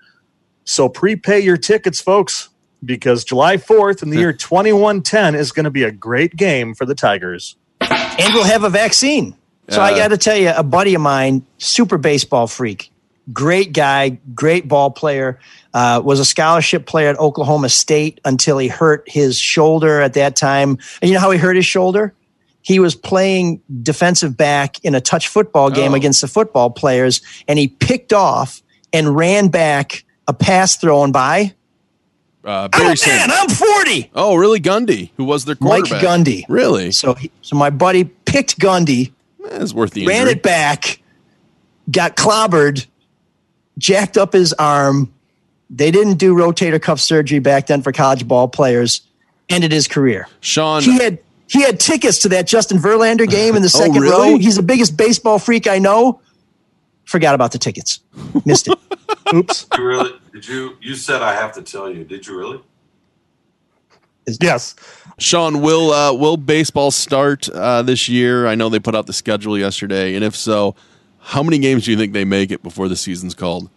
So 0.64 0.90
prepay 0.90 1.42
your 1.42 1.58
tickets, 1.58 2.02
folks 2.02 2.50
because 2.84 3.24
July 3.24 3.58
4th 3.58 4.04
in 4.04 4.10
the 4.10 4.18
year 4.18 4.34
2110 4.34 5.36
is 5.36 5.52
going 5.52 5.66
to 5.66 5.72
be 5.72 5.84
a 5.84 5.92
great 5.92 6.36
game 6.36 6.74
for 6.74 6.86
the 6.86 6.96
Tigers. 6.96 7.56
And 7.82 8.34
we'll 8.34 8.44
have 8.44 8.64
a 8.64 8.70
vaccine. 8.70 9.36
So 9.70 9.82
uh, 9.82 9.86
I 9.86 9.96
got 9.96 10.10
to 10.10 10.18
tell 10.18 10.38
you, 10.38 10.52
a 10.56 10.64
buddy 10.64 10.94
of 10.96 11.02
mine, 11.02 11.46
super 11.58 11.98
baseball 11.98 12.48
freak, 12.48 12.92
great 13.34 13.74
guy, 13.74 14.20
great 14.34 14.68
ball 14.68 14.92
player, 14.92 15.40
uh, 15.74 16.02
was 16.04 16.20
a 16.20 16.26
scholarship 16.26 16.86
player 16.86 17.10
at 17.10 17.20
Oklahoma 17.20 17.70
State 17.70 18.22
until 18.24 18.58
he 18.58 18.68
hurt 18.68 19.04
his 19.08 19.38
shoulder 19.38 20.02
at 20.02 20.14
that 20.14 20.36
time. 20.36 20.78
And 21.02 21.10
you 21.10 21.14
know 21.14 21.20
how 21.20 21.32
he 21.32 21.38
hurt 21.38 21.56
his 21.56 21.66
shoulder? 21.66 22.14
He 22.62 22.80
was 22.80 22.96
playing 22.96 23.62
defensive 23.82 24.36
back 24.36 24.84
in 24.84 24.96
a 24.96 25.02
touch 25.02 25.28
football 25.28 25.70
game 25.70 25.94
oh. 25.94 25.96
against 25.96 26.22
the 26.22 26.28
football 26.28 26.70
players, 26.70 27.22
and 27.48 27.60
he 27.60 27.68
picked 27.68 28.14
off 28.14 28.62
and 28.92 29.16
ran 29.16 29.50
back 29.50 30.04
a 30.28 30.34
pass 30.34 30.76
thrown 30.76 31.12
by 31.12 31.54
uh, 32.48 32.70
Barry 32.70 32.96
oh, 33.00 33.08
man, 33.08 33.30
I'm 33.30 33.50
40. 33.50 34.12
Oh, 34.16 34.36
really? 34.36 34.60
Gundy, 34.62 35.12
who 35.18 35.26
was 35.26 35.44
their 35.46 35.56
quarterback? 35.56 35.92
Mike 35.92 36.02
Gundy. 36.02 36.46
Really? 36.48 36.92
So, 36.92 37.14
he, 37.14 37.30
so 37.42 37.58
my 37.58 37.70
buddy 37.70 38.06
picked 38.06 38.58
Gundy. 38.58 39.12
It's 39.40 39.74
worth 39.74 39.92
the 39.92 40.08
Ran 40.08 40.28
it 40.28 40.42
back, 40.42 41.02
got 41.92 42.16
clobbered, 42.16 42.86
jacked 43.78 44.18
up 44.18 44.34
his 44.34 44.54
arm. 44.54 45.14
They 45.70 45.92
didn't 45.92 46.16
do 46.16 46.34
rotator 46.34 46.82
cuff 46.82 47.00
surgery 47.00 47.40
back 47.40 47.68
then 47.68 47.82
for 47.82 47.92
college 47.92 48.28
ball 48.28 48.48
players. 48.48 49.02
Ended 49.50 49.72
his 49.72 49.88
career. 49.88 50.28
Sean, 50.42 50.82
he 50.82 50.98
had 50.98 51.20
he 51.50 51.62
had 51.62 51.80
tickets 51.80 52.20
to 52.20 52.30
that 52.30 52.48
Justin 52.48 52.78
Verlander 52.78 53.28
game 53.28 53.56
in 53.56 53.62
the 53.62 53.68
oh, 53.74 53.80
second 53.80 53.98
oh, 53.98 54.02
really? 54.02 54.32
row. 54.34 54.38
He's 54.38 54.58
the 54.58 54.64
biggest 54.64 54.98
baseball 54.98 55.40
freak 55.40 55.68
I 55.68 55.80
know. 55.80 56.20
Forgot 57.08 57.36
about 57.36 57.54
the 57.54 57.58
tickets. 57.58 58.02
Missed 58.46 58.68
it. 58.68 58.78
Oops. 59.34 59.66
You 59.78 59.84
really? 59.84 60.12
Did 60.34 60.46
you? 60.46 60.78
You 60.82 60.94
said 60.94 61.22
I 61.22 61.34
have 61.34 61.54
to 61.54 61.62
tell 61.62 61.90
you. 61.90 62.04
Did 62.04 62.28
you 62.28 62.38
really? 62.38 62.62
Yes. 64.42 64.76
Sean, 65.18 65.62
will 65.62 65.92
uh, 65.92 66.12
will 66.12 66.36
baseball 66.36 66.92
start 66.92 67.48
uh, 67.48 67.82
this 67.82 68.10
year? 68.10 68.46
I 68.46 68.56
know 68.56 68.68
they 68.68 68.80
put 68.80 68.94
out 68.94 69.08
the 69.08 69.14
schedule 69.14 69.58
yesterday, 69.58 70.16
and 70.16 70.24
if 70.24 70.36
so, 70.36 70.76
how 71.20 71.42
many 71.42 71.60
games 71.60 71.86
do 71.86 71.92
you 71.92 71.98
think 71.98 72.12
they 72.12 72.26
make 72.26 72.52
it 72.52 72.62
before 72.62 72.90
the 72.90 72.98
season's 72.98 73.34
called? 73.34 73.70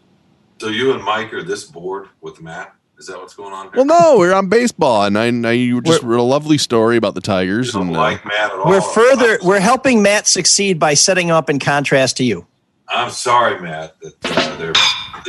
So 0.61 0.67
you 0.67 0.93
and 0.93 1.03
Mike 1.05 1.33
are 1.33 1.45
this 1.45 1.63
bored 1.65 2.09
with 2.21 2.43
Matt? 2.43 2.75
Is 2.99 3.07
that 3.07 3.17
what's 3.17 3.35
going 3.35 3.53
on? 3.53 3.67
Here? 3.67 3.73
Well, 3.77 3.85
no, 3.85 4.19
we're 4.19 4.35
on 4.35 4.49
baseball, 4.49 5.05
and 5.05 5.17
I, 5.17 5.27
I 5.49 5.53
you 5.53 5.81
just 5.81 6.03
we're, 6.03 6.17
wrote 6.17 6.21
a 6.21 6.23
lovely 6.23 6.59
story 6.59 6.97
about 6.97 7.15
the 7.15 7.21
Tigers. 7.21 7.77
and, 7.77 7.95
uh, 7.95 8.01
like 8.01 8.25
Matt 8.25 8.51
at 8.51 8.59
all. 8.59 8.69
We're 8.69 8.81
further. 8.81 9.39
We're 9.45 9.61
helping 9.61 10.03
Matt 10.03 10.27
succeed 10.27 10.81
by 10.81 10.95
setting 10.95 11.31
up 11.31 11.49
in 11.49 11.61
contrast 11.61 12.17
to 12.17 12.25
you. 12.25 12.49
I'm 12.91 13.11
sorry, 13.11 13.61
Matt, 13.61 13.99
that 14.01 14.15
uh, 14.25 14.57
they're 14.57 14.73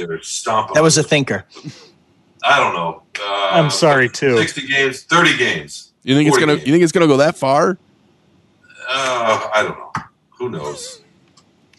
they're 0.08 0.22
stomping. 0.22 0.74
That 0.74 0.84
was 0.84 0.98
a 0.98 1.04
thinker. 1.04 1.46
I 2.44 2.60
don't 2.60 2.74
know. 2.74 3.04
Uh, 3.20 3.50
I'm 3.52 3.70
sorry 3.70 4.10
too. 4.10 4.38
Sixty 4.38 4.68
games, 4.68 5.04
thirty 5.04 5.38
games. 5.38 5.92
You 6.04 6.16
think 6.16 6.28
it's 6.28 6.38
gonna? 6.38 6.56
Games. 6.56 6.68
You 6.68 6.74
think 6.74 6.84
it's 6.84 6.92
gonna 6.92 7.08
go 7.08 7.18
that 7.18 7.38
far? 7.38 7.78
Uh, 8.90 9.50
I 9.54 9.64
don't 9.64 9.78
know. 9.78 9.92
Who 10.40 10.50
knows? 10.50 11.02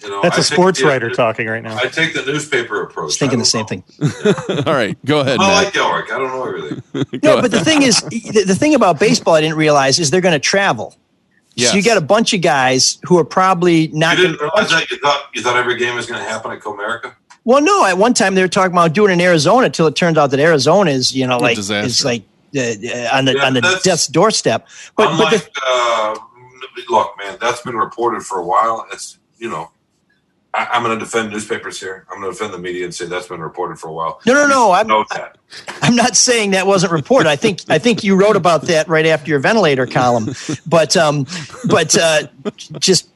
You 0.02 0.08
know, 0.10 0.22
That's 0.22 0.36
I 0.36 0.40
a 0.40 0.42
sports 0.42 0.78
think, 0.80 0.88
writer 0.88 1.08
yeah, 1.08 1.14
talking 1.14 1.46
right 1.46 1.62
now. 1.62 1.76
I 1.76 1.86
take 1.86 2.12
the 2.12 2.24
newspaper 2.24 2.82
approach. 2.82 3.18
thinking 3.18 3.38
the 3.38 3.44
same 3.44 3.66
know. 3.70 3.82
thing. 3.82 3.84
All 4.66 4.72
right, 4.74 4.96
go 5.04 5.20
ahead. 5.20 5.38
I 5.38 5.48
Matt. 5.48 5.64
like 5.64 5.74
Elrick. 5.74 6.10
I 6.10 6.18
don't 6.18 6.28
know 6.28 6.44
everything. 6.44 7.20
no, 7.22 7.40
but 7.40 7.50
the 7.52 7.60
thing 7.64 7.82
is, 7.82 8.00
the, 8.02 8.44
the 8.44 8.54
thing 8.54 8.74
about 8.74 8.98
baseball 8.98 9.34
I 9.34 9.40
didn't 9.40 9.56
realize 9.58 10.00
is 10.00 10.10
they're 10.10 10.20
going 10.20 10.32
to 10.32 10.40
travel. 10.40 10.96
Yes. 11.54 11.70
So 11.70 11.76
you 11.76 11.82
got 11.82 11.98
a 11.98 12.02
bunch 12.02 12.32
of 12.32 12.40
guys 12.40 12.98
who 13.04 13.18
are 13.18 13.24
probably 13.24 13.88
not. 13.88 14.16
You 14.16 14.28
didn't 14.28 14.40
realize 14.40 14.70
that 14.70 14.90
you 14.90 14.98
thought 14.98 15.30
you 15.34 15.42
thought 15.42 15.56
every 15.56 15.76
game 15.76 15.96
was 15.96 16.06
going 16.06 16.22
to 16.22 16.28
happen 16.28 16.50
at 16.50 16.60
Comerica. 16.60 17.14
Well, 17.44 17.60
no. 17.60 17.84
At 17.84 17.98
one 17.98 18.14
time 18.14 18.34
they 18.34 18.42
were 18.42 18.48
talking 18.48 18.72
about 18.72 18.92
doing 18.92 19.10
it 19.10 19.14
in 19.14 19.20
Arizona 19.20 19.66
until 19.66 19.86
it 19.86 19.96
turns 19.96 20.16
out 20.16 20.30
that 20.30 20.40
Arizona 20.40 20.90
is 20.90 21.14
you 21.14 21.26
know 21.26 21.38
like 21.38 21.58
it's 21.58 22.04
like 22.04 22.22
uh, 22.56 22.60
uh, 22.60 23.08
on 23.12 23.24
the 23.24 23.34
yeah, 23.34 23.46
on 23.46 23.54
the 23.54 23.80
death's 23.82 24.06
doorstep. 24.06 24.68
But, 24.96 25.10
unlike, 25.10 25.30
but 25.30 25.54
the, 25.54 25.60
uh, 25.66 26.14
look, 26.88 27.16
man, 27.18 27.38
that's 27.40 27.62
been 27.62 27.76
reported 27.76 28.22
for 28.22 28.38
a 28.38 28.46
while. 28.46 28.86
It's 28.92 29.18
you 29.38 29.50
know 29.50 29.71
I, 30.54 30.76
am 30.76 30.82
going 30.82 30.98
to 30.98 31.02
defend 31.02 31.30
newspapers 31.30 31.80
here. 31.80 32.06
I'm 32.10 32.20
going 32.20 32.32
to 32.32 32.38
defend 32.38 32.54
the 32.54 32.58
media 32.58 32.84
and 32.84 32.94
say 32.94 33.06
that's 33.06 33.28
been 33.28 33.40
reported 33.40 33.78
for 33.78 33.88
a 33.88 33.92
while. 33.92 34.20
No, 34.26 34.34
no, 34.34 34.46
no. 34.46 34.72
I'm, 34.72 34.86
I'm 35.82 35.96
not 35.96 36.16
saying 36.16 36.50
that 36.50 36.66
wasn't 36.66 36.92
reported. 36.92 37.28
I 37.28 37.36
think 37.36 37.60
I 37.68 37.78
think 37.78 38.04
you 38.04 38.16
wrote 38.16 38.36
about 38.36 38.62
that 38.62 38.88
right 38.88 39.06
after 39.06 39.30
your 39.30 39.38
ventilator 39.38 39.86
column. 39.86 40.34
But 40.66 40.96
um, 40.96 41.26
but 41.68 41.96
uh, 41.96 42.28
just 42.78 43.08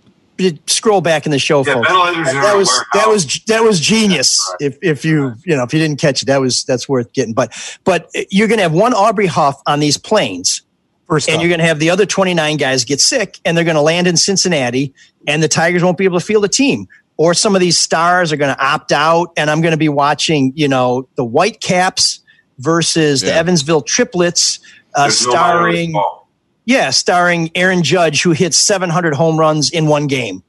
scroll 0.67 1.01
back 1.01 1.27
in 1.27 1.33
the 1.33 1.39
show, 1.39 1.65
yeah, 1.65 1.75
folks. 1.75 1.89
That, 1.89 2.43
that 2.43 2.57
was 2.57 2.85
that 2.95 3.09
was 3.09 3.41
that 3.47 3.63
was 3.63 3.81
genius. 3.81 4.39
If 4.61 4.79
if 4.83 5.05
you 5.05 5.35
you 5.45 5.57
know 5.57 5.63
if 5.63 5.73
you 5.73 5.79
didn't 5.79 6.01
catch 6.01 6.23
it, 6.23 6.27
that 6.27 6.41
was 6.41 6.65
that's 6.65 6.89
worth 6.89 7.13
getting. 7.13 7.35
But 7.35 7.53
but 7.85 8.11
you're 8.31 8.49
going 8.49 8.59
to 8.59 8.63
have 8.63 8.73
one 8.73 8.95
Aubrey 8.95 9.27
Huff 9.27 9.61
on 9.67 9.81
these 9.81 9.99
planes. 9.99 10.63
First 11.07 11.29
and 11.29 11.41
you're 11.41 11.49
going 11.49 11.61
to 11.61 11.67
have 11.67 11.79
the 11.79 11.89
other 11.91 12.05
29 12.05 12.57
guys 12.57 12.85
get 12.85 13.01
sick, 13.01 13.39
and 13.45 13.57
they're 13.57 13.65
going 13.65 13.77
to 13.77 13.81
land 13.81 14.09
in 14.09 14.17
Cincinnati, 14.17 14.93
and 15.29 15.41
the 15.41 15.47
Tigers 15.47 15.85
won't 15.85 15.97
be 15.97 16.05
able 16.05 16.19
to 16.19 16.27
field 16.27 16.45
a 16.45 16.49
team 16.49 16.89
or 17.17 17.35
some 17.35 17.55
of 17.55 17.61
these 17.61 17.79
stars 17.79 18.33
are 18.33 18.37
going 18.37 18.55
to 18.55 18.65
opt 18.65 18.93
out 18.93 19.33
and 19.37 19.51
I'm 19.51 19.61
going 19.61 19.73
to 19.73 19.79
be 19.79 19.89
watching, 19.89 20.53
you 20.55 20.69
know, 20.69 21.09
the 21.17 21.25
Whitecaps 21.25 22.21
versus 22.59 23.23
yeah. 23.23 23.31
the 23.31 23.37
Evansville 23.37 23.83
Triplets 23.83 24.61
uh, 24.95 25.11
starring 25.11 25.93
no 25.93 26.27
Yeah, 26.65 26.91
starring 26.91 27.51
Aaron 27.55 27.83
Judge 27.83 28.23
who 28.23 28.33
hits 28.33 28.59
700 28.59 29.15
home 29.15 29.39
runs 29.39 29.71
in 29.71 29.87
one 29.87 30.07
game. 30.07 30.43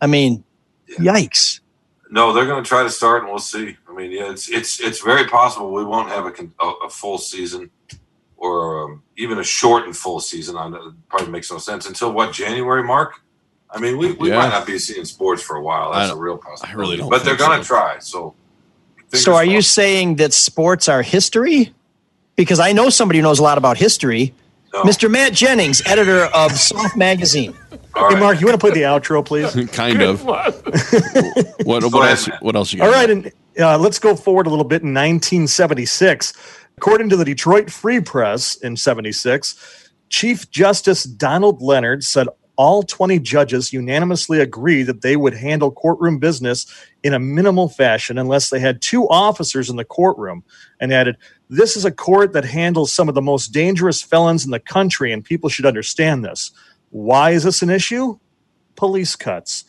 I 0.00 0.06
mean, 0.06 0.44
yeah. 0.88 1.12
yikes. 1.12 1.60
No, 2.10 2.32
they're 2.32 2.46
going 2.46 2.62
to 2.62 2.68
try 2.68 2.82
to 2.82 2.90
start 2.90 3.22
and 3.22 3.30
we'll 3.30 3.38
see. 3.38 3.76
I 3.88 3.94
mean, 3.94 4.10
yeah, 4.10 4.30
it's 4.30 4.50
it's 4.50 4.80
it's 4.80 5.00
very 5.00 5.26
possible 5.26 5.72
we 5.72 5.84
won't 5.84 6.08
have 6.08 6.26
a, 6.26 6.64
a, 6.64 6.70
a 6.86 6.90
full 6.90 7.18
season 7.18 7.70
or 8.36 8.84
um, 8.84 9.02
even 9.16 9.38
a 9.38 9.44
shortened 9.44 9.96
full 9.96 10.20
season. 10.20 10.56
Know, 10.56 10.92
probably 11.08 11.30
makes 11.30 11.50
no 11.50 11.58
sense 11.58 11.86
until 11.86 12.12
what 12.12 12.32
January, 12.32 12.82
Mark. 12.82 13.14
I 13.74 13.80
mean, 13.80 13.96
we, 13.96 14.12
we 14.12 14.28
yeah. 14.28 14.36
might 14.36 14.50
not 14.50 14.66
be 14.66 14.78
seeing 14.78 15.04
sports 15.04 15.42
for 15.42 15.56
a 15.56 15.62
while. 15.62 15.92
That's 15.92 16.12
a 16.12 16.16
real 16.16 16.36
possibility. 16.36 16.72
I 16.72 16.78
really 16.78 16.96
don't. 16.98 17.08
But 17.08 17.24
they're 17.24 17.36
going 17.36 17.58
to 17.58 17.64
so. 17.64 17.74
try. 17.74 17.98
So, 18.00 18.34
so 19.12 19.34
are 19.34 19.44
you 19.44 19.62
saying 19.62 20.16
that 20.16 20.32
sports 20.32 20.88
are 20.88 21.02
history? 21.02 21.72
Because 22.36 22.60
I 22.60 22.72
know 22.72 22.90
somebody 22.90 23.18
who 23.18 23.22
knows 23.22 23.38
a 23.38 23.42
lot 23.42 23.58
about 23.58 23.78
history. 23.78 24.34
No. 24.72 24.82
Mr. 24.82 25.10
Matt 25.10 25.32
Jennings, 25.32 25.82
editor 25.86 26.24
of 26.34 26.52
Soft 26.58 26.96
Magazine. 26.96 27.54
All 27.94 28.08
hey, 28.08 28.14
right. 28.14 28.20
Mark, 28.20 28.40
you 28.40 28.46
want 28.46 28.58
to 28.58 28.64
play 28.66 28.74
the 28.74 28.82
outro, 28.82 29.24
please? 29.24 29.52
kind 29.72 30.00
of. 30.02 30.24
what, 30.24 30.54
what, 31.64 31.92
what 31.92 32.08
else? 32.08 32.28
What 32.40 32.56
else 32.56 32.72
you 32.72 32.78
got? 32.78 32.88
All 32.88 32.92
right, 32.92 33.10
and 33.10 33.32
uh, 33.58 33.78
let's 33.78 33.98
go 33.98 34.16
forward 34.16 34.46
a 34.46 34.50
little 34.50 34.64
bit. 34.64 34.82
In 34.82 34.94
1976, 34.94 36.32
according 36.78 37.10
to 37.10 37.16
the 37.16 37.24
Detroit 37.24 37.70
Free 37.70 38.00
Press, 38.00 38.56
in 38.56 38.76
'76, 38.76 39.90
Chief 40.08 40.50
Justice 40.50 41.04
Donald 41.04 41.60
Leonard 41.60 42.02
said 42.02 42.28
all 42.56 42.82
20 42.82 43.18
judges 43.20 43.72
unanimously 43.72 44.40
agreed 44.40 44.84
that 44.84 45.02
they 45.02 45.16
would 45.16 45.34
handle 45.34 45.70
courtroom 45.70 46.18
business 46.18 46.66
in 47.02 47.14
a 47.14 47.18
minimal 47.18 47.68
fashion 47.68 48.18
unless 48.18 48.50
they 48.50 48.60
had 48.60 48.82
two 48.82 49.08
officers 49.08 49.70
in 49.70 49.76
the 49.76 49.84
courtroom 49.84 50.44
and 50.80 50.92
added, 50.92 51.16
This 51.48 51.76
is 51.76 51.84
a 51.84 51.90
court 51.90 52.32
that 52.32 52.44
handles 52.44 52.92
some 52.92 53.08
of 53.08 53.14
the 53.14 53.22
most 53.22 53.48
dangerous 53.48 54.02
felons 54.02 54.44
in 54.44 54.50
the 54.50 54.60
country, 54.60 55.12
and 55.12 55.24
people 55.24 55.48
should 55.48 55.66
understand 55.66 56.24
this. 56.24 56.50
Why 56.90 57.30
is 57.30 57.44
this 57.44 57.62
an 57.62 57.70
issue? 57.70 58.18
Police 58.76 59.16
cuts. 59.16 59.64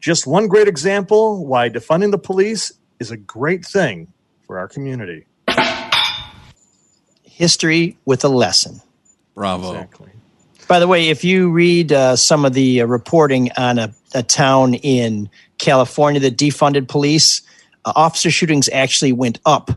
Just 0.00 0.26
one 0.26 0.46
great 0.46 0.68
example 0.68 1.46
why 1.46 1.68
defunding 1.70 2.10
the 2.10 2.18
police 2.18 2.72
is 3.00 3.10
a 3.10 3.16
great 3.16 3.64
thing 3.64 4.12
for 4.46 4.58
our 4.58 4.68
community. 4.68 5.26
History 7.22 7.96
with 8.04 8.24
a 8.24 8.28
lesson. 8.28 8.80
Bravo. 9.34 9.72
Exactly. 9.72 10.10
By 10.68 10.80
the 10.80 10.86
way, 10.86 11.08
if 11.08 11.24
you 11.24 11.50
read 11.50 11.92
uh, 11.92 12.14
some 12.14 12.44
of 12.44 12.52
the 12.52 12.82
uh, 12.82 12.86
reporting 12.86 13.50
on 13.56 13.78
a, 13.78 13.94
a, 14.14 14.22
town 14.22 14.74
in 14.74 15.30
California 15.56 16.20
that 16.20 16.36
defunded 16.36 16.88
police, 16.88 17.40
uh, 17.86 17.92
officer 17.96 18.30
shootings 18.30 18.68
actually 18.68 19.12
went 19.12 19.40
up 19.46 19.70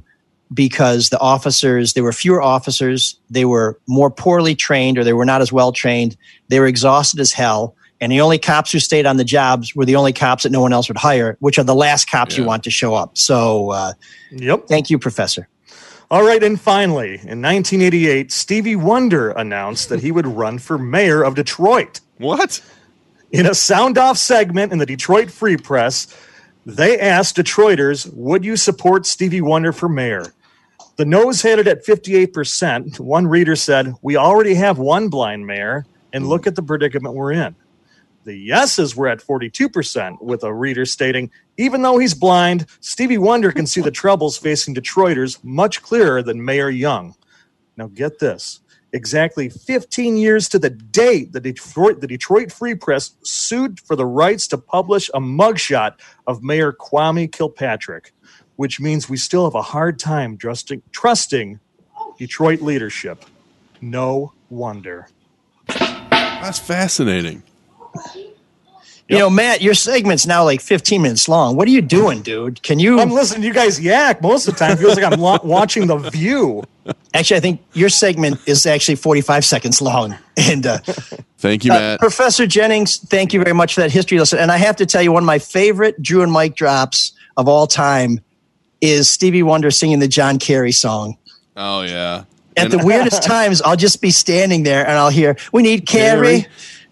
because 0.54 1.08
the 1.08 1.20
officers, 1.20 1.94
there 1.94 2.04
were 2.04 2.12
fewer 2.12 2.42
officers, 2.42 3.18
they 3.30 3.46
were 3.46 3.80
more 3.88 4.12
poorly 4.12 4.54
trained 4.54 4.98
or 4.98 5.06
they 5.06 5.14
were 5.14 5.24
not 5.24 5.40
as 5.40 5.54
well 5.54 5.72
trained, 5.72 6.18
they 6.50 6.60
were 6.60 6.68
exhausted 6.68 7.22
as 7.22 7.32
hell. 7.32 7.74
And 8.02 8.12
the 8.12 8.20
only 8.20 8.38
cops 8.38 8.74
who 8.74 8.80
stayed 8.80 9.06
on 9.06 9.16
the 9.16 9.24
jobs 9.24 9.74
were 9.74 9.86
the 9.86 9.96
only 9.96 10.12
cops 10.12 10.44
that 10.44 10.52
no 10.52 10.60
one 10.60 10.74
else 10.74 10.90
would 10.90 10.98
hire, 10.98 11.38
which 11.40 11.58
are 11.58 11.64
the 11.64 11.76
last 11.76 12.10
cops 12.10 12.36
yeah. 12.36 12.42
you 12.42 12.48
want 12.48 12.66
to 12.66 12.72
show 12.72 12.96
up. 12.96 13.18
So, 13.18 13.72
uh, 13.72 13.94
yep. 14.32 14.68
Thank 14.68 14.90
you, 14.90 15.00
Professor. 15.00 15.48
All 16.12 16.24
right, 16.24 16.44
and 16.44 16.60
finally, 16.60 17.12
in 17.24 17.42
1988, 17.42 18.34
Stevie 18.34 18.76
Wonder 18.76 19.32
announced 19.32 19.88
that 19.88 20.02
he 20.02 20.12
would 20.12 20.28
run 20.28 20.60
for 20.60 20.78
mayor 20.78 21.24
of 21.24 21.36
Detroit. 21.36 22.02
What? 22.18 22.62
In 23.32 23.46
a 23.46 23.56
sound 23.56 23.98
off 23.98 24.18
segment 24.18 24.74
in 24.74 24.78
the 24.78 24.86
Detroit 24.86 25.32
Free 25.32 25.56
Press, 25.56 26.14
they 26.66 27.00
asked 27.00 27.38
Detroiters, 27.38 28.12
Would 28.14 28.44
you 28.44 28.58
support 28.58 29.06
Stevie 29.06 29.40
Wonder 29.40 29.72
for 29.72 29.88
mayor? 29.88 30.26
The 30.98 31.06
nose 31.06 31.44
had 31.44 31.60
it 31.60 31.68
at 31.68 31.86
58%. 31.86 33.00
One 33.00 33.26
reader 33.26 33.56
said, 33.56 33.96
We 34.02 34.18
already 34.18 34.56
have 34.56 34.78
one 34.78 35.08
blind 35.08 35.48
mayor, 35.48 35.86
and 36.12 36.28
look 36.28 36.46
at 36.46 36.58
the 36.58 36.62
predicament 36.62 37.16
we're 37.16 37.32
in. 37.32 37.56
The 38.24 38.36
yeses 38.36 38.96
were 38.96 39.08
at 39.08 39.20
42%, 39.20 40.22
with 40.22 40.44
a 40.44 40.54
reader 40.54 40.86
stating, 40.86 41.32
Even 41.58 41.82
though 41.82 41.98
he's 41.98 42.14
blind, 42.14 42.68
Stevie 42.80 43.18
Wonder 43.18 43.52
can 43.52 43.66
see 43.66 43.82
the 43.82 43.92
troubles 43.92 44.38
facing 44.38 44.76
Detroiters 44.76 45.44
much 45.44 45.82
clearer 45.82 46.22
than 46.22 46.46
Mayor 46.46 46.70
Young. 46.70 47.16
Now, 47.78 47.88
get 47.88 48.20
this. 48.20 48.60
Exactly 48.94 49.50
15 49.50 50.18
years 50.18 50.50
to 50.50 50.60
the 50.60 50.70
date, 50.70 51.32
the 51.32 51.40
Detroit, 51.40 52.02
the 52.02 52.08
Detroit 52.08 52.52
Free 52.52 52.76
Press 52.76 53.12
sued 53.24 53.80
for 53.80 53.96
the 53.96 54.06
rights 54.06 54.48
to 54.48 54.58
publish 54.58 55.10
a 55.14 55.20
mugshot 55.20 55.94
of 56.28 56.44
Mayor 56.44 56.74
Kwame 56.74 57.32
Kilpatrick, 57.32 58.14
which 58.58 58.80
means 58.82 59.10
we 59.10 59.18
still 59.18 59.46
have 59.46 59.56
a 59.56 59.62
hard 59.62 59.98
time 59.98 60.38
trusting, 60.38 60.82
trusting 60.92 61.60
Detroit 62.20 62.62
leadership. 62.62 63.26
No 63.80 64.34
wonder. 64.50 65.08
That's 65.68 66.60
fascinating. 66.60 67.44
You 69.08 69.18
know, 69.18 69.30
Matt, 69.30 69.62
your 69.62 69.74
segment's 69.74 70.26
now 70.26 70.46
like 70.46 70.62
15 70.62 71.02
minutes 71.02 71.28
long. 71.28 71.58
What 71.58 71.68
are 71.68 71.72
you 71.72 71.82
doing, 71.82 72.22
dude? 72.22 72.64
Can 72.64 72.80
you? 72.80 72.98
I'm 72.98 73.12
listening 73.12 73.42
to 73.42 73.48
you 73.48 73.54
guys 73.54 73.78
yak 73.78 74.22
most 74.22 74.48
of 74.48 74.54
the 74.54 74.60
time. 74.60 74.72
It 74.72 74.78
Feels 74.80 74.96
like 74.96 75.04
I'm 75.12 75.20
lo- 75.20 75.40
watching 75.44 75.88
The 75.88 75.98
View. 75.98 76.64
Actually, 77.14 77.38
I 77.38 77.40
think 77.42 77.62
your 77.74 77.90
segment 77.90 78.40
is 78.48 78.66
actually 78.66 78.96
45 78.96 79.44
seconds 79.46 79.82
long. 79.82 80.18
And 80.38 80.66
uh, 80.66 80.78
Thank 81.40 81.66
you, 81.66 81.72
uh, 81.74 81.76
Matt. 81.76 82.00
Professor 82.00 82.48
Jennings, 82.48 82.98
thank 82.98 83.34
you 83.34 83.42
very 83.44 83.54
much 83.54 83.76
for 83.76 83.82
that 83.82 83.92
history 83.92 84.18
lesson. 84.18 84.40
And 84.40 84.50
I 84.50 84.58
have 84.58 84.78
to 84.78 84.86
tell 84.86 85.02
you, 85.02 85.12
one 85.12 85.24
of 85.24 85.28
my 85.28 85.40
favorite 85.40 86.02
Drew 86.02 86.24
and 86.24 86.32
Mike 86.32 86.56
drops 86.56 87.12
of 87.38 87.48
all 87.50 87.68
time 87.68 88.22
is 88.80 89.10
Stevie 89.10 89.44
Wonder 89.44 89.70
singing 89.72 90.00
the 90.00 90.08
John 90.08 90.40
Kerry 90.40 90.72
song. 90.72 91.18
oh 91.58 91.82
yeah. 91.82 92.24
At 92.56 92.72
And- 92.72 92.72
the 92.74 92.78
weirdest 92.86 93.24
times, 93.24 93.62
I'll 93.62 93.76
just 93.76 94.02
be 94.02 94.10
standing 94.10 94.64
there 94.64 94.82
and 94.88 94.98
I'll 94.98 95.10
hear, 95.10 95.36
"We 95.52 95.62
need 95.64 95.86
Kerry 95.86 96.42
Kerry. 96.42 96.48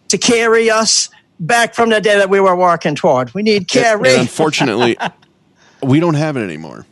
To 0.10 0.18
carry 0.18 0.70
us 0.70 1.10
back 1.40 1.74
from 1.74 1.90
the 1.90 2.02
day 2.02 2.18
that 2.18 2.30
we 2.30 2.40
were 2.40 2.56
walking 2.56 2.96
toward. 2.96 3.34
We 3.34 3.44
need 3.44 3.58
And- 3.58 3.68
Kerry." 3.68 4.10
and 4.10 4.22
unfortunately, 4.22 4.98
we 5.82 6.00
don't 6.00 6.16
have 6.16 6.36
it 6.38 6.42
anymore. 6.42 6.86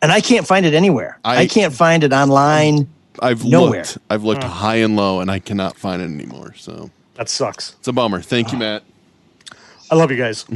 and 0.00 0.10
I 0.10 0.20
can't 0.20 0.46
find 0.46 0.66
it 0.66 0.74
anywhere. 0.74 1.18
I, 1.24 1.42
I- 1.42 1.46
can't 1.46 1.72
find 1.74 2.02
it 2.04 2.12
online. 2.12 2.88
I've 3.20 3.44
Nowhere. 3.44 3.80
looked. 3.82 3.98
I've 4.10 4.24
looked 4.24 4.42
hmm. 4.42 4.48
high 4.48 4.76
and 4.76 4.96
low, 4.96 5.20
and 5.20 5.30
I 5.30 5.38
cannot 5.38 5.76
find 5.76 6.00
it 6.00 6.06
anymore. 6.06 6.54
So 6.56 6.90
That 7.14 7.28
sucks. 7.28 7.76
it's 7.78 7.86
a 7.88 7.92
bummer. 7.92 8.20
Thank 8.22 8.50
you, 8.52 8.56
ah. 8.56 8.60
Matt. 8.60 8.82
I 9.90 9.94
love 9.94 10.10
you 10.10 10.16
guys. 10.16 10.46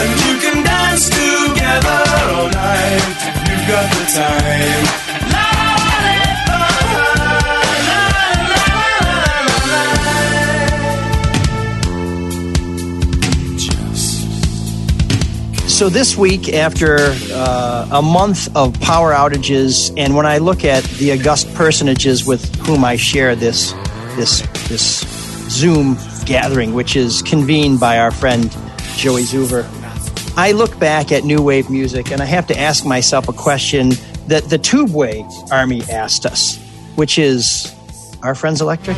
And 0.00 0.10
you 0.24 0.34
can 0.40 0.64
dance 0.64 1.08
together 1.08 2.00
all 2.32 2.48
night 2.48 3.04
you've 3.48 3.66
got 3.68 3.86
the 3.92 4.04
time. 4.14 5.03
So 15.84 15.90
this 15.90 16.16
week, 16.16 16.48
after 16.48 16.96
uh, 16.98 17.88
a 17.92 18.00
month 18.00 18.48
of 18.56 18.72
power 18.80 19.12
outages, 19.12 19.92
and 19.98 20.16
when 20.16 20.24
I 20.24 20.38
look 20.38 20.64
at 20.64 20.82
the 20.82 21.12
august 21.12 21.52
personages 21.52 22.26
with 22.26 22.42
whom 22.60 22.86
I 22.86 22.96
share 22.96 23.36
this 23.36 23.72
this 24.16 24.40
this 24.66 25.00
Zoom 25.50 25.98
gathering, 26.24 26.72
which 26.72 26.96
is 26.96 27.20
convened 27.20 27.80
by 27.80 27.98
our 27.98 28.10
friend 28.10 28.50
Joey 28.96 29.24
Zuver, 29.24 29.68
I 30.38 30.52
look 30.52 30.78
back 30.78 31.12
at 31.12 31.24
new 31.24 31.42
wave 31.42 31.68
music, 31.68 32.10
and 32.10 32.22
I 32.22 32.24
have 32.24 32.46
to 32.46 32.58
ask 32.58 32.86
myself 32.86 33.28
a 33.28 33.34
question 33.34 33.90
that 34.28 34.44
the 34.44 34.58
Tubeway 34.58 35.22
Army 35.52 35.82
asked 35.92 36.24
us, 36.24 36.56
which 36.94 37.18
is, 37.18 37.74
"Are 38.22 38.34
friends 38.34 38.62
electric?" 38.62 38.96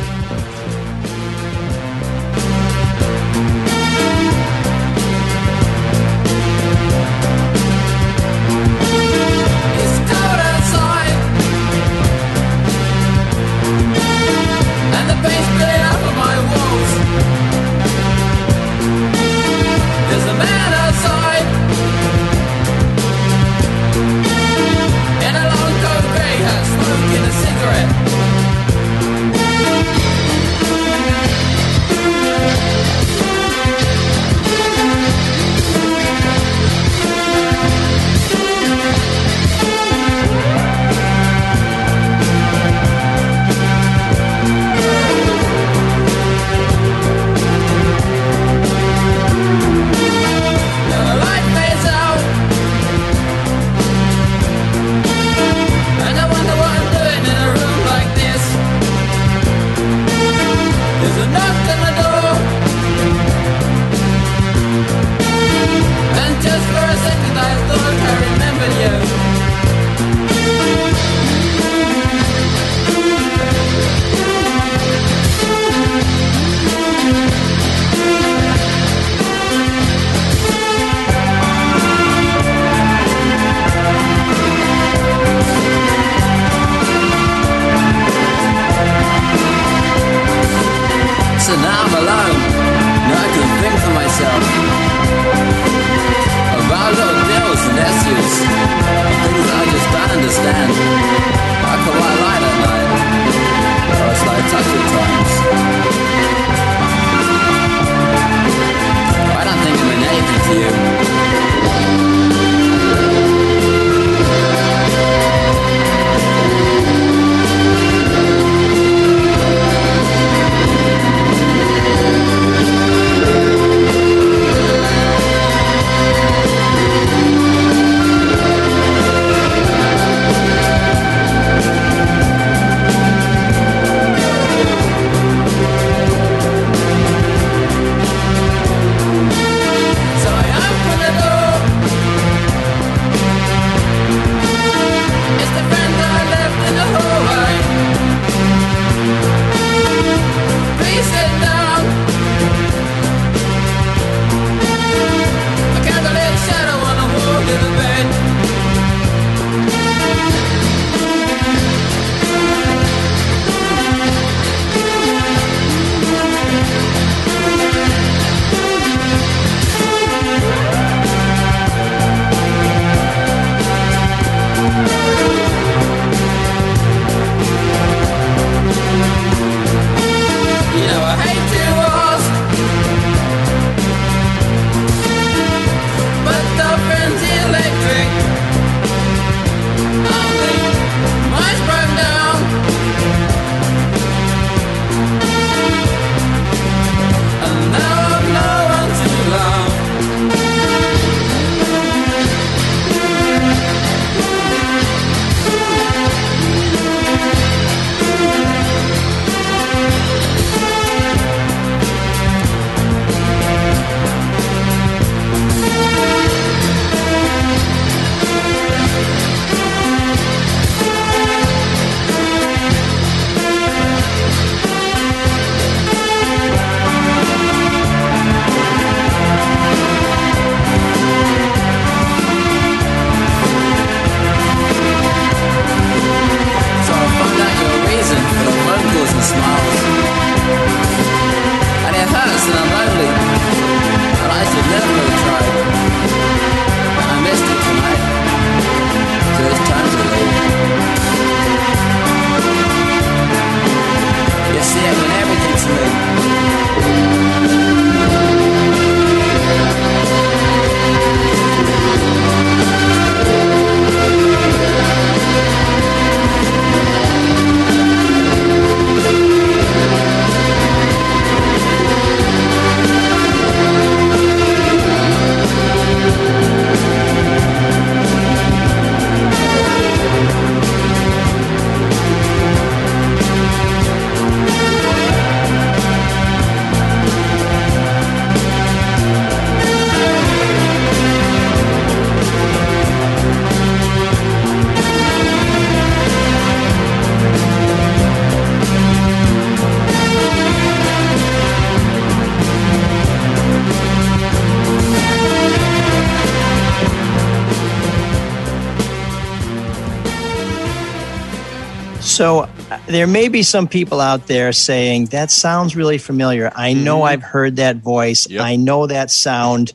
So 312.17 312.49
uh, 312.71 312.79
there 312.87 313.05
may 313.05 313.27
be 313.27 313.43
some 313.43 313.67
people 313.67 314.01
out 314.01 314.25
there 314.25 314.51
saying 314.51 315.05
that 315.07 315.29
sounds 315.29 315.75
really 315.75 315.99
familiar. 315.99 316.51
I 316.55 316.73
know 316.73 317.03
I've 317.03 317.21
heard 317.21 317.57
that 317.57 317.75
voice. 317.75 318.25
I 318.35 318.55
know 318.55 318.87
that 318.87 319.11
sound. 319.11 319.71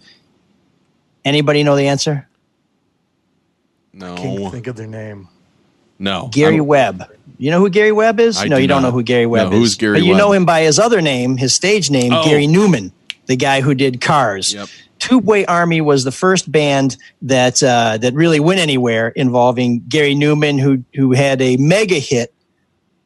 Anybody 1.24 1.62
know 1.62 1.76
the 1.76 1.86
answer? 1.86 2.26
No. 3.92 4.16
Can't 4.16 4.50
think 4.52 4.66
of 4.66 4.74
their 4.74 4.88
name. 4.88 5.28
No. 6.00 6.30
Gary 6.32 6.56
I'm- 6.56 6.66
Webb. 6.66 7.04
You 7.38 7.52
know 7.52 7.60
who 7.60 7.70
Gary 7.70 7.92
Webb 7.92 8.18
is? 8.18 8.38
I 8.38 8.48
no, 8.48 8.56
do 8.56 8.62
you 8.62 8.66
don't 8.66 8.82
not. 8.82 8.88
know 8.88 8.92
who 8.92 9.04
Gary 9.04 9.26
Webb 9.26 9.50
No, 9.50 9.56
is. 9.56 9.58
who's 9.60 9.74
Gary 9.76 9.98
But 10.00 10.04
you 10.04 10.10
Webb? 10.12 10.18
know 10.18 10.32
him 10.32 10.44
by 10.44 10.62
his 10.62 10.80
other 10.80 11.00
name, 11.00 11.36
his 11.36 11.54
stage 11.54 11.90
name, 11.92 12.12
Oh. 12.12 12.24
Gary 12.24 12.46
Numan, 12.48 12.90
the 13.26 13.36
guy 13.36 13.60
who 13.60 13.72
did 13.74 14.00
Cars. 14.00 14.52
Yep. 14.52 14.68
Tubeway 15.12 15.44
Army 15.46 15.80
was 15.80 16.04
the 16.04 16.12
first 16.12 16.50
band 16.50 16.96
that 17.22 17.62
uh, 17.62 17.98
that 17.98 18.14
really 18.14 18.40
went 18.40 18.60
anywhere 18.60 19.08
involving 19.08 19.80
Gary 19.88 20.14
Numan, 20.14 20.58
who 20.58 20.82
who 20.94 21.12
had 21.12 21.42
a 21.42 21.56
mega 21.58 21.96
hit 21.96 22.32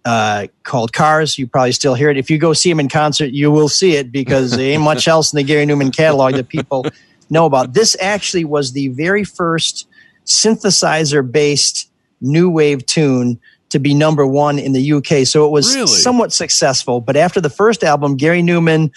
uh, 0.05 0.47
called 0.63 0.93
Cars. 0.93 1.37
You 1.37 1.49
probably 1.49 1.73
still 1.73 1.95
hear 1.95 2.09
it. 2.11 2.17
If 2.17 2.31
you 2.31 2.39
go 2.39 2.53
see 2.53 2.71
him 2.71 2.79
in 2.79 2.89
concert, 2.89 3.33
you 3.33 3.51
will 3.51 3.69
see 3.69 3.97
it 3.97 4.13
because 4.13 4.53
there 4.53 4.73
ain't 4.73 4.83
much 4.83 5.09
else 5.15 5.33
in 5.33 5.37
the 5.37 5.43
Gary 5.43 5.67
Numan 5.67 5.95
catalog 5.95 6.35
that 6.35 6.49
people 6.49 6.87
know 7.29 7.45
about. 7.45 7.73
This 7.73 7.97
actually 8.01 8.45
was 8.45 8.73
the 8.73 8.89
very 8.89 9.25
first 9.25 9.89
synthesizer 10.25 11.29
based 11.29 11.91
new 12.21 12.49
wave 12.49 12.87
tune 12.87 13.41
to 13.71 13.81
be 13.81 13.95
number 13.95 14.25
one 14.25 14.61
in 14.61 14.73
the 14.73 14.93
UK. 14.93 15.27
So 15.27 15.45
it 15.45 15.51
was 15.51 15.75
Really? 15.75 15.89
somewhat 15.89 16.33
successful. 16.33 17.01
But 17.01 17.17
after 17.17 17.41
the 17.41 17.51
first 17.51 17.83
album, 17.83 18.17
Gary 18.17 18.43
Numan, 18.43 18.93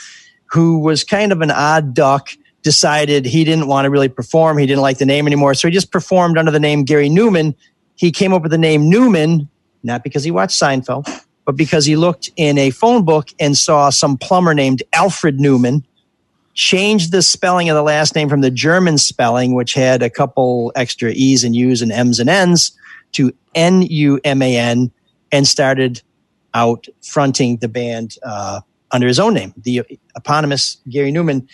who 0.51 0.77
was 0.77 1.03
kind 1.03 1.31
of 1.31 1.41
an 1.41 1.49
odd 1.49 1.95
duck, 1.95 2.29
decided 2.61 3.25
he 3.25 3.43
didn't 3.43 3.67
want 3.67 3.85
to 3.85 3.89
really 3.89 4.09
perform. 4.09 4.57
He 4.57 4.65
didn't 4.65 4.81
like 4.81 4.97
the 4.97 5.05
name 5.05 5.27
anymore. 5.27 5.53
So 5.53 5.67
he 5.67 5.73
just 5.73 5.91
performed 5.91 6.37
under 6.37 6.51
the 6.51 6.59
name 6.59 6.83
Gary 6.83 7.09
Numan. 7.09 7.55
He 7.95 8.11
came 8.11 8.33
up 8.33 8.41
with 8.41 8.51
the 8.51 8.57
name 8.57 8.89
Newman, 8.89 9.49
not 9.83 10.03
because 10.03 10.23
he 10.23 10.31
watched 10.31 10.59
Seinfeld, 10.59 11.07
but 11.45 11.55
because 11.55 11.85
he 11.85 11.95
looked 11.95 12.29
in 12.35 12.57
a 12.57 12.69
phone 12.71 13.05
book 13.05 13.29
and 13.39 13.57
saw 13.57 13.89
some 13.89 14.17
plumber 14.17 14.53
named 14.53 14.83
Alfred 14.93 15.39
Newman 15.39 15.85
changed 16.53 17.13
the 17.13 17.21
spelling 17.21 17.69
of 17.69 17.75
the 17.75 17.81
last 17.81 18.15
name 18.15 18.27
from 18.27 18.41
the 18.41 18.51
German 18.51 18.97
spelling, 18.97 19.53
which 19.53 19.73
had 19.73 20.03
a 20.03 20.09
couple 20.09 20.73
extra 20.75 21.11
E's 21.11 21.45
and 21.45 21.55
U's 21.55 21.81
and 21.81 21.91
M's 21.91 22.19
and 22.19 22.29
N's, 22.29 22.71
to 23.13 23.33
N 23.55 23.83
U 23.83 24.19
M 24.23 24.41
A 24.41 24.57
N, 24.57 24.91
and 25.31 25.47
started 25.47 26.01
out 26.53 26.87
fronting 27.01 27.57
the 27.57 27.69
band 27.69 28.17
uh, 28.23 28.59
under 28.91 29.07
his 29.07 29.19
own 29.19 29.33
name, 29.33 29.53
the 29.57 29.83
eponymous 30.15 30.77
Gary 30.89 31.11
Numan. 31.11 31.47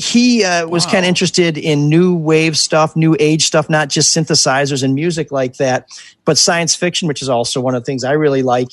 He 0.00 0.42
uh, 0.44 0.66
was 0.66 0.86
kind 0.86 1.04
of 1.04 1.08
interested 1.08 1.58
in 1.58 1.90
new 1.90 2.14
wave 2.14 2.56
stuff, 2.56 2.96
new 2.96 3.16
age 3.20 3.44
stuff, 3.44 3.68
not 3.68 3.90
just 3.90 4.16
synthesizers 4.16 4.82
and 4.82 4.94
music 4.94 5.30
like 5.30 5.56
that, 5.56 5.88
but 6.24 6.38
science 6.38 6.74
fiction, 6.74 7.06
which 7.06 7.20
is 7.20 7.28
also 7.28 7.60
one 7.60 7.74
of 7.74 7.82
the 7.82 7.84
things 7.84 8.02
I 8.02 8.12
really 8.12 8.42
like. 8.42 8.68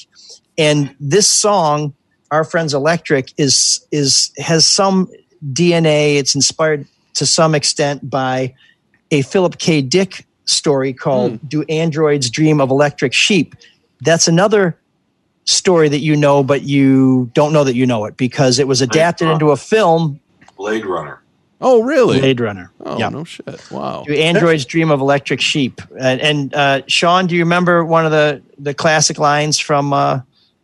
And 0.58 0.95
this 1.02 1.28
song, 1.28 1.94
"Our 2.32 2.45
Friends 2.45 2.74
Electric," 2.74 3.34
is 3.38 3.86
is 3.91 4.32
has 4.38 4.66
some 4.66 5.10
DNA. 5.52 6.16
It's 6.16 6.34
inspired 6.34 6.88
to 7.16 7.26
some 7.26 7.54
extent 7.54 8.10
by 8.10 8.54
a 9.12 9.22
Philip 9.24 9.58
K. 9.58 9.82
Dick 9.82 10.26
story 10.45 10.94
called 10.94 11.40
"Do 11.49 11.64
Androids 11.64 12.30
Dream 12.30 12.62
of 12.62 12.70
Electric 12.70 13.12
Sheep?" 13.12 13.54
That's 13.99 14.30
another 14.30 14.78
story 15.44 15.90
that 15.90 15.99
you 15.99 16.16
know, 16.16 16.44
but 16.44 16.64
you 16.64 17.32
don't 17.34 17.52
know 17.52 17.66
that 17.66 17.76
you 17.76 17.86
know 17.86 18.06
it 18.06 18.16
because 18.16 18.60
it 18.60 18.68
was 18.68 18.82
adapted 18.82 19.28
into 19.28 19.52
a 19.52 19.58
film. 19.58 20.20
Blade 20.58 20.86
Runner. 20.86 21.22
Oh, 21.60 21.82
really? 21.82 22.20
Blade 22.20 22.40
Runner. 22.40 22.72
Oh, 22.86 23.00
Yeah. 23.00 23.10
no 23.10 23.24
shit. 23.24 23.72
Wow. 23.72 24.04
Do 24.08 24.14
androids 24.14 24.66
dream 24.66 24.92
of 24.92 25.00
electric 25.00 25.42
sheep? 25.42 25.82
And, 26.00 26.22
and 26.22 26.54
uh, 26.54 26.82
Sean, 26.88 27.26
do 27.28 27.36
you 27.36 27.42
remember 27.42 27.84
one 27.86 28.06
of 28.06 28.12
the 28.12 28.42
the 28.60 28.74
classic 28.74 29.18
lines 29.20 29.58
from 29.60 29.92
uh, 29.94 30.22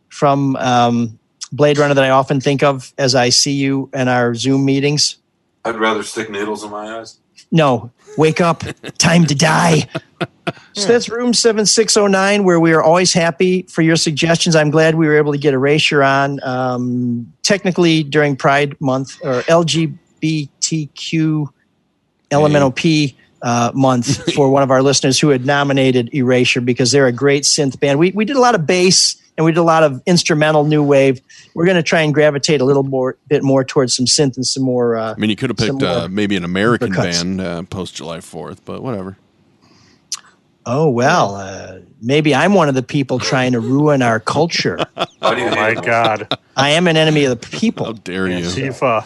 from 0.08 0.54
um, 0.56 1.18
Blade 1.52 1.78
Runner 1.78 1.94
that 1.94 2.04
I 2.04 2.10
often 2.10 2.40
think 2.40 2.62
of 2.62 2.92
as 2.98 3.14
I 3.14 3.30
see 3.30 3.52
you 3.52 3.88
in 3.92 4.06
our 4.08 4.34
Zoom 4.34 4.64
meetings? 4.64 5.16
I'd 5.64 5.76
rather 5.76 6.02
stick 6.02 6.30
needles 6.30 6.62
in 6.62 6.70
my 6.70 6.98
eyes. 6.98 7.18
No, 7.50 7.90
wake 8.16 8.40
up, 8.40 8.62
time 8.98 9.24
to 9.26 9.34
die. 9.34 9.88
So 10.74 10.88
that's 10.88 11.08
room 11.08 11.32
7609, 11.32 12.44
where 12.44 12.60
we 12.60 12.72
are 12.72 12.82
always 12.82 13.12
happy 13.12 13.62
for 13.62 13.82
your 13.82 13.96
suggestions. 13.96 14.54
I'm 14.56 14.70
glad 14.70 14.94
we 14.94 15.06
were 15.06 15.16
able 15.16 15.32
to 15.32 15.38
get 15.38 15.54
Erasure 15.54 16.02
on. 16.02 16.38
Um, 16.42 17.32
technically, 17.42 18.02
during 18.02 18.36
Pride 18.36 18.78
Month 18.80 19.18
or 19.22 19.42
LGBTQ 19.42 19.96
LMNOP 22.30 23.14
uh, 23.44 23.70
month 23.74 24.32
for 24.34 24.48
one 24.48 24.62
of 24.62 24.70
our 24.70 24.82
listeners 24.82 25.20
who 25.20 25.28
had 25.28 25.46
nominated 25.46 26.12
Erasure 26.12 26.62
because 26.62 26.90
they're 26.90 27.06
a 27.06 27.12
great 27.12 27.44
synth 27.44 27.78
band. 27.78 27.98
We, 27.98 28.10
we 28.12 28.24
did 28.24 28.36
a 28.36 28.40
lot 28.40 28.54
of 28.54 28.66
bass 28.66 29.20
and 29.36 29.44
we 29.44 29.52
did 29.52 29.58
a 29.58 29.62
lot 29.62 29.82
of 29.82 30.02
instrumental 30.06 30.64
new 30.64 30.82
wave. 30.82 31.20
We're 31.52 31.66
going 31.66 31.76
to 31.76 31.82
try 31.82 32.00
and 32.00 32.14
gravitate 32.14 32.60
a 32.60 32.64
little 32.64 32.82
more, 32.82 33.16
bit 33.28 33.42
more 33.42 33.62
towards 33.62 33.94
some 33.94 34.06
synth 34.06 34.36
and 34.36 34.46
some 34.46 34.62
more. 34.62 34.96
Uh, 34.96 35.12
I 35.12 35.20
mean, 35.20 35.30
you 35.30 35.36
could 35.36 35.50
have 35.50 35.58
picked 35.58 35.82
uh, 35.82 36.08
maybe 36.10 36.36
an 36.36 36.44
American 36.44 36.90
supercuts. 36.92 37.22
band 37.22 37.40
uh, 37.40 37.62
post 37.64 37.94
July 37.94 38.18
4th, 38.18 38.58
but 38.64 38.82
whatever. 38.82 39.18
Oh 40.66 40.88
well, 40.88 41.34
uh, 41.34 41.80
maybe 42.00 42.34
I'm 42.34 42.54
one 42.54 42.70
of 42.70 42.74
the 42.74 42.82
people 42.82 43.18
trying 43.18 43.52
to 43.52 43.60
ruin 43.60 44.00
our 44.00 44.18
culture. 44.18 44.78
Why 45.18 45.34
do 45.34 45.42
you 45.42 45.48
Oh 45.48 45.54
my? 45.54 45.74
God. 45.74 46.38
I 46.56 46.70
am 46.70 46.88
an 46.88 46.96
enemy 46.96 47.24
of 47.26 47.38
the 47.38 47.48
people. 47.48 47.84
How 47.84 47.92
dare 47.92 48.28
you? 48.28 48.46
Tifa. 48.46 49.04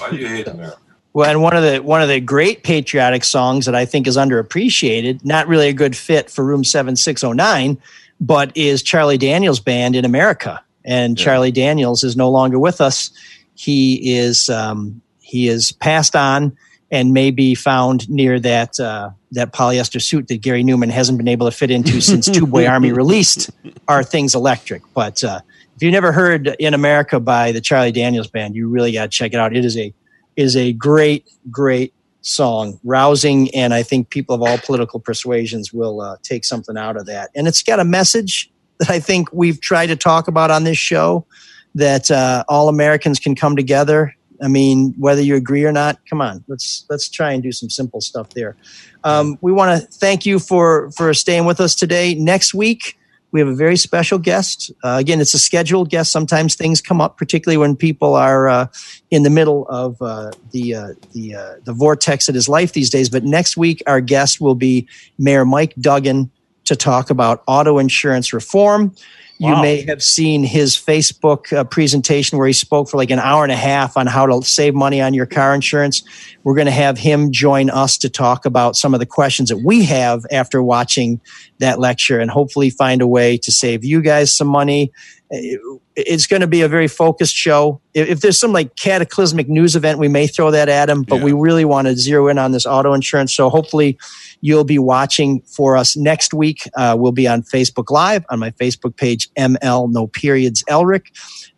Why 0.00 0.10
do 0.10 0.16
you 0.16 0.28
hate 0.28 0.48
America? 0.48 0.78
Well, 1.14 1.30
and 1.30 1.40
one 1.40 1.56
of 1.56 1.62
the 1.62 1.78
one 1.78 2.02
of 2.02 2.08
the 2.08 2.20
great 2.20 2.64
patriotic 2.64 3.22
songs 3.22 3.66
that 3.66 3.74
I 3.74 3.84
think 3.84 4.08
is 4.08 4.16
underappreciated, 4.16 5.24
not 5.24 5.46
really 5.46 5.68
a 5.68 5.72
good 5.72 5.96
fit 5.96 6.28
for 6.28 6.44
Room 6.44 6.64
Seven 6.64 6.96
Six 6.96 7.20
Zero 7.20 7.32
Nine, 7.32 7.78
but 8.20 8.54
is 8.56 8.82
Charlie 8.82 9.16
Daniels 9.16 9.60
Band 9.60 9.94
in 9.94 10.04
America. 10.04 10.60
And 10.84 11.16
Charlie 11.16 11.52
Daniels 11.52 12.02
is 12.04 12.16
no 12.16 12.28
longer 12.28 12.58
with 12.58 12.80
us. 12.80 13.10
He 13.54 14.16
is 14.16 14.50
um, 14.50 15.00
he 15.20 15.46
is 15.46 15.70
passed 15.70 16.16
on 16.16 16.56
and 16.90 17.12
may 17.12 17.30
be 17.30 17.54
found 17.54 18.10
near 18.10 18.40
that 18.40 18.78
uh, 18.80 19.10
that 19.30 19.52
polyester 19.52 20.02
suit 20.02 20.26
that 20.28 20.42
Gary 20.42 20.64
Numan 20.64 20.90
hasn't 20.90 21.16
been 21.16 21.28
able 21.28 21.48
to 21.48 21.56
fit 21.56 21.70
into 21.70 22.00
since 22.00 22.28
Tubeway 22.30 22.68
Army 22.68 22.90
released 22.90 23.50
"Are 23.86 24.02
Things 24.02 24.34
Electric." 24.34 24.82
But 24.94 25.22
uh, 25.22 25.40
if 25.76 25.82
you 25.82 25.92
never 25.92 26.10
heard 26.10 26.56
"In 26.58 26.74
America" 26.74 27.20
by 27.20 27.52
the 27.52 27.60
Charlie 27.60 27.92
Daniels 27.92 28.26
Band, 28.26 28.56
you 28.56 28.68
really 28.68 28.90
got 28.90 29.04
to 29.04 29.08
check 29.16 29.32
it 29.32 29.36
out. 29.36 29.56
It 29.56 29.64
is 29.64 29.78
a 29.78 29.94
is 30.36 30.56
a 30.56 30.72
great, 30.72 31.28
great 31.50 31.94
song, 32.22 32.80
rousing, 32.84 33.54
and 33.54 33.74
I 33.74 33.82
think 33.82 34.10
people 34.10 34.34
of 34.34 34.42
all 34.42 34.58
political 34.58 34.98
persuasions 34.98 35.72
will 35.72 36.00
uh, 36.00 36.16
take 36.22 36.44
something 36.44 36.76
out 36.76 36.96
of 36.96 37.06
that. 37.06 37.30
And 37.34 37.46
it's 37.46 37.62
got 37.62 37.80
a 37.80 37.84
message 37.84 38.50
that 38.78 38.90
I 38.90 38.98
think 38.98 39.32
we've 39.32 39.60
tried 39.60 39.86
to 39.86 39.96
talk 39.96 40.26
about 40.26 40.50
on 40.50 40.64
this 40.64 40.78
show 40.78 41.26
that 41.74 42.10
uh, 42.10 42.44
all 42.48 42.68
Americans 42.68 43.18
can 43.18 43.34
come 43.34 43.56
together. 43.56 44.14
I 44.42 44.48
mean, 44.48 44.94
whether 44.98 45.20
you 45.20 45.36
agree 45.36 45.64
or 45.64 45.72
not, 45.72 45.98
come 46.08 46.20
on, 46.20 46.44
let's 46.48 46.84
let's 46.90 47.08
try 47.08 47.32
and 47.32 47.42
do 47.42 47.52
some 47.52 47.70
simple 47.70 48.00
stuff 48.00 48.30
there. 48.30 48.56
Um, 49.04 49.38
we 49.40 49.52
want 49.52 49.80
to 49.80 49.86
thank 49.86 50.26
you 50.26 50.38
for 50.38 50.90
for 50.92 51.14
staying 51.14 51.44
with 51.44 51.60
us 51.60 51.74
today. 51.74 52.14
Next 52.14 52.52
week, 52.52 52.98
we 53.34 53.40
have 53.40 53.48
a 53.48 53.54
very 53.54 53.76
special 53.76 54.16
guest. 54.16 54.70
Uh, 54.84 54.96
again, 55.00 55.20
it's 55.20 55.34
a 55.34 55.40
scheduled 55.40 55.90
guest. 55.90 56.12
Sometimes 56.12 56.54
things 56.54 56.80
come 56.80 57.00
up, 57.00 57.18
particularly 57.18 57.56
when 57.56 57.74
people 57.74 58.14
are 58.14 58.48
uh, 58.48 58.68
in 59.10 59.24
the 59.24 59.28
middle 59.28 59.66
of 59.66 60.00
uh, 60.00 60.30
the 60.52 60.72
uh, 60.76 60.88
the 61.14 61.34
uh, 61.34 61.54
the 61.64 61.72
vortex 61.72 62.26
that 62.26 62.36
is 62.36 62.48
life 62.48 62.74
these 62.74 62.90
days. 62.90 63.10
But 63.10 63.24
next 63.24 63.56
week, 63.56 63.82
our 63.88 64.00
guest 64.00 64.40
will 64.40 64.54
be 64.54 64.88
Mayor 65.18 65.44
Mike 65.44 65.74
Duggan 65.80 66.30
to 66.66 66.76
talk 66.76 67.10
about 67.10 67.42
auto 67.48 67.78
insurance 67.78 68.32
reform. 68.32 68.94
You 69.38 69.56
may 69.56 69.82
have 69.82 70.02
seen 70.02 70.44
his 70.44 70.76
Facebook 70.76 71.52
uh, 71.52 71.64
presentation 71.64 72.38
where 72.38 72.46
he 72.46 72.52
spoke 72.52 72.88
for 72.88 72.96
like 72.96 73.10
an 73.10 73.18
hour 73.18 73.42
and 73.42 73.52
a 73.52 73.56
half 73.56 73.96
on 73.96 74.06
how 74.06 74.26
to 74.26 74.46
save 74.46 74.74
money 74.74 75.00
on 75.00 75.12
your 75.12 75.26
car 75.26 75.54
insurance. 75.54 76.02
We're 76.44 76.54
going 76.54 76.66
to 76.66 76.72
have 76.72 76.96
him 76.96 77.32
join 77.32 77.68
us 77.68 77.98
to 77.98 78.08
talk 78.08 78.46
about 78.46 78.76
some 78.76 78.94
of 78.94 79.00
the 79.00 79.06
questions 79.06 79.48
that 79.48 79.58
we 79.58 79.84
have 79.84 80.24
after 80.30 80.62
watching 80.62 81.20
that 81.58 81.80
lecture 81.80 82.20
and 82.20 82.30
hopefully 82.30 82.70
find 82.70 83.02
a 83.02 83.08
way 83.08 83.36
to 83.38 83.50
save 83.50 83.84
you 83.84 84.00
guys 84.02 84.34
some 84.34 84.48
money. 84.48 84.92
It- 85.34 85.60
It's 85.96 86.26
going 86.26 86.40
to 86.40 86.48
be 86.48 86.60
a 86.62 86.68
very 86.68 86.88
focused 86.88 87.36
show. 87.36 87.80
If 87.94 88.20
there's 88.20 88.36
some 88.36 88.52
like 88.52 88.74
cataclysmic 88.74 89.48
news 89.48 89.76
event, 89.76 90.00
we 90.00 90.08
may 90.08 90.26
throw 90.26 90.50
that 90.50 90.68
at 90.68 90.90
him, 90.90 91.02
but 91.02 91.18
we 91.22 91.30
really 91.32 91.64
want 91.64 91.86
to 91.86 91.96
zero 91.96 92.26
in 92.26 92.36
on 92.36 92.50
this 92.50 92.66
auto 92.66 92.94
insurance. 92.94 93.32
So 93.32 93.48
hopefully 93.48 93.96
you'll 94.40 94.64
be 94.64 94.80
watching 94.80 95.40
for 95.42 95.76
us 95.76 95.96
next 95.96 96.34
week. 96.34 96.68
Uh, 96.76 96.96
we'll 96.98 97.12
be 97.12 97.28
on 97.28 97.42
Facebook 97.42 97.92
Live 97.92 98.24
on 98.28 98.40
my 98.40 98.50
Facebook 98.50 98.96
page, 98.96 99.28
ML 99.38 99.88
No 99.92 100.08
Periods 100.08 100.64
Elrick. 100.68 101.06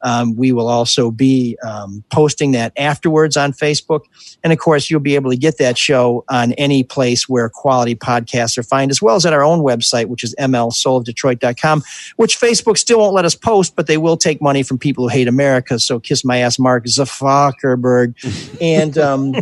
Um, 0.07 0.37
we 0.37 0.53
will 0.53 0.69
also 0.69 1.11
be 1.11 1.59
um, 1.65 2.05
posting 2.13 2.53
that 2.53 2.73
afterwards 2.77 3.37
on 3.37 3.53
Facebook. 3.53 4.03
And 4.45 4.53
of 4.53 4.61
course, 4.61 4.89
you'll 4.89 5.01
be 5.01 5.17
able 5.17 5.33
to 5.33 5.37
get 5.37 5.59
that 5.59 5.77
show 5.77 6.25
on 6.29 6.53
any 6.53 6.85
place 6.85 7.29
where 7.29 7.49
quality 7.49 7.97
podcasts 7.97 8.57
are 8.57 8.63
found, 8.63 8.93
as 8.93 9.03
well 9.03 9.17
as 9.17 9.27
at 9.27 9.33
our 9.33 9.43
own 9.43 9.63
website, 9.63 10.07
which 10.07 10.23
is 10.23 10.33
mlsoulofdetroit.com, 10.37 11.83
which 12.15 12.39
Facebook 12.39 12.79
still 12.79 13.01
won't 13.01 13.15
let 13.15 13.25
us 13.25 13.35
post, 13.35 13.75
but 13.75 13.89
they 13.89 13.97
will 13.97 14.17
take 14.17 14.41
money 14.41 14.63
from 14.63 14.79
people 14.79 15.03
who 15.03 15.09
hate 15.09 15.27
America. 15.27 15.81
So 15.81 15.99
kiss 15.99 16.25
my 16.25 16.39
ass, 16.39 16.57
Mark 16.57 16.85
Zuckerberg. 16.85 18.15
and 18.61 18.97
um, 18.97 19.35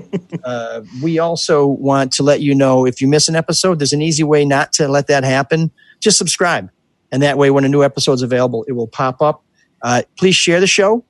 uh, 0.45 0.81
we 1.03 1.19
also 1.19 1.67
want 1.67 2.11
to 2.15 2.23
let 2.23 2.41
you 2.41 2.55
know 2.55 2.87
if 2.87 3.03
you 3.03 3.07
miss 3.07 3.29
an 3.29 3.37
episode, 3.37 3.81
there's 3.81 3.93
an 3.93 4.01
easy 4.01 4.25
way 4.25 4.47
not 4.47 4.73
to 4.73 4.89
let 4.89 5.09
that 5.09 5.25
happen. 5.25 5.71
Just 6.01 6.17
subscribe 6.17 6.71
And 7.13 7.23
that 7.23 7.37
way, 7.37 7.51
when 7.51 7.65
a 7.65 7.69
new 7.69 7.83
episode's 7.85 8.23
available, 8.23 8.65
it 8.67 8.73
will 8.73 8.89
pop 8.89 9.21
up. 9.21 9.44
Uh, 9.85 10.03
please 10.19 10.35
share 10.35 10.59
the 10.61 10.67
show. 10.67 11.05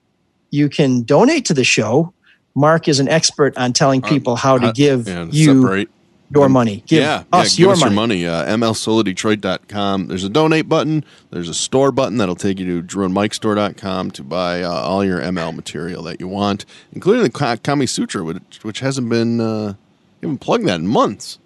You 0.51 0.69
can 0.69 1.03
donate 1.03 1.47
to 1.47 1.55
the 1.55 1.65
show. 1.65 2.13
Mark 2.55 2.87
is 2.89 3.01
an 3.01 3.09
expert 3.09 3.57
on 3.57 3.73
telling 3.73 4.03
people 4.03 4.37
how 4.37 4.59
to 4.59 4.67
Uh, 4.69 4.73
give 4.73 5.09
yeah, 5.09 5.27
you 5.31 5.63
separate. 5.63 5.89
your 6.35 6.49
money. 6.49 6.85
Give 6.87 7.03
yeah, 7.03 7.25
us 7.33 7.59
yeah, 7.59 7.63
your 7.65 7.75
give 7.75 7.83
us 7.83 7.91
money. 7.95 8.17
your 8.21 8.31
money. 8.33 8.51
Uh, 8.53 8.57
mlsoulofdetroit.com. 8.57 10.07
There's 10.09 10.25
a 10.25 10.29
donate 10.29 10.69
button. 10.69 11.05
There's 11.31 11.49
a 11.49 11.55
store 11.55 11.91
button 11.93 12.19
that'll 12.19 12.37
take 12.37 12.59
you 12.61 12.81
to 12.83 12.87
drewandmikestore.com 12.97 14.11
to 14.13 14.23
buy 14.23 14.63
uh, 14.63 14.71
all 14.71 15.05
your 15.05 15.21
ML 15.21 15.55
material 15.55 16.03
that 16.05 16.21
you 16.21 16.29
want, 16.29 16.65
including 16.93 17.23
the 17.25 17.31
Ka- 17.31 17.57
Kami 17.57 17.87
Sutra, 17.87 18.23
which, 18.23 18.41
which 18.63 18.81
hasn't 18.81 19.09
been 19.09 19.41
uh, 19.41 19.75
haven't 20.23 20.39
plugged 20.39 20.67
that 20.67 20.81
in 20.81 20.87
months. 20.87 21.39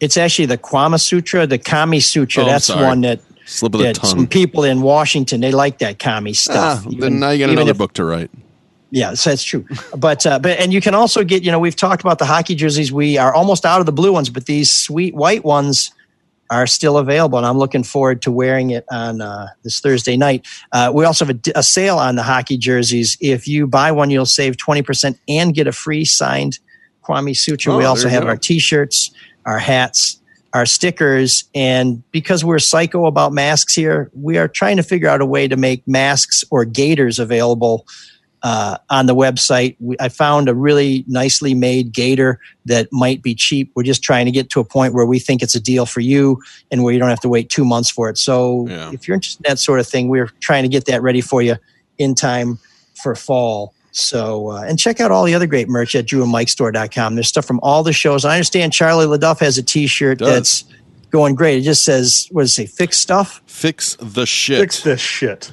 It's 0.00 0.16
actually 0.16 0.46
the 0.46 0.58
Kwame 0.58 1.00
Sutra, 1.00 1.46
the 1.46 1.58
Kami 1.58 2.00
Sutra. 2.00 2.42
Oh, 2.42 2.46
That's 2.46 2.68
one 2.68 3.02
that, 3.02 3.20
Slip 3.46 3.74
of 3.74 3.80
the 3.80 3.92
tongue. 3.92 4.10
some 4.10 4.26
people 4.26 4.64
in 4.64 4.80
Washington 4.82 5.40
they 5.40 5.52
like 5.52 5.78
that 5.78 5.98
Kami 5.98 6.32
stuff. 6.32 6.82
Ah, 6.84 6.88
Even- 6.88 7.00
then 7.00 7.20
now 7.20 7.30
you 7.30 7.44
got 7.46 7.50
another 7.50 7.72
if- 7.72 7.78
book 7.78 7.92
to 7.94 8.04
write. 8.04 8.30
Yeah, 8.90 9.14
so 9.14 9.30
that's 9.30 9.42
true. 9.42 9.66
But 9.96 10.24
uh, 10.24 10.38
but 10.38 10.60
and 10.60 10.72
you 10.72 10.80
can 10.80 10.94
also 10.94 11.24
get 11.24 11.42
you 11.42 11.50
know 11.50 11.58
we've 11.58 11.74
talked 11.74 12.02
about 12.02 12.20
the 12.20 12.26
hockey 12.26 12.54
jerseys. 12.54 12.92
We 12.92 13.18
are 13.18 13.34
almost 13.34 13.66
out 13.66 13.80
of 13.80 13.86
the 13.86 13.92
blue 13.92 14.12
ones, 14.12 14.30
but 14.30 14.46
these 14.46 14.70
sweet 14.70 15.14
white 15.14 15.44
ones 15.44 15.90
are 16.48 16.66
still 16.68 16.96
available, 16.98 17.36
and 17.36 17.44
I'm 17.44 17.58
looking 17.58 17.82
forward 17.82 18.22
to 18.22 18.30
wearing 18.30 18.70
it 18.70 18.84
on 18.92 19.20
uh, 19.20 19.48
this 19.64 19.80
Thursday 19.80 20.16
night. 20.16 20.46
Uh, 20.70 20.92
we 20.94 21.04
also 21.04 21.24
have 21.24 21.36
a, 21.36 21.58
a 21.58 21.62
sale 21.64 21.98
on 21.98 22.14
the 22.14 22.22
hockey 22.22 22.56
jerseys. 22.56 23.16
If 23.20 23.48
you 23.48 23.66
buy 23.66 23.90
one, 23.90 24.10
you'll 24.10 24.26
save 24.26 24.58
twenty 24.58 24.82
percent 24.82 25.18
and 25.28 25.52
get 25.52 25.66
a 25.66 25.72
free 25.72 26.04
signed 26.04 26.60
Kwame 27.02 27.36
Sutra. 27.36 27.72
Oh, 27.72 27.78
we 27.78 27.84
also 27.84 28.08
have 28.08 28.22
go. 28.22 28.28
our 28.28 28.36
T-shirts, 28.36 29.10
our 29.44 29.58
hats. 29.58 30.20
Our 30.54 30.66
stickers, 30.66 31.44
and 31.52 32.08
because 32.12 32.44
we're 32.44 32.60
psycho 32.60 33.06
about 33.06 33.32
masks 33.32 33.74
here, 33.74 34.08
we 34.14 34.38
are 34.38 34.46
trying 34.46 34.76
to 34.76 34.84
figure 34.84 35.08
out 35.08 35.20
a 35.20 35.26
way 35.26 35.48
to 35.48 35.56
make 35.56 35.86
masks 35.88 36.44
or 36.48 36.64
gaiters 36.64 37.18
available 37.18 37.86
uh, 38.44 38.78
on 38.88 39.06
the 39.06 39.16
website. 39.16 39.74
We, 39.80 39.96
I 39.98 40.08
found 40.08 40.48
a 40.48 40.54
really 40.54 41.04
nicely 41.08 41.54
made 41.54 41.92
gator 41.92 42.38
that 42.66 42.86
might 42.92 43.20
be 43.20 43.34
cheap. 43.34 43.72
We're 43.74 43.82
just 43.82 44.04
trying 44.04 44.26
to 44.26 44.30
get 44.30 44.48
to 44.50 44.60
a 44.60 44.64
point 44.64 44.94
where 44.94 45.06
we 45.06 45.18
think 45.18 45.42
it's 45.42 45.56
a 45.56 45.60
deal 45.60 45.86
for 45.86 45.98
you 46.00 46.40
and 46.70 46.84
where 46.84 46.92
you 46.92 47.00
don't 47.00 47.08
have 47.08 47.20
to 47.20 47.28
wait 47.28 47.48
two 47.48 47.64
months 47.64 47.90
for 47.90 48.08
it. 48.08 48.16
So 48.16 48.68
Yeah. 48.68 48.92
if 48.92 49.08
you're 49.08 49.16
interested 49.16 49.44
in 49.44 49.50
that 49.50 49.58
sort 49.58 49.80
of 49.80 49.88
thing, 49.88 50.08
we're 50.08 50.30
trying 50.38 50.62
to 50.62 50.68
get 50.68 50.84
that 50.84 51.02
ready 51.02 51.20
for 51.20 51.42
you 51.42 51.56
in 51.98 52.14
time 52.14 52.60
for 52.94 53.16
fall. 53.16 53.73
So, 53.96 54.50
uh, 54.50 54.64
and 54.66 54.76
check 54.76 54.98
out 54.98 55.12
all 55.12 55.22
the 55.22 55.34
other 55.34 55.46
great 55.46 55.68
merch 55.68 55.94
at 55.94 56.06
drewandmikestore.com. 56.06 57.14
There's 57.14 57.28
stuff 57.28 57.44
from 57.44 57.60
all 57.62 57.84
the 57.84 57.92
shows. 57.92 58.24
I 58.24 58.34
understand 58.34 58.72
Charlie 58.72 59.06
LeDuff 59.06 59.38
has 59.38 59.56
a 59.56 59.62
t-shirt 59.62 60.18
that's 60.18 60.64
going 61.10 61.36
great. 61.36 61.58
It 61.58 61.62
just 61.62 61.84
says, 61.84 62.28
what 62.32 62.42
does 62.42 62.50
it 62.50 62.54
say? 62.54 62.66
Fix 62.66 62.98
stuff. 62.98 63.40
Fix 63.46 63.94
the 64.00 64.26
shit. 64.26 64.58
Fix 64.58 64.82
this 64.82 65.00
shit. 65.00 65.52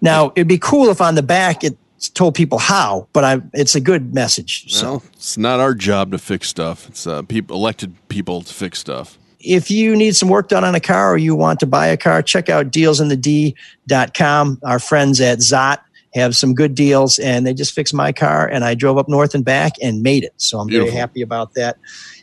Now, 0.00 0.32
it'd 0.34 0.48
be 0.48 0.56
cool 0.56 0.88
if 0.88 1.02
on 1.02 1.16
the 1.16 1.22
back 1.22 1.62
it 1.64 1.76
told 2.14 2.34
people 2.34 2.56
how, 2.56 3.08
but 3.12 3.24
I, 3.24 3.42
it's 3.52 3.74
a 3.74 3.80
good 3.80 4.14
message. 4.14 4.72
So 4.72 4.86
Well, 4.86 5.02
it's 5.12 5.36
not 5.36 5.60
our 5.60 5.74
job 5.74 6.12
to 6.12 6.18
fix 6.18 6.48
stuff. 6.48 6.88
It's 6.88 7.06
uh, 7.06 7.20
people 7.22 7.56
elected 7.56 7.94
people 8.08 8.40
to 8.40 8.54
fix 8.54 8.78
stuff. 8.78 9.18
if 9.38 9.70
you 9.70 9.94
need 9.94 10.16
some 10.16 10.30
work 10.30 10.48
done 10.48 10.64
on 10.64 10.74
a 10.74 10.80
car 10.80 11.12
or 11.12 11.18
you 11.18 11.34
want 11.34 11.60
to 11.60 11.66
buy 11.66 11.88
a 11.88 11.98
car, 11.98 12.22
check 12.22 12.48
out 12.48 12.70
dealsinthed.com. 12.70 14.60
Our 14.64 14.78
friends 14.78 15.20
at 15.20 15.38
Zot 15.40 15.78
have 16.14 16.36
some 16.36 16.54
good 16.54 16.74
deals 16.74 17.18
and 17.18 17.46
they 17.46 17.54
just 17.54 17.74
fixed 17.74 17.94
my 17.94 18.12
car 18.12 18.46
and 18.46 18.64
I 18.64 18.74
drove 18.74 18.98
up 18.98 19.08
north 19.08 19.34
and 19.34 19.44
back 19.44 19.72
and 19.82 20.02
made 20.02 20.24
it. 20.24 20.34
So 20.36 20.58
I'm 20.58 20.68
very 20.68 20.90
happy 20.90 21.22
about 21.22 21.54
that. 21.54 21.78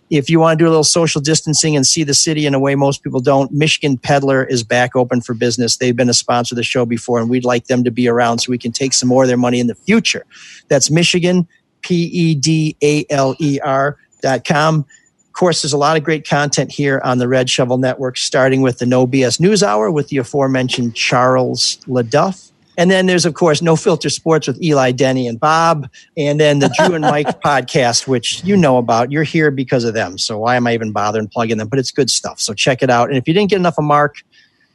If 0.10 0.30
you 0.30 0.40
want 0.40 0.58
to 0.58 0.64
do 0.64 0.68
a 0.68 0.72
little 0.72 0.84
social 0.84 1.22
distancing 1.22 1.76
and 1.76 1.86
see 1.86 2.04
the 2.04 2.16
city 2.16 2.48
in 2.48 2.56
a 2.56 2.60
way 2.60 2.74
most 2.74 3.04
people 3.04 3.20
don't, 3.20 3.52
Michigan 3.52 3.98
Pedaler 3.98 4.48
is 4.50 4.64
back 4.64 4.96
open 4.96 5.22
for 5.22 5.36
business. 5.36 5.78
They've 5.78 5.96
been 5.96 6.10
a 6.10 6.16
sponsor 6.16 6.56
of 6.56 6.58
the 6.58 6.64
show 6.64 6.86
before, 6.86 7.20
and 7.20 7.30
we'd 7.30 7.46
like 7.46 7.66
them 7.66 7.84
to 7.84 7.92
be 7.92 8.08
around 8.08 8.40
so 8.40 8.50
we 8.50 8.58
can 8.58 8.72
take 8.72 8.94
some 8.94 9.08
more 9.08 9.24
of 9.24 9.28
their 9.28 9.38
money 9.38 9.60
in 9.60 9.68
the 9.68 9.76
future. 9.76 10.26
That's 10.68 10.90
Michigan, 10.90 11.48
P 11.82 12.06
E 12.06 12.36
D 12.36 12.76
A 12.82 13.06
L 13.12 13.36
E 13.40 13.60
R 13.64 13.98
dot 14.22 14.46
com. 14.46 14.86
Of 15.28 15.34
course, 15.34 15.62
there's 15.62 15.74
a 15.74 15.78
lot 15.78 15.96
of 15.96 16.04
great 16.04 16.28
content 16.28 16.72
here 16.72 17.00
on 17.04 17.20
the 17.20 17.28
Red 17.28 17.50
Shovel 17.50 17.78
Network, 17.78 18.18
starting 18.18 18.62
with 18.62 18.80
the 18.80 18.88
No 18.88 19.06
BS 19.06 19.40
News 19.40 19.62
Hour 19.62 19.92
with 19.92 20.10
the 20.10 20.18
aforementioned 20.18 20.96
Charles 20.96 21.78
LeDuff. 21.88 22.52
And 22.80 22.90
then 22.90 23.08
there's, 23.08 23.26
of 23.26 23.34
course, 23.34 23.62
No 23.62 23.76
Filter 23.76 24.10
Sports 24.10 24.48
with 24.48 24.62
Eli, 24.64 24.92
Denny, 24.94 25.28
and 25.28 25.38
Bob. 25.38 25.90
And 26.16 26.40
then 26.40 26.60
the 26.60 26.74
Drew 26.78 26.96
and 26.96 27.02
Mike 27.02 27.42
podcast, 27.44 28.08
which 28.08 28.42
you 28.46 28.56
know 28.56 28.78
about. 28.78 29.12
You're 29.12 29.24
here 29.24 29.52
because 29.52 29.84
of 29.84 29.94
them. 29.94 30.18
So 30.18 30.38
why 30.40 30.56
am 30.56 30.66
I 30.66 30.74
even 30.74 30.94
bothering 30.94 31.28
plugging 31.28 31.58
them? 31.58 31.68
But 31.68 31.78
it's 31.80 31.92
good 31.92 32.10
stuff. 32.10 32.40
So 32.40 32.54
check 32.54 32.82
it 32.82 32.90
out. 32.90 33.10
And 33.10 33.18
if 33.18 33.28
you 33.28 33.34
didn't 33.34 33.50
get 33.50 33.58
enough 33.58 33.78
of 33.78 33.84
Mark, 33.84 34.16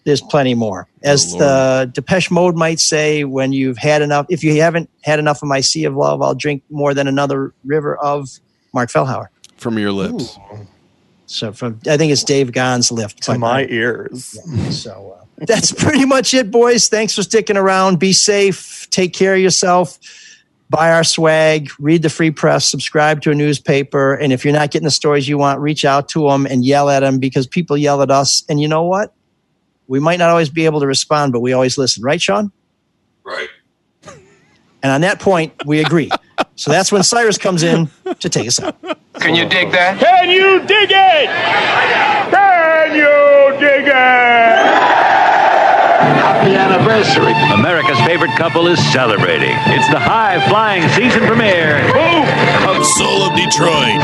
there's 0.05 0.21
plenty 0.21 0.55
more. 0.55 0.87
As 1.03 1.35
Oh, 1.35 1.39
the 1.39 1.91
Depeche 1.95 2.31
Mode 2.31 2.57
might 2.57 2.79
say, 2.79 3.25
when 3.25 3.55
you've 3.55 3.79
had 3.79 4.03
enough, 4.03 4.27
if 4.29 4.45
you 4.45 4.61
haven't 4.61 4.91
had 5.03 5.19
enough 5.19 5.43
of 5.43 5.49
my 5.49 5.61
sea 5.63 5.85
of 5.85 5.97
love, 5.97 6.21
I'll 6.21 6.35
drink 6.35 6.63
more 6.69 6.93
than 6.93 7.09
another 7.09 7.55
river 7.65 7.97
of 7.97 8.29
Mark 8.75 8.91
Fellhauer. 8.91 9.29
From 9.57 9.79
your 9.79 9.93
lips. 9.93 10.39
So 11.25 11.53
from 11.55 11.81
I 11.89 11.97
think 11.97 12.13
it's 12.13 12.23
Dave 12.23 12.53
Gahan's 12.53 12.93
lift. 12.93 13.23
To 13.23 13.31
but- 13.33 13.39
my 13.41 13.65
ears. 13.65 14.39
So 14.71 15.17
uh, 15.19 15.24
that's 15.37 15.73
pretty 15.73 16.05
much 16.05 16.35
it, 16.35 16.51
boys. 16.51 16.89
Thanks 16.89 17.15
for 17.15 17.23
sticking 17.23 17.57
around. 17.57 17.99
Be 17.99 18.13
safe. 18.13 18.89
Take 18.91 19.13
care 19.13 19.35
of 19.35 19.41
yourself. 19.41 19.99
Buy 20.71 20.91
our 20.91 21.05
swag. 21.05 21.71
Read 21.79 22.03
the 22.03 22.11
free 22.11 22.31
press. 22.31 22.65
Subscribe 22.69 23.21
to 23.23 23.31
a 23.31 23.35
newspaper. 23.35 24.15
And 24.15 24.33
if 24.33 24.45
you're 24.45 24.55
not 24.55 24.71
getting 24.71 24.85
the 24.85 24.91
stories 24.91 25.29
you 25.29 25.39
want, 25.39 25.61
reach 25.61 25.85
out 25.85 26.09
to 26.11 26.29
them 26.29 26.47
and 26.47 26.65
yell 26.65 26.89
at 26.89 27.01
them 27.01 27.19
because 27.19 27.47
people 27.47 27.77
yell 27.77 28.03
at 28.03 28.11
us. 28.11 28.45
And 28.49 28.61
you 28.61 28.69
know 28.69 28.85
what? 28.85 29.15
We 29.87 30.01
might 30.01 30.19
not 30.19 30.31
always 30.31 30.49
be 30.49 30.65
able 30.65 30.81
to 30.81 30.87
respond, 30.87 31.33
but 31.33 31.41
we 31.41 31.53
always 31.53 31.77
listen. 31.77 32.03
Right, 32.03 32.21
Sean? 32.21 32.51
Right. 33.23 33.49
And 34.83 34.93
on 34.93 35.01
that 35.03 35.21
point, 35.21 35.53
we 35.65 35.81
agree. 35.81 36.11
so 36.57 36.71
that's 36.71 36.91
when 36.93 37.03
Cyrus 37.03 37.39
comes 37.39 37.63
in 37.63 37.89
to 38.21 38.29
take 38.29 38.47
us 38.47 38.61
out. 38.61 38.77
Can 39.15 39.35
you 39.35 39.49
dig 39.49 39.73
that? 39.73 39.99
Can 39.99 40.31
you 40.31 40.61
dig 40.61 40.91
it? 40.91 41.31
Can 42.31 42.95
you 42.95 43.61
dig 43.61 43.87
it? 43.87 45.14
Happy 46.05 46.55
anniversary. 46.55 47.33
America's 47.53 47.99
favorite 48.01 48.33
couple 48.37 48.67
is 48.69 48.79
celebrating. 48.93 49.57
It's 49.73 49.89
the 49.89 49.99
high 49.99 50.41
flying 50.49 50.89
season 50.91 51.27
premiere. 51.27 51.81
Of 52.69 52.85
Soul 52.85 53.23
of 53.23 53.37
Detroit. 53.37 54.01